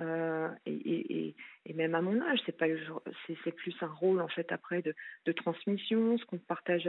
euh, 0.00 0.48
et, 0.66 1.34
et, 1.66 1.72
même 1.74 1.94
à 1.94 2.00
mon 2.00 2.20
âge, 2.20 2.40
c'est 2.46 2.56
c'est 3.44 3.52
plus 3.52 3.74
un 3.80 3.86
rôle 3.86 4.20
en 4.20 4.28
fait 4.28 4.50
après 4.50 4.82
de, 4.82 4.94
de 5.26 5.32
transmission, 5.32 6.18
ce 6.18 6.24
qu'on 6.24 6.38
partage, 6.38 6.88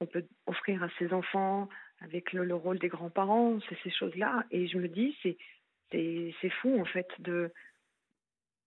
on 0.00 0.06
peut 0.06 0.26
offrir 0.46 0.82
à 0.82 0.88
ses 0.98 1.12
enfants 1.14 1.68
avec 2.00 2.32
le, 2.32 2.44
le 2.44 2.54
rôle 2.54 2.78
des 2.78 2.88
grands-parents, 2.88 3.58
c'est 3.68 3.78
ces 3.82 3.90
choses-là, 3.90 4.44
et 4.50 4.66
je 4.66 4.78
me 4.78 4.88
dis, 4.88 5.16
c'est 5.22 5.36
c'est 5.92 6.50
fou 6.60 6.80
en 6.80 6.84
fait 6.84 7.06
de 7.20 7.52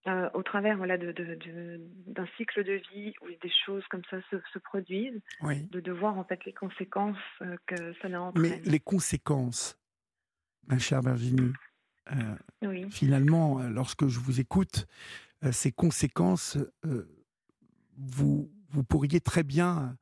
euh, 0.08 0.30
au 0.34 0.42
travers 0.42 0.78
voilà, 0.78 0.98
d'un 0.98 1.12
de, 1.12 1.38
de, 2.08 2.26
cycle 2.38 2.64
de 2.64 2.82
vie 2.94 3.14
où 3.22 3.26
des 3.42 3.52
choses 3.66 3.84
comme 3.90 4.04
ça 4.10 4.18
se, 4.32 4.38
se 4.54 4.60
produisent, 4.60 5.20
de, 5.42 5.82
de 5.82 5.92
voir 5.92 6.18
en 6.18 6.24
fait 6.24 6.46
les 6.46 6.54
conséquences 6.54 7.18
euh, 7.42 7.58
que 7.66 7.94
ça 8.02 8.08
a 8.08 8.20
entraîne. 8.20 8.42
Mais 8.42 8.62
les 8.64 8.80
conséquences, 8.80 9.78
ma 10.68 10.78
chère 10.78 11.02
Virginie, 11.02 11.52
euh, 12.14 12.90
finalement, 12.90 13.60
lorsque 13.64 14.08
je 14.08 14.20
vous 14.20 14.40
écoute, 14.40 14.88
ces 15.52 15.74
conséquences, 15.74 16.58
vous, 17.98 18.50
vous 18.70 18.84
pourriez 18.86 19.20
très 19.20 19.44
bien, 19.44 19.98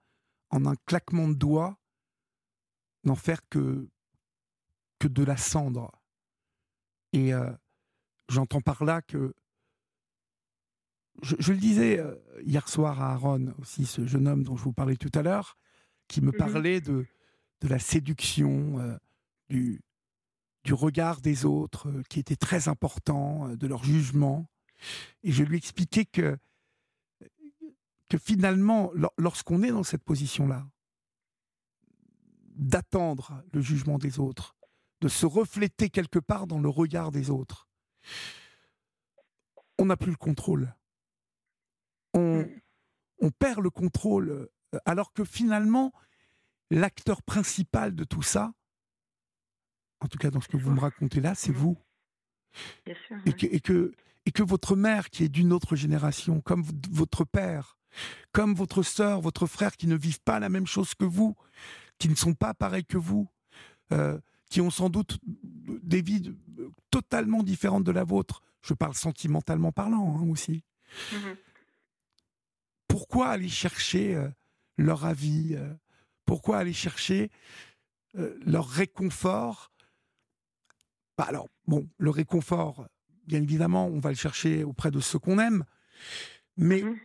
en 0.52 0.68
un 0.68 0.76
claquement 0.86 1.28
de 1.28 1.34
doigts, 1.34 1.80
n'en 3.06 3.16
faire 3.16 3.48
que, 3.50 3.88
que 5.00 5.08
de 5.08 5.24
la 5.24 5.38
cendre. 5.38 5.92
Et 7.14 7.32
j'entends 8.30 8.62
par 8.62 8.84
là 8.84 9.02
que 9.02 9.34
je, 11.22 11.52
le 11.52 11.58
disais 11.58 12.00
euh, 12.00 12.16
hier 12.44 12.68
soir 12.68 13.02
à 13.02 13.14
Aaron, 13.14 13.54
aussi 13.60 13.86
ce 13.86 14.06
jeune 14.06 14.28
homme 14.28 14.44
dont 14.44 14.56
je 14.56 14.64
vous 14.64 14.74
parlais 14.74 14.98
tout 14.98 15.12
à 15.14 15.22
l'heure, 15.22 15.58
qui 16.08 16.22
me 16.22 16.32
mhm. 16.32 16.38
parlait 16.38 16.82
de, 16.82 17.06
de 17.62 17.68
la 17.68 17.80
séduction, 17.80 18.80
euh, 18.80 18.98
du, 19.50 19.82
du 20.64 20.74
regard 20.74 21.22
des 21.22 21.46
autres, 21.46 21.90
euh, 21.90 22.04
qui 22.10 22.20
était 22.20 22.36
très 22.36 22.68
important, 22.68 23.50
de 23.50 23.68
leur 23.68 23.84
jugement. 23.84 24.48
Et 25.24 25.32
je 25.32 25.44
lui 25.44 25.58
expliquais 25.58 26.06
que, 26.06 26.38
que 28.10 28.18
finalement, 28.18 28.92
lorsqu'on 29.18 29.64
est 29.64 29.72
dans 29.72 29.84
cette 29.84 30.04
position-là, 30.04 30.68
d'attendre 32.56 33.44
le 33.54 33.62
jugement 33.62 33.98
des 33.98 34.20
autres, 34.20 34.56
de 35.02 35.08
se 35.08 35.26
refléter 35.26 35.90
quelque 35.90 36.20
part 36.20 36.48
dans 36.48 36.60
le 36.60 36.70
regard 36.70 37.12
des 37.12 37.30
autres, 37.30 37.68
on 39.78 39.86
n'a 39.86 39.98
plus 39.98 40.12
le 40.12 40.18
contrôle. 40.18 40.74
Mm. 42.16 42.44
on, 43.20 43.30
perd 43.32 43.60
le 43.60 43.70
contrôle, 43.70 44.30
euh, 44.30 44.80
alors 44.86 45.12
que 45.12 45.26
finalement, 45.26 45.92
l'acteur 46.72 47.22
principal 47.24 47.94
de 47.94 48.06
tout 48.06 48.22
ça, 48.22 48.54
en 50.00 50.08
tout 50.08 50.18
cas 50.18 50.32
dans 50.32 50.40
ce 50.40 50.48
que 50.48 50.56
vous 50.56 50.72
me 50.72 50.80
racontez 50.80 51.20
là, 51.20 51.36
c'est 51.36 51.52
mm. 51.52 51.56
vous. 51.56 51.78
et, 52.86 53.34
que, 53.34 53.46
et, 53.48 53.60
que, 53.60 53.94
et 54.26 54.32
que 54.32 54.44
votre 54.44 54.78
mère, 54.78 55.10
qui 55.10 55.26
est 55.26 55.30
d'une 55.30 55.52
autre 55.52 55.76
génération, 55.76 56.40
comme 56.40 56.64
votre 56.90 57.26
père, 57.26 57.78
comme 58.32 58.54
votre 58.54 58.82
sœur, 58.82 59.20
votre 59.20 59.46
frère, 59.46 59.76
qui 59.76 59.88
ne 59.88 59.96
vivent 59.96 60.22
pas 60.22 60.40
la 60.40 60.50
même 60.50 60.68
chose 60.68 60.94
que 60.96 61.06
vous, 61.06 61.36
qui 61.98 62.10
ne 62.10 62.16
sont 62.16 62.34
pas 62.34 62.54
pareils 62.54 62.86
que 62.86 62.98
vous, 62.98 63.30
euh, 63.92 64.20
qui 64.50 64.62
ont 64.62 64.70
sans 64.70 64.90
doute 64.90 65.20
des 65.24 66.02
vies 66.02 66.34
totalement 66.92 67.44
différentes 67.44 67.84
de 67.84 67.92
la 67.92 68.04
vôtre. 68.04 68.42
Je 68.62 68.74
parle 68.74 68.96
sentimentalement 68.96 69.72
parlant 69.72 70.18
hein, 70.18 70.30
aussi. 70.30 70.64
Mm-hmm 71.12 71.36
pourquoi 72.96 73.28
aller 73.28 73.50
chercher 73.50 74.18
leur 74.78 75.04
avis 75.04 75.58
Pourquoi 76.24 76.60
aller 76.60 76.72
chercher 76.72 77.30
leur 78.14 78.70
réconfort? 78.70 79.70
Bah, 81.18 81.26
Alors, 81.28 81.50
bon, 81.68 81.90
le 81.98 82.10
réconfort, 82.10 82.88
bien 83.28 83.42
évidemment, 83.42 83.88
on 83.88 84.00
va 84.00 84.12
le 84.12 84.16
chercher 84.16 84.64
auprès 84.64 84.92
de 84.92 85.02
ceux 85.02 85.20
qu'on 85.20 85.40
aime, 85.40 85.66
mais 86.56 86.84
mmh 86.84 86.96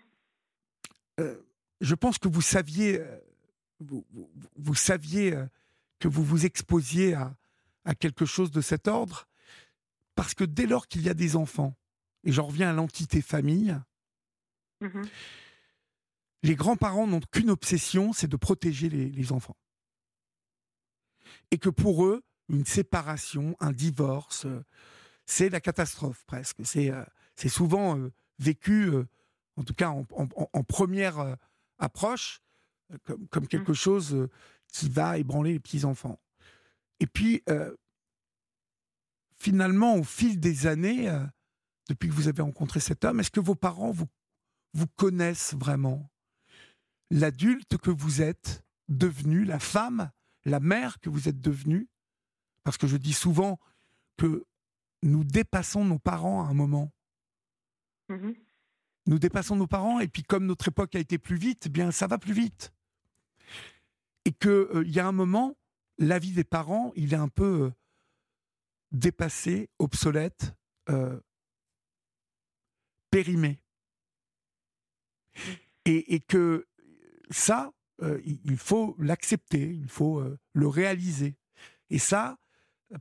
je 1.82 1.94
pense 1.94 2.18
que 2.18 2.28
vous 2.28 2.40
saviez, 2.40 3.02
vous, 3.80 4.06
vous, 4.56 4.74
saviez 4.74 5.36
que 5.98 6.08
vous 6.08 6.24
vous 6.24 6.46
exposiez 6.46 7.14
à, 7.14 7.34
à 7.84 7.94
quelque 7.94 8.24
chose 8.24 8.50
de 8.50 8.60
cet 8.60 8.88
ordre, 8.88 9.28
parce 10.14 10.34
que 10.34 10.44
dès 10.44 10.66
lors 10.66 10.86
qu'il 10.86 11.02
y 11.02 11.08
a 11.08 11.14
des 11.14 11.36
enfants, 11.36 11.74
et 12.24 12.32
j'en 12.32 12.46
reviens 12.46 12.70
à 12.70 12.72
l'entité 12.72 13.22
famille, 13.22 13.76
mmh 14.80 15.02
les 16.42 16.54
grands-parents 16.54 17.06
n'ont 17.06 17.20
qu'une 17.20 17.50
obsession, 17.50 18.12
c'est 18.12 18.28
de 18.28 18.36
protéger 18.36 18.88
les, 18.88 19.32
enfants. 19.32 19.56
Et 21.50 21.58
que 21.58 21.68
pour 21.68 22.06
eux, 22.06 22.22
une 22.48 22.64
séparation, 22.64 23.56
un 23.60 23.72
divorce, 23.72 24.46
euh, 24.46 24.64
c'est 25.26 25.50
la 25.50 25.60
catastrophe 25.60 26.24
presque. 26.24 26.60
C'est 26.64 26.90
euh, 26.90 27.04
souvent 27.46 27.98
euh, 27.98 28.10
vécu, 28.38 28.90
en 29.56 29.64
tout 29.64 29.74
cas 29.74 29.90
en, 29.90 30.64
première 30.64 31.36
approche, 31.78 32.40
comme, 33.04 33.26
comme, 33.28 33.44
mmh. 33.44 33.48
quelque 33.48 33.74
chose 33.74 34.28
qui 34.72 34.88
va 34.88 35.18
ébranler 35.18 35.52
les 35.54 35.60
petits-enfants. 35.60 36.20
Et 37.00 37.06
puis, 37.06 37.42
finalement, 39.38 39.96
au 39.96 40.04
fil 40.04 40.38
des 40.38 40.66
années, 40.66 41.10
depuis 41.88 42.08
que 42.08 42.14
vous 42.14 42.28
avez 42.28 42.42
rencontré 42.42 42.80
cet 42.80 43.04
homme, 43.04 43.20
est-ce 43.20 43.30
que 43.30 43.40
vos 43.40 43.54
parents 43.54 43.90
vous, 43.90 44.08
vous 44.74 44.86
connaissent 44.96 45.54
vraiment? 45.54 46.10
L'adulte 47.10 47.78
que 47.78 47.90
vous 47.90 48.22
êtes 48.22 48.62
devenu, 48.88 49.44
la 49.44 49.58
femme, 49.58 50.10
la 50.44 50.60
mère 50.60 51.00
que 51.00 51.10
vous 51.10 51.28
êtes 51.28 51.40
devenue? 51.40 51.88
Parce 52.62 52.76
que 52.76 52.86
je 52.86 52.96
dis 52.96 53.14
souvent 53.14 53.58
que 54.16 54.44
nous 55.02 55.24
dépassons 55.24 55.84
nos 55.84 55.98
parents 55.98 56.44
à 56.44 56.48
un 56.48 56.54
moment. 56.54 56.92
Mmh 58.08 58.32
nous 59.06 59.18
dépassons 59.18 59.56
nos 59.56 59.66
parents, 59.66 59.98
et 59.98 60.08
puis 60.08 60.22
comme 60.22 60.46
notre 60.46 60.68
époque 60.68 60.94
a 60.94 60.98
été 60.98 61.18
plus 61.18 61.36
vite, 61.36 61.64
eh 61.66 61.68
bien 61.68 61.90
ça 61.90 62.06
va 62.06 62.18
plus 62.18 62.34
vite. 62.34 62.72
Et 64.24 64.32
qu'il 64.32 64.50
euh, 64.50 64.84
y 64.86 65.00
a 65.00 65.06
un 65.06 65.12
moment, 65.12 65.56
la 66.00 66.18
vie 66.18 66.32
des 66.32 66.44
parents, 66.44 66.92
il 66.96 67.12
est 67.12 67.18
un 67.18 67.28
peu 67.28 67.62
euh, 67.62 67.70
dépassé, 68.90 69.68
obsolète, 69.78 70.54
euh, 70.88 71.20
périmé. 73.10 73.60
Et, 75.84 76.20
que 76.20 76.68
ça, 77.30 77.72
euh, 78.02 78.20
il 78.24 78.56
faut 78.56 78.94
l'accepter, 78.98 79.74
il 79.74 79.88
faut 79.88 80.22
le 80.52 80.68
réaliser. 80.68 81.36
Et 81.88 81.98
ça, 81.98 82.38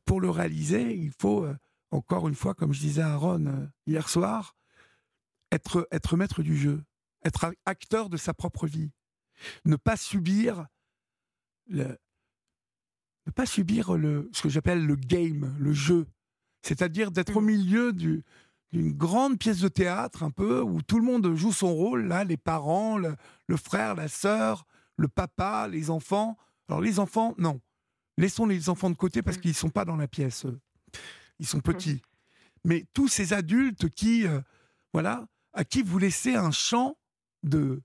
pour 0.06 0.22
le 0.22 0.30
réaliser, 0.30 0.96
il 0.96 1.12
faut, 1.20 1.46
encore 1.92 2.28
une 2.28 2.36
fois, 2.36 2.56
comme 2.56 2.74
je 2.74 2.80
disais 2.80 3.02
à 3.02 3.14
Aaron 3.14 3.70
hier 3.86 4.10
soir, 4.10 4.56
être, 5.52 5.88
être 5.92 6.18
maître 6.18 6.42
du 6.42 6.58
jeu, 6.58 6.84
être 7.24 7.54
acteur 7.66 8.10
de 8.10 8.18
sa 8.18 8.34
propre 8.34 8.66
vie. 8.66 8.92
Ne 9.66 9.76
pas 9.76 9.98
subir 9.98 10.66
le, 11.70 11.98
ne 13.26 13.32
pas 13.32 13.46
subir 13.46 13.94
le, 13.94 14.30
ce 14.34 14.42
que 14.42 14.50
j'appelle 14.50 14.86
le 14.86 14.96
game, 14.96 15.56
le 15.60 15.74
jeu. 15.74 16.08
C'est-à-dire 16.62 17.12
d'être 17.12 17.38
au 17.38 17.42
mmh. 17.42 17.46
milieu 17.46 17.94
du, 17.94 18.24
d'une 18.72 18.92
grande 18.92 19.40
pièce 19.40 19.60
de 19.60 19.68
théâtre, 19.68 20.24
un 20.24 20.32
peu, 20.32 20.62
où 20.62 20.82
tout 20.82 21.00
le 21.00 21.06
monde 21.06 21.34
joue 21.36 21.54
son 21.54 21.74
rôle, 21.74 22.08
là, 22.08 22.24
les 22.24 22.38
parents, 22.38 22.98
le, 22.98 23.16
frère, 23.58 23.96
la 23.96 24.08
sœur, 24.08 24.66
le 24.98 25.08
papa, 25.08 25.68
les 25.68 25.90
enfants. 25.90 26.38
Alors 26.68 26.82
les 26.82 27.00
enfants, 27.00 27.34
non. 27.38 27.62
Laissons 28.18 28.46
les 28.46 28.70
enfants 28.70 28.90
de 28.90 28.96
côté 28.96 29.22
parce 29.22 29.38
mm. 29.38 29.42
qu'ils 29.42 29.52
ne 29.52 29.56
sont 29.56 29.70
pas 29.70 29.86
dans 29.86 29.96
la 29.96 30.08
pièce. 30.08 30.46
Ils 31.40 31.48
sont 31.48 31.62
petits. 31.62 32.02
Mais 32.66 32.86
tous 32.94 33.08
ces 33.08 33.34
adultes 33.34 33.90
qui, 33.90 34.28
euh, 34.28 34.42
voilà, 34.94 35.26
à 35.54 35.64
qui 35.64 35.82
vous 35.82 35.98
laissez 35.98 36.36
un 36.36 36.52
champ 36.52 36.98
de, 37.44 37.82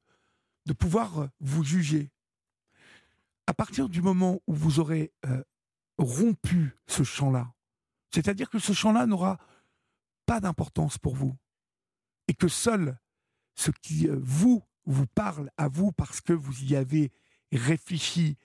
de 0.66 0.72
pouvoir 0.72 1.28
vous 1.40 1.62
juger. 1.62 2.10
À 3.46 3.54
partir 3.54 3.88
du 3.88 4.02
moment 4.02 4.40
où 4.46 4.54
vous 4.54 4.80
aurez 4.80 5.12
euh, 5.26 5.42
rompu 5.98 6.76
ce 6.86 7.02
champ-là, 7.02 7.52
c'est-à-dire 8.12 8.48
que 8.48 8.58
ce 8.58 8.72
champ-là 8.72 9.06
n'aura 9.06 9.38
pas 10.26 10.40
d'importance 10.40 10.98
pour 10.98 11.14
vous. 11.14 11.36
Et 12.28 12.34
que 12.34 12.48
seul 12.48 12.98
ce 13.54 13.70
qui 13.70 14.08
euh, 14.08 14.18
vous 14.22 14.62
vous 14.86 15.06
parle 15.06 15.50
à 15.56 15.68
vous 15.68 15.92
parce 15.92 16.20
que 16.20 16.32
vous 16.32 16.64
y 16.64 16.76
avez 16.76 17.12
réfléchi 17.52 18.36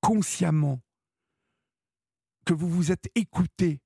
consciemment, 0.00 0.80
que 2.44 2.54
vous 2.54 2.68
vous 2.68 2.92
êtes 2.92 3.10
écouté, 3.14 3.80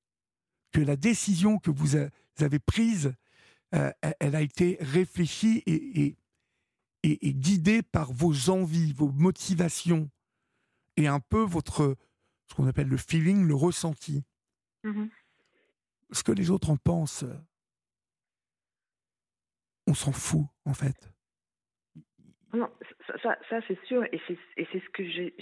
que 0.72 0.80
la 0.80 0.96
décision 0.96 1.58
que 1.58 1.70
vous 1.70 1.96
avez 1.96 2.58
prise, 2.58 3.14
euh, 3.74 3.92
elle 4.20 4.36
a 4.36 4.42
été 4.42 4.78
réfléchie 4.80 5.62
et, 5.66 6.16
et, 7.02 7.34
guidée 7.34 7.82
par 7.82 8.12
vos 8.12 8.50
envies, 8.50 8.92
vos 8.92 9.10
motivations 9.10 10.10
et 10.96 11.06
un 11.06 11.20
peu 11.20 11.42
votre, 11.42 11.96
ce 12.48 12.54
qu'on 12.54 12.66
appelle 12.66 12.88
le 12.88 12.96
feeling, 12.96 13.46
le 13.46 13.54
ressenti. 13.54 14.24
Mmh 14.82 15.06
ce 16.10 16.22
que 16.22 16.32
les 16.32 16.50
autres 16.50 16.70
en 16.70 16.76
pensent, 16.76 17.24
on 19.86 19.94
s'en 19.94 20.12
fout, 20.12 20.46
en 20.64 20.74
fait. 20.74 21.12
Non, 22.52 22.70
ça, 23.22 23.36
ça, 23.50 23.56
c'est 23.66 23.78
sûr, 23.86 24.04
et 24.12 24.20
c'est 24.28 24.36
ce 24.56 24.90
que 24.90 25.04
j'ai 25.10 25.34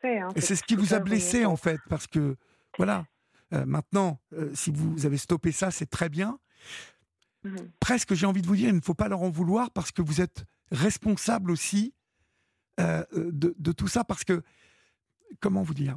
fait. 0.00 0.18
Hein, 0.18 0.28
et 0.34 0.40
c'est 0.40 0.56
ce 0.56 0.64
qui 0.64 0.74
vous 0.74 0.94
a 0.94 0.98
blessé, 0.98 1.44
en 1.44 1.56
fait, 1.56 1.80
parce 1.88 2.06
que, 2.06 2.36
voilà, 2.76 3.06
euh, 3.52 3.64
maintenant, 3.64 4.20
euh, 4.32 4.50
si 4.54 4.72
vous 4.72 5.06
avez 5.06 5.16
stoppé 5.16 5.52
ça, 5.52 5.70
c'est 5.70 5.86
très 5.86 6.08
bien. 6.08 6.38
Mmh 7.44 7.56
Presque, 7.80 8.14
j'ai 8.14 8.26
envie 8.26 8.42
de 8.42 8.46
vous 8.46 8.56
dire, 8.56 8.68
il 8.68 8.74
ne 8.74 8.80
faut 8.80 8.94
pas 8.94 9.08
leur 9.08 9.22
en 9.22 9.30
vouloir 9.30 9.70
parce 9.70 9.92
que 9.92 10.02
vous 10.02 10.20
êtes 10.20 10.44
responsable 10.70 11.50
aussi 11.50 11.94
euh, 12.80 13.04
de, 13.14 13.54
de, 13.58 13.72
tout 13.72 13.88
ça, 13.88 14.04
parce 14.04 14.24
que, 14.24 14.42
comment 15.40 15.62
vous 15.62 15.74
dire, 15.74 15.96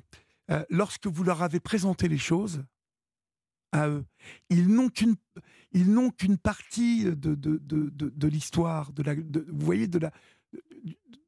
lorsque 0.70 1.08
vous 1.08 1.24
leur 1.24 1.42
avez 1.42 1.60
présenté 1.60 2.08
les 2.08 2.18
choses, 2.18 2.64
à 3.76 3.90
eux. 3.90 4.06
Ils 4.50 4.68
n'ont 4.68 4.90
qu'une 4.90 6.38
partie 6.38 7.06
de, 7.06 7.36
de, 7.36 7.36
de, 7.36 7.90
de, 7.92 8.28
l'histoire, 8.28 8.92
de 8.94 9.04
la, 9.04 9.16
vous 9.16 9.66
voyez, 9.66 9.88
de 9.88 10.00
la, 10.00 10.12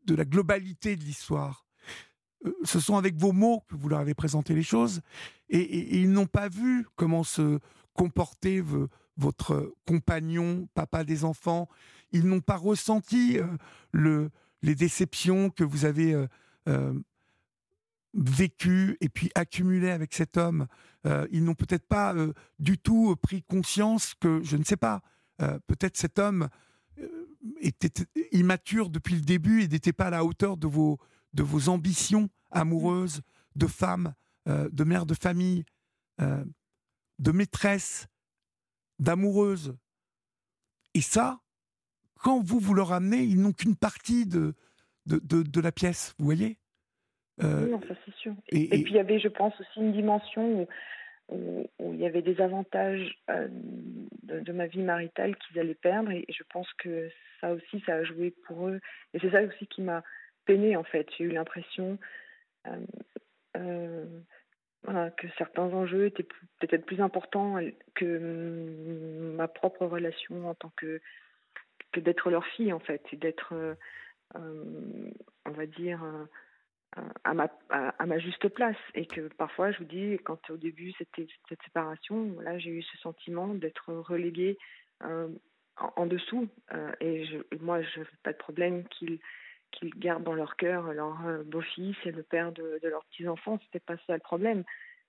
de 0.05 0.15
la 0.15 0.25
globalité 0.25 0.95
de 0.95 1.03
l'histoire. 1.03 1.65
Euh, 2.45 2.53
ce 2.63 2.79
sont 2.79 2.97
avec 2.97 3.15
vos 3.15 3.31
mots 3.31 3.63
que 3.67 3.75
vous 3.75 3.89
leur 3.89 3.99
avez 3.99 4.13
présenté 4.13 4.53
les 4.53 4.63
choses, 4.63 5.01
et, 5.49 5.99
ils 5.99 6.11
n'ont 6.11 6.27
pas 6.27 6.49
vu 6.49 6.87
comment 6.95 7.23
se 7.23 7.59
comportait 7.93 8.63
votre 9.17 9.73
compagnon, 9.85 10.67
papa 10.73 11.03
des 11.03 11.23
enfants. 11.23 11.67
Ils 12.11 12.27
n'ont 12.27 12.41
pas 12.41 12.57
ressenti 12.57 13.39
euh, 13.39 13.47
le, 13.91 14.29
les 14.67 14.75
déceptions 14.75 15.49
que 15.49 15.63
vous 15.63 15.85
avez 15.85 16.27
euh, 16.67 16.93
vécu 18.13 18.97
et 18.99 19.09
puis 19.09 19.31
accumulé 19.35 19.89
avec 19.91 20.13
cet 20.13 20.37
homme. 20.37 20.67
Euh, 21.05 21.27
ils 21.31 21.43
n'ont 21.43 21.55
peut-être 21.55 21.87
pas 21.87 22.13
euh, 22.13 22.33
du 22.59 22.77
tout 22.77 23.15
pris 23.15 23.43
conscience 23.43 24.13
que, 24.15 24.41
je 24.43 24.57
ne 24.57 24.63
sais 24.63 24.77
pas, 24.77 25.01
euh, 25.41 25.59
peut-être 25.67 25.97
cet 25.97 26.19
homme 26.19 26.49
était 27.61 28.05
immature 28.31 28.89
depuis 28.89 29.15
le 29.15 29.21
début 29.21 29.61
et 29.61 29.67
n'était 29.67 29.93
pas 29.93 30.07
à 30.07 30.09
la 30.09 30.25
hauteur 30.25 30.57
de 30.57 30.67
vos, 30.67 30.97
de 31.33 31.43
vos 31.43 31.69
ambitions 31.69 32.29
amoureuses, 32.49 33.21
de 33.55 33.67
femme, 33.67 34.15
de 34.47 34.83
mère 34.83 35.05
de 35.05 35.13
famille, 35.13 35.63
de 36.17 37.31
maîtresse, 37.31 38.07
d'amoureuse. 38.97 39.77
Et 40.95 41.01
ça, 41.01 41.39
quand 42.17 42.41
vous 42.43 42.59
vous 42.59 42.73
le 42.73 42.81
ramenez, 42.81 43.23
ils 43.23 43.41
n'ont 43.41 43.53
qu'une 43.53 43.75
partie 43.75 44.25
de, 44.25 44.53
de, 45.05 45.43
de 45.43 45.61
la 45.61 45.71
pièce, 45.71 46.13
vous 46.19 46.25
voyez? 46.25 46.57
Euh, 47.43 47.67
non, 47.67 47.81
ça 47.87 47.93
c'est 48.05 48.15
sûr. 48.15 48.33
Et, 48.49 48.67
puis 48.67 48.91
il 48.91 48.95
y 48.95 48.99
avait, 48.99 49.19
je 49.19 49.27
pense, 49.27 49.53
aussi 49.59 49.79
une 49.79 49.91
dimension 49.91 50.67
où, 51.29 51.67
où, 51.79 51.93
il 51.93 51.99
y 51.99 52.05
avait 52.05 52.21
des 52.21 52.41
avantages 52.41 53.17
euh, 53.29 53.47
de, 54.23 54.51
ma 54.51 54.67
vie 54.67 54.81
maritale 54.81 55.35
qu'ils 55.37 55.59
allaient 55.59 55.75
perdre. 55.75 56.11
Et, 56.11 56.25
je 56.29 56.43
pense 56.51 56.71
que 56.73 57.09
ça 57.39 57.53
aussi, 57.53 57.81
ça 57.85 57.95
a 57.95 58.03
joué 58.03 58.33
pour 58.45 58.67
eux. 58.67 58.79
Et 59.13 59.19
c'est 59.19 59.31
ça 59.31 59.41
aussi 59.43 59.67
qui 59.67 59.81
m'a 59.81 60.03
peiné 60.45 60.75
en 60.75 60.83
fait. 60.83 61.07
J'ai 61.17 61.25
eu 61.25 61.31
l'impression 61.31 61.99
euh, 63.55 64.05
que 64.83 65.27
certains 65.37 65.63
enjeux 65.73 66.07
étaient 66.07 66.27
peut-être 66.59 66.85
plus 66.85 67.01
importants 67.01 67.57
que 67.93 69.33
ma 69.35 69.47
propre 69.47 69.85
relation 69.85 70.49
en 70.49 70.55
tant 70.55 70.71
que, 70.75 71.01
que 71.91 71.99
d'être 71.99 72.29
leur 72.29 72.45
fille, 72.45 72.73
en 72.73 72.79
fait. 72.79 73.01
Et 73.11 73.17
d'être, 73.17 73.53
on 74.35 75.51
va 75.51 75.65
dire, 75.65 76.03
à 77.23 77.33
ma, 77.33 77.49
à, 77.69 78.05
ma 78.05 78.19
juste 78.19 78.47
place 78.49 78.77
et 78.95 79.05
que 79.05 79.27
parfois 79.35 79.71
je 79.71 79.79
vous 79.79 79.85
dis 79.85 80.17
quand 80.23 80.49
au 80.49 80.57
début 80.57 80.93
c'était 80.97 81.27
cette 81.49 81.61
séparation 81.63 82.31
voilà 82.31 82.57
j'ai 82.57 82.71
eu 82.71 82.81
ce 82.81 82.97
sentiment 82.97 83.49
d'être 83.49 83.93
reléguée 83.93 84.57
euh, 85.03 85.27
en, 85.95 86.07
dessous. 86.07 86.47
et 87.01 87.25
moi, 87.59 87.81
je 87.83 87.99
n'ai 87.99 88.05
pas 88.23 88.33
de 88.33 88.37
problème 88.37 88.87
qu'ils 88.87 89.19
qu'ils 89.71 89.93
gardent 89.95 90.23
dans 90.23 90.33
leur 90.33 90.55
cœur 90.55 90.91
leur 90.93 91.17
beau-fils 91.45 91.95
et 92.05 92.11
le 92.11 92.23
père 92.23 92.51
de, 92.51 92.79
de 92.81 92.87
leurs 92.87 93.05
petits-enfants. 93.05 93.59
C'était 93.65 93.79
pas 93.79 93.97
ça 94.07 94.13
le 94.13 94.19
problème. 94.19 94.63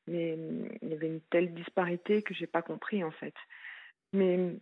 Mais 0.07 0.39
il 0.83 0.89
y 0.89 0.95
avait 0.95 1.07
une 1.07 1.21
telle 1.31 1.55
disparité 1.55 2.23
que 2.23 2.35
j'ai 2.35 2.47
pas 2.47 2.63
compris, 2.63 3.05
en 3.05 3.11
fait. 3.11 3.35
Mais, 4.13 4.57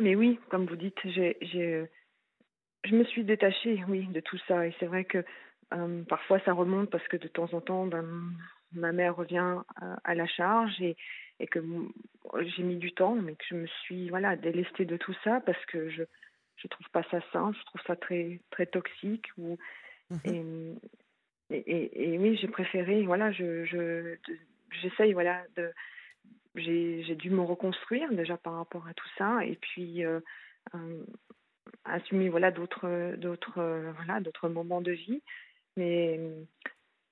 mais 0.00 0.14
oui, 0.14 0.38
comme 0.48 0.66
vous 0.66 0.76
dites, 0.76 0.98
j'ai, 1.04 1.36
j'ai, 1.40 1.84
je 2.84 2.94
me 2.94 3.04
suis 3.04 3.24
détachée, 3.24 3.82
oui, 3.88 4.06
de 4.08 4.20
tout 4.20 4.38
ça. 4.48 4.66
Et 4.66 4.74
c'est 4.78 4.86
vrai 4.86 5.04
que 5.04 5.24
euh, 5.74 6.02
parfois 6.04 6.40
ça 6.40 6.52
remonte 6.52 6.90
parce 6.90 7.06
que 7.08 7.16
de 7.16 7.28
temps 7.28 7.52
en 7.52 7.60
temps, 7.60 7.86
ben, 7.86 8.04
ma 8.72 8.92
mère 8.92 9.16
revient 9.16 9.58
euh, 9.82 9.96
à 10.04 10.14
la 10.14 10.26
charge 10.26 10.80
et, 10.80 10.96
et 11.40 11.46
que 11.46 11.60
j'ai 12.40 12.62
mis 12.62 12.76
du 12.76 12.92
temps, 12.92 13.14
mais 13.14 13.34
que 13.34 13.44
je 13.48 13.54
me 13.54 13.66
suis 13.66 14.08
voilà 14.08 14.36
délestée 14.36 14.84
de 14.84 14.96
tout 14.96 15.14
ça 15.24 15.40
parce 15.40 15.64
que 15.66 15.88
je 15.90 16.02
je 16.56 16.68
trouve 16.68 16.88
pas 16.90 17.02
ça 17.10 17.20
sain, 17.32 17.52
je 17.52 17.64
trouve 17.66 17.82
ça 17.86 17.96
très 17.96 18.40
très 18.50 18.66
toxique 18.66 19.26
ou 19.36 19.58
mhm. 20.10 20.78
et, 21.50 21.56
et, 21.56 22.14
et, 22.14 22.18
oui 22.18 22.36
j'ai 22.40 22.48
préféré 22.48 23.02
voilà 23.02 23.30
je 23.30 23.64
je 23.64 24.16
j'essaye 24.80 25.12
voilà 25.12 25.44
de 25.56 25.70
j'ai 26.56 27.14
dû 27.16 27.30
me 27.30 27.42
reconstruire 27.42 28.12
déjà 28.12 28.36
par 28.36 28.54
rapport 28.54 28.86
à 28.88 28.94
tout 28.94 29.08
ça 29.18 29.44
et 29.44 29.56
puis 29.56 30.04
euh, 30.04 30.20
euh 30.74 31.04
assumer 31.84 32.28
voilà 32.28 32.50
d'autres 32.50 33.16
d'autres 33.16 33.92
voilà 33.96 34.20
d'autres 34.20 34.48
moments 34.48 34.80
de 34.80 34.92
vie 34.92 35.22
mais 35.76 36.20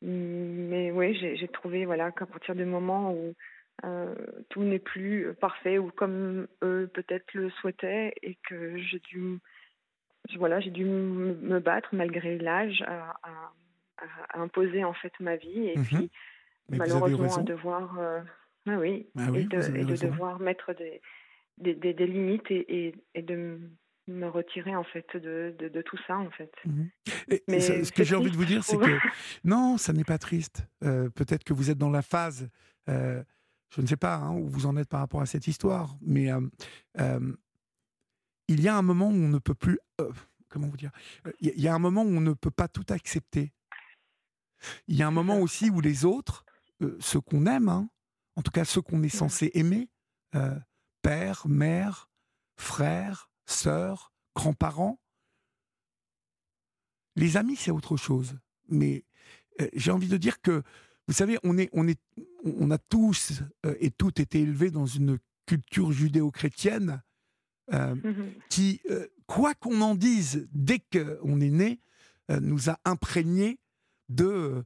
mais 0.03 0.91
oui 0.91 1.15
j'ai 1.15 1.49
trouvé 1.49 1.87
voilà 1.87 2.13
qu'à 2.13 2.27
partir 2.27 2.55
du 2.55 2.65
moment 2.65 3.13
où 3.13 3.35
euh, 3.85 4.15
tout 4.51 4.63
n'est 4.63 4.79
plus 4.79 5.35
parfait 5.41 5.79
ou 5.79 5.91
comme 5.91 6.47
eux 6.63 6.89
peut-être 6.95 7.35
le 7.35 7.51
souhaitaient 7.51 8.15
et 8.23 8.39
que 8.49 8.79
j'ai 8.79 9.01
dû 9.01 9.39
voilà 10.37 10.61
j'ai 10.61 10.71
dû 10.71 10.85
me 10.85 11.59
battre 11.59 11.89
malgré 11.93 12.39
l'âge 12.39 12.83
à, 12.87 13.17
à, 13.23 14.39
imposer 14.39 14.85
en 14.85 14.93
fait 14.95 15.13
ma 15.21 15.37
vie 15.37 15.69
et 15.69 15.77
mhm. 15.77 15.85
puis 15.85 16.11
malheureusement 16.69 17.37
à 17.37 17.43
devoir 17.43 17.99
euh, 17.99 18.21
ah 18.67 18.79
oui 18.79 19.07
ah 19.17 19.29
et 19.35 19.45
de, 19.45 19.77
et 19.77 19.85
de 19.85 19.97
devoir 19.97 20.41
mettre 20.41 20.75
des 20.75 21.01
des, 21.59 21.75
des, 21.75 22.07
limites 22.07 22.51
et, 22.51 22.95
et, 23.15 23.23
de 23.23 23.61
me 24.09 24.27
retirer 24.27 24.75
en 24.75 24.83
fait 24.83 25.07
de, 25.17 25.55
de, 25.57 25.83
tout 25.83 25.99
ça 26.05 26.17
en 26.17 26.31
fait. 26.31 26.51
Mhm. 26.65 26.91
Mais 27.47 27.61
ce 27.61 27.93
que 27.93 28.03
j'ai 28.03 28.17
envie 28.17 28.33
de 28.33 28.37
vous 28.37 28.45
dire, 28.45 28.65
c'est 28.65 28.77
que 28.77 28.99
non, 29.45 29.77
ça 29.77 29.93
n'est 29.93 30.03
pas 30.03 30.19
triste. 30.19 30.67
Euh, 30.83 31.11
peut-être 31.11 31.45
que 31.45 31.53
vous 31.53 31.71
êtes 31.71 31.79
dans 31.79 31.91
la 31.91 32.03
phase 32.03 32.51
je 33.75 33.81
ne 33.81 33.87
sais 33.87 33.97
pas 33.97 34.17
hein, 34.17 34.33
où 34.37 34.49
vous 34.49 34.67
en 34.67 34.77
êtes 34.77 34.89
par 34.89 35.01
rapport 35.01 35.21
à 35.21 35.27
cette 35.27 35.49
histoire, 35.49 35.97
mais 36.01 36.31
euh, 36.31 36.41
euh, 37.01 37.37
il 38.47 38.61
y 38.61 38.69
a 38.69 38.77
un 38.77 38.83
moment 38.83 39.09
où 39.09 39.15
on 39.15 39.29
ne 39.29 39.39
peut 39.39 39.55
plus. 39.55 39.79
Euh, 40.01 40.13
comment 40.49 40.69
vous 40.69 40.77
dire 40.77 40.93
Il 41.41 41.61
y 41.61 41.67
a 41.67 41.75
un 41.75 41.79
moment 41.81 42.03
où 42.03 42.09
on 42.09 42.21
ne 42.21 42.35
peut 42.35 42.53
pas 42.53 42.69
tout 42.69 42.87
accepter. 42.91 43.53
Il 44.87 44.97
y 44.97 45.03
a 45.03 45.09
un 45.09 45.11
moment 45.11 45.41
aussi 45.41 45.71
où 45.71 45.81
les 45.81 46.05
autres, 46.05 46.45
ceux 47.01 47.21
qu'on 47.21 47.47
aime, 47.47 47.69
hein, 47.69 47.89
en 48.37 48.43
tout 48.43 48.51
cas 48.51 48.65
ceux 48.65 48.81
qu'on 48.81 49.03
est 49.03 49.09
censé 49.09 49.51
aimer, 49.55 49.89
père, 51.03 51.47
mère, 51.47 52.11
frère, 52.57 53.31
sœur, 53.47 54.13
grands-parents, 54.35 54.99
les 57.17 57.37
amis, 57.37 57.57
c'est 57.57 57.71
autre 57.71 57.97
chose. 57.97 58.37
Mais 58.69 59.05
j'ai 59.75 59.93
envie 59.93 60.09
de 60.09 60.17
dire 60.17 60.41
que 60.41 60.63
vous 61.07 61.15
savez, 61.15 61.39
on, 61.43 61.59
est, 61.59 61.69
on, 61.73 61.87
est, 61.87 62.01
on 62.45 62.71
a 62.71 62.79
tous 62.79 63.43
euh, 63.67 63.75
et 63.81 63.91
toutes 63.91 64.21
été 64.21 64.41
élevés 64.41 64.71
dans 64.71 64.87
une 64.87 65.19
culture 65.47 65.93
judéo-chrétienne 65.93 67.03
euh, 67.73 67.95
mmh 67.95 68.33
qui, 68.51 68.81
euh, 68.91 69.07
quoi 69.27 69.55
qu'on 69.55 69.81
en 69.81 69.95
dise, 69.95 70.49
dès 70.53 70.81
qu'on 70.81 71.41
est 71.41 71.51
né, 71.51 71.81
nous 72.41 72.71
a 72.71 72.79
imprégnés 72.87 73.59
de 74.09 74.65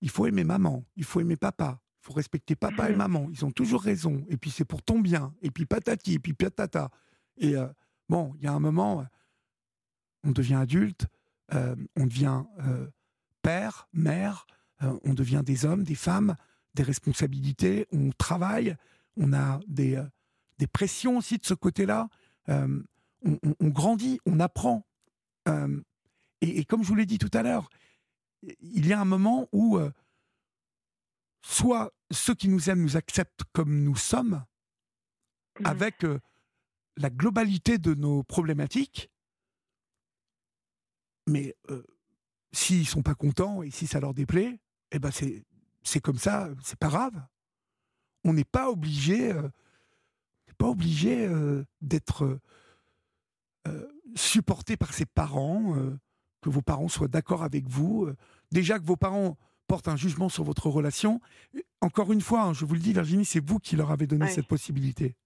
il 0.00 0.10
faut 0.10 0.26
aimer 0.26 0.42
maman, 0.42 0.84
il 0.96 1.04
faut 1.04 1.20
aimer 1.20 1.36
papa, 1.36 1.80
il 2.06 2.12
faut 2.12 2.14
respecter 2.14 2.54
papa 2.54 2.88
et 2.88 2.94
mmh 2.94 2.98
maman, 2.98 3.28
ils 3.32 3.44
ont 3.44 3.50
toujours 3.50 3.82
raison, 3.82 4.24
et 4.28 4.36
puis 4.36 4.50
c'est 4.50 4.64
pour 4.64 4.82
ton 4.82 5.00
bien, 5.00 5.34
et 5.42 5.50
puis 5.50 5.66
patati, 5.66 6.14
et 6.14 6.18
puis 6.18 6.34
patata. 6.34 6.90
Et 7.38 7.54
bon, 8.08 8.32
il 8.36 8.44
y 8.44 8.46
a 8.46 8.52
un 8.52 8.60
moment, 8.60 9.04
on 10.22 10.30
devient 10.30 10.54
adulte, 10.54 11.06
on 11.52 12.06
devient 12.06 12.44
père, 13.46 13.88
mère, 13.92 14.44
euh, 14.82 14.98
on 15.04 15.14
devient 15.14 15.42
des 15.44 15.64
hommes, 15.64 15.84
des 15.84 15.94
femmes, 15.94 16.34
des 16.74 16.82
responsabilités, 16.82 17.86
on 17.92 18.10
travaille, 18.10 18.76
on 19.16 19.32
a 19.32 19.60
des, 19.68 19.94
euh, 19.94 20.04
des 20.58 20.66
pressions 20.66 21.18
aussi 21.18 21.38
de 21.38 21.44
ce 21.44 21.54
côté-là, 21.54 22.08
euh, 22.48 22.82
on, 23.24 23.68
grandit, 23.68 24.20
on 24.26 24.40
apprend. 24.40 24.84
Et, 26.40 26.64
comme 26.64 26.82
je 26.82 26.88
vous 26.88 26.96
l'ai 26.96 27.06
dit 27.06 27.18
tout 27.18 27.30
à 27.32 27.42
l'heure, 27.42 27.70
il 28.42 28.86
y 28.86 28.92
a 28.92 29.00
un 29.00 29.04
moment 29.04 29.48
où 29.52 29.78
soit 31.46 31.92
ceux 32.10 32.34
qui 32.34 32.48
nous 32.48 32.68
aiment 32.68 32.82
nous 32.82 32.96
acceptent 32.96 33.44
comme 33.52 33.82
nous 33.82 33.96
sommes, 33.96 34.44
mmh. 35.60 35.66
avec 35.66 36.04
la 36.96 37.10
globalité 37.10 37.78
de 37.78 37.94
nos 37.94 38.22
problématiques, 38.24 39.10
mais 41.28 41.54
s'ils 42.52 42.86
sont 42.86 43.02
pas 43.02 43.14
contents 43.14 43.62
et 43.62 43.70
si 43.70 43.86
ça 43.86 44.00
leur 44.00 44.14
déplaît, 44.14 44.58
eh 44.90 44.98
ben 44.98 45.10
c'est 45.10 45.44
c'est 45.86 46.00
comme 46.00 46.18
ça, 46.18 46.48
c'est 46.62 46.78
pas 46.78 46.88
grave. 46.88 47.14
On 48.24 48.32
n'est 48.32 48.44
pas 48.44 48.70
obligé, 48.70 49.32
euh, 49.32 49.48
pas 50.58 50.66
obligé 50.66 51.26
euh, 51.26 51.64
d'être 51.80 52.40
euh, 53.68 53.88
supporté 54.16 54.76
par 54.76 54.92
ses 54.92 55.06
parents, 55.06 55.76
que 56.40 56.50
vos 56.50 56.62
parents 56.62 56.88
soient 56.88 57.08
d'accord 57.08 57.44
avec 57.44 57.68
vous. 57.68 58.08
déjà 58.50 58.78
que 58.78 58.84
vos 58.84 58.96
parents 58.96 59.36
portent 59.66 59.88
un 59.88 59.96
jugement 59.96 60.28
sur 60.28 60.44
votre 60.44 60.68
relation. 60.68 61.20
Encore 61.80 62.12
une 62.12 62.20
fois, 62.20 62.42
hein, 62.42 62.52
je 62.52 62.64
vous 62.64 62.74
le 62.74 62.80
dis, 62.80 62.92
Virginie, 62.92 63.24
c'est 63.24 63.44
vous 63.44 63.58
qui 63.58 63.76
leur 63.76 63.90
avez 63.90 64.06
donné 64.06 64.28
cette 64.28 64.46
possibilité. 64.46 65.16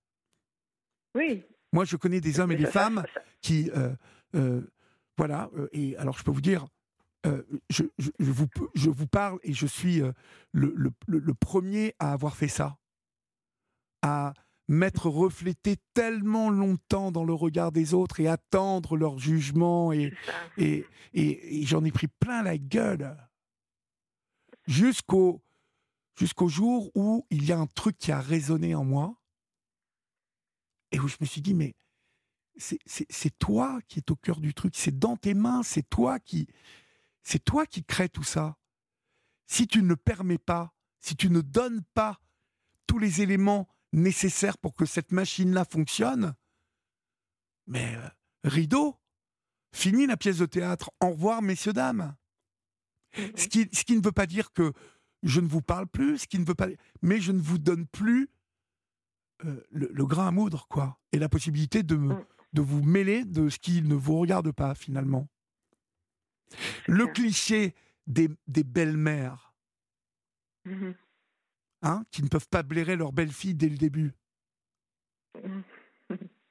Oui. 1.15 1.45
Moi, 1.73 1.85
je 1.85 1.97
connais 1.97 2.21
des 2.21 2.41
hommes 2.41 2.53
et 2.53 2.57
des 2.57 2.67
femmes 2.67 3.05
qui, 3.41 3.71
voilà. 5.17 5.51
et 5.73 5.97
alors, 5.97 6.19
je 6.19 6.25
peux 6.25 6.31
vous 6.31 6.41
dire, 6.41 6.67
euh, 7.27 7.43
je, 7.69 7.83
vous, 8.19 8.47
je, 8.75 8.89
vous, 8.89 9.07
parle 9.07 9.39
et 9.43 9.53
je 9.53 9.67
suis 9.67 10.01
euh, 10.01 10.13
le, 10.53 10.75
le, 11.07 11.35
premier 11.35 11.95
à 11.99 12.13
avoir 12.13 12.35
fait 12.35 12.49
ça, 12.49 12.79
à 14.01 14.33
m'être 14.69 15.11
reflété 15.11 15.77
tellement 15.93 16.49
longtemps 16.49 17.13
dans 17.13 17.25
le 17.25 17.35
regard 17.35 17.73
des 17.73 17.93
autres 17.93 18.21
et 18.21 18.29
attendre 18.29 18.97
leur 18.97 19.19
jugement 19.19 19.93
et, 19.93 20.15
et, 20.57 20.87
et, 21.13 21.67
j'en 21.67 21.85
ai 21.85 21.91
pris 21.91 22.09
plein 22.09 22.43
la 22.43 22.57
gueule 22.57 23.15
jusqu'au 24.71 25.43
jour 26.49 26.91
où 26.95 27.27
il 27.31 27.45
y 27.45 27.53
a 27.53 27.59
un 27.59 27.67
truc 27.67 27.99
qui 27.99 28.13
a 28.13 28.21
résonné 28.21 28.75
en 28.75 28.85
moi 28.85 29.21
et 30.93 31.01
où 31.01 31.09
je 31.09 31.17
me 31.21 31.27
suis 31.27 31.41
dit 31.41 31.55
mais 31.55 31.75
c'est 32.57 33.39
toi 33.39 33.81
qui 33.89 34.01
es 34.01 34.11
au 34.11 34.17
cœur 34.17 34.41
du 34.41 34.55
truc, 34.55 34.75
c'est 34.77 34.99
dans 34.99 35.17
tes 35.17 35.35
mains, 35.35 35.63
c'est 35.63 35.89
toi 35.89 36.19
qui, 36.19 36.47
c'est 37.23 37.43
toi 37.43 37.65
qui 37.65 37.85
crées 37.85 38.09
tout 38.09 38.23
ça. 38.23 38.57
Si 39.47 39.67
tu 39.67 39.83
ne 39.83 39.95
permets 39.95 40.39
pas, 40.39 40.75
si 41.01 41.17
tu 41.17 41.31
ne 41.31 41.41
donnes 41.41 41.83
pas 41.95 42.21
tous 42.87 42.99
les 42.99 43.23
éléments 43.23 43.69
nécessaires 43.93 44.59
pour 44.59 44.75
que 44.75 44.85
cette 44.85 45.11
machine-là 45.11 45.65
fonctionne, 45.65 46.35
mais 47.67 47.97
euh, 47.97 48.09
rideau, 48.45 48.97
fini 49.73 50.07
la 50.07 50.17
pièce 50.17 50.39
de 50.39 50.47
théâtre, 50.47 50.91
au 51.01 51.11
revoir 51.11 51.41
messieurs, 51.41 51.73
dames. 51.73 52.15
Ce 53.37 53.49
qui, 53.49 53.69
ce 53.73 53.85
qui 53.85 53.97
ne 53.97 54.03
veut 54.03 54.13
pas 54.13 54.27
dire 54.27 54.53
que 54.53 54.73
je 55.23 55.41
ne 55.41 55.49
vous 55.49 55.63
parle 55.63 55.87
plus, 55.87 56.19
ce 56.19 56.27
qui 56.27 56.39
ne 56.39 56.45
veut 56.45 56.55
pas, 56.55 56.69
mais 57.03 57.21
je 57.21 57.33
ne 57.33 57.41
vous 57.41 57.59
donne 57.59 57.87
plus 57.87 58.31
euh, 59.45 59.63
le, 59.71 60.07
grain 60.07 60.29
à 60.29 60.31
moudre, 60.31 60.67
quoi, 60.69 60.99
et 61.13 61.19
la 61.19 61.29
possibilité 61.29 61.83
de, 61.83 61.97
mm. 61.97 62.25
de 62.53 62.63
vous 62.63 62.83
mêler 62.83 63.25
de 63.25 63.49
ce 63.49 63.59
qui 63.59 63.83
ne 63.83 63.95
vous 63.95 64.19
regarde 64.19 64.53
pas 64.53 64.75
finalement. 64.75 65.29
Le 66.87 67.07
cliché 67.07 67.75
des, 68.07 68.29
belles-mères, 68.65 69.55
mmh 70.65 70.91
hein, 71.83 72.05
qui 72.11 72.23
ne 72.23 72.29
peuvent 72.29 72.49
pas 72.49 72.63
blairer 72.63 72.97
leur 72.97 73.13
belle-fille 73.13 73.55
dès 73.55 73.69
le 73.69 73.79
début. 73.79 74.13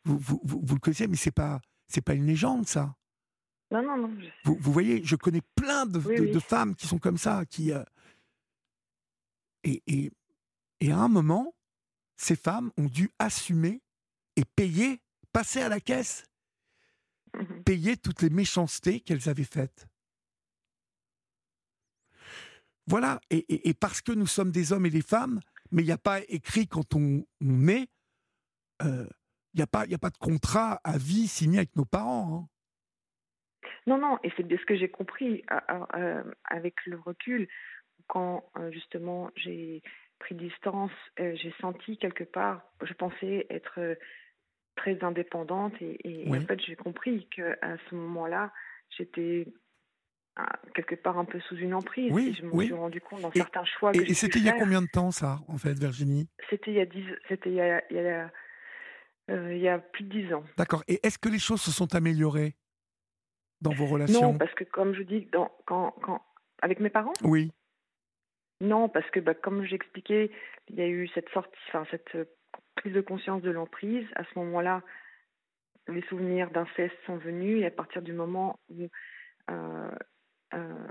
Vous, 0.05 0.39
vous, 0.43 0.73
le 0.73 0.79
connaissez, 0.79 1.07
mais 1.07 1.17
c'est 1.17 1.29
pas 1.29 1.61
c'est 1.89 2.01
pas 2.01 2.13
une 2.13 2.25
légende, 2.25 2.67
ça. 2.67 2.95
Non, 3.71 3.83
non, 3.83 3.97
non. 3.97 4.17
Vous, 4.45 4.71
voyez, 4.71 5.03
je 5.03 5.15
connais 5.15 5.43
plein 5.55 5.85
de, 5.85 5.99
femmes 6.39 6.75
qui 6.75 6.87
sont 6.87 6.97
comme 6.97 7.17
ça, 7.17 7.45
qui 7.45 7.71
euh, 7.71 7.83
et, 9.63 9.83
et, 9.87 10.11
et 10.79 10.91
à 10.91 10.97
un 10.97 11.07
moment, 11.07 11.53
ces 12.17 12.35
femmes 12.35 12.71
ont 12.77 12.85
dû 12.85 13.11
assumer 13.19 13.81
et 14.35 14.45
payer, 14.45 15.01
passer 15.31 15.61
à 15.61 15.69
la 15.69 15.79
caisse, 15.79 16.25
mmh 17.33 17.63
payer 17.63 17.95
toutes 17.95 18.23
les 18.23 18.31
méchancetés 18.31 19.01
qu'elles 19.01 19.29
avaient 19.29 19.43
faites. 19.43 19.87
Voilà, 22.87 23.21
et, 23.29 23.75
parce 23.75 24.01
que 24.01 24.11
nous 24.11 24.25
sommes 24.25 24.49
des 24.49 24.73
hommes 24.73 24.87
et 24.87 24.89
des 24.89 25.03
femmes, 25.03 25.41
mais 25.71 25.83
il 25.83 25.85
n'y 25.85 25.91
a 25.91 25.99
pas 25.99 26.21
écrit 26.27 26.67
quand 26.67 26.95
on, 26.95 27.23
on 27.39 27.67
est, 27.67 27.87
euh, 28.81 29.07
Il 29.53 29.57
n'y 29.57 29.61
a, 29.61 29.67
pas, 29.67 29.83
a 29.83 29.97
pas 29.99 30.09
de 30.09 30.17
contrat 30.17 30.81
à 30.83 30.97
vie 30.97 31.27
signé 31.27 31.59
avec 31.59 31.75
nos 31.75 31.85
parents. 31.85 32.35
Hein. 32.35 32.58
Non, 33.89 33.97
non, 33.97 34.19
et 34.23 34.31
c'est 34.37 34.43
bien 34.43 34.57
ce 34.59 34.65
que 34.65 34.77
j'ai 34.77 34.89
compris 34.89 35.43
avec 36.45 36.75
le 36.85 36.99
recul. 36.99 37.47
Quand 38.07 38.51
justement 38.69 39.31
j'ai 39.35 39.81
pris 40.19 40.35
distance, 40.35 40.91
j'ai 41.17 41.53
senti 41.59 41.97
quelque 41.97 42.23
part, 42.23 42.61
je 42.83 42.93
pensais 42.93 43.47
être 43.49 43.97
très 44.75 45.03
indépendante 45.03 45.73
et, 45.81 46.23
en 46.27 46.41
fait 46.41 46.59
j'ai 46.61 46.75
compris 46.75 47.27
qu'à 47.35 47.77
ce 47.89 47.95
moment-là, 47.95 48.53
j'étais 48.95 49.47
quelque 50.75 50.95
part 50.95 51.17
un 51.17 51.25
peu 51.25 51.39
sous 51.41 51.57
une 51.57 51.73
emprise. 51.73 52.11
Oui, 52.13 52.37
je 52.39 52.45
me 52.45 52.63
suis 52.63 52.73
rendu 52.73 53.01
compte 53.01 53.21
dans 53.21 53.31
certains 53.31 53.65
choix. 53.65 53.91
Et, 53.95 54.11
et 54.11 54.13
c'était 54.13 54.39
il 54.39 54.45
y 54.45 54.49
a 54.49 54.53
combien 54.53 54.83
de 54.83 54.87
temps 54.87 55.11
ça, 55.11 55.39
en 55.47 55.57
fait, 55.57 55.73
Virginie? 55.73 56.29
C'était 56.49 56.71
il 56.71 56.77
y 56.77 56.81
a 56.81 56.85
c'était 57.27 57.49
il 57.49 57.55
y 57.55 57.61
a, 57.61 57.81
il 57.89 57.95
y 57.97 57.99
a, 57.99 58.31
euh, 59.31 59.53
il 59.55 59.61
y 59.61 59.67
a 59.67 59.79
plus 59.79 60.03
de 60.03 60.09
dix 60.09 60.33
ans. 60.33 60.43
D'accord. 60.57 60.83
Et 60.87 60.99
est-ce 61.03 61.17
que 61.17 61.29
les 61.29 61.39
choses 61.39 61.61
se 61.61 61.71
sont 61.71 61.95
améliorées? 61.95 62.55
Dans 63.61 63.71
vos 63.71 63.85
relations 63.85 64.33
Non, 64.33 64.37
parce 64.37 64.53
que 64.53 64.63
comme 64.63 64.93
je 64.93 65.03
dis, 65.03 65.27
dans, 65.31 65.51
quand, 65.65 65.91
quand, 66.01 66.21
avec 66.61 66.79
mes 66.79 66.89
parents 66.89 67.13
Oui. 67.23 67.51
Non, 68.61 68.89
parce 68.89 69.09
que 69.11 69.19
bah, 69.19 69.33
comme 69.33 69.63
j'expliquais, 69.63 70.31
il 70.67 70.75
y 70.75 70.81
a 70.81 70.87
eu 70.87 71.07
cette 71.09 71.29
sortie, 71.29 71.57
enfin 71.69 71.85
cette 71.91 72.15
euh, 72.15 72.25
prise 72.75 72.93
de 72.93 73.01
conscience 73.01 73.41
de 73.41 73.51
l'emprise. 73.51 74.05
À 74.15 74.23
ce 74.23 74.39
moment-là, 74.39 74.81
les 75.87 76.01
souvenirs 76.03 76.51
d'inceste 76.51 76.95
sont 77.05 77.17
venus 77.17 77.61
et 77.61 77.65
à 77.65 77.71
partir 77.71 78.01
du 78.01 78.13
moment 78.13 78.59
où 78.69 78.87
euh, 79.49 79.91
euh, 80.53 80.87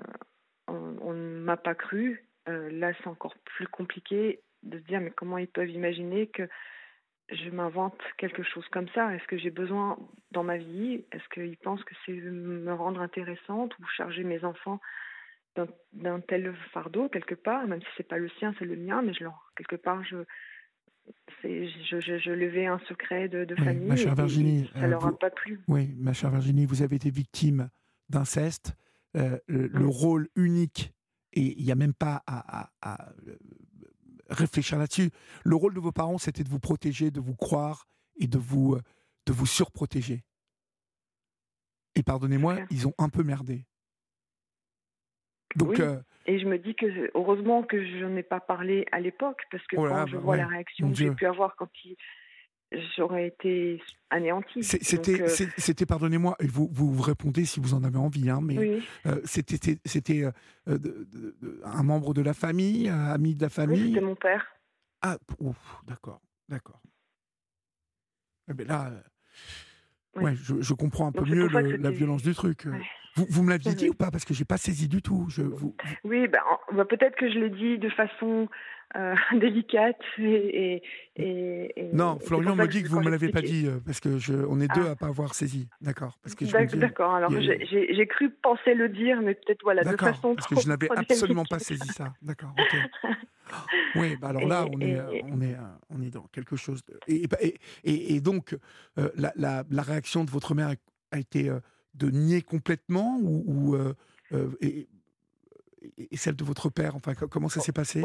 on 0.67 1.13
ne 1.13 1.41
m'a 1.41 1.57
pas 1.57 1.75
cru, 1.75 2.27
euh, 2.49 2.71
là 2.71 2.93
c'est 2.99 3.09
encore 3.09 3.35
plus 3.45 3.67
compliqué 3.67 4.41
de 4.63 4.79
se 4.79 4.85
dire 4.85 5.01
mais 5.01 5.11
comment 5.11 5.39
ils 5.39 5.49
peuvent 5.49 5.71
imaginer 5.71 6.27
que 6.27 6.49
je 7.31 7.51
m'invente 7.51 8.01
quelque 8.17 8.43
chose 8.43 8.67
comme 8.69 8.89
ça 8.95 9.15
Est-ce 9.15 9.27
que 9.27 9.39
j'ai 9.39 9.51
besoin 9.51 9.99
dans 10.33 10.45
ma 10.45 10.57
vie? 10.57 11.05
Est-ce 11.13 11.29
qu'ils 11.33 11.57
pensent 11.59 11.85
que 11.85 11.95
c'est 12.05 12.13
me 12.13 12.73
rendre 12.73 13.01
intéressante 13.01 13.79
ou 13.79 13.87
charger 13.97 14.25
mes 14.25 14.45
enfants 14.45 14.81
d'un 15.93 16.21
tel 16.21 16.55
fardeau 16.73 17.09
quelque 17.09 17.35
part, 17.35 17.67
même 17.67 17.81
si 17.81 17.89
c'est 17.97 18.09
pas 18.09 18.19
le 18.19 18.29
sien, 18.39 18.55
c'est 18.59 18.65
le 18.65 18.77
mien, 18.77 19.03
mais 19.03 19.13
je 19.13 19.25
leur 19.25 19.51
quelque 19.57 19.77
part 19.77 20.05
je 20.05 20.19
je, 21.43 22.01
je, 22.01 22.19
je, 22.19 22.31
levais 22.31 22.67
un 22.67 22.79
secret 22.81 23.29
de, 23.29 23.55
famille. 23.57 23.89
Ma 23.89 23.97
chère 23.97 24.15
Virginie, 24.15 24.71
ça 24.75 24.87
leur 24.87 25.07
a 25.07 25.19
pas 25.19 25.31
plu. 25.31 25.61
Oui, 25.67 25.95
ma 25.97 26.13
chère 26.13 26.31
Virginie, 26.31 26.67
vous 26.67 26.83
avez 26.83 26.97
été 26.97 27.11
victime 27.11 27.71
d'inceste. 28.11 28.77
Euh, 29.17 29.39
le, 29.47 29.87
rôle 29.87 30.29
unique, 30.37 30.93
et 31.33 31.59
il 31.59 31.65
n'y 31.65 31.73
a 31.73 31.77
même 31.77 31.95
pas 31.95 32.23
à, 32.27 32.71
euh, 32.87 33.37
réfléchir 34.29 34.79
là-dessus, 34.79 35.11
le 35.45 35.57
rôle 35.57 35.75
de 35.75 35.81
vos 35.81 35.93
parents, 35.93 36.19
c'était 36.19 36.45
de 36.45 36.49
vous 36.49 36.61
protéger, 36.61 37.11
de 37.11 37.21
vous 37.21 37.37
croire 37.37 37.87
et 38.17 38.27
de 38.27 38.39
vous, 38.39 38.75
euh, 38.75 38.83
de 39.27 39.33
vous 39.33 39.47
surprotéger. 39.47 40.25
Et 41.95 42.03
pardonnez-moi, 42.03 42.59
ils 42.71 42.87
ont 42.87 42.95
un 42.99 43.09
peu 43.09 43.23
merdé. 43.23 43.65
Donc, 45.57 45.81
et 46.27 46.39
je 46.39 46.47
me 46.47 46.59
dis 46.59 46.75
que 46.75 47.11
heureusement 47.15 47.63
que 47.63 47.83
je 47.83 48.05
n'en 48.05 48.15
ai 48.17 48.23
pas 48.23 48.39
parlé 48.39 48.87
à 48.93 49.01
l'époque, 49.01 49.41
parce 49.51 49.67
que 49.67 49.77
oh 49.77 49.89
quand 49.89 50.07
je 50.07 50.17
bah 50.17 50.23
vois 50.23 50.37
la 50.37 50.47
réaction 50.47 50.91
que 50.91 50.95
j'ai 50.95 51.11
pu 51.11 51.25
avoir 51.25 51.57
quand 51.57 51.71
il, 51.85 51.97
j'aurais 52.97 53.29
été 53.29 53.81
anéantie. 54.11 54.63
C'était, 54.63 55.23
euh, 55.23 55.29
c'était, 55.57 55.87
pardonnez-moi, 55.87 56.37
et 56.41 56.47
vous, 56.47 56.69
vous 56.71 57.03
répondez 57.03 57.45
si 57.45 57.61
vous 57.61 57.75
en 57.75 57.85
avez 57.85 57.99
envie, 57.99 58.31
hein, 58.31 58.41
mais 58.43 58.81
euh, 59.07 59.21
c'était, 59.25 59.79
c'était 59.85 60.25
euh, 60.69 60.79
un 61.65 61.83
membre 61.83 62.15
de 62.15 62.23
la 62.23 62.35
famille, 62.35 62.89
un 62.89 63.07
ami 63.07 63.35
de 63.35 63.43
la 63.43 63.49
famille. 63.49 63.89
c'était 63.89 64.05
mon 64.05 64.17
père. 64.17 64.47
Ah, 65.03 65.17
d'accord, 65.87 66.21
d'accord. 66.49 66.81
Eh 68.51 68.55
ben 68.55 68.67
là, 68.67 68.91
ouais, 70.17 70.35
je, 70.37 70.61
je, 70.61 70.75
comprends 70.75 71.07
un 71.09 71.13
peu 71.13 71.25
mieux 71.25 71.49
la 71.49 71.91
violence 71.91 72.23
du 72.23 72.35
truc. 72.35 72.67
Vous, 73.19 73.27
vous, 73.29 73.43
me 73.43 73.51
l'aviez 73.51 73.75
dit 73.75 73.89
ou 73.91 73.95
pas? 73.95 74.13
Parce 74.13 74.25
que 74.25 74.33
j'ai 74.33 74.45
pas 74.45 74.59
saisi 74.59 74.87
du 74.87 75.03
tout. 75.03 75.27
Je, 75.29 75.43
vous... 75.43 75.75
Oui, 76.05 76.29
ben, 76.29 76.85
peut-être 76.85 77.17
que 77.17 77.29
je 77.29 77.37
l'ai 77.37 77.51
dit 77.51 77.79
de 77.79 77.89
façon 77.89 78.49
euh, 78.97 79.17
délicate 79.35 80.01
et, 80.19 80.83
et, 81.17 81.73
et, 81.77 81.93
Non, 81.93 82.21
Florian 82.21 82.55
me 82.55 82.67
dit 82.69 82.85
que 82.85 82.89
vous 82.89 83.01
ne 83.01 83.07
me 83.07 83.11
l'avez 83.11 83.31
pas 83.31 83.43
dit 83.43 83.67
euh, 83.67 83.81
parce 83.85 83.99
que 83.99 84.19
je, 84.19 84.35
on 84.35 84.61
est 84.61 84.73
deux 84.73 84.87
ah. 84.87 84.93
à 84.93 84.95
pas 84.95 85.09
avoir 85.09 85.35
saisi. 85.35 85.69
D'accord. 85.81 86.17
Parce 86.23 86.37
que 86.37 86.77
D'accord. 86.77 87.17
Alors 87.17 87.33
j'ai 87.33 88.07
cru 88.07 88.31
penser 88.31 88.75
le 88.75 88.89
dire, 88.89 89.21
mais 89.21 89.35
peut-être 89.35 89.63
voilà 89.65 89.83
de 89.83 89.97
façon. 89.97 90.37
Parce 90.37 90.47
que 90.47 90.61
je 90.61 90.69
n'avais 90.69 90.89
absolument 90.97 91.45
pas 91.45 91.59
saisi 91.59 91.89
ça. 91.89 92.15
D'accord. 92.23 92.55
oui, 93.97 94.17
bah 94.21 94.29
alors 94.29 94.47
là, 94.47 94.65
on 94.73 94.81
est, 94.81 95.01
on 95.25 95.41
est, 95.41 95.57
on 95.91 96.03
est 96.03 96.11
dans 96.11 96.27
quelque 96.31 96.55
chose. 96.55 96.85
De... 96.85 97.01
Et, 97.85 98.21
donc, 98.21 98.57
euh, 98.99 99.11
la, 99.17 99.33
la, 99.35 99.65
la, 99.69 99.83
réaction 99.83 100.23
de 100.23 100.31
votre 100.31 100.55
mère 100.55 100.71
a 101.11 101.19
été 101.19 101.51
de 101.99 102.11
nier 102.11 102.43
complètement 102.43 103.19
ou, 103.21 103.77
et, 104.61 104.89
et, 105.97 106.17
celle 106.17 106.37
de 106.37 106.45
votre 106.45 106.71
père 106.71 106.97
Enfin, 106.97 107.15
comment 107.15 107.49
ça 107.49 107.61
s'est 107.61 107.73
passé 107.73 108.03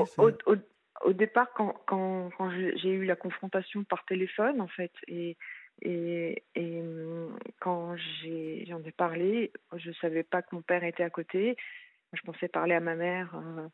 au, 1.06 1.12
départ, 1.12 1.52
quand, 1.54 1.76
quand, 1.86 2.30
quand 2.38 2.50
j'ai 2.52 2.92
eu 2.92 3.06
la 3.06 3.18
confrontation 3.18 3.84
par 3.84 4.06
téléphone, 4.06 4.62
en 4.62 4.70
fait, 4.70 4.92
et, 5.08 5.36
et, 5.82 6.44
et 6.56 6.84
quand 7.60 7.96
j'en 7.98 8.84
ai, 8.84 8.92
parlé, 8.96 9.52
je 9.76 9.90
ne 9.90 9.94
savais 9.96 10.24
pas 10.24 10.42
que 10.42 10.56
mon 10.56 10.62
père 10.62 10.84
était 10.84 11.04
à 11.04 11.10
côté. 11.10 11.58
Je 12.14 12.22
pensais 12.22 12.48
parler 12.48 12.76
à 12.76 12.80
ma 12.80 12.96
mère 12.96 13.36
euh, 13.36 13.68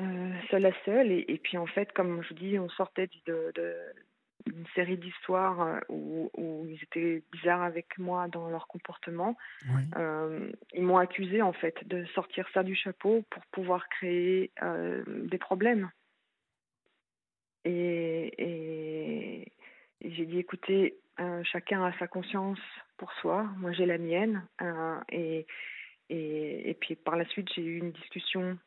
euh, 0.00 0.32
seule 0.50 0.66
à 0.66 0.72
seule. 0.84 1.12
Et, 1.12 1.24
et, 1.28 1.38
puis, 1.38 1.56
en 1.56 1.66
fait, 1.66 1.92
comme 1.92 2.22
je 2.22 2.28
vous 2.28 2.34
dis, 2.34 2.58
on 2.58 2.68
sortait 2.68 3.08
de, 3.26 3.52
de, 3.54 3.74
une 4.62 4.68
série 4.74 4.96
d'histoires 4.96 5.60
euh, 5.60 5.80
où, 5.88 6.30
où, 6.36 6.66
ils 6.68 6.80
étaient 6.82 7.22
bizarres 7.32 7.62
avec 7.62 7.98
moi 7.98 8.28
dans 8.28 8.48
leur 8.48 8.68
comportement. 8.68 9.36
Euh, 9.96 10.52
ils 10.72 10.82
m'ont 10.84 10.98
accusé 10.98 11.42
en 11.42 11.52
fait 11.52 11.76
de 11.88 12.04
sortir 12.14 12.46
ça 12.54 12.62
du 12.62 12.74
chapeau 12.74 13.24
pour 13.30 13.42
pouvoir 13.46 13.88
créer 13.88 14.52
euh, 14.62 15.02
des 15.06 15.38
problèmes. 15.38 15.90
Et, 17.64 18.32
et, 18.38 19.52
j'ai 20.04 20.26
dit 20.26 20.38
écoutez, 20.38 20.96
chacun 21.44 21.84
a 21.84 21.96
sa 21.98 22.06
conscience 22.06 22.58
pour 22.96 23.12
soi. 23.14 23.44
Moi 23.58 23.72
j'ai 23.72 23.86
la 23.86 23.98
mienne. 23.98 24.46
et, 25.10 25.46
et, 26.08 26.70
et 26.70 26.74
puis 26.74 26.96
par 26.96 27.16
la 27.16 27.24
suite 27.26 27.48
j'ai 27.54 27.62
eu 27.62 27.78
une 27.78 27.92
discussion 27.92 28.58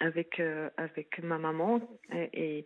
avec 0.00 0.40
avec 0.78 1.18
ma 1.22 1.38
maman 1.38 1.80
et, 2.10 2.64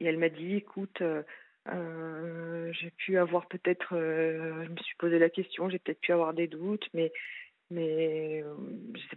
et 0.00 0.06
elle 0.06 0.18
m'a 0.18 0.28
dit 0.28 0.56
écoute 0.56 1.00
euh, 1.00 1.22
j'ai 1.66 2.90
pu 2.90 3.18
avoir 3.18 3.46
peut-être, 3.46 3.96
euh, 3.96 4.64
je 4.64 4.70
me 4.70 4.76
suis 4.76 4.96
posé 4.96 5.18
la 5.18 5.30
question, 5.30 5.68
j'ai 5.68 5.78
peut-être 5.78 6.00
pu 6.00 6.12
avoir 6.12 6.34
des 6.34 6.46
doutes, 6.46 6.88
mais, 6.92 7.12
mais 7.70 8.42
euh, 8.42 8.54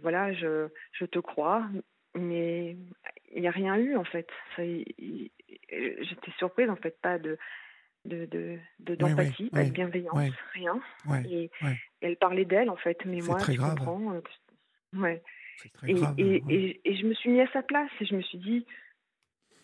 voilà, 0.02 0.32
je, 0.32 0.68
je 0.92 1.04
te 1.04 1.18
crois, 1.18 1.68
mais 2.14 2.76
il 3.34 3.42
n'y 3.42 3.48
a 3.48 3.52
rien 3.52 3.76
eu 3.76 3.96
en 3.96 4.04
fait. 4.04 4.28
J'étais 4.56 6.30
surprise 6.38 6.70
en 6.70 6.76
fait, 6.76 6.98
pas 7.00 7.18
de 7.18 7.38
de 8.04 8.58
d'empathie, 8.78 9.50
pas 9.50 9.64
de 9.64 9.70
bienveillance, 9.70 10.32
rien. 10.54 10.80
Et, 11.30 11.50
elle 12.00 12.16
parlait 12.16 12.44
d'elle 12.44 12.70
en 12.70 12.76
fait, 12.76 12.98
mais 13.04 13.20
moi 13.20 13.38
je 13.38 13.52
grave. 13.52 13.76
comprends. 13.76 14.20
ouais. 14.94 15.22
Et, 15.88 15.94
et, 16.18 16.42
et, 16.48 16.80
et, 16.84 16.96
je 16.96 17.04
me 17.04 17.14
suis 17.14 17.30
mis 17.30 17.40
à 17.40 17.50
sa 17.52 17.62
place 17.62 17.90
et 18.00 18.06
je 18.06 18.14
me 18.14 18.22
suis 18.22 18.38
dit, 18.38 18.64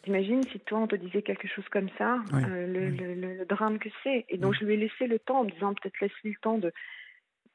T'imagines 0.04 0.42
si 0.52 0.60
toi 0.60 0.80
on 0.80 0.86
te 0.86 0.96
disait 0.96 1.22
quelque 1.22 1.48
chose 1.48 1.66
comme 1.70 1.88
ça, 1.96 2.18
euh, 2.34 2.66
le, 2.66 2.90
le, 2.90 3.14
le, 3.14 3.44
drame 3.46 3.78
que 3.78 3.88
c'est. 4.02 4.26
Et 4.28 4.36
donc 4.36 4.54
je 4.54 4.64
lui 4.64 4.74
ai 4.74 4.76
laissé 4.76 5.06
le 5.06 5.18
temps 5.18 5.40
en 5.40 5.44
me 5.44 5.50
disant 5.50 5.72
peut-être 5.72 5.98
laisse-lui 5.98 6.32
le 6.32 6.40
temps 6.42 6.58
de 6.58 6.72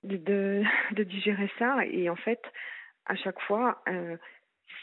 de, 0.03 0.17
de, 0.17 0.63
de, 0.95 1.03
digérer 1.03 1.51
ça. 1.59 1.85
Et 1.85 2.09
en 2.09 2.15
fait, 2.15 2.41
à 3.05 3.15
chaque 3.15 3.39
fois, 3.41 3.83
euh, 3.87 4.17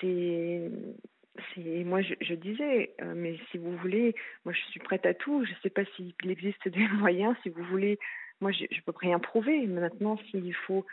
c'est 0.00 0.70
moi 1.84 2.02
je, 2.02 2.14
je 2.20 2.34
disais 2.34 2.94
euh, 3.02 3.14
mais 3.16 3.36
si 3.50 3.58
vous 3.58 3.76
voulez 3.78 4.14
moi 4.44 4.54
je 4.54 4.60
suis 4.70 4.80
prête 4.80 5.04
à 5.04 5.14
tout. 5.14 5.44
Je 5.44 5.52
sais 5.62 5.70
pas 5.70 5.84
s'il 5.96 6.14
existe 6.24 6.68
des 6.68 6.86
moyens. 7.00 7.34
Si 7.42 7.48
vous 7.48 7.64
voulez 7.64 7.98
moi 8.40 8.52
je, 8.52 8.64
je 8.70 8.80
peux 8.82 8.92
rien 8.96 9.18
prouver. 9.18 9.66
Maintenant 9.66 10.18
s'il 10.30 10.54
faut 10.54 10.86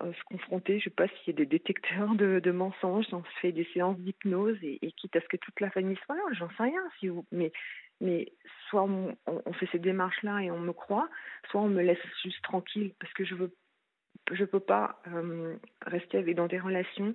se 0.00 0.24
confronter, 0.24 0.78
je 0.78 0.84
sais 0.84 0.90
pas 0.90 1.08
s'il 1.08 1.28
y 1.28 1.30
a 1.30 1.32
des 1.34 1.46
détecteurs 1.46 2.14
de, 2.14 2.40
de 2.40 2.50
mensonges, 2.50 3.06
on 3.12 3.24
se 3.24 3.40
fait 3.40 3.52
des 3.52 3.66
séances 3.74 3.98
d'hypnose 3.98 4.58
et, 4.62 4.92
quitte 4.92 5.16
à 5.16 5.20
ce 5.20 5.28
que 5.28 5.36
toute 5.36 5.60
la 5.60 5.70
famille 5.70 5.98
soit 6.04 6.16
là, 6.16 6.22
j'en 6.32 6.48
sais 6.50 6.62
rien. 6.62 6.82
Mais, 8.00 8.32
soit 8.68 8.84
on, 8.84 9.52
fait 9.54 9.68
ces 9.72 9.78
démarches-là 9.78 10.42
et 10.42 10.50
on 10.50 10.60
me 10.60 10.72
croit, 10.72 11.08
soit 11.50 11.60
on 11.60 11.68
me 11.68 11.82
laisse 11.82 11.98
juste 12.22 12.42
tranquille 12.42 12.94
parce 13.00 13.12
que 13.12 13.24
je 13.24 13.34
veux, 13.34 13.54
je 14.30 14.44
peux 14.44 14.60
pas 14.60 15.00
euh, 15.08 15.56
rester 15.82 16.22
dans 16.34 16.46
des 16.46 16.60
relations 16.60 17.14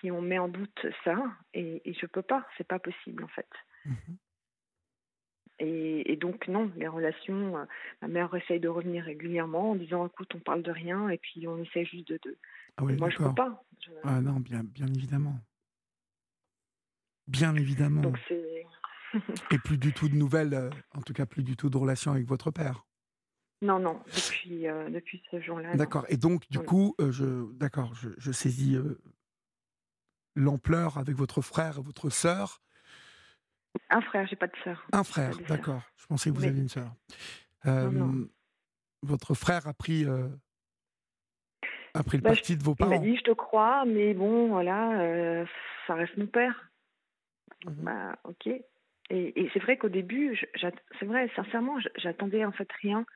si 0.00 0.10
on 0.10 0.20
met 0.20 0.38
en 0.38 0.48
doute 0.48 0.86
ça 1.04 1.16
et, 1.54 1.80
et 1.88 1.94
je 1.94 2.06
peux 2.06 2.22
pas, 2.22 2.46
c'est 2.58 2.66
pas 2.66 2.78
possible 2.78 3.24
en 3.24 3.28
fait. 3.28 3.48
Mmh 3.84 3.92
et, 5.58 6.16
donc 6.16 6.48
non, 6.48 6.70
les 6.76 6.88
relations, 6.88 7.56
euh, 7.56 7.64
ma 8.02 8.08
mère 8.08 8.34
essaye 8.34 8.60
de 8.60 8.68
revenir 8.68 9.04
régulièrement 9.04 9.70
en 9.70 9.74
disant 9.74 10.06
écoute, 10.06 10.34
on 10.34 10.40
parle 10.40 10.62
de 10.62 10.70
rien 10.70 11.08
et 11.08 11.18
puis 11.18 11.46
on 11.48 11.58
essaie 11.58 11.84
juste 11.84 12.08
de. 12.08 12.18
de... 12.24 12.36
Ah 12.76 12.84
oui, 12.84 12.96
moi 12.96 13.08
je 13.08 13.16
peux 13.16 13.34
pas. 13.34 13.64
Ah 14.02 14.20
non, 14.20 14.40
bien, 14.40 14.62
bien 14.62 14.86
évidemment. 14.86 15.38
Bien 17.26 17.54
évidemment. 17.54 18.02
Donc 18.02 18.18
c'est 18.28 18.66
Et 19.50 19.58
plus 19.58 19.78
du 19.78 19.92
tout 19.92 20.08
de 20.08 20.14
nouvelles, 20.14 20.70
en 20.94 21.00
tout 21.00 21.14
cas 21.14 21.26
plus 21.26 21.42
du 21.42 21.56
tout 21.56 21.70
de 21.70 21.76
relation 21.76 22.12
avec 22.12 22.26
votre 22.26 22.50
père 22.50 22.86
Non, 23.62 23.78
non, 23.78 24.02
depuis, 24.14 24.62
depuis 24.90 25.22
ce 25.30 25.40
jour-là. 25.40 25.74
D'accord. 25.76 26.04
Et 26.08 26.16
donc, 26.16 26.46
du 26.50 26.58
coup, 26.58 26.94
je, 26.98 27.50
d'accord, 27.54 27.94
je, 27.94 28.10
je, 28.18 28.32
saisis 28.32 28.76
l'ampleur 30.34 30.98
avec 30.98 31.16
votre 31.16 31.40
frère 31.40 31.78
et 31.78 31.82
votre 31.82 32.10
sœur. 32.10 32.60
Un 33.90 34.00
frère, 34.00 34.26
j'ai 34.26 34.36
pas 34.36 34.46
de 34.46 34.56
sœur. 34.64 34.86
Un 34.92 35.04
frère, 35.04 35.36
d'accord. 35.48 35.82
Je 35.96 36.06
pensais 36.06 36.30
que 36.30 36.34
vous 36.34 36.44
aviez 36.44 36.60
une 36.60 36.68
sœur. 36.68 36.90
Votre 39.02 39.34
frère 39.34 39.66
a 39.68 39.74
pris, 39.74 40.04
euh, 40.04 40.28
a 41.94 42.02
pris 42.02 42.16
le 42.16 42.22
bah, 42.22 42.30
parti 42.30 42.56
de 42.56 42.62
vos 42.62 42.74
parents. 42.74 42.92
Il 42.92 42.98
m'a 42.98 43.04
dit, 43.04 43.16
je 43.16 43.22
te 43.22 43.30
crois, 43.32 43.84
mais 43.84 44.14
bon, 44.14 44.48
voilà, 44.48 45.00
euh, 45.00 45.44
ça 45.86 45.94
reste 45.94 46.16
mon 46.16 46.26
père. 46.26 46.70
Mmh 47.64 47.70
bah, 47.82 48.18
ok. 48.24 48.46
Et, 48.46 48.64
et 49.10 49.50
c'est 49.52 49.60
vrai 49.60 49.76
qu'au 49.76 49.88
début, 49.88 50.36
c'est 50.98 51.04
vrai, 51.04 51.30
sincèrement, 51.36 51.78
j'attendais 51.96 52.44
en 52.44 52.52
fait 52.52 52.68
rien. 52.82 53.06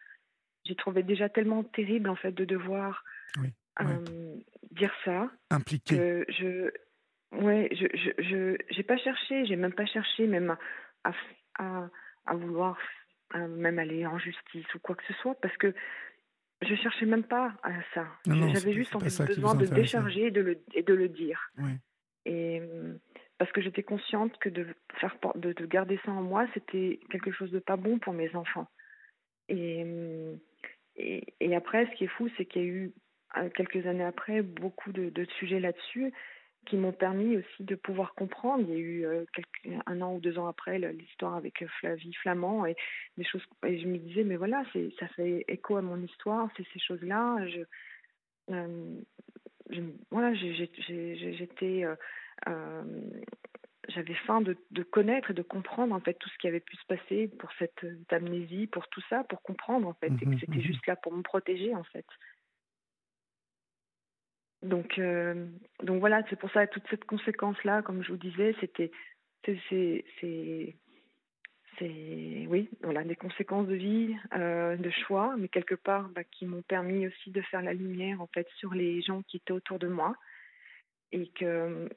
J'ai 0.64 0.76
trouvé 0.76 1.02
déjà 1.02 1.28
tellement 1.28 1.64
terrible 1.64 2.08
en 2.08 2.16
fait 2.16 2.32
de 2.32 2.44
devoir 2.44 3.02
euh, 3.80 4.36
dire 4.70 4.92
ça. 5.04 5.30
Impliqué. 5.50 5.96
Que 5.96 6.26
je, 6.28 6.70
Ouais, 7.32 7.68
je 7.72 7.86
je 7.94 8.10
je 8.22 8.56
j'ai 8.70 8.82
pas 8.82 8.96
cherché, 8.96 9.46
j'ai 9.46 9.56
même 9.56 9.72
pas 9.72 9.86
cherché 9.86 10.26
même 10.26 10.56
à 11.04 11.12
à, 11.58 11.88
à 12.26 12.34
vouloir 12.34 12.76
même 13.34 13.78
aller 13.78 14.04
en 14.06 14.18
justice 14.18 14.74
ou 14.74 14.78
quoi 14.80 14.96
que 14.96 15.04
ce 15.04 15.12
soit 15.14 15.36
parce 15.40 15.56
que 15.56 15.72
je 16.62 16.74
cherchais 16.74 17.06
même 17.06 17.22
pas 17.22 17.54
à 17.62 17.70
ça. 17.94 18.06
J'avais 18.26 18.72
juste 18.72 18.96
besoin 19.26 19.54
de 19.54 19.66
décharger 19.66 20.26
et 20.26 20.30
de 20.30 20.40
le 20.40 20.58
et 20.74 20.82
de 20.82 20.94
le 20.94 21.08
dire. 21.08 21.50
Et 22.26 22.60
parce 23.38 23.50
que 23.52 23.62
j'étais 23.62 23.82
consciente 23.82 24.36
que 24.38 24.48
de 24.48 24.66
faire 25.00 25.16
de, 25.36 25.52
de 25.52 25.66
garder 25.66 25.98
ça 26.04 26.10
en 26.10 26.22
moi, 26.22 26.46
c'était 26.52 27.00
quelque 27.10 27.32
chose 27.32 27.50
de 27.50 27.60
pas 27.60 27.76
bon 27.76 27.98
pour 27.98 28.12
mes 28.12 28.34
enfants. 28.34 28.68
Et 29.48 29.86
et, 30.96 31.34
et 31.40 31.56
après, 31.56 31.86
ce 31.86 31.96
qui 31.96 32.04
est 32.04 32.08
fou, 32.08 32.28
c'est 32.36 32.44
qu'il 32.44 32.62
y 32.62 32.64
a 32.64 32.68
eu 32.68 32.92
euh, 33.38 33.48
quelques 33.50 33.86
années 33.86 34.04
après 34.04 34.42
beaucoup 34.42 34.92
de, 34.92 35.08
de 35.08 35.24
sujets 35.38 35.60
là-dessus 35.60 36.12
qui 36.66 36.76
m'ont 36.76 36.92
permis 36.92 37.36
aussi 37.36 37.64
de 37.64 37.74
pouvoir 37.74 38.14
comprendre. 38.14 38.64
Il 38.68 38.70
y 38.70 38.76
a 38.76 38.78
eu 38.78 39.06
euh, 39.06 39.24
un 39.86 40.00
an 40.02 40.14
ou 40.14 40.20
deux 40.20 40.38
ans 40.38 40.46
après 40.46 40.78
l'histoire 40.78 41.34
avec 41.34 41.62
euh, 41.62 41.66
Flavie 41.80 42.14
Flamand 42.14 42.66
et 42.66 42.76
des 43.16 43.24
choses. 43.24 43.42
Et 43.66 43.80
je 43.80 43.86
me 43.86 43.98
disais, 43.98 44.24
mais 44.24 44.36
voilà, 44.36 44.62
ça 44.98 45.08
fait 45.08 45.44
écho 45.48 45.76
à 45.76 45.82
mon 45.82 46.00
histoire, 46.02 46.48
c'est 46.56 46.66
ces 46.72 46.78
choses-là. 46.78 47.46
Je, 47.48 47.60
euh, 48.52 49.00
je, 49.70 49.80
voilà, 50.10 50.34
j'étais, 50.34 51.86
j'avais 53.88 54.14
faim 54.26 54.40
de, 54.40 54.56
de, 54.70 54.82
connaître 54.82 55.30
et 55.30 55.34
de 55.34 55.42
comprendre 55.42 55.94
en 55.94 56.00
fait 56.00 56.14
tout 56.14 56.28
ce 56.28 56.38
qui 56.38 56.48
avait 56.48 56.60
pu 56.60 56.76
se 56.76 56.86
passer 56.86 57.28
pour 57.38 57.50
cette 57.58 57.84
amnésie, 58.10 58.66
pour 58.66 58.86
tout 58.88 59.02
ça, 59.08 59.24
pour 59.24 59.42
comprendre 59.42 59.88
en 59.88 59.94
fait, 59.94 60.08
et 60.08 60.24
que 60.24 60.30
mmh 60.30 60.38
c'était 60.40 60.58
mmh 60.58 60.62
juste 60.62 60.86
là 60.86 60.96
pour 60.96 61.12
me 61.12 61.22
protéger 61.22 61.74
en 61.74 61.84
fait. 61.84 62.06
Donc, 64.62 64.98
euh, 64.98 65.46
donc 65.82 66.00
voilà, 66.00 66.22
c'est 66.28 66.38
pour 66.38 66.50
ça 66.50 66.66
toute 66.66 66.86
cette 66.90 67.04
conséquence-là, 67.04 67.82
comme 67.82 68.02
je 68.02 68.12
vous 68.12 68.18
disais, 68.18 68.54
c'était, 68.60 68.90
c'est, 69.44 70.04
c'est, 70.20 70.76
oui, 72.46 72.68
voilà, 72.82 73.04
des 73.04 73.16
conséquences 73.16 73.66
de 73.66 73.74
vie, 73.74 74.14
euh, 74.36 74.76
de 74.76 74.90
choix, 74.90 75.34
mais 75.38 75.48
quelque 75.48 75.74
part 75.74 76.10
bah, 76.10 76.24
qui 76.24 76.44
m'ont 76.44 76.60
permis 76.60 77.06
aussi 77.06 77.30
de 77.30 77.40
faire 77.40 77.62
la 77.62 77.72
lumière 77.72 78.20
en 78.20 78.26
fait 78.26 78.46
sur 78.56 78.74
les 78.74 79.00
gens 79.00 79.22
qui 79.22 79.38
étaient 79.38 79.52
autour 79.52 79.78
de 79.78 79.88
moi. 79.88 80.14
Et 81.12 81.28
que, 81.28 81.88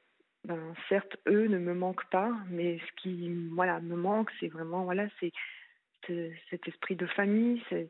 ben, 0.46 0.74
certes, 0.88 1.18
eux 1.28 1.48
ne 1.48 1.60
me 1.60 1.74
manquent 1.74 2.10
pas, 2.10 2.32
mais 2.50 2.80
ce 2.80 3.02
qui, 3.02 3.30
voilà, 3.52 3.82
me 3.82 3.96
manque, 3.96 4.32
c'est 4.40 4.48
vraiment, 4.48 4.86
voilà, 4.86 5.08
c'est 5.20 5.34
cet 6.50 6.68
esprit 6.68 6.96
de 6.96 7.08
famille, 7.08 7.62
ces 7.70 7.90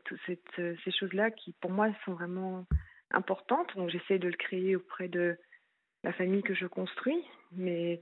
choses-là 0.98 1.30
qui, 1.30 1.52
pour 1.60 1.70
moi, 1.70 1.88
sont 2.04 2.14
vraiment 2.14 2.66
importante. 3.10 3.74
Donc 3.76 3.90
j'essaie 3.90 4.18
de 4.18 4.28
le 4.28 4.36
créer 4.36 4.76
auprès 4.76 5.08
de 5.08 5.38
la 6.02 6.12
famille 6.12 6.42
que 6.42 6.54
je 6.54 6.66
construis. 6.66 7.24
Mais, 7.52 8.00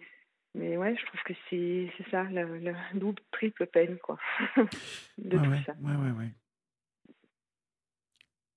mais 0.54 0.76
ouais, 0.76 0.96
je 0.96 1.06
trouve 1.06 1.20
que 1.24 1.34
c'est, 1.48 1.90
c'est 1.96 2.10
ça, 2.10 2.24
la, 2.24 2.44
double, 2.94 3.20
triple 3.30 3.66
peine, 3.66 3.98
quoi. 3.98 4.18
de 5.18 5.38
tout 5.38 5.64
ça. 5.64 5.74
Ouais, 5.80 5.96
ouais, 5.96 6.10
ouais. 6.10 6.32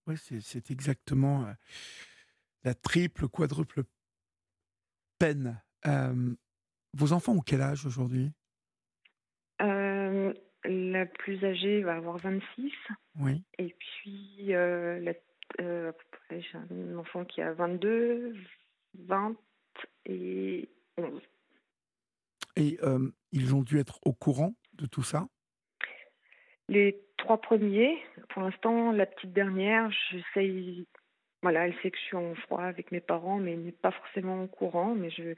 Ouais, 0.08 0.16
c'est, 0.18 0.40
c'est 0.42 0.70
exactement 0.70 1.46
euh, 1.46 1.54
la 2.64 2.76
triple, 2.76 3.28
quadruple 3.28 3.84
peine. 5.18 5.62
Euh, 5.88 6.36
vos 6.94 7.12
enfants 7.12 7.34
ont 7.34 7.42
quel 7.42 7.62
âge 7.62 7.86
aujourd'hui? 7.86 8.32
Euh, 9.62 10.34
La 10.64 11.06
plus 11.06 11.44
âgée 11.44 11.82
va 11.82 11.96
avoir 11.96 12.18
26. 12.18 12.72
Oui. 13.20 13.44
Et 13.58 13.76
puis 13.80 14.48
la 14.48 15.14
euh, 15.62 15.92
j'ai 16.32 16.58
un 16.58 16.98
enfant 16.98 17.26
qui 17.26 17.42
a 17.42 17.54
22, 17.54 18.36
20 18.96 19.36
et 20.06 20.70
11. 20.98 21.22
Et 22.56 22.78
euh, 22.84 23.12
ils 23.32 23.54
ont 23.54 23.62
dû 23.62 23.80
être 23.80 24.00
au 24.06 24.14
courant 24.14 24.54
de 24.74 24.86
tout 24.86 25.04
ça? 25.04 25.28
Les 26.68 27.00
trois 27.18 27.40
premiers, 27.40 27.98
pour 28.30 28.42
l'instant, 28.42 28.92
la 28.92 29.06
petite 29.06 29.34
dernière, 29.34 29.92
j'essaye. 30.10 30.88
Voilà, 31.42 31.68
elle 31.68 31.76
sait 31.82 31.92
que 31.92 31.98
je 31.98 32.04
suis 32.04 32.18
en 32.18 32.34
froid 32.36 32.64
avec 32.64 32.92
mes 32.92 33.02
parents, 33.02 33.38
mais 33.38 33.54
elle 33.54 33.62
n'est 33.62 33.72
pas 33.72 33.92
forcément 33.92 34.44
au 34.44 34.48
courant. 34.48 34.96
Mais 34.96 35.12
je, 35.12 35.36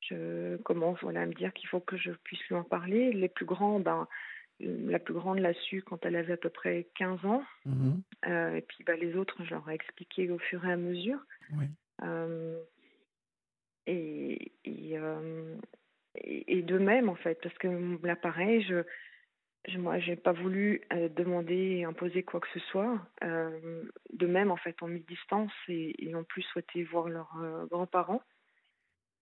je 0.00 0.56
commence 0.58 0.98
voilà, 1.02 1.22
à 1.22 1.26
me 1.26 1.34
dire 1.34 1.52
qu'il 1.52 1.68
faut 1.68 1.80
que 1.80 1.96
je 1.96 2.12
puisse 2.24 2.42
lui 2.48 2.54
en 2.54 2.64
parler. 2.64 3.12
Les 3.12 3.28
plus 3.28 3.44
grands, 3.44 3.80
ben, 3.80 4.08
la 4.62 4.98
plus 4.98 5.14
grande 5.14 5.38
l'a 5.38 5.54
su 5.54 5.82
quand 5.82 6.04
elle 6.04 6.16
avait 6.16 6.34
à 6.34 6.36
peu 6.36 6.50
près 6.50 6.88
15 6.96 7.24
ans. 7.24 7.42
Mmh 7.66 7.92
euh, 8.28 8.54
et 8.54 8.60
puis 8.62 8.84
bah, 8.84 8.94
les 8.94 9.16
autres, 9.16 9.44
je 9.44 9.50
leur 9.50 9.68
ai 9.68 9.74
expliqué 9.74 10.30
au 10.30 10.38
fur 10.38 10.64
et 10.64 10.72
à 10.72 10.76
mesure. 10.76 11.18
Euh, 12.02 12.62
et, 13.86 14.52
euh, 14.64 15.56
et, 16.14 16.58
et, 16.58 16.62
de 16.62 16.78
même, 16.78 17.08
en 17.08 17.16
fait, 17.16 17.40
parce 17.42 17.56
que 17.58 18.06
là, 18.06 18.14
pareil, 18.14 18.62
je, 18.62 18.84
je, 19.66 19.78
moi, 19.78 19.98
j'ai 19.98 20.14
pas 20.14 20.32
voulu 20.32 20.82
demander 21.16 21.78
et 21.78 21.84
imposer 21.84 22.22
quoi 22.22 22.38
que 22.38 22.48
ce 22.54 22.60
soit. 22.60 23.00
de 23.22 24.26
même, 24.26 24.52
en 24.52 24.56
fait, 24.56 24.76
on 24.82 24.88
mis 24.88 25.00
distance 25.00 25.52
et, 25.66 26.06
et 26.06 26.14
ont 26.14 26.24
plus 26.24 26.42
souhaité 26.42 26.84
voir 26.84 27.08
leurs 27.08 27.66
grands-parents. 27.70 28.22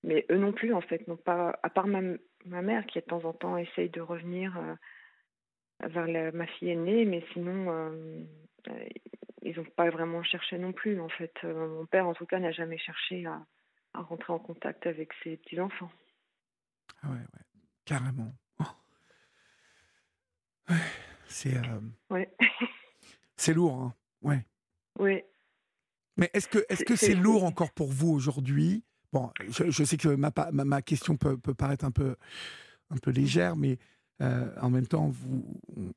Mais 0.03 0.27
eux 0.31 0.39
non 0.39 0.53
plus, 0.53 0.75
en 0.75 0.83
fait, 0.83 1.07
n'ont 1.09 1.17
pas, 1.17 1.59
à 1.63 1.71
part 1.71 1.87
ma, 1.87 2.01
ma 2.45 2.61
mère 2.61 2.85
qui, 2.87 2.99
de 2.99 3.05
temps 3.05 3.25
en 3.25 3.33
temps, 3.33 3.57
essaye 3.57 3.89
de 3.89 4.01
revenir 4.03 4.59
vers 5.89 6.33
ma 6.35 6.47
fille 6.47 6.71
aînée, 6.71 7.05
mais 7.05 7.25
sinon, 7.33 7.71
euh, 7.71 8.25
euh, 8.69 8.89
ils 9.43 9.57
n'ont 9.57 9.65
pas 9.65 9.91
vraiment 9.91 10.23
cherché 10.23 10.59
non 10.59 10.73
plus. 10.73 11.01
En 11.01 11.09
fait, 11.09 11.33
euh, 11.45 11.69
mon 11.69 11.87
père, 11.87 12.07
en 12.07 12.15
tout 12.15 12.27
cas, 12.27 12.39
n'a 12.39 12.53
jamais 12.53 12.79
cherché 12.79 13.27
à, 13.27 13.45
à, 13.95 14.03
rentrer 14.03 14.33
en 14.33 14.39
contact 14.39 14.87
avec 14.87 15.11
ses 15.23 15.37
petits-enfants. 15.39 15.91
Ah 17.03 17.09
ouais, 17.09 17.17
ouais, 17.17 17.45
carrément. 17.85 18.33
Oh. 18.61 20.75
C'est. 21.27 21.55
Ouais. 22.11 22.31
c'est 23.37 23.55
lourd, 23.55 23.75
hein. 23.75 23.95
Ouais. 24.23 24.47
Oui. 24.99 25.23
Mais 26.17 26.31
est-ce 26.35 26.49
que 26.49 26.59
est-ce 26.69 26.85
que 26.85 26.97
c'est 26.97 27.15
lourd 27.15 27.45
encore 27.45 27.73
pour 27.73 27.91
vous 27.91 28.11
aujourd'hui? 28.11 28.85
Bon, 29.13 29.33
je, 29.49 29.71
je, 29.71 29.85
sais 29.85 29.97
que 29.97 30.09
ma, 30.09 30.31
ma, 30.53 30.65
ma 30.65 30.83
question 30.83 31.17
peut, 31.17 31.39
peut, 31.39 31.55
paraître 31.55 31.85
un 31.85 31.91
peu 31.91 32.17
un 32.91 32.97
peu 32.97 33.11
légère, 33.11 33.57
mais 33.57 33.79
euh, 34.23 34.53
en 34.61 34.71
même 34.71 34.87
temps, 34.87 35.09
vous, 35.09 35.45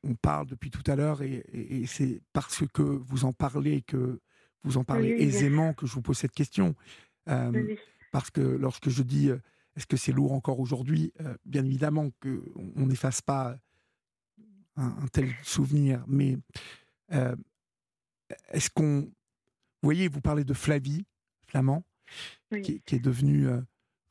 on 0.04 0.16
parle 0.16 0.48
depuis 0.48 0.72
tout 0.72 0.84
à 0.90 0.95
l'heure 0.95 1.22
et, 1.22 1.44
c'est 1.88 2.22
parce 2.32 2.64
que 2.74 2.82
vous 2.82 3.26
en 3.26 3.34
parlez 3.34 3.82
que 3.82 4.22
vous 4.64 4.78
en 4.78 4.86
parlez 4.86 5.10
aisément 5.10 5.74
que 5.74 5.86
je 5.86 5.94
vous 5.94 6.02
pose 6.02 6.18
cette 6.18 6.32
question. 6.32 6.76
Euh, 7.30 7.76
parce 8.12 8.32
que 8.32 8.41
lorsque 8.41 8.90
je 8.90 9.04
dis 9.04 9.30
euh, 9.30 9.40
est-ce 9.76 9.86
que 9.86 9.98
c'est 9.98 10.12
lourd 10.12 10.32
encore 10.34 10.60
aujourd'hui, 10.60 11.14
bien 11.45 11.66
évidemment 11.66 12.12
qu'on 12.22 12.86
n'efface 12.86 13.22
pas 13.22 13.58
un, 14.76 15.08
tel 15.12 15.30
souvenir, 15.41 16.04
mais 16.08 16.38
est-ce 18.50 18.70
qu'on. 18.70 19.02
Vous 19.02 19.88
voyez, 19.88 20.08
vous 20.08 20.22
parlez 20.22 20.44
de 20.44 20.54
Flavie, 20.54 21.06
Flamand, 21.48 21.84
qui, 22.64 22.82
qui, 22.82 22.95
est 22.95 23.00
devenue 23.00 23.48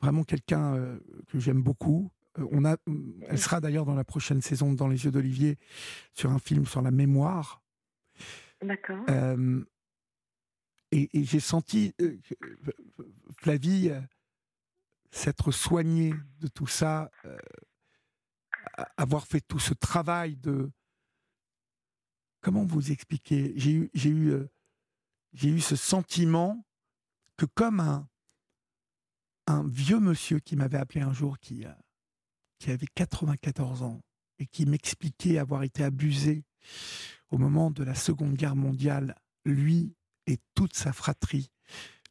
vraiment 0.00 0.24
quelqu'un 0.24 0.98
que 1.28 1.38
j'aime 1.38 1.62
beaucoup, 1.62 2.10
on 2.38 2.64
a, 2.64 2.76
elle 3.28 3.38
sera 3.38 3.60
d'ailleurs 3.60 3.84
dans 3.84 3.94
la 3.94 4.04
prochaine 4.04 4.40
saison 4.40 4.72
Dans 4.72 4.88
les 4.88 5.04
yeux 5.04 5.10
d'Olivier 5.10 5.58
sur 6.14 6.30
un 6.30 6.38
film 6.38 6.66
sur 6.66 6.82
la 6.82 6.90
mémoire. 6.90 7.62
D'accord. 8.62 9.04
Euh, 9.08 9.64
et, 10.92 11.08
j'ai 11.24 11.40
senti 11.40 11.94
euh, 12.00 12.18
Flavie 13.38 13.90
s'être 15.10 15.50
soignée 15.50 16.14
de 16.40 16.48
tout 16.48 16.66
ça, 16.66 17.10
avoir 18.96 19.26
fait 19.26 19.40
tout 19.40 19.58
ce 19.58 19.74
travail 19.74 20.36
de. 20.36 20.70
Comment 22.40 22.64
vous 22.64 22.90
expliquer? 22.90 23.52
J'ai 23.56 23.72
eu, 23.72 23.90
j'ai 23.94 24.10
eu, 24.10 24.34
j'ai 25.32 25.48
eu 25.48 25.60
ce 25.60 25.76
sentiment 25.76 26.64
que 27.36 27.46
comme 27.46 27.80
un, 27.80 28.08
un 29.46 29.66
vieux 29.66 30.00
monsieur 30.00 30.38
qui 30.38 30.56
m'avait 30.56 30.78
appelé 30.78 31.00
un 31.00 31.12
jour 31.12 31.38
qui 31.38 31.64
qui 32.62 32.70
avait 32.70 32.86
94 32.94 33.82
ans, 33.82 34.00
et 34.38 34.46
qui 34.46 34.66
m'expliquait 34.66 35.38
avoir 35.38 35.64
été 35.64 35.82
abusé 35.82 36.44
au 37.32 37.38
moment 37.38 37.72
de 37.72 37.82
la 37.82 37.96
Seconde 37.96 38.34
Guerre 38.34 38.54
mondiale, 38.54 39.16
lui 39.44 39.96
et 40.28 40.38
toute 40.54 40.76
sa 40.76 40.92
fratrie, 40.92 41.50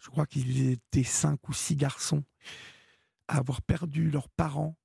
je 0.02 0.10
crois 0.10 0.26
qu'ils 0.26 0.72
étaient 0.72 1.06
cinq 1.06 1.48
ou 1.48 1.54
six 1.54 1.78
garçons, 1.78 2.26
à 3.30 3.38
avoir 3.38 3.62
perdu 3.62 4.12
leurs 4.12 4.28
parents, 4.28 4.76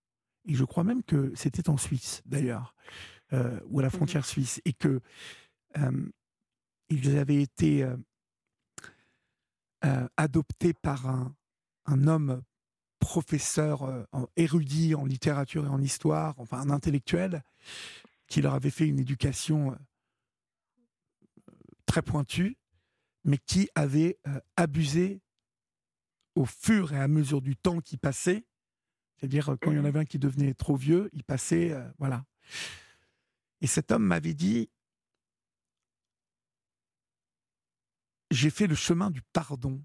et 0.44 0.55
je 0.55 0.62
crois 0.62 0.84
même 0.84 1.02
que 1.02 1.32
c'était 1.34 1.68
en 1.68 1.78
Suisse 1.78 2.22
d'ailleurs, 2.26 2.72
euh, 3.32 3.59
ou 3.66 3.80
à 3.80 3.82
la 3.82 3.88
mmh 3.88 3.90
frontière 3.90 4.24
suisse, 4.24 4.62
et 4.64 4.72
que 4.72 5.01
euh, 5.78 6.09
ils 6.90 7.18
avaient 7.18 7.43
été 7.43 7.82
euh, 9.84 10.09
adoptés 10.16 10.74
par 10.74 11.09
un, 11.09 11.34
un 11.86 12.06
homme 12.06 12.40
professeur 13.06 14.08
érudit 14.34 14.96
en 14.96 15.04
littérature 15.04 15.64
et 15.64 15.68
en 15.68 15.80
histoire, 15.80 16.34
enfin 16.40 16.58
un 16.58 16.70
intellectuel, 16.70 17.44
qui 18.26 18.42
leur 18.42 18.54
avait 18.54 18.70
fait 18.70 18.88
une 18.88 18.98
éducation 18.98 19.78
très 21.86 22.02
pointue, 22.02 22.58
mais 23.22 23.38
qui 23.38 23.70
avait 23.76 24.18
abusé 24.56 25.20
au 26.34 26.46
fur 26.46 26.92
et 26.92 26.98
à 26.98 27.06
mesure 27.06 27.40
du 27.40 27.56
temps 27.56 27.80
qui 27.80 27.96
passait. 27.96 28.44
C'est-à-dire, 29.14 29.56
quand 29.62 29.70
il 29.70 29.76
y 29.76 29.78
en 29.78 29.84
mmh 29.84 29.86
avait 29.86 30.00
un 30.00 30.04
qui 30.04 30.18
devenait 30.18 30.54
trop 30.54 30.74
vieux, 30.74 31.08
il 31.12 31.22
passait. 31.22 31.76
voilà. 31.98 32.24
Et 33.60 33.68
cet 33.68 33.92
homme 33.92 34.02
m'avait 34.04 34.34
dit 34.34 34.68
J'ai 38.32 38.50
fait 38.50 38.66
le 38.66 38.74
chemin 38.74 39.10
du 39.10 39.22
pardon. 39.32 39.80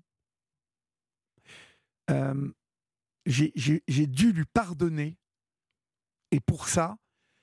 J'ai 3.26 4.08
dû 4.08 4.34
lui 4.34 4.46
pardonner. 4.46 5.18
Et 6.32 6.40
pour 6.40 6.68
ça, 6.68 6.98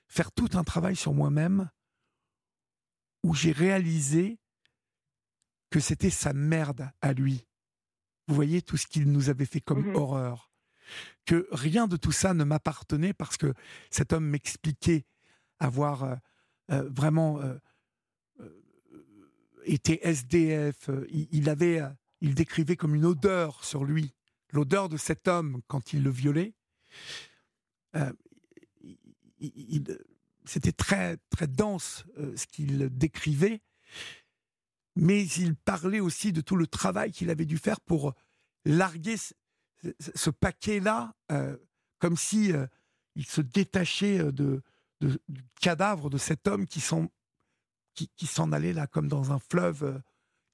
faire 0.07 0.31
tout 0.31 0.49
un 0.53 0.63
travail 0.63 0.95
sur 0.95 1.13
moi-même 1.13 1.69
où 3.23 3.33
j'ai 3.33 3.51
réalisé 3.51 4.39
que 5.69 5.79
c'était 5.79 6.09
sa 6.09 6.33
merde 6.33 6.89
à 7.01 7.13
lui. 7.13 7.45
Vous 8.27 8.35
voyez 8.35 8.61
tout 8.61 8.77
ce 8.77 8.87
qu'il 8.87 9.11
nous 9.11 9.29
avait 9.29 9.45
fait 9.45 9.61
comme 9.61 9.91
mmh 9.91 9.95
horreur. 9.95 10.51
Que 11.25 11.47
rien 11.51 11.87
de 11.87 11.97
tout 11.97 12.11
ça 12.11 12.33
ne 12.33 12.43
m'appartenait 12.43 13.13
parce 13.13 13.37
que 13.37 13.53
cet 13.91 14.13
homme 14.13 14.25
m'expliquait 14.25 15.05
avoir 15.59 16.03
euh, 16.03 16.15
euh, 16.71 16.89
vraiment 16.89 17.39
euh, 17.41 17.57
été 19.65 20.07
SDF. 20.07 20.89
Il, 21.09 21.49
avait, 21.49 21.81
il 22.21 22.33
décrivait 22.33 22.75
comme 22.75 22.95
une 22.95 23.05
odeur 23.05 23.63
sur 23.63 23.83
lui, 23.83 24.15
l'odeur 24.51 24.89
de 24.89 24.97
cet 24.97 25.27
homme 25.27 25.61
quand 25.67 25.93
il 25.93 26.03
le 26.03 26.09
violait. 26.09 26.53
C'était 30.45 30.71
très 30.71 31.17
très 31.29 31.47
dense 31.47 32.05
ce 32.17 32.45
qu'il 32.47 32.89
décrivait, 32.89 33.61
mais 34.95 35.25
il 35.25 35.55
parlait 35.55 35.99
aussi 35.99 36.33
de 36.33 36.41
tout 36.41 36.55
le 36.55 36.67
travail 36.67 37.11
qu'il 37.11 37.29
avait 37.29 37.45
dû 37.45 37.57
faire 37.57 37.79
pour 37.79 38.13
larguer 38.65 39.15
ce, 39.17 40.29
paquet-là, 40.29 41.15
comme 41.99 42.17
si 42.17 42.51
il 43.15 43.25
se 43.25 43.41
détachait 43.41 44.31
de, 44.31 44.61
du 45.01 45.43
cadavre 45.61 46.09
de 46.09 46.17
cet 46.17 46.47
homme 46.47 46.65
qui 46.67 46.79
s'en 46.81 48.51
allait 48.51 48.73
là 48.73 48.87
comme 48.87 49.07
dans 49.07 49.31
un 49.31 49.39
fleuve, 49.39 49.83
euh, 49.83 49.99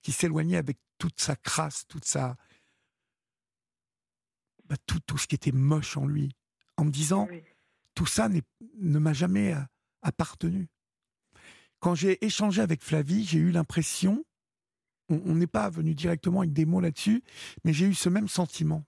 qui 0.01 0.11
s'éloignait 0.11 0.57
avec 0.57 0.77
toute 0.97 1.19
sa 1.19 1.35
crasse, 1.35 1.85
toute 1.87 2.05
sa 2.05 2.37
bah, 4.67 4.75
tout, 4.85 4.99
tout 5.05 5.17
ce 5.17 5.27
qui 5.27 5.35
était 5.35 5.51
moche 5.51 5.97
en 5.97 6.05
lui, 6.05 6.35
en 6.77 6.85
me 6.85 6.91
disant 6.91 7.27
tout 7.93 8.05
ça 8.05 8.29
ne 8.29 8.99
m'a 8.99 9.13
jamais 9.13 9.53
euh, 9.53 9.61
appartenu. 10.01 10.67
Quand 11.79 11.95
j'ai 11.95 12.23
échangé 12.25 12.61
avec 12.61 12.83
Flavie, 12.83 13.25
j'ai 13.25 13.39
eu 13.39 13.51
l'impression, 13.51 14.25
on 15.09 15.35
n'est 15.35 15.47
pas 15.47 15.69
venu 15.69 15.93
directement 15.93 16.41
avec 16.41 16.53
des 16.53 16.65
mots 16.65 16.81
là-dessus, 16.81 17.23
mais 17.63 17.73
j'ai 17.73 17.85
eu 17.85 17.93
ce 17.93 18.09
même 18.09 18.27
sentiment 18.27 18.85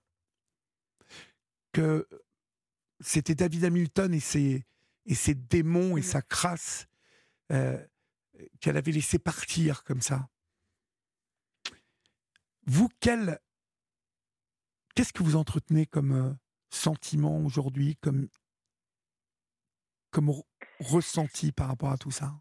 que 1.72 2.08
c'était 3.00 3.34
David 3.34 3.64
Hamilton 3.64 4.12
et 4.12 4.20
ses, 4.20 4.64
et 5.06 5.14
ses 5.14 5.34
démons 5.34 5.96
et 5.96 6.02
sa 6.02 6.22
crasse 6.22 6.86
euh, 7.52 7.82
qu'elle 8.60 8.76
avait 8.76 8.92
laissé 8.92 9.18
partir 9.18 9.84
comme 9.84 10.02
ça. 10.02 10.28
Vous, 12.66 12.88
quel, 13.00 13.38
qu'est-ce 14.98 15.12
que 15.12 15.22
vous 15.22 15.36
entretenez 15.36 15.86
comme 15.86 16.10
euh, 16.10 16.32
sentiment 16.70 17.38
aujourd'hui, 17.44 17.94
comme, 18.02 18.26
comme 20.10 20.32
ressenti 20.80 21.52
par 21.52 21.68
rapport 21.68 21.92
à 21.92 21.96
tout 21.96 22.10
ça? 22.10 22.32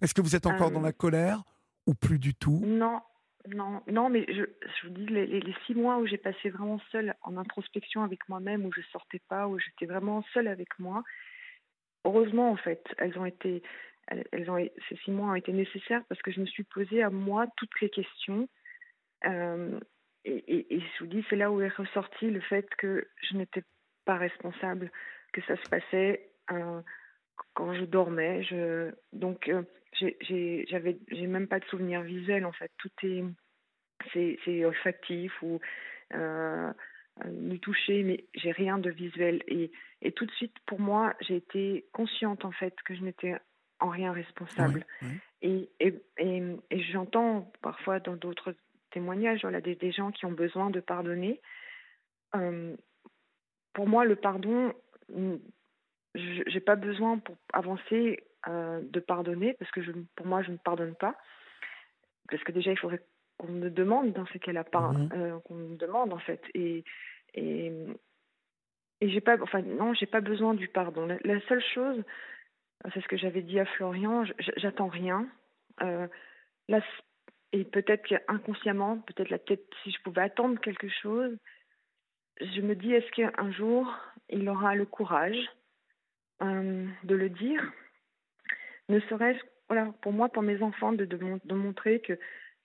Est-ce 0.00 0.14
que 0.14 0.20
vous 0.20 0.36
êtes 0.36 0.46
encore 0.46 0.70
dans 0.70 0.80
la 0.80 0.90
euh. 0.90 0.92
colère 0.92 1.42
ou 1.86 1.94
plus 1.94 2.20
du 2.20 2.32
tout? 2.36 2.60
Non, 2.64 3.00
non, 3.48 3.82
non, 3.88 4.08
mais 4.08 4.24
je, 4.28 4.44
je 4.44 4.86
vous 4.86 4.94
dis, 4.94 5.06
les, 5.06 5.26
les, 5.26 5.54
six 5.66 5.74
mois 5.74 5.98
où 5.98 6.06
j'ai 6.06 6.16
passé 6.16 6.48
vraiment 6.48 6.80
seule 6.92 7.16
en 7.22 7.36
introspection 7.36 8.04
avec 8.04 8.28
moi-même, 8.28 8.64
où 8.64 8.72
je 8.72 8.82
sortais 8.92 9.20
pas, 9.28 9.48
où 9.48 9.58
j'étais 9.58 9.86
vraiment 9.86 10.22
seule 10.32 10.46
avec 10.46 10.78
moi, 10.78 11.02
heureusement, 12.04 12.52
en 12.52 12.56
fait, 12.56 12.86
elles 12.98 13.18
ont 13.18 13.26
été, 13.26 13.64
elles, 14.06 14.48
ont, 14.48 14.64
ces 14.88 14.96
six 14.98 15.10
mois 15.10 15.32
ont 15.32 15.34
été 15.34 15.52
nécessaires 15.52 16.04
parce 16.08 16.22
que 16.22 16.30
je 16.30 16.38
me 16.38 16.46
suis 16.46 16.62
posé 16.62 17.02
à 17.02 17.10
moi 17.10 17.48
toutes 17.56 17.80
les 17.80 17.90
questions. 17.90 18.48
Euh, 19.24 19.80
et, 20.28 20.74
et, 20.74 20.80
je 20.80 21.04
vous 21.04 21.10
dis, 21.10 21.24
c'est 21.28 21.36
là 21.36 21.50
où 21.50 21.60
est 21.60 21.68
ressorti 21.68 22.30
le 22.30 22.40
fait 22.40 22.68
que 22.76 23.08
je 23.22 23.36
n'étais 23.36 23.62
pas 24.04 24.16
responsable, 24.16 24.90
que 25.32 25.40
ça 25.42 25.56
se 25.56 25.68
passait 25.68 26.30
euh, 26.50 26.80
quand 27.54 27.74
je 27.74 27.84
dormais. 27.84 28.42
Je, 28.42 28.90
donc, 29.12 29.48
euh, 29.48 29.62
j'avais 30.00 30.98
j'ai 31.10 31.26
même 31.26 31.48
pas 31.48 31.58
de 31.58 31.64
souvenir 31.66 32.02
visuel 32.02 32.44
en 32.44 32.52
fait. 32.52 32.70
Tout 32.78 32.90
est 33.02 33.24
c'est 34.12 34.64
olfactif 34.64 35.32
ou 35.42 35.60
euh, 36.14 36.72
du 37.26 37.58
toucher 37.58 38.04
mais 38.04 38.24
j'ai 38.34 38.52
rien 38.52 38.78
de 38.78 38.90
visuel. 38.90 39.42
Et, 39.48 39.72
et 40.02 40.12
tout 40.12 40.24
de 40.24 40.30
suite 40.32 40.54
pour 40.66 40.78
moi 40.78 41.14
j'ai 41.20 41.36
été 41.36 41.86
consciente 41.92 42.44
en 42.44 42.52
fait 42.52 42.74
que 42.84 42.94
je 42.94 43.02
n'étais 43.02 43.34
en 43.80 43.88
rien 43.88 44.12
responsable. 44.12 44.86
Et, 45.42 45.68
et, 45.80 45.94
et, 46.18 46.82
j'entends 46.92 47.50
parfois 47.62 48.00
dans 48.00 48.16
d'autres 48.16 48.54
témoignages 48.90 49.42
voilà 49.42 49.60
des, 49.60 49.74
des, 49.74 49.92
gens 49.92 50.10
qui 50.10 50.26
ont 50.26 50.32
besoin 50.32 50.70
de 50.70 50.80
pardonner 50.80 51.40
euh, 52.34 52.76
pour 53.72 53.88
moi 53.88 54.04
le 54.04 54.16
pardon 54.16 54.72
j'ai 56.14 56.60
pas 56.60 56.76
besoin 56.76 57.18
pour 57.18 57.36
avancer 57.52 58.22
euh, 58.46 58.80
de 58.82 59.00
pardonner, 59.00 59.54
parce 59.54 59.70
que 59.72 59.82
je, 59.82 59.92
pour 60.14 60.26
moi, 60.26 60.42
je 60.42 60.52
ne 60.52 60.56
pardonne 60.56 60.94
pas. 60.94 61.16
Parce 62.30 62.42
que 62.44 62.52
déjà, 62.52 62.70
il 62.70 62.78
faudrait 62.78 63.02
qu'on 63.36 63.48
me 63.48 63.68
demande 63.68 64.12
dans 64.12 64.26
ce 64.26 64.38
cas-là, 64.38 64.64
mmh 64.72 65.08
euh, 65.12 65.38
qu'on 65.40 65.54
me 65.54 65.76
demande 65.76 66.12
en 66.12 66.18
fait. 66.18 66.40
Et, 66.54 66.84
et, 67.34 67.72
et 69.00 69.10
j'ai 69.10 69.20
pas, 69.20 69.36
enfin, 69.42 69.62
non, 69.62 69.92
j'ai 69.94 70.06
pas 70.06 70.20
besoin 70.20 70.54
du 70.54 70.68
pardon. 70.68 71.06
La, 71.06 71.40
seule 71.48 71.62
chose, 71.74 72.02
c'est 72.94 73.00
ce 73.00 73.08
que 73.08 73.16
j'avais 73.16 73.42
dit 73.42 73.58
à 73.58 73.66
Florian, 73.66 74.24
j'attends 74.56 74.88
rien. 74.88 75.26
Euh, 75.82 76.06
et 77.52 77.64
peut-être 77.64 78.06
qu'inconsciemment, 78.06 78.98
peut-être 78.98 79.30
la 79.30 79.38
tête, 79.38 79.64
si 79.82 79.90
je 79.90 80.02
pouvais 80.02 80.22
attendre 80.22 80.60
quelque 80.60 80.88
chose, 80.88 81.36
je 82.40 82.60
me 82.60 82.74
dis, 82.74 82.92
est-ce 82.92 83.10
qu'un 83.12 83.50
jour, 83.52 83.92
il 84.28 84.48
aura 84.48 84.74
le 84.74 84.86
courage 84.86 85.38
euh, 86.42 86.86
de 87.04 87.14
le 87.14 87.28
dire? 87.30 87.62
Ne 88.88 89.00
serait-ce 89.00 89.40
voilà, 89.68 89.92
pour 90.00 90.12
moi, 90.12 90.28
pour 90.28 90.42
mes 90.42 90.62
enfants, 90.62 90.92
de, 90.92 91.04
de, 91.04 91.54
montrer 91.54 92.00
que 92.00 92.18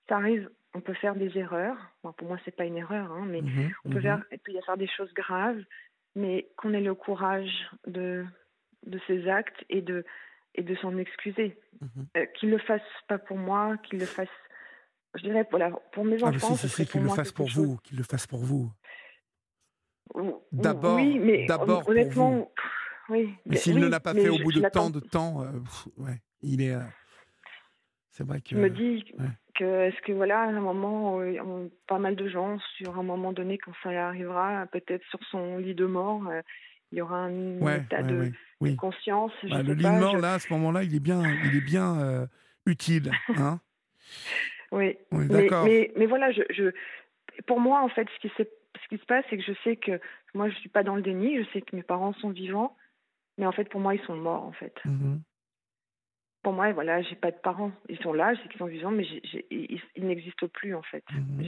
ça 0.07 0.15
arrive, 0.15 0.49
on 0.73 0.81
peut 0.81 0.93
faire 0.93 1.15
des 1.15 1.37
erreurs. 1.37 1.77
pour 2.01 2.27
moi, 2.27 2.37
c'est 2.45 2.55
pas 2.55 2.65
une 2.65 2.77
erreur, 2.77 3.11
hein, 3.11 3.25
mais 3.27 3.41
mmh 3.41 3.71
on 3.85 3.89
peut, 3.89 3.99
mmh 3.99 4.01
faire, 4.01 4.23
il 4.31 4.39
peut 4.39 4.51
y 4.51 4.57
avoir 4.57 4.77
des 4.77 4.87
choses 4.87 5.13
graves, 5.13 5.61
mais 6.15 6.47
qu'on 6.57 6.73
ait 6.73 6.81
le 6.81 6.95
courage 6.95 7.69
de, 7.87 8.25
de 8.85 8.99
ces 9.07 9.27
actes 9.27 9.63
et 9.69 9.81
de, 9.81 10.05
et 10.55 10.63
de 10.63 10.75
s'en 10.75 10.97
excuser. 10.97 11.57
Mmh 11.81 11.87
euh, 12.17 12.25
qu'il 12.37 12.49
le 12.49 12.57
fasse 12.57 12.81
pas 13.07 13.17
pour 13.17 13.37
moi, 13.37 13.77
qu'il 13.83 13.99
le 13.99 14.05
fasse, 14.05 14.29
je 15.15 15.23
dirais, 15.23 15.43
pour 15.43 16.05
mes 16.05 16.23
ah, 16.23 16.27
enfants. 16.27 16.55
c'est 16.55 16.85
qu'il 16.85 17.01
le 17.01 17.09
fasse 17.09 17.31
pour 17.31 17.47
vous, 17.49 17.77
qu'il 17.83 17.97
le 17.97 18.03
fasse 18.03 18.27
pour 18.27 18.39
vous. 18.39 18.71
D'abord, 20.51 20.95
oui, 20.95 21.19
mais 21.19 21.45
d'abord 21.45 21.87
honnêtement, 21.87 22.29
pour 22.29 22.39
vous. 22.39 22.51
Oui, 23.09 23.33
mais 23.45 23.57
s'il 23.57 23.79
ne 23.79 23.87
l'a 23.87 23.99
pas 23.99 24.13
fait 24.13 24.29
au 24.29 24.37
bout 24.37 24.51
de 24.51 24.61
tant 24.69 24.89
de 24.89 24.99
temps, 24.99 25.41
euh, 25.41 25.51
ouais, 25.97 26.21
il 26.41 26.61
est. 26.61 26.73
Euh, 26.73 26.81
c'est 28.11 28.25
vrai 28.25 28.41
que. 28.41 28.49
Je 28.51 28.57
me 28.57 28.69
dis 28.69 29.03
que 29.55 29.87
est-ce 29.87 30.01
que 30.01 30.11
voilà, 30.11 30.41
à 30.41 30.47
un 30.47 30.59
moment, 30.59 31.19
euh, 31.19 31.67
pas 31.87 31.99
mal 31.99 32.15
de 32.15 32.27
gens, 32.27 32.59
sur 32.77 32.97
un 32.97 33.03
moment 33.03 33.33
donné, 33.33 33.57
quand 33.57 33.73
ça 33.83 33.89
arrivera, 33.89 34.65
peut-être 34.71 35.03
sur 35.09 35.19
son 35.31 35.57
lit 35.57 35.75
de 35.75 35.85
mort, 35.85 36.23
il 36.91 36.99
y 36.99 37.01
aura 37.01 37.17
un 37.17 37.75
état 37.75 38.03
de, 38.03 38.31
conscience. 38.77 39.31
Bah, 39.49 39.63
le 39.63 39.73
lit 39.73 39.83
de 39.83 39.89
mort, 39.89 40.17
là, 40.17 40.35
à 40.35 40.39
ce 40.39 40.51
moment-là, 40.53 40.83
il 40.83 40.95
est 40.95 40.99
bien, 40.99 41.23
il 41.45 41.57
est 41.57 41.65
bien 41.65 42.27
utile, 42.65 43.11
hein. 43.37 43.59
oui. 45.11 45.25
Mais, 45.29 45.47
mais, 45.63 45.91
mais, 45.95 46.05
voilà, 46.05 46.31
je, 46.31 46.41
je, 46.49 46.71
pour 47.45 47.59
moi, 47.59 47.81
en 47.81 47.89
fait, 47.89 48.07
ce 48.15 48.27
qui, 48.27 48.33
ce 48.37 48.87
qui 48.89 48.97
se 48.97 49.05
passe, 49.05 49.23
c'est 49.29 49.37
que 49.37 49.43
je 49.43 49.53
sais 49.63 49.75
que 49.75 49.99
moi, 50.33 50.49
je 50.49 50.55
suis 50.55 50.69
pas 50.69 50.83
dans 50.83 50.95
le 50.95 51.01
déni. 51.01 51.37
Je 51.37 51.49
sais 51.51 51.61
que 51.61 51.75
mes 51.75 51.83
parents 51.83 52.13
sont 52.13 52.29
vivants 52.31 52.75
Mais 53.37 53.45
en 53.45 53.51
fait, 53.51 53.69
pour 53.69 53.79
moi, 53.79 53.95
ils 53.95 54.03
sont 54.03 54.15
morts, 54.15 54.43
en 54.43 54.51
fait. 54.51 54.75
Mhm. 54.85 55.21
Pour 56.41 56.53
moi, 56.53 56.71
voilà, 56.73 57.01
j'ai 57.01 57.15
pas 57.15 57.31
de 57.31 57.37
parents. 57.37 57.71
Ils 57.87 57.99
sont 57.99 58.13
là, 58.13 58.33
je 58.33 58.41
sais 58.41 58.49
qu'ils 58.49 58.59
sont 58.59 58.65
vivants, 58.65 58.91
mais 58.91 59.05
ils, 59.49 59.81
n'existent 59.97 60.47
plus, 60.47 60.75
en 60.75 60.81
fait. 60.81 61.03
Mhm. 61.11 61.41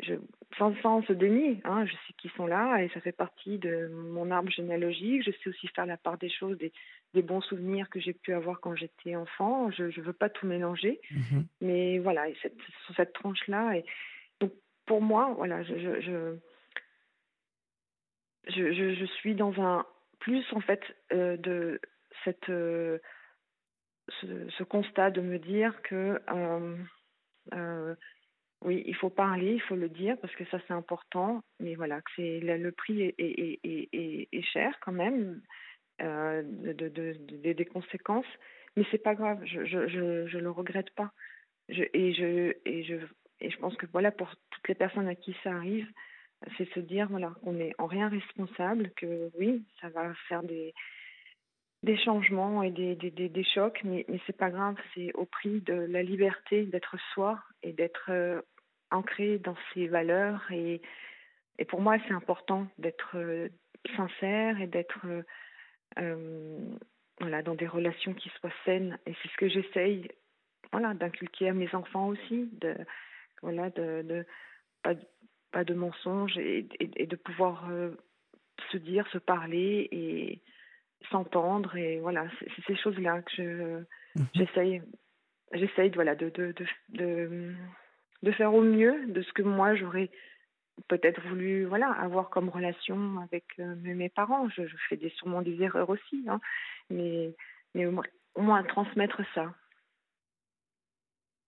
Je, 0.00 0.14
sans, 0.58 0.74
sans 0.82 1.02
se 1.02 1.12
déni, 1.12 1.60
hein, 1.64 1.84
je 1.86 1.92
sais 1.92 2.12
qu'ils 2.18 2.30
sont 2.32 2.46
là 2.46 2.82
et 2.82 2.88
ça 2.90 3.00
fait 3.00 3.12
partie 3.12 3.58
de 3.58 3.88
mon 3.88 4.30
arbre 4.30 4.50
généalogique. 4.50 5.22
Je 5.24 5.30
sais 5.30 5.50
aussi 5.50 5.68
faire 5.68 5.86
la 5.86 5.96
part 5.96 6.18
des 6.18 6.30
choses, 6.30 6.58
des, 6.58 6.72
des 7.12 7.22
bons 7.22 7.40
souvenirs 7.40 7.88
que 7.88 8.00
j'ai 8.00 8.12
pu 8.12 8.32
avoir 8.32 8.60
quand 8.60 8.74
j'étais 8.74 9.14
enfant. 9.14 9.70
Je 9.70 9.84
ne 9.84 10.04
veux 10.04 10.12
pas 10.12 10.28
tout 10.28 10.46
mélanger, 10.46 11.00
mhm. 11.10 11.46
mais 11.60 11.98
voilà, 11.98 12.24
cette, 12.42 12.60
sur 12.86 12.94
cette 12.96 13.12
tranche-là. 13.12 13.76
Et 13.76 13.84
donc, 14.40 14.52
pour 14.86 15.00
moi, 15.00 15.32
voilà, 15.36 15.62
je, 15.62 15.74
je, 16.00 16.36
je, 18.48 18.94
je, 18.94 19.04
suis 19.06 19.34
dans 19.34 19.60
un 19.60 19.86
plus, 20.18 20.44
en 20.52 20.60
fait, 20.60 20.82
euh, 21.12 21.36
de 21.36 21.80
cette, 22.24 22.48
euh, 22.50 22.98
ce, 24.20 24.62
constat 24.64 25.10
de 25.10 25.20
me 25.20 25.38
dire 25.38 25.80
que. 25.82 26.20
Euh, 27.52 27.94
oui, 28.64 28.82
il 28.86 28.96
faut 28.96 29.10
parler, 29.10 29.54
il 29.54 29.62
faut 29.62 29.76
le 29.76 29.90
dire 29.90 30.16
parce 30.20 30.34
que 30.34 30.44
ça 30.46 30.58
c'est 30.66 30.72
important, 30.72 31.42
mais 31.60 31.74
voilà, 31.74 32.00
c'est 32.16 32.40
le, 32.40 32.72
prix 32.72 33.14
est, 33.18 34.42
cher 34.52 34.74
quand 34.80 34.92
même 34.92 35.42
euh, 36.00 36.42
de, 36.42 36.88
de, 36.88 37.52
des 37.52 37.64
conséquences, 37.66 38.26
mais 38.76 38.84
c'est 38.90 39.02
pas 39.02 39.14
grave, 39.14 39.38
je, 39.44 39.64
je, 39.66 39.86
je, 39.88 40.26
je, 40.26 40.38
le 40.38 40.50
regrette 40.50 40.90
pas. 40.94 41.12
Et, 41.68 42.12
je, 42.14 43.56
pense 43.60 43.76
que 43.76 43.86
voilà, 43.92 44.10
pour 44.10 44.34
toutes 44.50 44.68
les 44.68 44.74
personnes 44.74 45.08
à 45.08 45.14
qui 45.14 45.36
ça 45.44 45.52
arrive, 45.52 45.86
c'est 46.56 46.68
se 46.72 46.80
dire 46.80 47.08
voilà, 47.10 47.34
qu'on 47.42 47.58
est 47.58 47.74
en 47.78 47.86
rien 47.86 48.08
responsable, 48.08 48.90
que 48.96 49.30
oui, 49.38 49.64
ça 49.80 49.90
va 49.90 50.14
faire 50.28 50.42
des, 50.42 50.72
des 51.82 51.98
changements 51.98 52.62
et 52.62 52.70
des, 52.70 53.44
chocs, 53.54 53.80
mais, 53.84 54.06
mais 54.08 54.20
c'est 54.26 54.36
pas 54.36 54.50
grave, 54.50 54.76
c'est 54.94 55.12
au 55.14 55.26
prix 55.26 55.60
de 55.60 55.74
la 55.74 56.02
liberté 56.02 56.64
d'être 56.64 56.96
soi 57.12 57.38
et 57.62 57.72
d'être 57.72 58.10
euh, 58.10 58.40
ancré 58.94 59.38
dans 59.38 59.56
ses 59.72 59.86
valeurs. 59.88 60.42
Et, 60.50 60.80
et 61.58 61.64
pour 61.64 61.80
moi, 61.80 61.96
c'est 62.06 62.14
important 62.14 62.66
d'être 62.78 63.16
euh, 63.16 63.48
sincère 63.96 64.60
et 64.60 64.66
d'être 64.66 65.06
euh, 65.98 66.76
voilà, 67.20 67.42
dans 67.42 67.54
des 67.54 67.66
relations 67.66 68.14
qui 68.14 68.30
soient 68.40 68.50
saines. 68.64 68.98
Et 69.06 69.14
c'est 69.22 69.28
ce 69.28 69.36
que 69.36 69.48
j'essaye 69.48 70.08
voilà, 70.72 70.94
d'inculquer 70.94 71.50
à 71.50 71.52
mes 71.52 71.72
enfants 71.74 72.08
aussi, 72.08 72.48
de, 72.60 72.74
voilà, 73.42 73.70
de, 73.70 74.02
de 74.02 74.26
pas, 74.82 74.94
pas 75.52 75.64
de 75.64 75.74
mensonges 75.74 76.36
et, 76.38 76.66
et, 76.80 77.06
de 77.06 77.16
pouvoir 77.16 77.68
se 78.72 78.76
dire, 78.78 79.06
se 79.08 79.18
parler 79.18 79.88
et 79.92 80.42
s'entendre 81.10 81.76
et 81.76 81.98
voilà 82.00 82.26
c'est 82.40 82.64
ces 82.66 82.76
choses 82.76 82.98
là 82.98 83.22
que 83.22 83.32
je 83.36 84.20
mhm. 84.20 84.26
j'essaye 84.34 84.82
j'essaye 85.52 85.90
voilà 85.90 86.14
de 86.14 86.30
de, 86.30 86.52
de 86.52 86.66
de, 86.90 87.54
de 88.24 88.32
faire 88.32 88.54
au 88.54 88.62
mieux 88.62 89.06
de 89.06 89.22
ce 89.22 89.32
que 89.32 89.42
moi 89.42 89.74
j'aurais 89.74 90.10
peut-être 90.88 91.20
voulu 91.28 91.64
voilà 91.64 91.90
avoir 91.90 92.30
comme 92.30 92.48
relation 92.48 93.20
avec 93.20 93.44
euh, 93.58 93.74
mes 93.76 94.08
parents 94.08 94.48
je, 94.48 94.66
je, 94.66 94.76
fais 94.88 94.96
des 94.96 95.10
sûrement 95.10 95.42
des 95.42 95.60
erreurs 95.62 95.90
aussi 95.90 96.24
hein, 96.28 96.40
mais 96.90 97.34
mais 97.74 97.86
au 97.86 98.42
moins, 98.42 98.62
transmettre 98.64 99.22
ça 99.34 99.54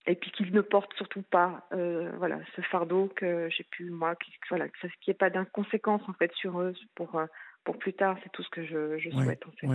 et 0.06 0.14
puis 0.14 0.30
qu'ils 0.30 0.52
ne 0.52 0.60
portent 0.60 0.94
surtout 0.94 1.22
pas 1.22 1.66
euh, 1.72 2.12
voilà 2.18 2.38
ce 2.54 2.60
fardeau 2.62 3.10
que 3.16 3.48
j'ai 3.50 3.64
pu 3.64 3.90
moi 3.90 4.14
qui, 4.16 4.32
voilà 4.48 4.68
que 4.68 4.78
ça 4.80 4.88
qui 5.00 5.10
ait 5.10 5.14
pas 5.14 5.30
d'inconséquences 5.30 6.08
en 6.08 6.12
fait 6.12 6.32
sur 6.34 6.60
eux 6.60 6.74
pour 6.94 7.16
euh, 7.16 7.26
pour 7.66 7.78
plus 7.78 7.92
tard. 7.92 8.16
C'est 8.22 8.32
tout 8.32 8.42
ce 8.42 8.48
que 8.48 8.64
je, 8.64 9.10
souhaite 9.10 9.44
en 9.46 9.50
fait. 9.52 9.66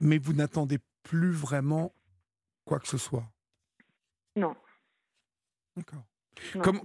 Mais 0.00 0.18
vous 0.18 0.32
n'attendez 0.32 0.78
plus 1.04 1.30
vraiment 1.30 1.92
quoi 2.68 2.78
que 2.78 2.86
ce 2.86 2.98
soit 2.98 3.24
Non. 4.36 4.54
D'accord. 5.76 6.04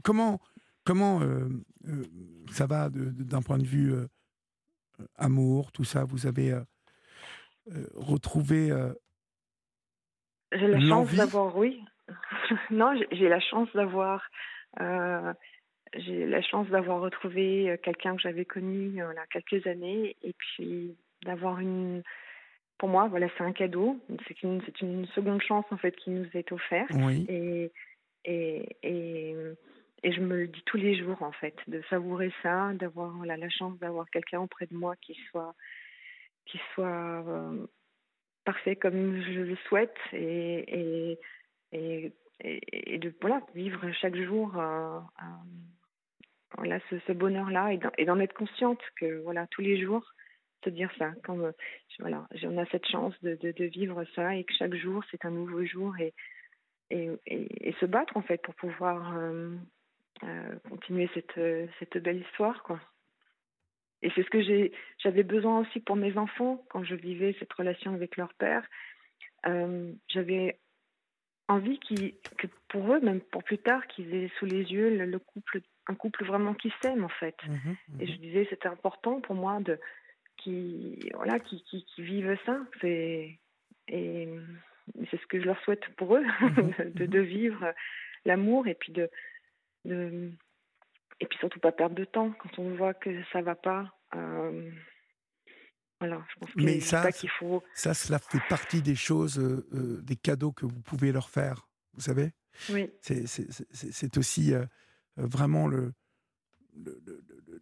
comment 0.04 0.40
comment 0.86 1.22
euh, 1.22 1.50
euh, 1.88 2.04
ça 2.52 2.66
va 2.66 2.90
d'un 2.90 3.42
point 3.42 3.58
de 3.58 3.66
vue 3.66 3.94
euh, 3.94 4.08
amour, 5.18 5.72
tout 5.72 5.84
ça 5.84 6.06
Vous 6.06 6.26
avez 6.26 6.56
retrouvé 7.96 8.70
J'ai 10.52 10.68
la 10.68 10.80
chance 10.80 11.14
d'avoir, 11.14 11.56
oui. 11.58 11.84
non, 12.72 12.94
j'ai 13.12 13.30
la 13.30 13.40
chance 13.40 13.70
d'avoir 13.74 14.24
j'ai 15.96 16.26
la 16.26 16.42
chance 16.42 16.68
d'avoir 16.70 17.02
retrouvé 17.02 17.80
quelqu'un 17.84 18.16
que 18.16 18.22
j'avais 18.22 18.46
connu 18.46 18.88
il 18.88 18.96
y 18.96 19.02
a 19.02 19.28
quelques 19.32 19.68
années 19.68 20.16
et 20.24 20.34
puis 20.34 20.96
d'avoir 21.24 21.60
une 21.60 22.04
pour 22.78 22.90
moi 22.90 23.08
voilà 23.08 23.28
c'est 23.38 23.44
un 23.44 23.54
cadeau. 23.54 23.98
C'est 24.28 24.42
une 24.44 24.62
c'est 24.66 24.82
une 24.82 25.06
seconde 25.08 25.42
chance 25.42 25.66
en 25.72 25.78
fait 25.78 25.96
qui 25.96 26.10
nous 26.10 26.28
est 26.34 26.52
offerte. 26.52 26.92
Et, 27.30 27.72
et 28.26 28.78
et 28.84 29.36
et 30.04 30.12
je 30.12 30.20
me 30.20 30.36
le 30.36 30.48
dis 30.48 30.62
tous 30.66 30.78
les 30.78 30.98
jours 30.98 31.22
en 31.22 31.32
fait 31.32 31.56
de 31.68 31.82
savourer 31.90 32.32
ça 32.42 32.74
d'avoir 32.74 33.12
voilà, 33.12 33.38
la 33.38 33.50
chance 33.50 33.78
d'avoir 33.80 34.10
quelqu'un 34.10 34.42
auprès 34.42 34.68
de 34.68 34.76
moi 34.76 34.96
qui 34.98 35.18
soit 35.30 35.56
qui 36.46 36.60
soit 36.74 37.24
euh, 37.28 37.66
parfait 38.44 38.76
comme 38.76 39.22
je 39.22 39.40
le 39.40 39.56
souhaite 39.68 39.96
et 40.12 41.18
et, 41.72 42.14
et, 42.42 42.98
de 43.00 43.14
voilà 43.22 43.42
vivre 43.56 43.92
chaque 43.94 44.16
jour 44.16 44.56
euh, 44.60 45.00
voilà, 46.58 46.80
ce, 46.90 47.00
ce 47.08 47.12
bonheur-là 47.14 47.74
et 47.98 48.06
d'en 48.06 48.20
être 48.20 48.34
consciente 48.34 48.82
que 48.98 49.22
voilà 49.24 49.48
tous 49.48 49.62
les 49.62 49.82
jours 49.82 50.06
se 50.64 50.70
dire 50.70 50.92
ça 50.98 51.12
quand 51.24 51.40
euh, 51.40 51.52
voilà 52.00 52.28
on 52.44 52.58
a 52.58 52.66
cette 52.68 52.88
chance 52.88 53.14
de, 53.22 53.36
de, 53.36 53.52
de, 53.52 53.66
vivre 53.66 54.04
ça 54.16 54.36
et 54.36 54.44
que 54.44 54.54
chaque 54.54 54.76
jour 54.76 55.04
c'est 55.12 55.26
un 55.26 55.32
nouveau 55.32 55.64
jour 55.66 55.98
et 56.00 56.14
et, 56.90 57.10
et, 57.26 57.74
se 57.80 57.86
battre 57.86 58.18
en 58.18 58.22
fait 58.22 58.42
pour 58.44 58.54
pouvoir 58.56 59.18
euh, 59.18 59.56
euh, 60.24 60.56
continuer 60.70 61.10
cette 61.14 61.40
cette 61.80 61.98
belle 61.98 62.22
histoire 62.22 62.62
quoi. 62.64 62.80
Et 64.02 64.12
c'est 64.16 64.24
ce 64.24 64.30
que 64.30 64.42
j'avais 65.00 65.24
besoin 65.24 65.62
aussi 65.62 65.80
pour 65.80 65.96
mes 65.96 66.18
enfants 66.18 66.62
quand 66.70 66.84
je 66.84 66.94
vivais 66.94 67.36
cette 67.40 67.54
relation 67.54 67.94
avec 67.94 68.18
leur 68.18 68.34
père. 68.34 68.68
J'avais 70.10 70.60
envie 71.48 71.80
qui, 71.80 72.16
que 72.38 72.48
pour 72.70 72.94
eux, 72.94 73.00
même 73.00 73.22
pour 73.22 73.44
plus 73.44 73.58
tard, 73.58 73.86
qu'ils 73.88 74.14
aient 74.14 74.32
sous 74.40 74.46
les 74.46 74.64
yeux 74.64 74.90
le, 75.06 75.20
couple, 75.20 75.62
un 75.88 75.96
couple 75.96 76.26
vraiment 76.26 76.54
qui 76.54 76.72
s'aime 76.82 77.04
en 77.04 77.10
fait. 77.10 77.36
Mmh 77.48 77.54
mmh 77.54 78.02
et 78.02 78.08
je 78.08 78.18
disais, 78.18 78.48
c'était 78.50 78.68
important 78.68 79.22
pour 79.22 79.36
moi 79.36 79.60
de 79.60 79.80
qui 80.44 81.00
voilà 81.14 81.40
qui, 81.40 81.64
qui, 81.64 81.86
qui 81.86 82.04
vivent 82.04 82.38
ça. 82.46 82.60
C'est 82.82 83.40
et 83.88 84.30
c'est 85.10 85.20
ce 85.20 85.28
que 85.28 85.40
je 85.40 85.46
leur 85.46 85.60
souhaite 85.64 85.88
pour 85.98 86.16
eux, 86.16 86.24
mmh 86.24 86.72
de, 86.96 87.06
de, 87.06 87.20
vivre 87.20 87.74
l'amour 88.26 88.68
et 88.68 88.76
puis 88.76 88.92
de, 88.94 89.10
de 89.86 90.32
et 91.20 91.26
puis 91.26 91.38
surtout 91.40 91.60
pas 91.60 91.72
perdre 91.72 91.96
de 91.96 92.06
temps 92.06 92.32
quand 92.40 92.60
on 92.60 92.76
voit 92.76 92.94
que 92.94 93.10
ça 93.32 93.42
va 93.42 93.56
pas. 93.56 93.94
Euh, 94.16 94.72
mais 96.56 96.80
ça, 96.80 97.10
faut... 97.40 97.64
ça, 97.74 97.94
cela 97.94 98.20
fait 98.20 98.42
partie 98.50 98.82
des 98.82 98.96
choses, 98.96 99.40
euh, 99.40 99.66
euh, 99.74 100.02
des 100.02 100.16
cadeaux 100.16 100.52
que 100.52 100.66
vous 100.66 100.82
pouvez 100.82 101.12
leur 101.12 101.30
faire, 101.30 101.68
vous 101.94 102.02
savez? 102.02 102.32
Oui. 102.70 102.92
C'est 103.02 104.18
aussi 104.18 104.54
euh, 104.54 104.66
vraiment 105.18 105.68
le, 105.68 105.94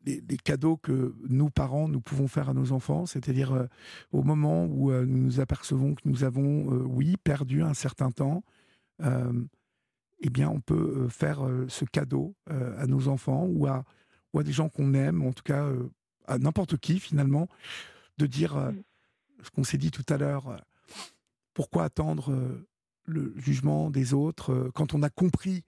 les, 0.06 0.38
cadeaux 0.38 0.78
que 0.78 1.14
nous, 1.28 1.50
parents, 1.50 1.88
nous 1.88 2.02
pouvons 2.02 2.28
faire 2.28 2.50
à 2.50 2.54
nos 2.54 2.72
enfants, 2.72 3.06
c'est-à-dire 3.06 3.68
au 4.12 4.24
moment 4.24 4.66
où 4.66 4.92
nous 4.92 5.18
nous 5.18 5.40
apercevons 5.40 5.96
que 5.96 6.02
nous 6.06 6.24
avons, 6.24 6.66
oui, 6.86 7.18
perdu 7.24 7.62
un 7.62 7.74
certain 7.74 8.12
temps, 8.12 8.44
eh 9.04 10.30
bien, 10.30 10.50
on 10.50 10.60
peut 10.60 11.08
faire 11.10 11.48
ce 11.68 11.86
cadeau 11.86 12.36
à 12.48 12.88
nos 12.88 13.08
enfants 13.08 13.46
ou 13.46 13.68
à, 13.68 13.84
ou 14.34 14.40
à 14.40 14.44
des 14.44 14.54
gens 14.54 14.70
qu'on 14.70 14.94
aime, 14.94 15.22
en 15.24 15.34
tout 15.34 15.44
cas 15.44 15.70
à 16.28 16.38
n'importe 16.38 16.78
qui 16.78 17.00
finalement, 17.00 17.48
de 18.18 18.26
dire 18.26 18.56
euh, 18.56 18.72
mm. 18.72 18.84
ce 19.44 19.50
qu'on 19.52 19.64
s'est 19.64 19.78
dit 19.78 19.92
tout 19.92 20.06
à 20.10 20.18
l'heure. 20.18 20.50
Euh, 20.50 20.58
pourquoi 21.54 21.84
attendre 21.84 22.32
euh, 22.32 22.68
le 23.06 23.34
jugement 23.38 23.90
des 23.90 24.14
autres 24.14 24.72
quand 24.74 24.94
on 24.94 25.04
a 25.04 25.10
compris 25.10 25.64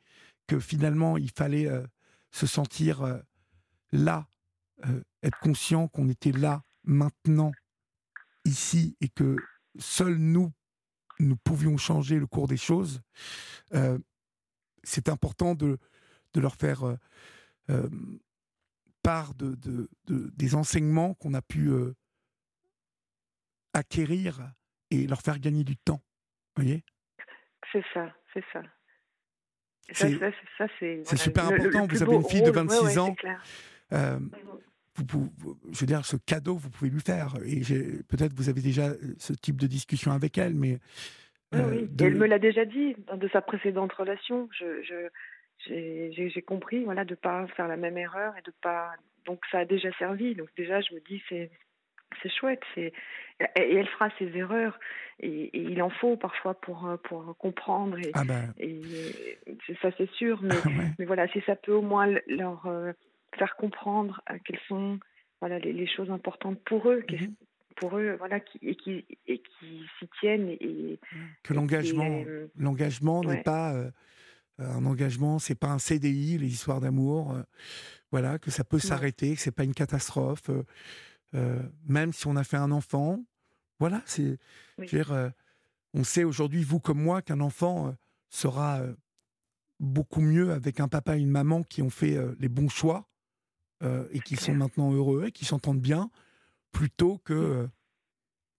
que 0.48 0.60
finalement 0.60 1.18
il 1.18 1.32
fallait 1.32 1.70
se 2.32 2.45
sentir 2.45 3.22
là, 3.94 4.28
être 5.22 5.40
conscient 5.40 5.88
qu'on 5.88 6.10
était 6.10 6.32
là, 6.32 6.64
maintenant, 6.84 7.52
ici, 8.44 8.98
et 8.99 9.07
que 9.07 9.38
seuls 9.80 10.18
nous, 10.18 10.52
nous 11.20 11.38
pouvions 11.38 11.78
changer 11.78 12.20
le 12.20 12.28
cours 12.28 12.48
des 12.48 12.57
choses, 12.57 13.02
c'est 14.84 15.07
important 15.07 15.56
de, 15.56 15.78
de, 16.34 16.41
leur 16.41 16.56
faire 16.56 16.98
part 19.03 19.34
de, 19.36 19.56
de, 19.56 19.90
des 20.07 20.56
enseignements 20.56 21.14
qu'on 21.14 21.34
a 21.34 21.41
pu 21.41 21.72
acquérir 23.74 24.52
et 24.91 25.07
leur 25.07 25.22
faire 25.22 25.40
gagner 25.40 25.64
du 25.64 25.78
temps. 25.78 26.02
Vous 26.56 26.64
voyez? 26.64 26.84
C'est 27.72 27.84
ça, 27.94 28.14
c'est 28.34 28.44
ça. 28.52 28.61
C'est 29.91 31.18
super 31.18 31.45
important. 31.45 31.88
vous 31.88 32.03
avez 32.03 32.15
une 32.15 32.26
fille 32.26 32.44
de 32.44 32.52
26 32.52 32.98
ans. 32.99 33.15
Vous, 34.95 35.30
je 35.72 35.80
veux 35.80 35.88
dire, 35.88 36.06
ce 36.06 36.18
cadeau, 36.18 36.56
vous 36.56 36.70
pouvez 36.70 36.90
lui 36.90 37.02
faire. 37.02 37.36
Et 37.45 37.61
peut-être 38.07 38.34
vous 38.34 38.49
avez 38.49 38.61
déjà 38.61 38.90
ce 39.18 39.34
type 39.34 39.60
de 39.60 39.68
discussion 39.68 40.11
avec 40.11 40.38
elle, 40.38 40.56
mais. 40.56 40.80
oui, 41.53 41.90
elle 41.99 42.15
me 42.15 42.28
l'a 42.28 42.40
déjà 42.40 42.65
dit 42.65 42.95
de 43.15 43.28
sa 43.30 43.41
précédente 43.41 43.94
relation. 43.94 44.49
Je, 44.52 45.10
j'ai 45.68 46.41
compris 46.41 46.84
voilà 46.84 47.06
de 47.06 47.11
ne 47.11 47.15
pas 47.15 47.48
faire 47.56 47.68
la 47.68 47.78
même 47.78 47.98
erreur 47.98 48.34
et 48.38 48.41
de 48.41 48.52
pas 48.61 48.91
donc 49.26 49.40
ça 49.52 49.60
a 49.60 49.65
déjà 49.65 49.91
servi 49.98 50.36
donc 50.36 50.49
déjà 50.57 50.82
je 50.82 50.94
me 50.94 50.99
dis 50.99 51.22
c'est 51.30 51.52
c'est 52.22 52.30
chouette 52.30 52.61
c'est 52.76 52.91
et 53.40 53.76
elle 53.76 53.88
fera 53.88 54.10
ses 54.20 54.36
erreurs 54.38 54.78
et, 55.20 55.49
il 55.53 55.82
en 55.82 55.90
faut 55.90 56.18
parfois 56.18 56.53
pour 56.53 56.98
pour 57.03 57.36
comprendre 57.38 57.98
et, 57.98 58.11
ah 58.14 58.24
ben. 58.26 58.53
et 58.57 58.82
ça 59.82 59.90
c'est 59.98 60.10
sûr 60.11 60.41
mais, 60.41 60.56
mais 60.99 61.06
voilà 61.06 61.28
si 61.30 61.41
ça 61.45 61.56
peut 61.56 61.74
au 61.74 61.82
moins 61.82 62.07
leur 62.28 62.65
euh, 62.65 62.91
faire 63.38 63.55
comprendre 63.55 64.22
euh, 64.30 64.38
quelles 64.45 64.60
sont 64.68 64.99
voilà 65.39 65.60
les, 65.60 65.73
les, 65.73 65.88
choses 65.88 66.10
importantes 66.10 66.60
pour 66.65 66.89
eux 66.89 67.03
mm-hmm. 67.07 67.34
pour 67.77 67.97
eux 67.97 68.15
voilà 68.18 68.39
qui 68.39 68.60
et 68.61 68.76
qui 68.76 69.05
et 69.27 69.39
qui 69.39 69.85
s'y 69.99 70.07
tiennent 70.19 70.49
et 70.49 70.99
que 71.43 71.53
l'engagement 71.53 72.23
euh, 72.26 72.47
l'engagement 72.57 73.23
n'est 73.23 73.43
pas 73.43 73.73
euh, 74.60 74.68
un 74.68 74.85
engagement, 74.85 75.39
c'est 75.39 75.55
pas 75.55 75.69
un 75.69 75.80
CDI, 75.80 76.38
les 76.38 76.47
histoires 76.47 76.80
d'amour. 76.80 77.31
Euh, 77.31 77.41
voilà, 78.11 78.38
que 78.38 78.51
ça 78.51 78.64
peut 78.64 78.77
s'arrêter, 78.77 79.34
que 79.34 79.41
c'est 79.41 79.51
pas 79.51 79.64
une 79.64 79.73
catastrophe. 79.73 80.51
Même 81.88 82.14
si 82.14 82.27
on 82.27 82.35
a 82.35 82.43
fait 82.43 82.57
un 82.57 82.69
enfant, 82.69 83.23
voilà, 83.80 84.03
c'est. 84.05 84.38
on 85.95 86.03
sait 86.03 86.23
aujourd'hui, 86.23 86.64
vous 86.64 86.80
comme 86.80 87.01
moi, 87.01 87.23
qu'un 87.23 87.39
enfant 87.39 87.95
sera 88.30 88.81
beaucoup 89.80 90.22
mieux 90.22 90.51
avec 90.51 90.80
un 90.80 90.88
papa 90.88 91.18
et 91.18 91.22
une 91.22 91.31
maman 91.31 91.64
qui 91.64 91.81
ont 91.81 91.89
fait 91.89 92.15
les 92.39 92.49
bons 92.49 92.69
choix 92.69 93.10
et 94.11 94.19
qui 94.22 94.35
sont 94.35 94.53
maintenant 94.53 94.93
heureux 94.93 95.26
et 95.27 95.31
qui 95.31 95.45
s'entendent 95.45 95.81
bien, 95.81 96.10
plutôt 96.72 97.18
que 97.19 97.68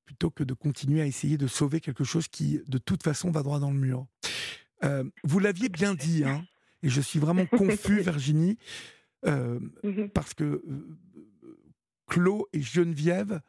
plutôt 0.05 0.31
que 0.31 0.45
de 0.45 0.55
continuer 0.55 1.01
à 1.01 1.07
essayer 1.07 1.39
de 1.39 1.47
sauver 1.47 1.81
quelque 1.81 2.05
chose 2.05 2.29
qui, 2.29 2.61
de 2.69 2.79
toute 2.79 3.03
façon, 3.03 3.31
va 3.31 3.43
droit 3.43 3.59
dans 3.59 3.71
le 3.71 3.79
mur. 3.79 4.07
Euh, 4.85 5.05
vous 5.23 5.39
l'aviez 5.39 5.69
bien 5.69 5.95
dit, 5.95 6.25
hein, 6.25 6.45
et 6.83 6.89
je 6.89 7.01
suis 7.01 7.19
vraiment 7.19 7.47
confus, 7.47 8.01
Virginie, 8.01 8.59
euh, 9.27 9.59
mhm. 9.83 10.11
parce 10.11 10.35
que 10.35 10.45
euh, 10.45 10.97
Claude 12.07 12.45
et 12.53 12.61
Geneviève 12.61 13.41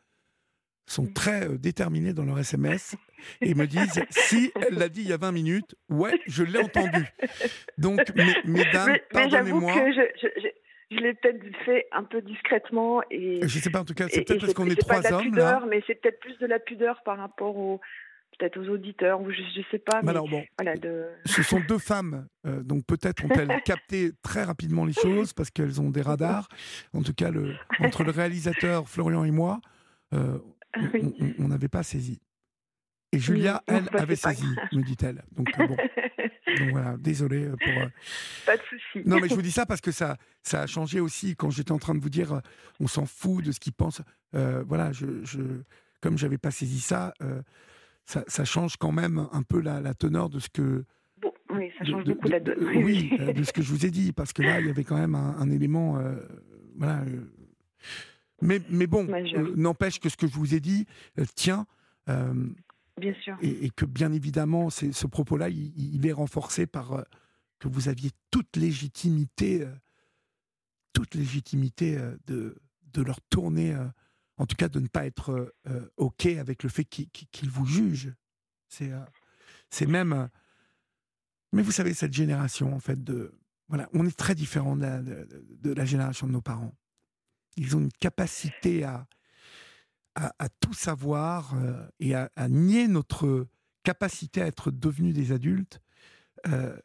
sont 0.88 1.04
mhm. 1.04 1.14
très 1.14 1.58
déterminés 1.58 2.14
dans 2.14 2.24
leur 2.24 2.40
SMS 2.40 2.96
et 3.42 3.54
me 3.56 3.66
disent 3.66 4.02
si 4.12 4.52
elle 4.62 4.76
l'a 4.76 4.88
dit 4.88 5.02
il 5.02 5.08
y 5.08 5.14
a 5.14 5.18
20 5.18 5.32
minutes, 5.32 5.76
ouais, 5.90 6.22
je 6.28 6.44
l'ai 6.44 6.60
entendu. 6.60 7.06
Donc, 7.78 8.00
mesdames, 8.46 8.98
pardonnez-moi. 9.12 9.74
Je, 9.92 10.02
je, 10.22 10.48
l'ai 10.92 11.14
peut-être 11.14 11.44
fait 11.66 11.88
un 11.92 12.04
peu 12.04 12.22
discrètement. 12.22 13.02
Et, 13.10 13.40
je 13.42 13.58
ne 13.58 13.62
sais 13.62 13.70
pas, 13.70 13.82
en 13.82 13.86
tout 13.86 13.94
cas, 13.94 14.08
c'est 14.10 14.24
peut-être 14.24 14.42
parce 14.42 14.54
qu'on 14.54 14.68
est, 14.68 14.76
trois 14.76 15.02
pas 15.02 15.02
de 15.02 15.04
la 15.06 15.18
hommes. 15.18 15.24
Pudeur, 15.24 15.66
Mais 15.66 15.84
c'est 15.88 15.96
peut-être 15.96 16.20
plus 16.20 16.38
de 16.38 16.46
la 16.46 16.60
pudeur 16.60 17.02
par 17.04 17.18
rapport 17.18 17.58
au, 17.58 17.82
peut-être 18.38 18.60
aux 18.60 18.70
auditeurs, 18.70 19.22
ou 19.22 19.32
je 19.32 19.42
ne 19.42 19.64
sais 19.72 19.80
pas. 19.80 20.02
Mais, 20.02 20.10
alors 20.10 20.28
bon, 20.28 20.44
Ce 21.26 21.44
sont 21.44 21.62
deux 21.68 21.78
femmes, 21.78 22.28
euh, 22.46 22.62
donc 22.64 22.86
peut-être 22.86 23.26
ont-elles 23.26 23.62
capté 23.66 24.12
très 24.22 24.44
rapidement 24.44 24.86
les 24.86 24.94
choses 24.94 25.34
parce 25.34 25.50
qu'elles 25.52 25.82
ont 25.82 25.90
des 25.90 26.02
radars. 26.02 26.48
En 26.94 27.02
tout 27.02 27.14
cas, 27.14 27.32
le, 27.32 27.56
entre 27.80 28.04
le 28.04 28.12
réalisateur 28.12 28.88
Florian 28.88 29.24
et 29.24 29.32
moi, 29.32 29.62
euh, 30.14 30.38
on 31.40 31.48
n'avait 31.48 31.70
pas 31.70 31.84
saisi. 31.84 32.22
Et 33.12 33.20
Julia, 33.20 33.64
elle, 33.68 33.88
avait 33.94 34.16
saisi, 34.16 34.48
me 34.74 34.82
dit-elle. 34.82 35.24
Donc, 35.32 35.48
euh, 35.60 35.68
bon. 35.68 35.78
Donc 36.60 36.72
voilà, 36.72 36.96
désolé 36.98 37.48
pour. 37.50 37.90
Pas 38.46 38.58
de 38.58 38.62
souci. 38.64 39.08
Non, 39.08 39.20
mais 39.20 39.30
je 39.30 39.36
vous 39.36 39.42
dis 39.42 39.52
ça 39.52 39.66
parce 39.66 39.82
que 39.82 39.92
ça, 39.92 40.18
ça 40.44 40.62
a 40.62 40.68
changé 40.68 41.00
aussi 41.00 41.36
quand 41.36 41.50
j'étais 41.50 41.72
en 41.72 41.80
train 41.80 41.96
de 41.96 42.02
vous 42.02 42.10
dire, 42.10 42.42
on 42.80 42.88
s'en 42.88 43.06
fout 43.06 43.44
de 43.44 43.52
ce 43.52 43.60
qu'ils 43.60 43.74
pensent. 43.74 44.02
voilà, 44.34 44.92
je, 44.92 45.06
je 45.24 45.42
comme 46.02 46.18
j'avais 46.18 46.38
pas 46.38 46.52
saisi 46.52 46.80
ça, 46.80 47.14
ça, 48.06 48.46
change 48.46 48.78
quand 48.78 48.92
même 48.92 49.28
un 49.32 49.44
peu 49.44 49.60
la, 49.60 49.94
teneur 49.94 50.30
de 50.30 50.40
ce 50.40 50.50
que. 50.50 50.86
oui, 51.50 51.72
ça 51.78 51.86
change 51.86 52.06
beaucoup 52.06 52.28
la 52.28 52.40
donne. 52.40 52.64
oui, 52.84 53.12
euh, 53.20 53.34
de 53.34 53.44
ce 53.44 53.52
que 53.52 53.62
je 53.62 53.70
vous 53.72 53.86
ai 53.86 53.92
dit, 53.92 54.12
parce 54.12 54.34
que 54.34 54.42
là, 54.42 54.60
il 54.60 54.68
y 54.68 54.70
avait 54.70 54.84
quand 54.84 54.98
même 54.98 55.16
un, 55.16 55.50
élément. 55.50 55.98
Euh, 55.98 56.16
voilà. 56.78 57.02
Euh, 57.02 57.32
mais, 58.42 58.62
mais 58.70 58.88
bon, 58.88 59.08
n'empêche 59.56 60.00
que 60.00 60.10
ce 60.10 60.18
que 60.18 60.28
je 60.28 60.34
vous 60.34 60.54
ai 60.56 60.60
dit 60.60 60.86
tient. 61.36 61.66
Bien 63.00 63.14
sûr. 63.24 63.38
Et, 63.42 63.70
que 63.70 63.86
bien 63.86 64.12
évidemment, 64.12 64.70
ce 64.70 65.08
propos-là, 65.08 65.50
il, 65.50 66.06
est 66.06 66.12
renforcé 66.14 66.68
par 66.68 67.04
que 67.60 67.68
vous 67.68 67.90
aviez 67.90 68.12
toute 68.32 68.56
légitimité, 68.56 69.68
toute 70.94 71.16
légitimité 71.16 71.98
de, 72.28 72.56
de 72.94 73.02
leur 73.02 73.22
tourner 73.30 73.76
en 74.38 74.46
tout 74.46 74.56
cas 74.56 74.70
de 74.70 74.80
ne 74.80 74.88
pas 74.88 75.06
être 75.06 75.32
euh, 75.32 75.56
euh, 75.68 75.90
OK 75.98 76.26
avec 76.26 76.64
le 76.64 76.70
fait 76.70 76.86
qu'il 76.86 77.50
vous 77.50 77.66
juge. 77.66 78.14
C'est 78.68 78.92
euh, 78.92 79.00
c'est 79.70 79.86
même... 79.86 80.30
mais 81.52 81.62
vous 81.62 81.72
savez, 81.72 81.94
cette 81.94 82.14
génération, 82.14 82.74
en 82.74 82.80
fait, 82.80 83.04
de... 83.04 83.34
Voilà, 83.68 83.90
on 83.94 84.06
est 84.06 84.16
très 84.16 84.36
différent 84.36 84.76
de 84.78 85.74
la, 85.74 85.86
génération 85.86 86.28
de 86.28 86.32
nos 86.32 86.42
parents. 86.42 86.74
Ils 87.58 87.76
ont 87.76 87.80
une 87.80 87.92
capacité 87.92 88.84
à, 88.84 89.08
à, 90.16 90.50
tout 90.62 90.74
savoir 90.74 91.54
et 92.00 92.16
à, 92.16 92.30
nier 92.50 92.88
notre 92.88 93.48
capacité 93.84 94.42
à 94.42 94.48
être 94.48 94.72
devenus 94.72 95.14
des 95.14 95.32
adultes. 95.32 95.82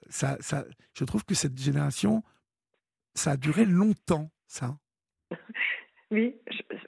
ça, 0.08 0.36
ça, 0.40 0.64
je 0.94 1.04
trouve 1.04 1.24
que 1.24 1.34
cette 1.34 1.58
génération, 1.58 2.22
ça 3.14 3.32
a 3.32 3.36
duré 3.36 3.64
longtemps, 3.64 4.30
ça. 4.46 4.76
Oui, 6.12 6.34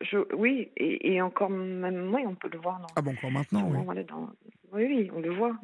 je, 0.00 0.18
oui, 0.34 0.72
et, 0.76 1.14
et, 1.14 1.22
encore 1.22 1.48
même, 1.48 2.12
oui, 2.12 2.22
on 2.26 2.34
peut 2.34 2.48
le 2.52 2.58
voir. 2.58 2.80
Dans, 2.80 2.88
ah 2.96 3.02
bon, 3.02 3.12
encore 3.12 3.30
maintenant, 3.30 3.70
oui. 3.70 4.04
oui. 4.72 4.84
oui, 4.84 5.10
on 5.14 5.20
le 5.20 5.32
voit. 5.32 5.56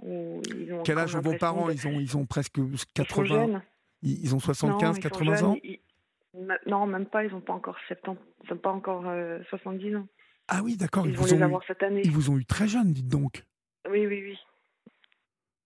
Quel 0.85 0.99
âge 0.99 1.17
ont 1.17 1.21
vos 1.21 1.37
parents? 1.37 1.69
ils, 1.69 1.89
ont, 1.89 1.99
ils 1.99 2.17
ont 2.17 2.25
presque 2.25 2.61
80 2.95 3.61
ils, 4.03 4.25
ils, 4.25 4.35
ont 4.37 4.39
75, 4.39 5.01
80 5.01 5.43
ans? 5.43 5.57
Non, 6.67 6.87
même 6.87 7.07
pas, 7.07 7.25
ils 7.25 7.33
n'ont 7.33 7.41
pas 7.41 7.55
encore 7.55 7.77
70, 7.89 8.21
ils 8.45 8.51
n'ont 8.53 8.59
pas 8.59 8.71
encore 8.71 9.03
70 9.49 9.95
euh, 9.95 9.99
ans. 9.99 10.07
Ah 10.49 10.63
oui, 10.63 10.77
d'accord. 10.77 11.07
Ils, 11.07 11.17
vont 11.17 11.27
les 11.27 11.43
avoir 11.43 11.63
cette 11.67 11.83
année. 11.83 12.03
Ils 12.05 12.11
vous 12.11 12.31
ont 12.31 12.39
eu 12.39 12.47
très 12.47 12.67
jeunes, 12.67 12.93
dites 12.93 13.09
donc. 13.09 13.45
Oui, 13.89 14.07
oui, 14.07 14.23
oui. 14.23 14.39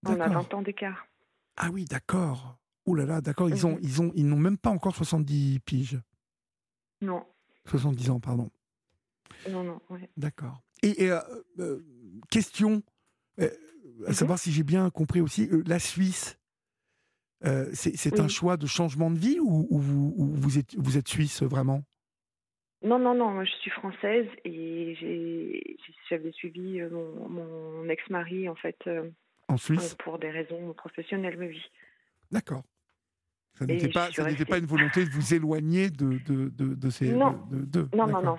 On 0.07 0.21
a 0.21 0.29
20 0.29 0.55
ans 0.55 0.63
d'écart. 0.63 1.07
Ah 1.57 1.71
oui, 1.71 1.85
d'accord. 1.85 2.59
Ouh 2.87 2.97
là 2.97 3.07
là, 3.07 3.21
d'accord. 3.21 3.49
Ils 3.49 3.67
ont, 3.67 3.79
ils 3.83 4.03
ont, 4.03 4.11
ils 4.17 4.27
n'ont 4.27 4.37
même 4.37 4.59
pas 4.59 4.71
encore 4.71 4.97
70 4.97 5.61
piges. 5.61 6.01
Non. 7.01 7.25
70 7.67 8.11
ans, 8.11 8.21
pardon. 8.21 8.51
Non, 9.49 9.63
non, 9.63 9.81
D'accord. 10.17 10.61
Et, 10.83 11.11
euh, 11.11 11.21
euh, 11.61 11.85
question, 12.31 12.83
euh, 13.41 13.49
à 14.07 14.11
mhm. 14.11 14.15
savoir 14.15 14.39
si 14.39 14.53
j'ai 14.53 14.65
bien 14.65 14.91
compris 14.91 15.21
aussi, 15.21 15.49
la 15.67 15.79
Suisse, 15.79 16.39
c'est 17.73 18.21
un 18.21 18.29
choix 18.29 18.57
de 18.57 18.67
changement 18.67 19.11
de 19.11 19.19
vie 19.19 19.39
ou, 19.41 19.67
vous, 19.71 20.15
vous, 20.17 20.59
êtes, 20.59 20.77
vous 20.77 20.97
êtes 20.97 21.09
suisse 21.09 21.43
vraiment? 21.43 21.83
Non, 22.85 22.99
non, 22.99 23.15
non, 23.15 23.31
moi 23.31 23.45
je 23.45 23.53
suis 23.53 23.71
française 23.71 24.27
et 24.45 25.77
j'avais 26.09 26.33
suivi 26.33 26.81
mon, 26.83 27.89
ex-mari 27.89 28.49
en 28.49 28.55
fait. 28.55 28.79
en 29.49 29.57
Suisse 29.57 29.95
Pour 29.97 30.19
des 30.19 30.31
raisons 30.31 30.73
professionnelles, 30.75 31.37
oui. 31.39 31.63
D'accord. 32.31 32.63
Ça 33.55 33.67
n'était 33.67 33.89
pas, 33.89 34.11
ça 34.11 34.25
pas 34.49 34.59
une 34.59 34.67
volonté 34.67 35.05
de 35.05 35.11
vous 35.11 35.35
éloigner 35.35 35.91
de, 35.91 36.19
de, 36.27 36.49
de, 36.49 36.91
ces. 36.91 37.13
Non, 37.13 37.39
non, 37.95 38.07
non, 38.07 38.23
non. 38.23 38.39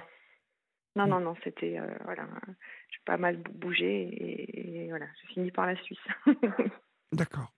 Non, 0.96 1.08
non, 1.08 1.20
non, 1.20 1.36
c'était. 1.44 1.80
Euh, 1.80 1.88
voilà. 2.04 2.28
J'ai 2.90 3.00
pas 3.06 3.18
mal 3.18 3.38
bougé 3.38 4.86
et, 4.86 4.90
voilà, 4.90 5.06
j'ai 5.22 5.34
fini 5.34 5.52
par 5.52 5.68
la 5.68 5.76
Suisse. 5.84 6.00
D'accord. 7.12 7.52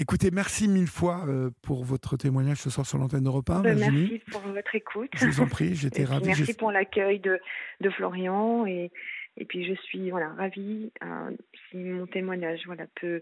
Écoutez, 0.00 0.30
merci 0.32 0.66
mille 0.66 0.86
fois 0.86 1.26
euh, 1.28 1.50
pour 1.62 1.84
votre 1.84 2.16
témoignage 2.16 2.56
ce 2.56 2.70
soir 2.70 2.86
sur 2.86 2.96
l'antenne 2.96 3.22
d'Europe 3.24 3.50
1. 3.50 3.60
Ben, 3.60 3.78
merci 3.78 4.22
pour 4.32 4.40
votre 4.40 4.74
écoute. 4.74 5.10
Je 5.14 5.26
vous 5.26 5.42
en 5.42 5.46
prie, 5.46 5.74
j'étais 5.74 6.04
ravi. 6.04 6.24
Merci 6.24 6.54
pour 6.54 6.72
l'accueil 6.72 7.20
de, 7.20 7.38
de 7.82 7.90
Florian 7.90 8.64
et, 8.64 8.90
et 9.36 9.44
puis 9.44 9.66
je 9.66 9.74
suis 9.82 10.08
voilà, 10.08 10.30
ravie 10.30 10.90
euh, 11.04 11.36
si 11.68 11.76
mon 11.76 12.06
témoignage 12.06 12.62
voilà, 12.64 12.86
peut 12.98 13.20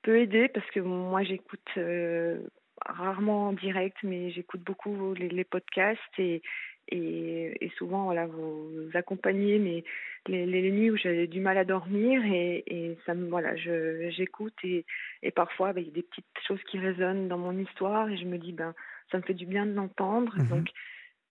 peut 0.00 0.18
aider 0.18 0.48
parce 0.48 0.68
que 0.70 0.80
moi 0.80 1.22
j'écoute 1.22 1.68
euh, 1.76 2.38
rarement 2.86 3.48
en 3.48 3.52
direct, 3.52 3.98
mais 4.02 4.30
j'écoute 4.30 4.62
beaucoup 4.62 5.12
les, 5.12 5.44
podcasts 5.44 6.00
et, 6.18 6.40
et, 6.88 7.70
souvent 7.76 8.04
voilà 8.04 8.26
vous 8.26 8.88
accompagnez 8.94 9.58
les, 9.58 10.46
les, 10.46 10.70
nuits 10.70 10.90
où 10.90 10.96
j'avais 10.96 11.26
du 11.26 11.40
mal 11.40 11.58
à 11.58 11.64
dormir 11.64 12.24
et, 12.24 12.64
et 12.66 12.98
ça 13.04 13.14
me 13.14 13.28
voilà 13.28 13.54
je 13.56 14.08
j'écoute 14.10 14.54
et, 14.64 14.86
et 15.22 15.30
parfois 15.30 15.72
ben, 15.72 15.82
il 15.82 15.88
y 15.88 15.90
a 15.90 15.94
des 15.94 16.02
petites 16.02 16.24
choses 16.46 16.62
qui 16.70 16.78
résonnent 16.78 17.28
dans 17.28 17.38
mon 17.38 17.58
histoire 17.58 18.08
et 18.08 18.16
je 18.16 18.24
me 18.24 18.38
dis 18.38 18.52
ben 18.52 18.74
ça 19.10 19.18
me 19.18 19.22
fait 19.22 19.34
du 19.34 19.46
bien 19.46 19.66
de 19.66 19.72
l'entendre 19.72 20.32
mhm. 20.36 20.48
donc 20.48 20.68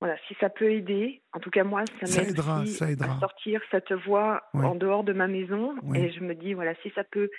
voilà, 0.02 0.18
si 0.28 0.36
ça 0.42 0.50
peut 0.50 0.72
aider, 0.72 1.22
en 1.32 1.40
tout 1.40 1.50
cas 1.50 1.64
moi, 1.64 1.84
ça 2.02 2.22
m'aide 2.22 2.38
à 3.02 3.20
sortir 3.20 3.62
cette 3.72 3.94
voix 3.94 4.44
en 4.54 4.76
dehors 4.76 5.06
de 5.06 5.14
ma 5.14 5.28
maison. 5.28 5.74
Et 5.96 6.12
je 6.12 6.20
me 6.20 6.36
dis, 6.36 6.54
voilà, 6.54 6.76
si 6.84 6.90
ça 6.92 7.06
peut 7.06 7.30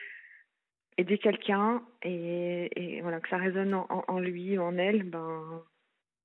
aider 0.97 1.18
quelqu'un 1.18 1.82
et, 2.02 2.70
et, 2.74 3.02
voilà 3.02 3.20
que 3.20 3.28
ça 3.28 3.36
résonne 3.36 3.74
en, 3.74 4.05
en, 4.09 4.18
lui 4.18 4.56
ou 4.59 4.62
en 4.62 4.78
elle, 4.78 5.02
ben 5.02 5.62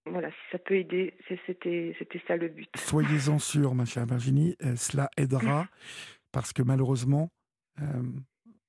voilà, 0.06 0.30
si 0.32 0.38
ça 0.52 0.58
peut 0.58 0.76
aider, 0.76 1.14
c'était 1.46 1.96
ça 2.28 2.36
le 2.36 2.48
but. 2.50 2.70
Soyez-en 2.76 3.40
sûrs, 3.40 3.76
ma 3.76 3.86
chère 3.86 4.06
Virginie, 4.06 4.56
cela 4.76 5.10
aidera 5.18 5.68
parce 6.32 6.54
que 6.54 6.64
malheureusement, 6.64 7.30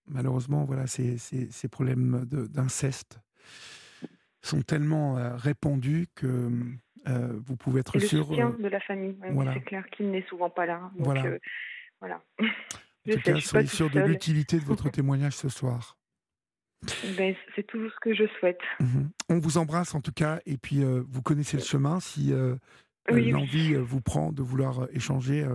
malheureusement, 0.06 0.64
voilà, 0.64 0.86
ces, 0.86 1.16
ces, 1.18 1.50
ces 1.50 1.68
problèmes 1.68 2.24
d'inceste 2.26 3.20
sont 4.42 4.62
tellement 4.62 5.36
répandus 5.36 6.06
que 6.14 6.50
vous 7.06 7.56
pouvez 7.56 7.80
être 7.80 7.98
sûr. 7.98 8.18
Le 8.18 8.24
soutien 8.24 8.50
de 8.50 8.68
la 8.68 8.80
famille, 8.80 9.16
c'est 9.54 9.64
clair 9.64 9.86
qu'il 9.90 10.10
n'est 10.10 10.26
souvent 10.28 10.50
pas 10.50 10.66
là. 10.66 10.90
Donc, 10.96 11.04
voilà. 11.06 11.38
voilà. 12.00 12.22
En 13.08 13.14
tout 13.14 13.20
cas, 13.20 13.40
soyez 13.40 13.66
sûr 13.66 13.90
de 13.90 14.00
l'utilité 14.00 14.58
de 14.58 14.64
votre 14.64 14.88
témoignage 14.90 15.34
ce 15.34 15.48
soir. 15.48 15.96
Ben, 17.16 17.34
c'est 17.54 17.66
tout 17.66 17.88
ce 17.88 17.94
que 18.00 18.14
je 18.14 18.24
souhaite. 18.38 18.60
Mmh 18.80 19.08
On 19.28 19.38
vous 19.38 19.58
embrasse 19.58 19.94
en 19.94 20.00
tout 20.00 20.12
cas, 20.12 20.40
et 20.46 20.56
puis 20.56 20.82
vous 20.84 21.22
connaissez 21.22 21.56
le 21.56 21.62
chemin. 21.62 22.00
Si 22.00 22.32
l'envie 23.08 23.74
vous 23.74 24.00
prend 24.00 24.32
de 24.32 24.42
vouloir 24.42 24.88
échanger 24.92 25.46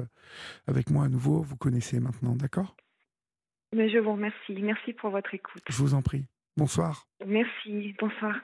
avec 0.68 0.90
moi 0.90 1.06
à 1.06 1.10
nouveau, 1.10 1.42
vous 1.42 1.58
connaissez 1.58 2.00
maintenant, 2.00 2.36
d'accord? 2.36 2.76
Mais 3.76 3.90
je 3.90 3.98
vous 3.98 4.14
remercie. 4.14 4.62
Merci 4.62 4.94
pour 4.94 5.10
votre 5.10 5.34
écoute. 5.34 5.64
Je 5.70 5.78
vous 5.78 5.94
en 5.94 6.02
prie. 6.02 6.26
Bonsoir. 6.56 7.08
Merci. 7.26 7.94
Bonsoir. 8.00 8.36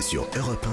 Sur 0.00 0.22
Europe 0.36 0.66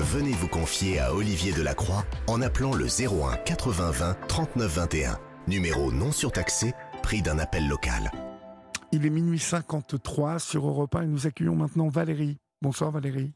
1, 0.00 0.04
venez 0.04 0.32
vous 0.32 0.48
confier 0.48 0.98
à 1.00 1.14
Olivier 1.14 1.52
Delacroix 1.52 2.04
en 2.26 2.40
appelant 2.40 2.72
le 2.72 2.86
01 2.86 3.36
80 3.44 3.90
20 3.90 4.14
39 4.26 4.76
21. 4.76 5.18
Numéro 5.48 5.92
non 5.92 6.12
surtaxé, 6.12 6.72
prix 7.02 7.20
d'un 7.20 7.38
appel 7.38 7.68
local. 7.68 8.10
Il 8.92 9.06
est 9.06 9.10
minuit 9.10 9.38
53 9.38 10.40
sur 10.40 10.66
Europe 10.66 10.96
1 10.96 11.02
et 11.02 11.06
nous 11.06 11.26
accueillons 11.26 11.54
maintenant 11.54 11.88
Valérie. 11.88 12.38
Bonsoir 12.60 12.90
Valérie. 12.90 13.32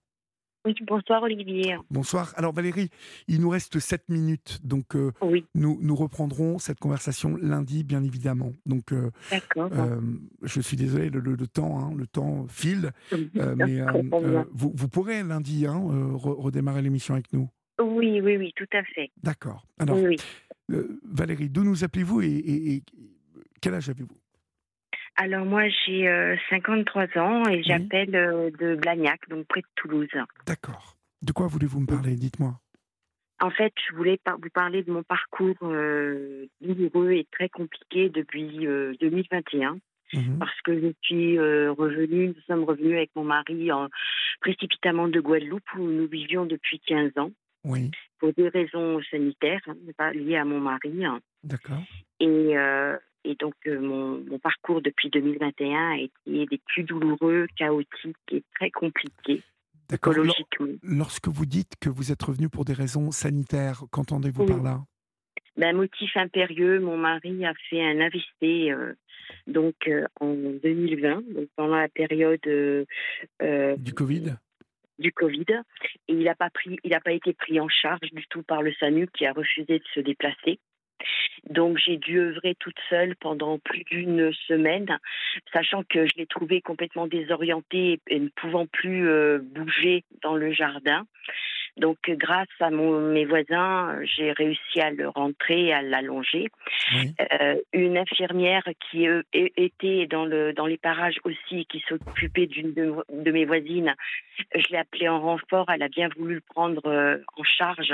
Oui, 0.67 0.75
bonsoir 0.87 1.23
Olivier. 1.23 1.77
Bonsoir. 1.91 2.33
Alors 2.37 2.53
Valérie, 2.53 2.89
il 3.29 3.41
nous 3.41 3.51
reste 3.51 3.79
7 3.79 4.09
minutes, 4.09 4.59
donc 4.65 4.97
euh, 4.97 5.13
oui. 5.21 5.45
nous, 5.55 5.79
nous 5.81 5.95
reprendrons 5.95 6.59
cette 6.59 6.81
conversation 6.81 7.37
lundi, 7.37 7.85
bien 7.85 8.03
évidemment. 8.03 8.53
Donc, 8.67 8.93
euh, 8.93 9.11
D'accord. 9.31 9.71
Euh, 9.73 10.01
je 10.43 10.61
suis 10.61 10.77
désolé, 10.77 11.11
le, 11.11 11.21
le, 11.21 11.47
temps, 11.47 11.79
hein, 11.79 11.95
le 11.97 12.07
temps 12.07 12.47
file, 12.49 12.91
mais 13.37 13.81
vous, 14.53 14.73
vous, 14.75 14.89
pourrez 14.89 15.23
lundi 15.23 15.67
hein, 15.67 15.81
redémarrer 16.15 16.83
l'émission 16.83 17.15
avec 17.15 17.33
nous. 17.33 17.49
Oui, 17.81 18.21
oui, 18.21 18.39
oui, 18.39 18.53
tout 18.57 18.67
à 18.73 18.83
fait. 18.83 19.11
D'accord. 19.23 19.67
Alors, 19.79 19.99
oui, 19.99 20.17
Valérie, 21.05 21.51
d'où 21.51 21.63
nous 21.63 21.85
appelez-vous 21.85 22.23
et, 22.23 22.27
et, 22.27 22.83
quel 23.61 23.75
âge 23.75 23.91
avez-vous? 23.91 24.17
Alors 25.17 25.45
moi 25.45 25.69
j'ai 25.69 26.37
53 26.51 27.19
ans 27.19 27.43
et 27.49 27.63
j'appelle 27.63 28.11
de 28.59 28.77
Blagnac, 28.77 29.21
donc 29.29 29.47
près 29.47 29.61
de 29.61 29.67
Toulouse. 29.77 30.09
D'accord. 30.47 30.97
De 31.23 31.33
quoi 31.33 31.47
voulez-vous 31.47 31.81
me 31.81 31.87
parler? 31.87 32.15
Dites-moi. 32.17 32.59
En 33.41 33.51
fait, 33.51 33.73
je 33.89 33.97
voulais 33.97 34.19
vous 34.27 34.51
parler 34.53 34.83
de 34.83 34.93
mon 34.93 35.03
parcours 35.03 35.57
douloureux 36.61 37.13
et 37.13 37.27
très 37.33 37.49
compliqué 37.49 38.09
depuis 38.09 38.67
2021. 39.01 39.75
Mmh 40.13 40.39
parce 40.39 40.61
que 40.63 40.79
je 40.81 40.93
suis 41.03 41.39
revenue, 41.39 42.29
nous 42.29 42.43
sommes 42.47 42.63
revenus 42.65 42.95
avec 42.95 43.11
mon 43.17 43.25
mari 43.25 43.73
en, 43.73 43.89
précipitamment 44.41 45.09
de 45.09 45.21
Guadeloupe 45.21 45.75
où 45.77 45.83
nous 45.83 46.07
vivions 46.07 46.47
depuis 46.47 46.81
15 46.87 47.13
ans. 47.17 47.31
Oui. 47.65 47.91
Pour 48.19 48.33
des 48.35 48.49
raisons 48.49 49.01
sanitaires, 49.11 49.63
hein, 49.67 49.75
pas 49.97 50.13
liées 50.13 50.37
à 50.37 50.45
mon 50.45 50.61
mari. 50.61 51.05
Hein. 51.05 51.21
D'accord. 51.43 51.83
Et, 52.21 52.55
et 53.25 53.35
donc, 53.37 53.55
mon, 53.67 54.23
mon, 54.25 54.39
parcours 54.39 54.83
depuis 54.83 55.11
2021 55.11 55.93
a 55.93 55.97
été 55.99 56.47
des 56.47 56.61
plus 56.67 56.85
douloureux, 56.85 57.47
chaotiques 57.57 58.17
et 58.31 58.43
très 58.55 58.71
compliqués. 58.71 59.43
Écologiquement. 59.93 60.69
Lorsque 60.83 61.29
vous 61.29 61.47
dites 61.47 61.75
que 61.81 61.89
vous 61.89 62.11
êtes 62.11 62.23
revenu 62.23 62.49
pour 62.49 62.65
des 62.65 62.73
raisons 62.73 63.11
sanitaires, 63.11 63.83
qu'entendez-vous 63.91 64.47
par 64.47 64.63
là? 64.63 64.81
Ben, 65.57 65.77
Motif 65.77 66.17
impérieux, 66.17 66.81
mon 66.81 66.97
mari 66.97 67.45
a 67.45 67.53
fait 67.71 67.83
un 67.83 68.01
AVC 68.01 68.97
donc, 69.47 69.91
en 70.21 70.35
2020, 70.35 71.33
donc 71.33 71.49
pendant 71.57 71.77
la 71.77 71.89
période. 71.89 72.41
du 72.41 73.95
Covid? 73.95 74.37
du 74.99 75.13
Covid 75.13 75.47
et 76.09 76.13
il 76.13 76.25
n'a 76.25 76.35
pas 76.35 76.51
pris, 76.51 76.79
il 76.85 76.91
n'a 76.91 77.01
pas 77.01 77.13
été 77.13 77.33
pris 77.33 77.61
en 77.61 77.69
charge 77.69 78.11
du 78.13 78.27
tout 78.29 78.43
par 78.43 78.63
le 78.63 78.73
SAMU 78.75 79.09
qui 79.09 79.27
a 79.27 79.33
refusé 79.33 79.79
de 79.79 79.85
se 79.95 80.01
déplacer. 80.01 80.61
Donc 81.51 81.79
j'ai 81.79 81.97
dû 81.97 82.19
œuvrer 82.19 82.55
toute 82.59 82.79
seule 82.89 83.17
pendant 83.17 83.59
plus 83.59 83.85
d'une 83.85 84.33
semaine, 84.49 84.99
sachant 85.53 85.83
que 85.83 86.07
je 86.07 86.13
l'ai 86.17 86.27
trouvé 86.27 86.61
complètement 86.61 87.07
désorienté 87.07 88.01
et 88.09 88.19
ne 88.19 88.29
pouvant 88.29 88.67
plus 88.67 89.09
bouger 89.41 90.05
dans 90.23 90.35
le 90.35 90.53
jardin. 90.53 91.07
Donc, 91.77 91.99
grâce 92.09 92.47
à 92.61 92.71
mon, 92.71 93.01
mes 93.01 93.25
voisins, 93.25 93.99
j'ai 94.05 94.31
réussi 94.31 94.81
à 94.81 94.91
le 94.91 95.09
rentrer, 95.09 95.73
à 95.73 95.83
l'allonger. 95.83 96.47
Oui. 96.95 97.13
Euh, 97.33 97.57
une 97.73 97.99
infirmière 97.99 98.63
qui 98.91 99.09
euh, 99.09 99.23
était 99.33 100.07
dans, 100.07 100.25
le, 100.25 100.53
dans 100.53 100.67
les 100.67 100.79
parages 100.79 101.19
aussi, 101.25 101.67
qui 101.67 101.83
s'occupait 101.89 102.47
d'une 102.47 102.73
de, 102.75 102.95
de, 103.13 103.31
mes 103.33 103.45
voisines, 103.45 103.95
je 104.55 104.69
l'ai 104.71 104.79
appelée 104.79 105.09
en 105.09 105.21
renfort. 105.21 105.69
Elle 105.69 105.83
a 105.83 105.89
bien 105.89 106.09
voulu 106.17 106.35
le 106.35 106.43
prendre 106.43 106.87
euh, 106.87 107.19
en 107.37 107.43
charge 107.43 107.93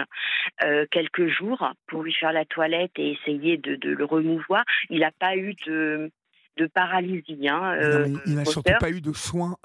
quelques 0.90 1.28
jours 1.28 1.72
pour 1.86 2.02
lui 2.02 2.12
faire 2.12 2.32
la 2.32 2.44
toilette 2.44 2.92
et 2.96 3.12
essayer 3.12 3.56
de, 3.56 3.76
de 3.76 3.90
le 3.90 4.04
remouvoir. 4.04 4.64
Il 4.90 5.00
n'a 5.00 5.10
pas 5.10 5.36
eu 5.36 5.54
de 5.66 6.10
de 6.56 6.66
paralysie. 6.66 7.48
Hein, 7.48 7.76
non, 8.08 8.20
il 8.26 8.34
n'a 8.34 8.44
surtout 8.44 8.72
pas 8.78 8.90
eu 8.90 9.00
de 9.00 9.12
soins 9.12 9.56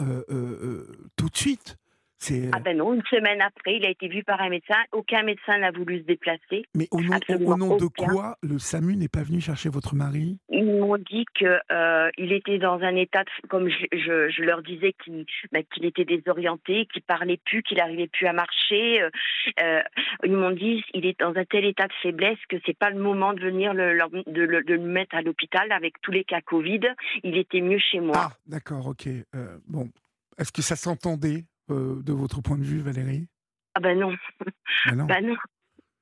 tout 1.18 1.30
de 1.30 1.36
suite. 1.36 1.78
Ah 2.54 2.60
ben 2.60 2.78
non, 2.78 2.94
une 2.94 3.04
semaine 3.10 3.42
après, 3.42 3.76
il 3.76 3.86
a 3.86 3.90
été 3.90 4.08
vu 4.08 4.24
par 4.24 4.42
un 4.42 4.50
médecin. 4.50 4.76
Aucun 4.92 5.24
médecin 5.24 5.58
n'a 5.60 5.72
voulu 5.72 6.00
se 6.00 6.06
déplacer. 6.06 6.64
Mais 6.74 6.88
au 6.92 7.02
nom, 7.02 7.20
au 7.30 7.58
nom 7.58 7.78
de 7.78 7.86
quoi 7.86 8.38
le 8.42 8.58
SAMU 8.58 8.96
n'est 8.96 9.08
pas 9.08 9.22
venu 9.22 9.42
chercher 9.42 9.70
votre 9.70 9.96
mari? 9.96 10.38
Ils 10.50 10.66
m'ont 10.66 10.98
dit 10.98 11.26
qu'il 11.38 11.60
euh, 11.72 12.10
était 12.18 12.58
dans 12.58 12.80
un 12.80 12.96
état, 12.96 13.24
de, 13.24 13.48
comme 13.48 13.70
je, 13.70 13.86
je, 13.92 14.30
je, 14.30 14.42
leur 14.44 14.64
disais, 14.64 14.94
qu'il 15.04 15.26
bah, 15.52 15.60
était 15.82 16.06
désorienté, 16.06 16.88
qu'il 16.92 17.04
parlait 17.04 17.40
plus, 17.46 17.62
qu'il 17.64 17.78
n'arrivait 17.78 18.08
plus 18.08 18.28
à 18.28 18.34
marcher. 18.34 19.02
Euh, 19.02 19.10
euh, 19.62 19.82
ils 20.24 20.32
m'ont 20.32 20.52
dit 20.52 20.84
il 20.94 21.06
est 21.06 21.20
dans 21.20 21.36
un 21.36 21.46
tel 21.46 21.66
état 21.66 21.88
de 21.88 21.94
faiblesse 22.02 22.40
que 22.50 22.58
c'est 22.66 22.78
pas 22.78 22.90
le 22.90 23.00
moment 23.00 23.34
de 23.34 23.42
venir 23.42 23.74
le, 23.74 24.00
de, 24.28 24.42
le, 24.42 24.64
de, 24.64 24.74
le 24.74 24.80
mettre 24.80 25.16
à 25.16 25.22
l'hôpital 25.22 25.72
avec 25.72 26.02
tous 26.02 26.12
les 26.12 26.24
cas 26.24 26.42
Covid. 26.42 26.82
Il 27.24 27.38
était 27.38 27.62
mieux 27.62 27.80
chez 27.80 28.00
moi. 28.00 28.16
Ah, 28.16 28.32
d'accord, 28.48 28.88
ok. 28.88 29.08
bon, 29.68 29.90
est-ce 30.38 30.52
que 30.52 30.62
ça 30.62 30.76
s'entendait? 30.76 31.44
Euh, 31.70 32.02
de 32.04 32.14
votre 32.14 32.42
point 32.42 32.58
de 32.58 32.64
vue, 32.64 32.80
Valérie? 32.80 33.28
Ah 33.74 33.80
ben 33.80 34.00
non. 34.00 34.16
Ben 34.86 34.96
non. 34.96 35.06
ben 35.06 35.26
non. 35.26 35.36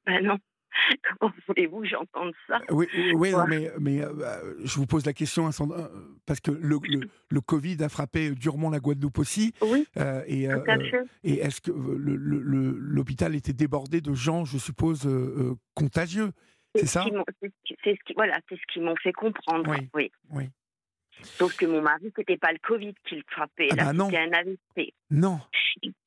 Ben 0.05 0.23
non. 0.23 0.37
Comment 1.19 1.33
voulez-vous 1.47 1.81
que 1.81 1.87
j'entende 1.87 2.33
ça? 2.47 2.59
Oui, 2.69 2.87
oui 3.15 3.31
non, 3.31 3.45
mais, 3.47 3.71
mais 3.79 4.01
euh, 4.01 4.55
je 4.65 4.75
vous 4.75 4.87
pose 4.87 5.05
la 5.05 5.13
question 5.13 5.49
parce 6.25 6.39
que 6.39 6.51
le, 6.51 6.79
le, 6.83 7.09
le, 7.29 7.41
Covid 7.41 7.77
a 7.83 7.89
frappé 7.89 8.31
durement 8.31 8.69
la 8.71 8.79
Guadeloupe 8.79 9.19
aussi. 9.19 9.53
Oui. 9.61 9.85
Euh, 9.97 10.23
et 10.27 10.43
est-ce 11.23 11.61
que 11.61 11.71
l'hôpital 11.71 13.35
était 13.35 13.53
débordé 13.53 14.01
de 14.01 14.13
gens, 14.13 14.45
je 14.45 14.57
suppose, 14.57 15.07
contagieux 15.75 16.31
C'est 16.75 16.87
ça? 16.87 17.05
C'est 17.83 17.95
ce 17.95 18.03
qui, 18.05 18.13
voilà, 18.15 18.39
c'est 18.49 18.55
ce 18.55 18.73
qu'ils 18.73 18.83
m'ont 18.83 18.95
fait 18.95 19.13
comprendre. 19.13 19.69
Oui. 19.69 19.89
oui. 19.93 20.11
oui. 20.31 20.49
Sauf 21.21 21.55
que 21.55 21.65
mon 21.65 21.81
mari, 21.81 22.11
c'était 22.15 22.37
pas 22.37 22.51
le 22.51 22.59
Covid 22.59 22.93
qui 23.05 23.15
le 23.15 23.23
frappait, 23.27 23.69
ah 23.71 23.93
bah 23.93 24.05
c'était 24.05 24.17
un 24.17 24.33
AVC. 24.33 24.93
Non. 25.09 25.39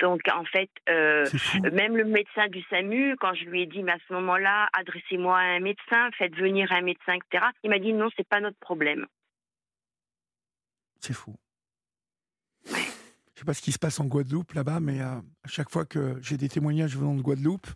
Donc, 0.01 0.21
en 0.33 0.45
fait, 0.45 0.71
euh, 0.89 1.25
même 1.73 1.97
le 1.97 2.05
médecin 2.05 2.49
du 2.49 2.63
SAMU, 2.71 3.17
quand 3.19 3.35
je 3.35 3.45
lui 3.45 3.63
ai 3.63 3.67
dit, 3.67 3.83
mais 3.83 3.93
à 3.93 3.99
ce 4.07 4.13
moment-là, 4.15 4.69
adressez-moi 4.73 5.39
à 5.39 5.43
un 5.43 5.61
médecin, 5.61 6.11
faites 6.19 6.35
venir 6.35 6.71
un 6.73 6.83
médecin, 6.83 7.15
etc., 7.15 7.47
il 7.65 7.71
m'a 7.71 7.79
dit, 7.79 7.93
non, 7.93 8.09
c'est 8.17 8.29
pas 8.29 8.41
notre 8.41 8.59
problème. 8.59 9.07
C'est 11.01 11.15
fou. 11.15 11.35
Ouais. 12.73 12.81
Je 13.35 13.41
sais 13.41 13.45
pas 13.45 13.55
ce 13.55 13.63
qui 13.63 13.73
se 13.73 13.79
passe 13.79 14.01
en 14.01 14.07
Guadeloupe 14.07 14.53
là-bas, 14.55 14.81
mais 14.81 15.01
euh, 15.01 15.17
à 15.45 15.49
chaque 15.49 15.71
fois 15.71 15.85
que 15.85 16.19
j'ai 16.23 16.37
des 16.37 16.49
témoignages 16.49 16.97
venant 16.97 17.15
de 17.15 17.23
Guadeloupe, 17.23 17.67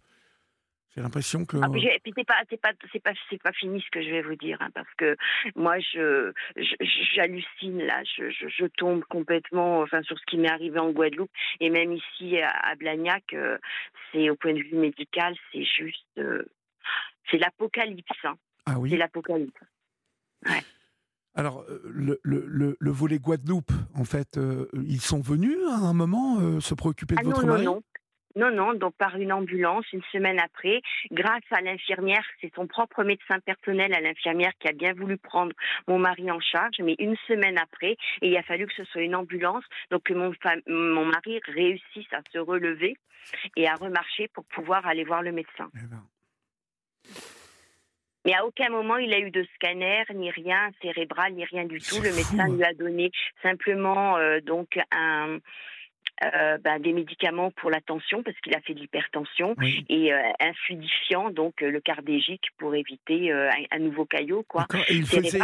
j'ai 0.95 1.03
l'impression 1.03 1.45
que. 1.45 1.57
Ah, 1.63 1.69
puis, 1.71 1.89
puis 2.03 2.13
c'est 2.17 2.27
pas, 2.27 2.43
c'est 2.49 2.61
pas, 2.61 2.73
c'est 2.93 3.03
pas, 3.03 3.13
c'est 3.29 3.41
pas 3.41 3.53
fini 3.53 3.81
ce 3.81 3.91
que 3.91 4.03
je 4.03 4.11
vais 4.11 4.23
vous 4.23 4.35
dire, 4.35 4.59
hein, 4.61 4.71
parce 4.75 4.93
que 4.97 5.17
moi, 5.55 5.79
je, 5.79 6.33
j'hallucine 7.15 7.79
là, 7.79 8.03
je, 8.05 8.29
je, 8.31 8.49
je, 8.49 8.67
tombe 8.67 9.05
complètement, 9.05 9.81
enfin, 9.83 10.03
sur 10.03 10.19
ce 10.19 10.25
qui 10.27 10.37
m'est 10.37 10.51
arrivé 10.51 10.81
en 10.81 10.91
Guadeloupe 10.91 11.31
et 11.61 11.71
même 11.71 11.93
ici 11.93 12.39
à, 12.41 12.51
à 12.51 12.75
Blagnac, 12.75 13.23
euh, 13.35 13.57
c'est 14.11 14.31
au 14.31 14.35
point 14.35 14.53
de 14.53 14.63
vue 14.63 14.77
médical, 14.77 15.37
c'est 15.53 15.65
juste, 15.65 16.19
euh, 16.19 16.43
c'est 17.31 17.39
l'apocalypse. 17.39 18.11
Hein. 18.25 18.35
Ah 18.67 18.79
oui? 18.81 18.91
C'est 18.91 18.97
l'apocalypse. 18.97 19.61
Ouais. 20.45 20.63
Alors, 21.37 21.65
le, 21.85 22.19
le, 22.25 22.77
le, 22.79 22.91
volet 22.91 23.21
Guadeloupe, 23.21 23.71
en 23.95 24.03
fait, 24.05 24.37
euh, 24.37 24.67
ils 24.75 25.01
sont 25.01 25.21
venus 25.21 25.57
à 25.71 25.77
un 25.77 25.93
moment 25.93 26.61
se 26.61 26.75
préoccuper 26.75 27.15
de 27.15 27.21
ah, 27.21 27.25
votre 27.25 27.43
non, 27.43 27.53
mari? 27.53 27.65
non, 27.65 27.75
non. 27.77 27.83
Non, 28.37 28.51
non, 28.51 28.75
donc 28.75 28.95
par 28.97 29.17
une 29.17 29.33
ambulance, 29.33 29.85
une 29.93 30.03
semaine 30.13 30.39
après, 30.39 30.83
grâce 31.11 31.43
à 31.51 31.61
l'infirmière, 31.61 32.25
c'est 32.41 32.53
son 32.55 32.67
propre 32.67 33.03
médecin 33.03 33.41
personnel 33.41 33.93
à 33.93 34.01
l'infirmière 34.01 34.53
qui 34.61 34.69
a 34.69 34.73
bien 34.73 34.93
voulu 34.93 35.17
prendre 35.17 35.53
mon 35.89 35.99
mari 35.99 36.31
en 36.31 36.41
charge, 36.41 36.77
mais 36.81 36.95
une 36.99 37.17
semaine 37.27 37.59
après, 37.59 37.97
et 38.23 38.29
il 38.29 38.37
a 38.37 38.43
fallu 38.43 38.67
que 38.67 38.75
ce 38.75 38.85
soit 38.85 39.03
une 39.03 39.17
ambulance, 39.17 39.65
donc 39.91 40.05
que 40.05 40.15
mon, 40.15 40.33
mon 40.69 41.05
mari 41.07 41.41
réussisse 41.47 42.13
à 42.13 42.21
se 42.33 42.39
relever 42.39 42.97
et 43.57 43.69
à 43.69 43.75
remarcher 43.75 44.29
pour 44.29 44.45
pouvoir 44.45 44.87
aller 44.87 45.05
voir 45.05 45.23
le 45.23 45.33
médecin. 45.33 45.71
Eh 45.75 45.87
ben. 45.87 46.03
Mais 48.27 48.35
à 48.35 48.45
aucun 48.45 48.69
moment 48.69 48.99
il 48.99 49.15
a 49.15 49.19
eu 49.19 49.31
de 49.31 49.47
scanner, 49.55 50.05
ni 50.15 50.31
rien 50.31 50.71
cérébral, 50.83 51.33
ni 51.33 51.45
rien 51.45 51.65
du 51.65 51.79
tout. 51.79 52.03
Le 52.03 52.15
médecin 52.15 52.49
lui 52.49 52.63
a 52.65 52.75
donné 52.75 53.11
simplement 53.43 54.19
euh, 54.19 54.41
donc 54.41 54.79
un 54.93 55.39
euh, 56.23 56.59
bah, 56.59 56.79
des 56.79 56.93
médicaments 56.93 57.51
pour 57.51 57.71
la 57.71 57.81
tension 57.81 58.23
parce 58.23 58.39
qu'il 58.41 58.55
a 58.55 58.61
fait 58.61 58.75
de 58.75 58.81
l'hypertension 58.81 59.57
et 59.89 60.13
euh, 60.13 60.21
un 60.39 60.53
fluidifiant 60.53 61.31
donc 61.31 61.63
euh, 61.63 61.71
le 61.71 61.81
cardégique 61.81 62.45
pour 62.59 62.75
éviter 62.75 63.33
un, 63.33 63.79
nouveau 63.79 64.05
caillot 64.05 64.45
quoi. 64.47 64.67
il 64.91 65.07
faisait, 65.07 65.39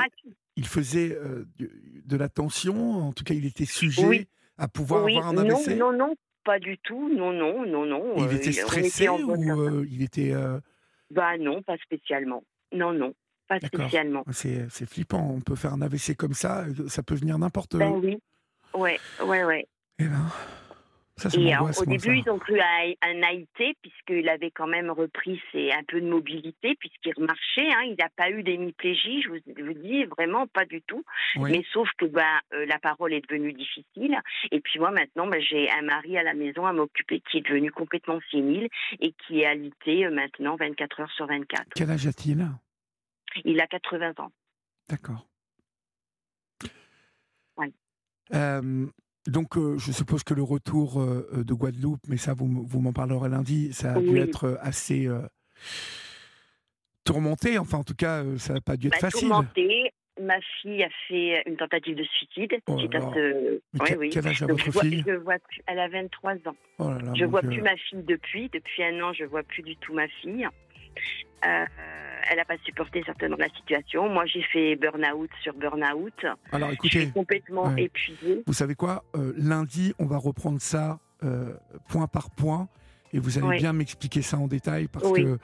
il 0.56 0.66
faisait 0.66 1.16
de, 1.58 2.16
la 2.18 2.28
tension, 2.28 3.08
en 3.08 3.12
tout 3.12 3.24
cas 3.24 3.32
il 3.32 3.46
était 3.46 3.64
sujet 3.64 4.28
à 4.58 4.68
pouvoir 4.68 5.06
avoir 5.06 5.28
un 5.28 5.38
AVC. 5.38 5.78
Non, 5.78 5.92
non, 5.92 6.08
non, 6.08 6.14
pas 6.44 6.58
du 6.58 6.76
tout. 6.78 7.08
Non, 7.08 7.32
non, 7.32 7.64
non, 7.64 7.86
non. 7.86 8.14
Il 8.18 8.36
était 8.36 8.52
stressé 8.52 9.08
ou 9.08 9.84
il 9.84 10.02
était 10.02 10.34
Bah 11.10 11.38
non, 11.38 11.62
pas 11.62 11.78
spécialement. 11.78 12.44
Non, 12.72 12.92
non. 12.92 13.14
Pas 13.48 13.60
spécialement. 13.60 14.24
C'est 14.30 14.68
flippant. 14.86 15.26
On 15.30 15.40
peut 15.40 15.56
faire 15.56 15.72
un 15.72 15.80
AVC 15.80 16.16
comme 16.16 16.34
ça. 16.34 16.66
Ça 16.88 17.02
peut 17.02 17.14
venir 17.14 17.38
n'importe 17.38 17.76
ben, 17.76 17.92
oui. 17.92 18.18
Ouais, 18.74 19.00
ouais, 19.24 19.44
ouais. 19.44 19.66
Eh 19.98 20.04
ben, 20.04 20.26
et 21.24 21.56
au 21.56 21.84
début, 21.86 22.18
ils 22.18 22.30
ont 22.30 22.38
cru 22.38 22.60
à 22.60 22.82
un 23.02 23.22
AIT, 23.22 23.74
puisqu'il 23.80 24.28
avait 24.28 24.50
quand 24.50 24.66
même 24.66 24.90
repris 24.90 25.40
ses, 25.50 25.72
un 25.72 25.82
peu 25.82 25.98
de 25.98 26.06
mobilité, 26.06 26.74
puisqu'il 26.78 27.14
remarchait. 27.14 27.72
Hein, 27.72 27.84
il 27.86 27.96
n'a 27.98 28.10
pas 28.10 28.30
eu 28.30 28.42
d'hémiplégie, 28.42 29.22
je 29.22 29.30
vous, 29.30 29.72
dis, 29.72 30.04
vraiment 30.04 30.46
pas 30.46 30.66
du 30.66 30.82
tout. 30.82 31.04
Mais 31.36 31.64
sauf 31.72 31.88
que 31.96 32.04
ben, 32.04 32.22
euh, 32.52 32.66
la 32.66 32.78
parole 32.78 33.14
est 33.14 33.26
devenue 33.26 33.54
difficile. 33.54 34.20
Et 34.50 34.60
puis 34.60 34.78
moi, 34.78 34.90
maintenant, 34.90 35.26
ben, 35.26 35.40
j'ai 35.40 35.70
un 35.70 35.82
mari 35.82 36.18
à 36.18 36.22
la 36.22 36.34
maison 36.34 36.66
à 36.66 36.74
m'occuper 36.74 37.22
qui 37.30 37.38
est 37.38 37.48
devenu 37.48 37.70
complètement 37.70 38.20
sénile 38.30 38.68
et 39.00 39.14
qui 39.26 39.40
est 39.40 39.46
alité 39.46 40.04
euh, 40.04 40.10
maintenant 40.10 40.56
24 40.56 41.00
heures 41.00 41.12
sur 41.12 41.26
24. 41.26 41.68
Quel 41.74 41.90
âge 41.90 42.06
a-t-il? 42.06 42.46
Il 43.44 43.60
a 43.60 43.66
80 43.66 44.12
ans. 44.18 44.32
D'accord. 44.88 45.26
Euh, 48.34 48.86
donc, 49.26 49.56
euh, 49.56 49.76
je 49.78 49.92
suppose 49.92 50.22
que 50.22 50.34
le 50.34 50.42
retour 50.42 51.00
euh, 51.00 51.44
de 51.44 51.54
Guadeloupe, 51.54 52.00
mais 52.08 52.16
ça, 52.16 52.34
vous, 52.34 52.46
vous 52.46 52.80
m'en 52.80 52.92
parlerez 52.92 53.28
lundi, 53.28 53.72
ça 53.72 53.94
a 53.94 54.00
dû 54.00 54.18
être 54.18 54.44
euh, 54.44 54.56
assez 54.60 55.08
tourmenté. 57.04 57.58
Enfin, 57.58 57.78
en 57.78 57.84
tout 57.84 57.94
cas, 57.94 58.24
ça 58.38 58.54
n'a 58.54 58.60
pas 58.60 58.76
dû 58.76 58.88
être 58.88 58.92
bah, 58.94 59.10
facile. 59.10 59.28
Tourmenté. 59.28 59.92
Ma 60.18 60.40
fille 60.62 60.82
a 60.82 60.88
fait 61.08 61.42
une 61.44 61.56
tentative 61.56 61.94
de 61.94 62.04
suicide. 62.04 62.54
Oh 62.66 62.76
quel, 64.10 64.26
âge 64.26 64.42
a 64.42 64.46
votre 64.46 64.80
fille? 64.80 65.04
Elle 65.66 65.78
a 65.78 65.88
23 65.88 66.32
ans. 66.32 66.56
Oh 66.78 66.90
je 67.14 67.24
ne 67.24 67.26
vois 67.26 67.42
plus 67.42 67.60
ma 67.60 67.76
fille 67.76 68.02
depuis. 68.02 68.48
Depuis 68.48 68.82
un 68.82 68.98
an, 69.02 69.12
je 69.12 69.24
ne 69.24 69.28
vois 69.28 69.42
plus 69.42 69.62
du 69.62 69.76
tout 69.76 69.92
ma 69.92 70.08
fille. 70.08 70.48
Euh, 71.44 71.64
elle 72.28 72.38
n'a 72.38 72.44
pas 72.44 72.56
supporté 72.64 73.02
certainement 73.04 73.36
la 73.38 73.48
situation. 73.50 74.08
Moi, 74.08 74.26
j'ai 74.26 74.42
fait 74.42 74.76
burn-out 74.76 75.30
sur 75.42 75.54
burn-out. 75.54 76.26
Alors, 76.50 76.70
écoutez, 76.70 76.88
je 76.88 76.98
suis 77.04 77.12
complètement 77.12 77.74
épuisée. 77.76 78.42
Vous 78.46 78.52
savez 78.52 78.74
quoi 78.74 79.04
euh, 79.14 79.32
Lundi, 79.36 79.94
on 79.98 80.06
va 80.06 80.16
reprendre 80.16 80.60
ça 80.60 80.98
euh, 81.22 81.54
point 81.88 82.08
par 82.08 82.30
point. 82.30 82.68
Et 83.12 83.20
vous 83.20 83.38
allez 83.38 83.58
bien 83.58 83.72
m'expliquer 83.72 84.20
ça 84.20 84.36
en 84.36 84.48
détail 84.48 84.88
parce 84.88 85.10
que 85.12 85.38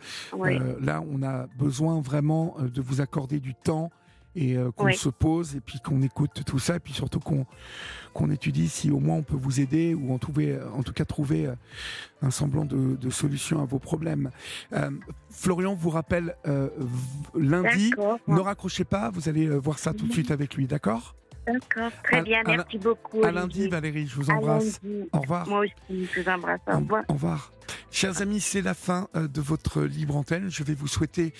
là, 0.81 1.01
on 1.09 1.23
a 1.23 1.47
besoin 1.57 2.01
vraiment 2.01 2.57
de 2.59 2.83
vous 2.83 3.01
accorder 3.01 3.39
du 3.39 3.55
temps 3.55 3.91
et 4.35 4.57
euh, 4.57 4.71
qu'on 4.71 4.93
se 4.93 5.09
pose 5.09 5.57
et 5.57 5.61
puis 5.61 5.81
qu'on 5.81 6.03
écoute 6.03 6.43
tout 6.47 6.59
ça 6.59 6.77
et 6.77 6.81
puis 6.81 6.93
surtout 6.93 7.21
qu'on 7.21 7.47
qu'on 8.13 8.31
étudie 8.31 8.69
si 8.69 8.91
au 8.91 8.99
moins 8.99 9.17
on 9.17 9.23
peut 9.23 9.37
vous 9.37 9.61
aider 9.61 9.95
ou 9.95 10.13
en 10.13 10.19
trouver 10.19 10.59
en 10.75 10.83
tout 10.83 10.93
cas 10.93 11.05
trouver 11.05 11.47
euh, 11.47 11.55
un 12.21 12.31
semblant 12.31 12.65
de, 12.65 12.97
de 12.97 13.11
solution 13.11 13.63
à 13.63 13.65
vos 13.65 13.79
problèmes. 13.79 14.31
Euh, 14.73 14.91
Florian 15.31 15.75
vous 15.75 15.91
rappelle 15.91 16.37
lundi, 17.35 17.93
ne 18.29 18.41
raccrochez 18.41 18.85
pas, 18.85 19.11
vous 19.11 19.29
allez 19.29 19.49
voir 19.49 19.79
ça 19.79 19.93
tout 19.93 20.07
de 20.07 20.13
suite 20.13 20.31
avec 20.31 20.55
lui, 20.55 20.67
d'accord? 20.67 21.15
D'accord, 21.47 21.91
très 22.05 22.23
bien, 22.23 22.43
merci 22.47 22.79
beaucoup. 22.79 23.25
À 23.25 23.33
lundi 23.33 23.69
Valérie, 23.69 24.07
je 24.07 24.15
vous 24.15 24.31
embrasse. 24.31 24.81
Au 25.13 25.21
revoir. 25.21 25.49
Moi 25.49 25.61
aussi, 25.61 26.09
je 26.15 26.21
vous 26.21 26.29
embrasse. 26.29 26.61
Au 26.69 26.79
revoir. 26.79 27.05
Au 27.09 27.13
revoir. 27.15 27.53
Chers 27.91 28.23
amis, 28.23 28.41
c'est 28.41 28.63
la 28.63 28.75
fin 28.75 29.09
de 29.15 29.41
votre 29.41 29.83
libre 29.83 30.17
antenne. 30.17 30.51
Je 30.51 30.63
vais 30.63 30.75
vous 30.75 30.87
souhaiter 30.87 31.33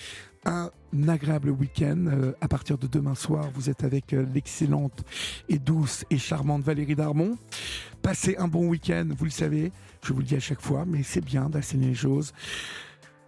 un 0.45 0.69
agréable 1.07 1.49
week-end. 1.49 2.05
Euh, 2.07 2.33
à 2.41 2.47
partir 2.47 2.77
de 2.77 2.87
demain 2.87 3.15
soir, 3.15 3.49
vous 3.53 3.69
êtes 3.69 3.83
avec 3.83 4.13
euh, 4.13 4.25
l'excellente 4.33 5.03
et 5.49 5.59
douce 5.59 6.05
et 6.09 6.17
charmante 6.17 6.63
Valérie 6.63 6.95
Darmon. 6.95 7.37
Passez 8.01 8.35
un 8.37 8.47
bon 8.47 8.67
week-end, 8.67 9.07
vous 9.17 9.25
le 9.25 9.31
savez, 9.31 9.71
je 10.03 10.13
vous 10.13 10.19
le 10.19 10.25
dis 10.25 10.35
à 10.35 10.39
chaque 10.39 10.61
fois, 10.61 10.83
mais 10.85 11.03
c'est 11.03 11.23
bien 11.23 11.49
d'assainer 11.49 11.87
les 11.87 11.95
choses 11.95 12.33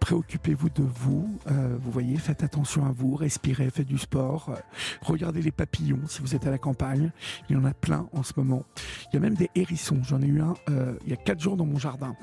préoccupez-vous 0.06 0.70
de 0.70 0.84
vous. 0.84 1.36
Euh, 1.50 1.76
vous 1.80 1.90
voyez, 1.90 2.16
faites 2.16 2.44
attention 2.44 2.86
à 2.86 2.92
vous, 2.92 3.16
respirez, 3.16 3.68
faites 3.70 3.88
du 3.88 3.98
sport. 3.98 4.50
Euh, 4.50 4.54
regardez 5.00 5.42
les 5.42 5.50
papillons 5.50 5.98
si 6.06 6.22
vous 6.22 6.36
êtes 6.36 6.46
à 6.46 6.50
la 6.52 6.58
campagne. 6.58 7.10
Il 7.48 7.56
y 7.56 7.58
en 7.58 7.64
a 7.64 7.74
plein 7.74 8.08
en 8.12 8.22
ce 8.22 8.32
moment. 8.36 8.62
Il 9.10 9.14
y 9.14 9.16
a 9.16 9.20
même 9.20 9.34
des 9.34 9.50
hérissons. 9.56 10.00
J'en 10.04 10.22
ai 10.22 10.26
eu 10.26 10.40
un 10.40 10.54
euh, 10.70 10.96
il 11.04 11.10
y 11.10 11.12
a 11.12 11.16
quatre 11.16 11.40
jours 11.40 11.56
dans 11.56 11.66
mon 11.66 11.78
jardin. 11.78 12.14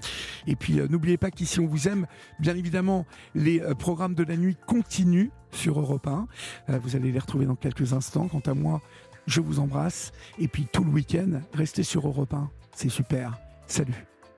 Et 0.47 0.55
puis 0.55 0.75
n'oubliez 0.89 1.17
pas 1.17 1.29
qu'ici 1.29 1.59
on 1.59 1.67
vous 1.67 1.89
aime. 1.89 2.07
Bien 2.39 2.55
évidemment, 2.55 3.05
les 3.35 3.59
programmes 3.77 4.15
de 4.15 4.23
la 4.23 4.37
nuit 4.37 4.55
continuent 4.65 5.31
sur 5.51 5.77
Europe 5.77 6.07
1. 6.07 6.27
vous 6.77 6.95
allez 6.95 7.11
les 7.11 7.19
retrouver 7.19 7.45
dans 7.45 7.55
quelques 7.55 7.91
instants. 7.91 8.29
Quant 8.29 8.39
à 8.39 8.53
moi, 8.53 8.81
je 9.27 9.41
vous 9.41 9.59
embrasse. 9.59 10.13
Et 10.39 10.47
puis 10.47 10.67
tout 10.71 10.85
le 10.85 10.91
week-end, 10.91 11.41
restez 11.53 11.83
sur 11.83 12.07
Europe 12.07 12.33
1. 12.33 12.49
C'est 12.73 12.87
super. 12.87 13.37
Salut. 13.67 14.12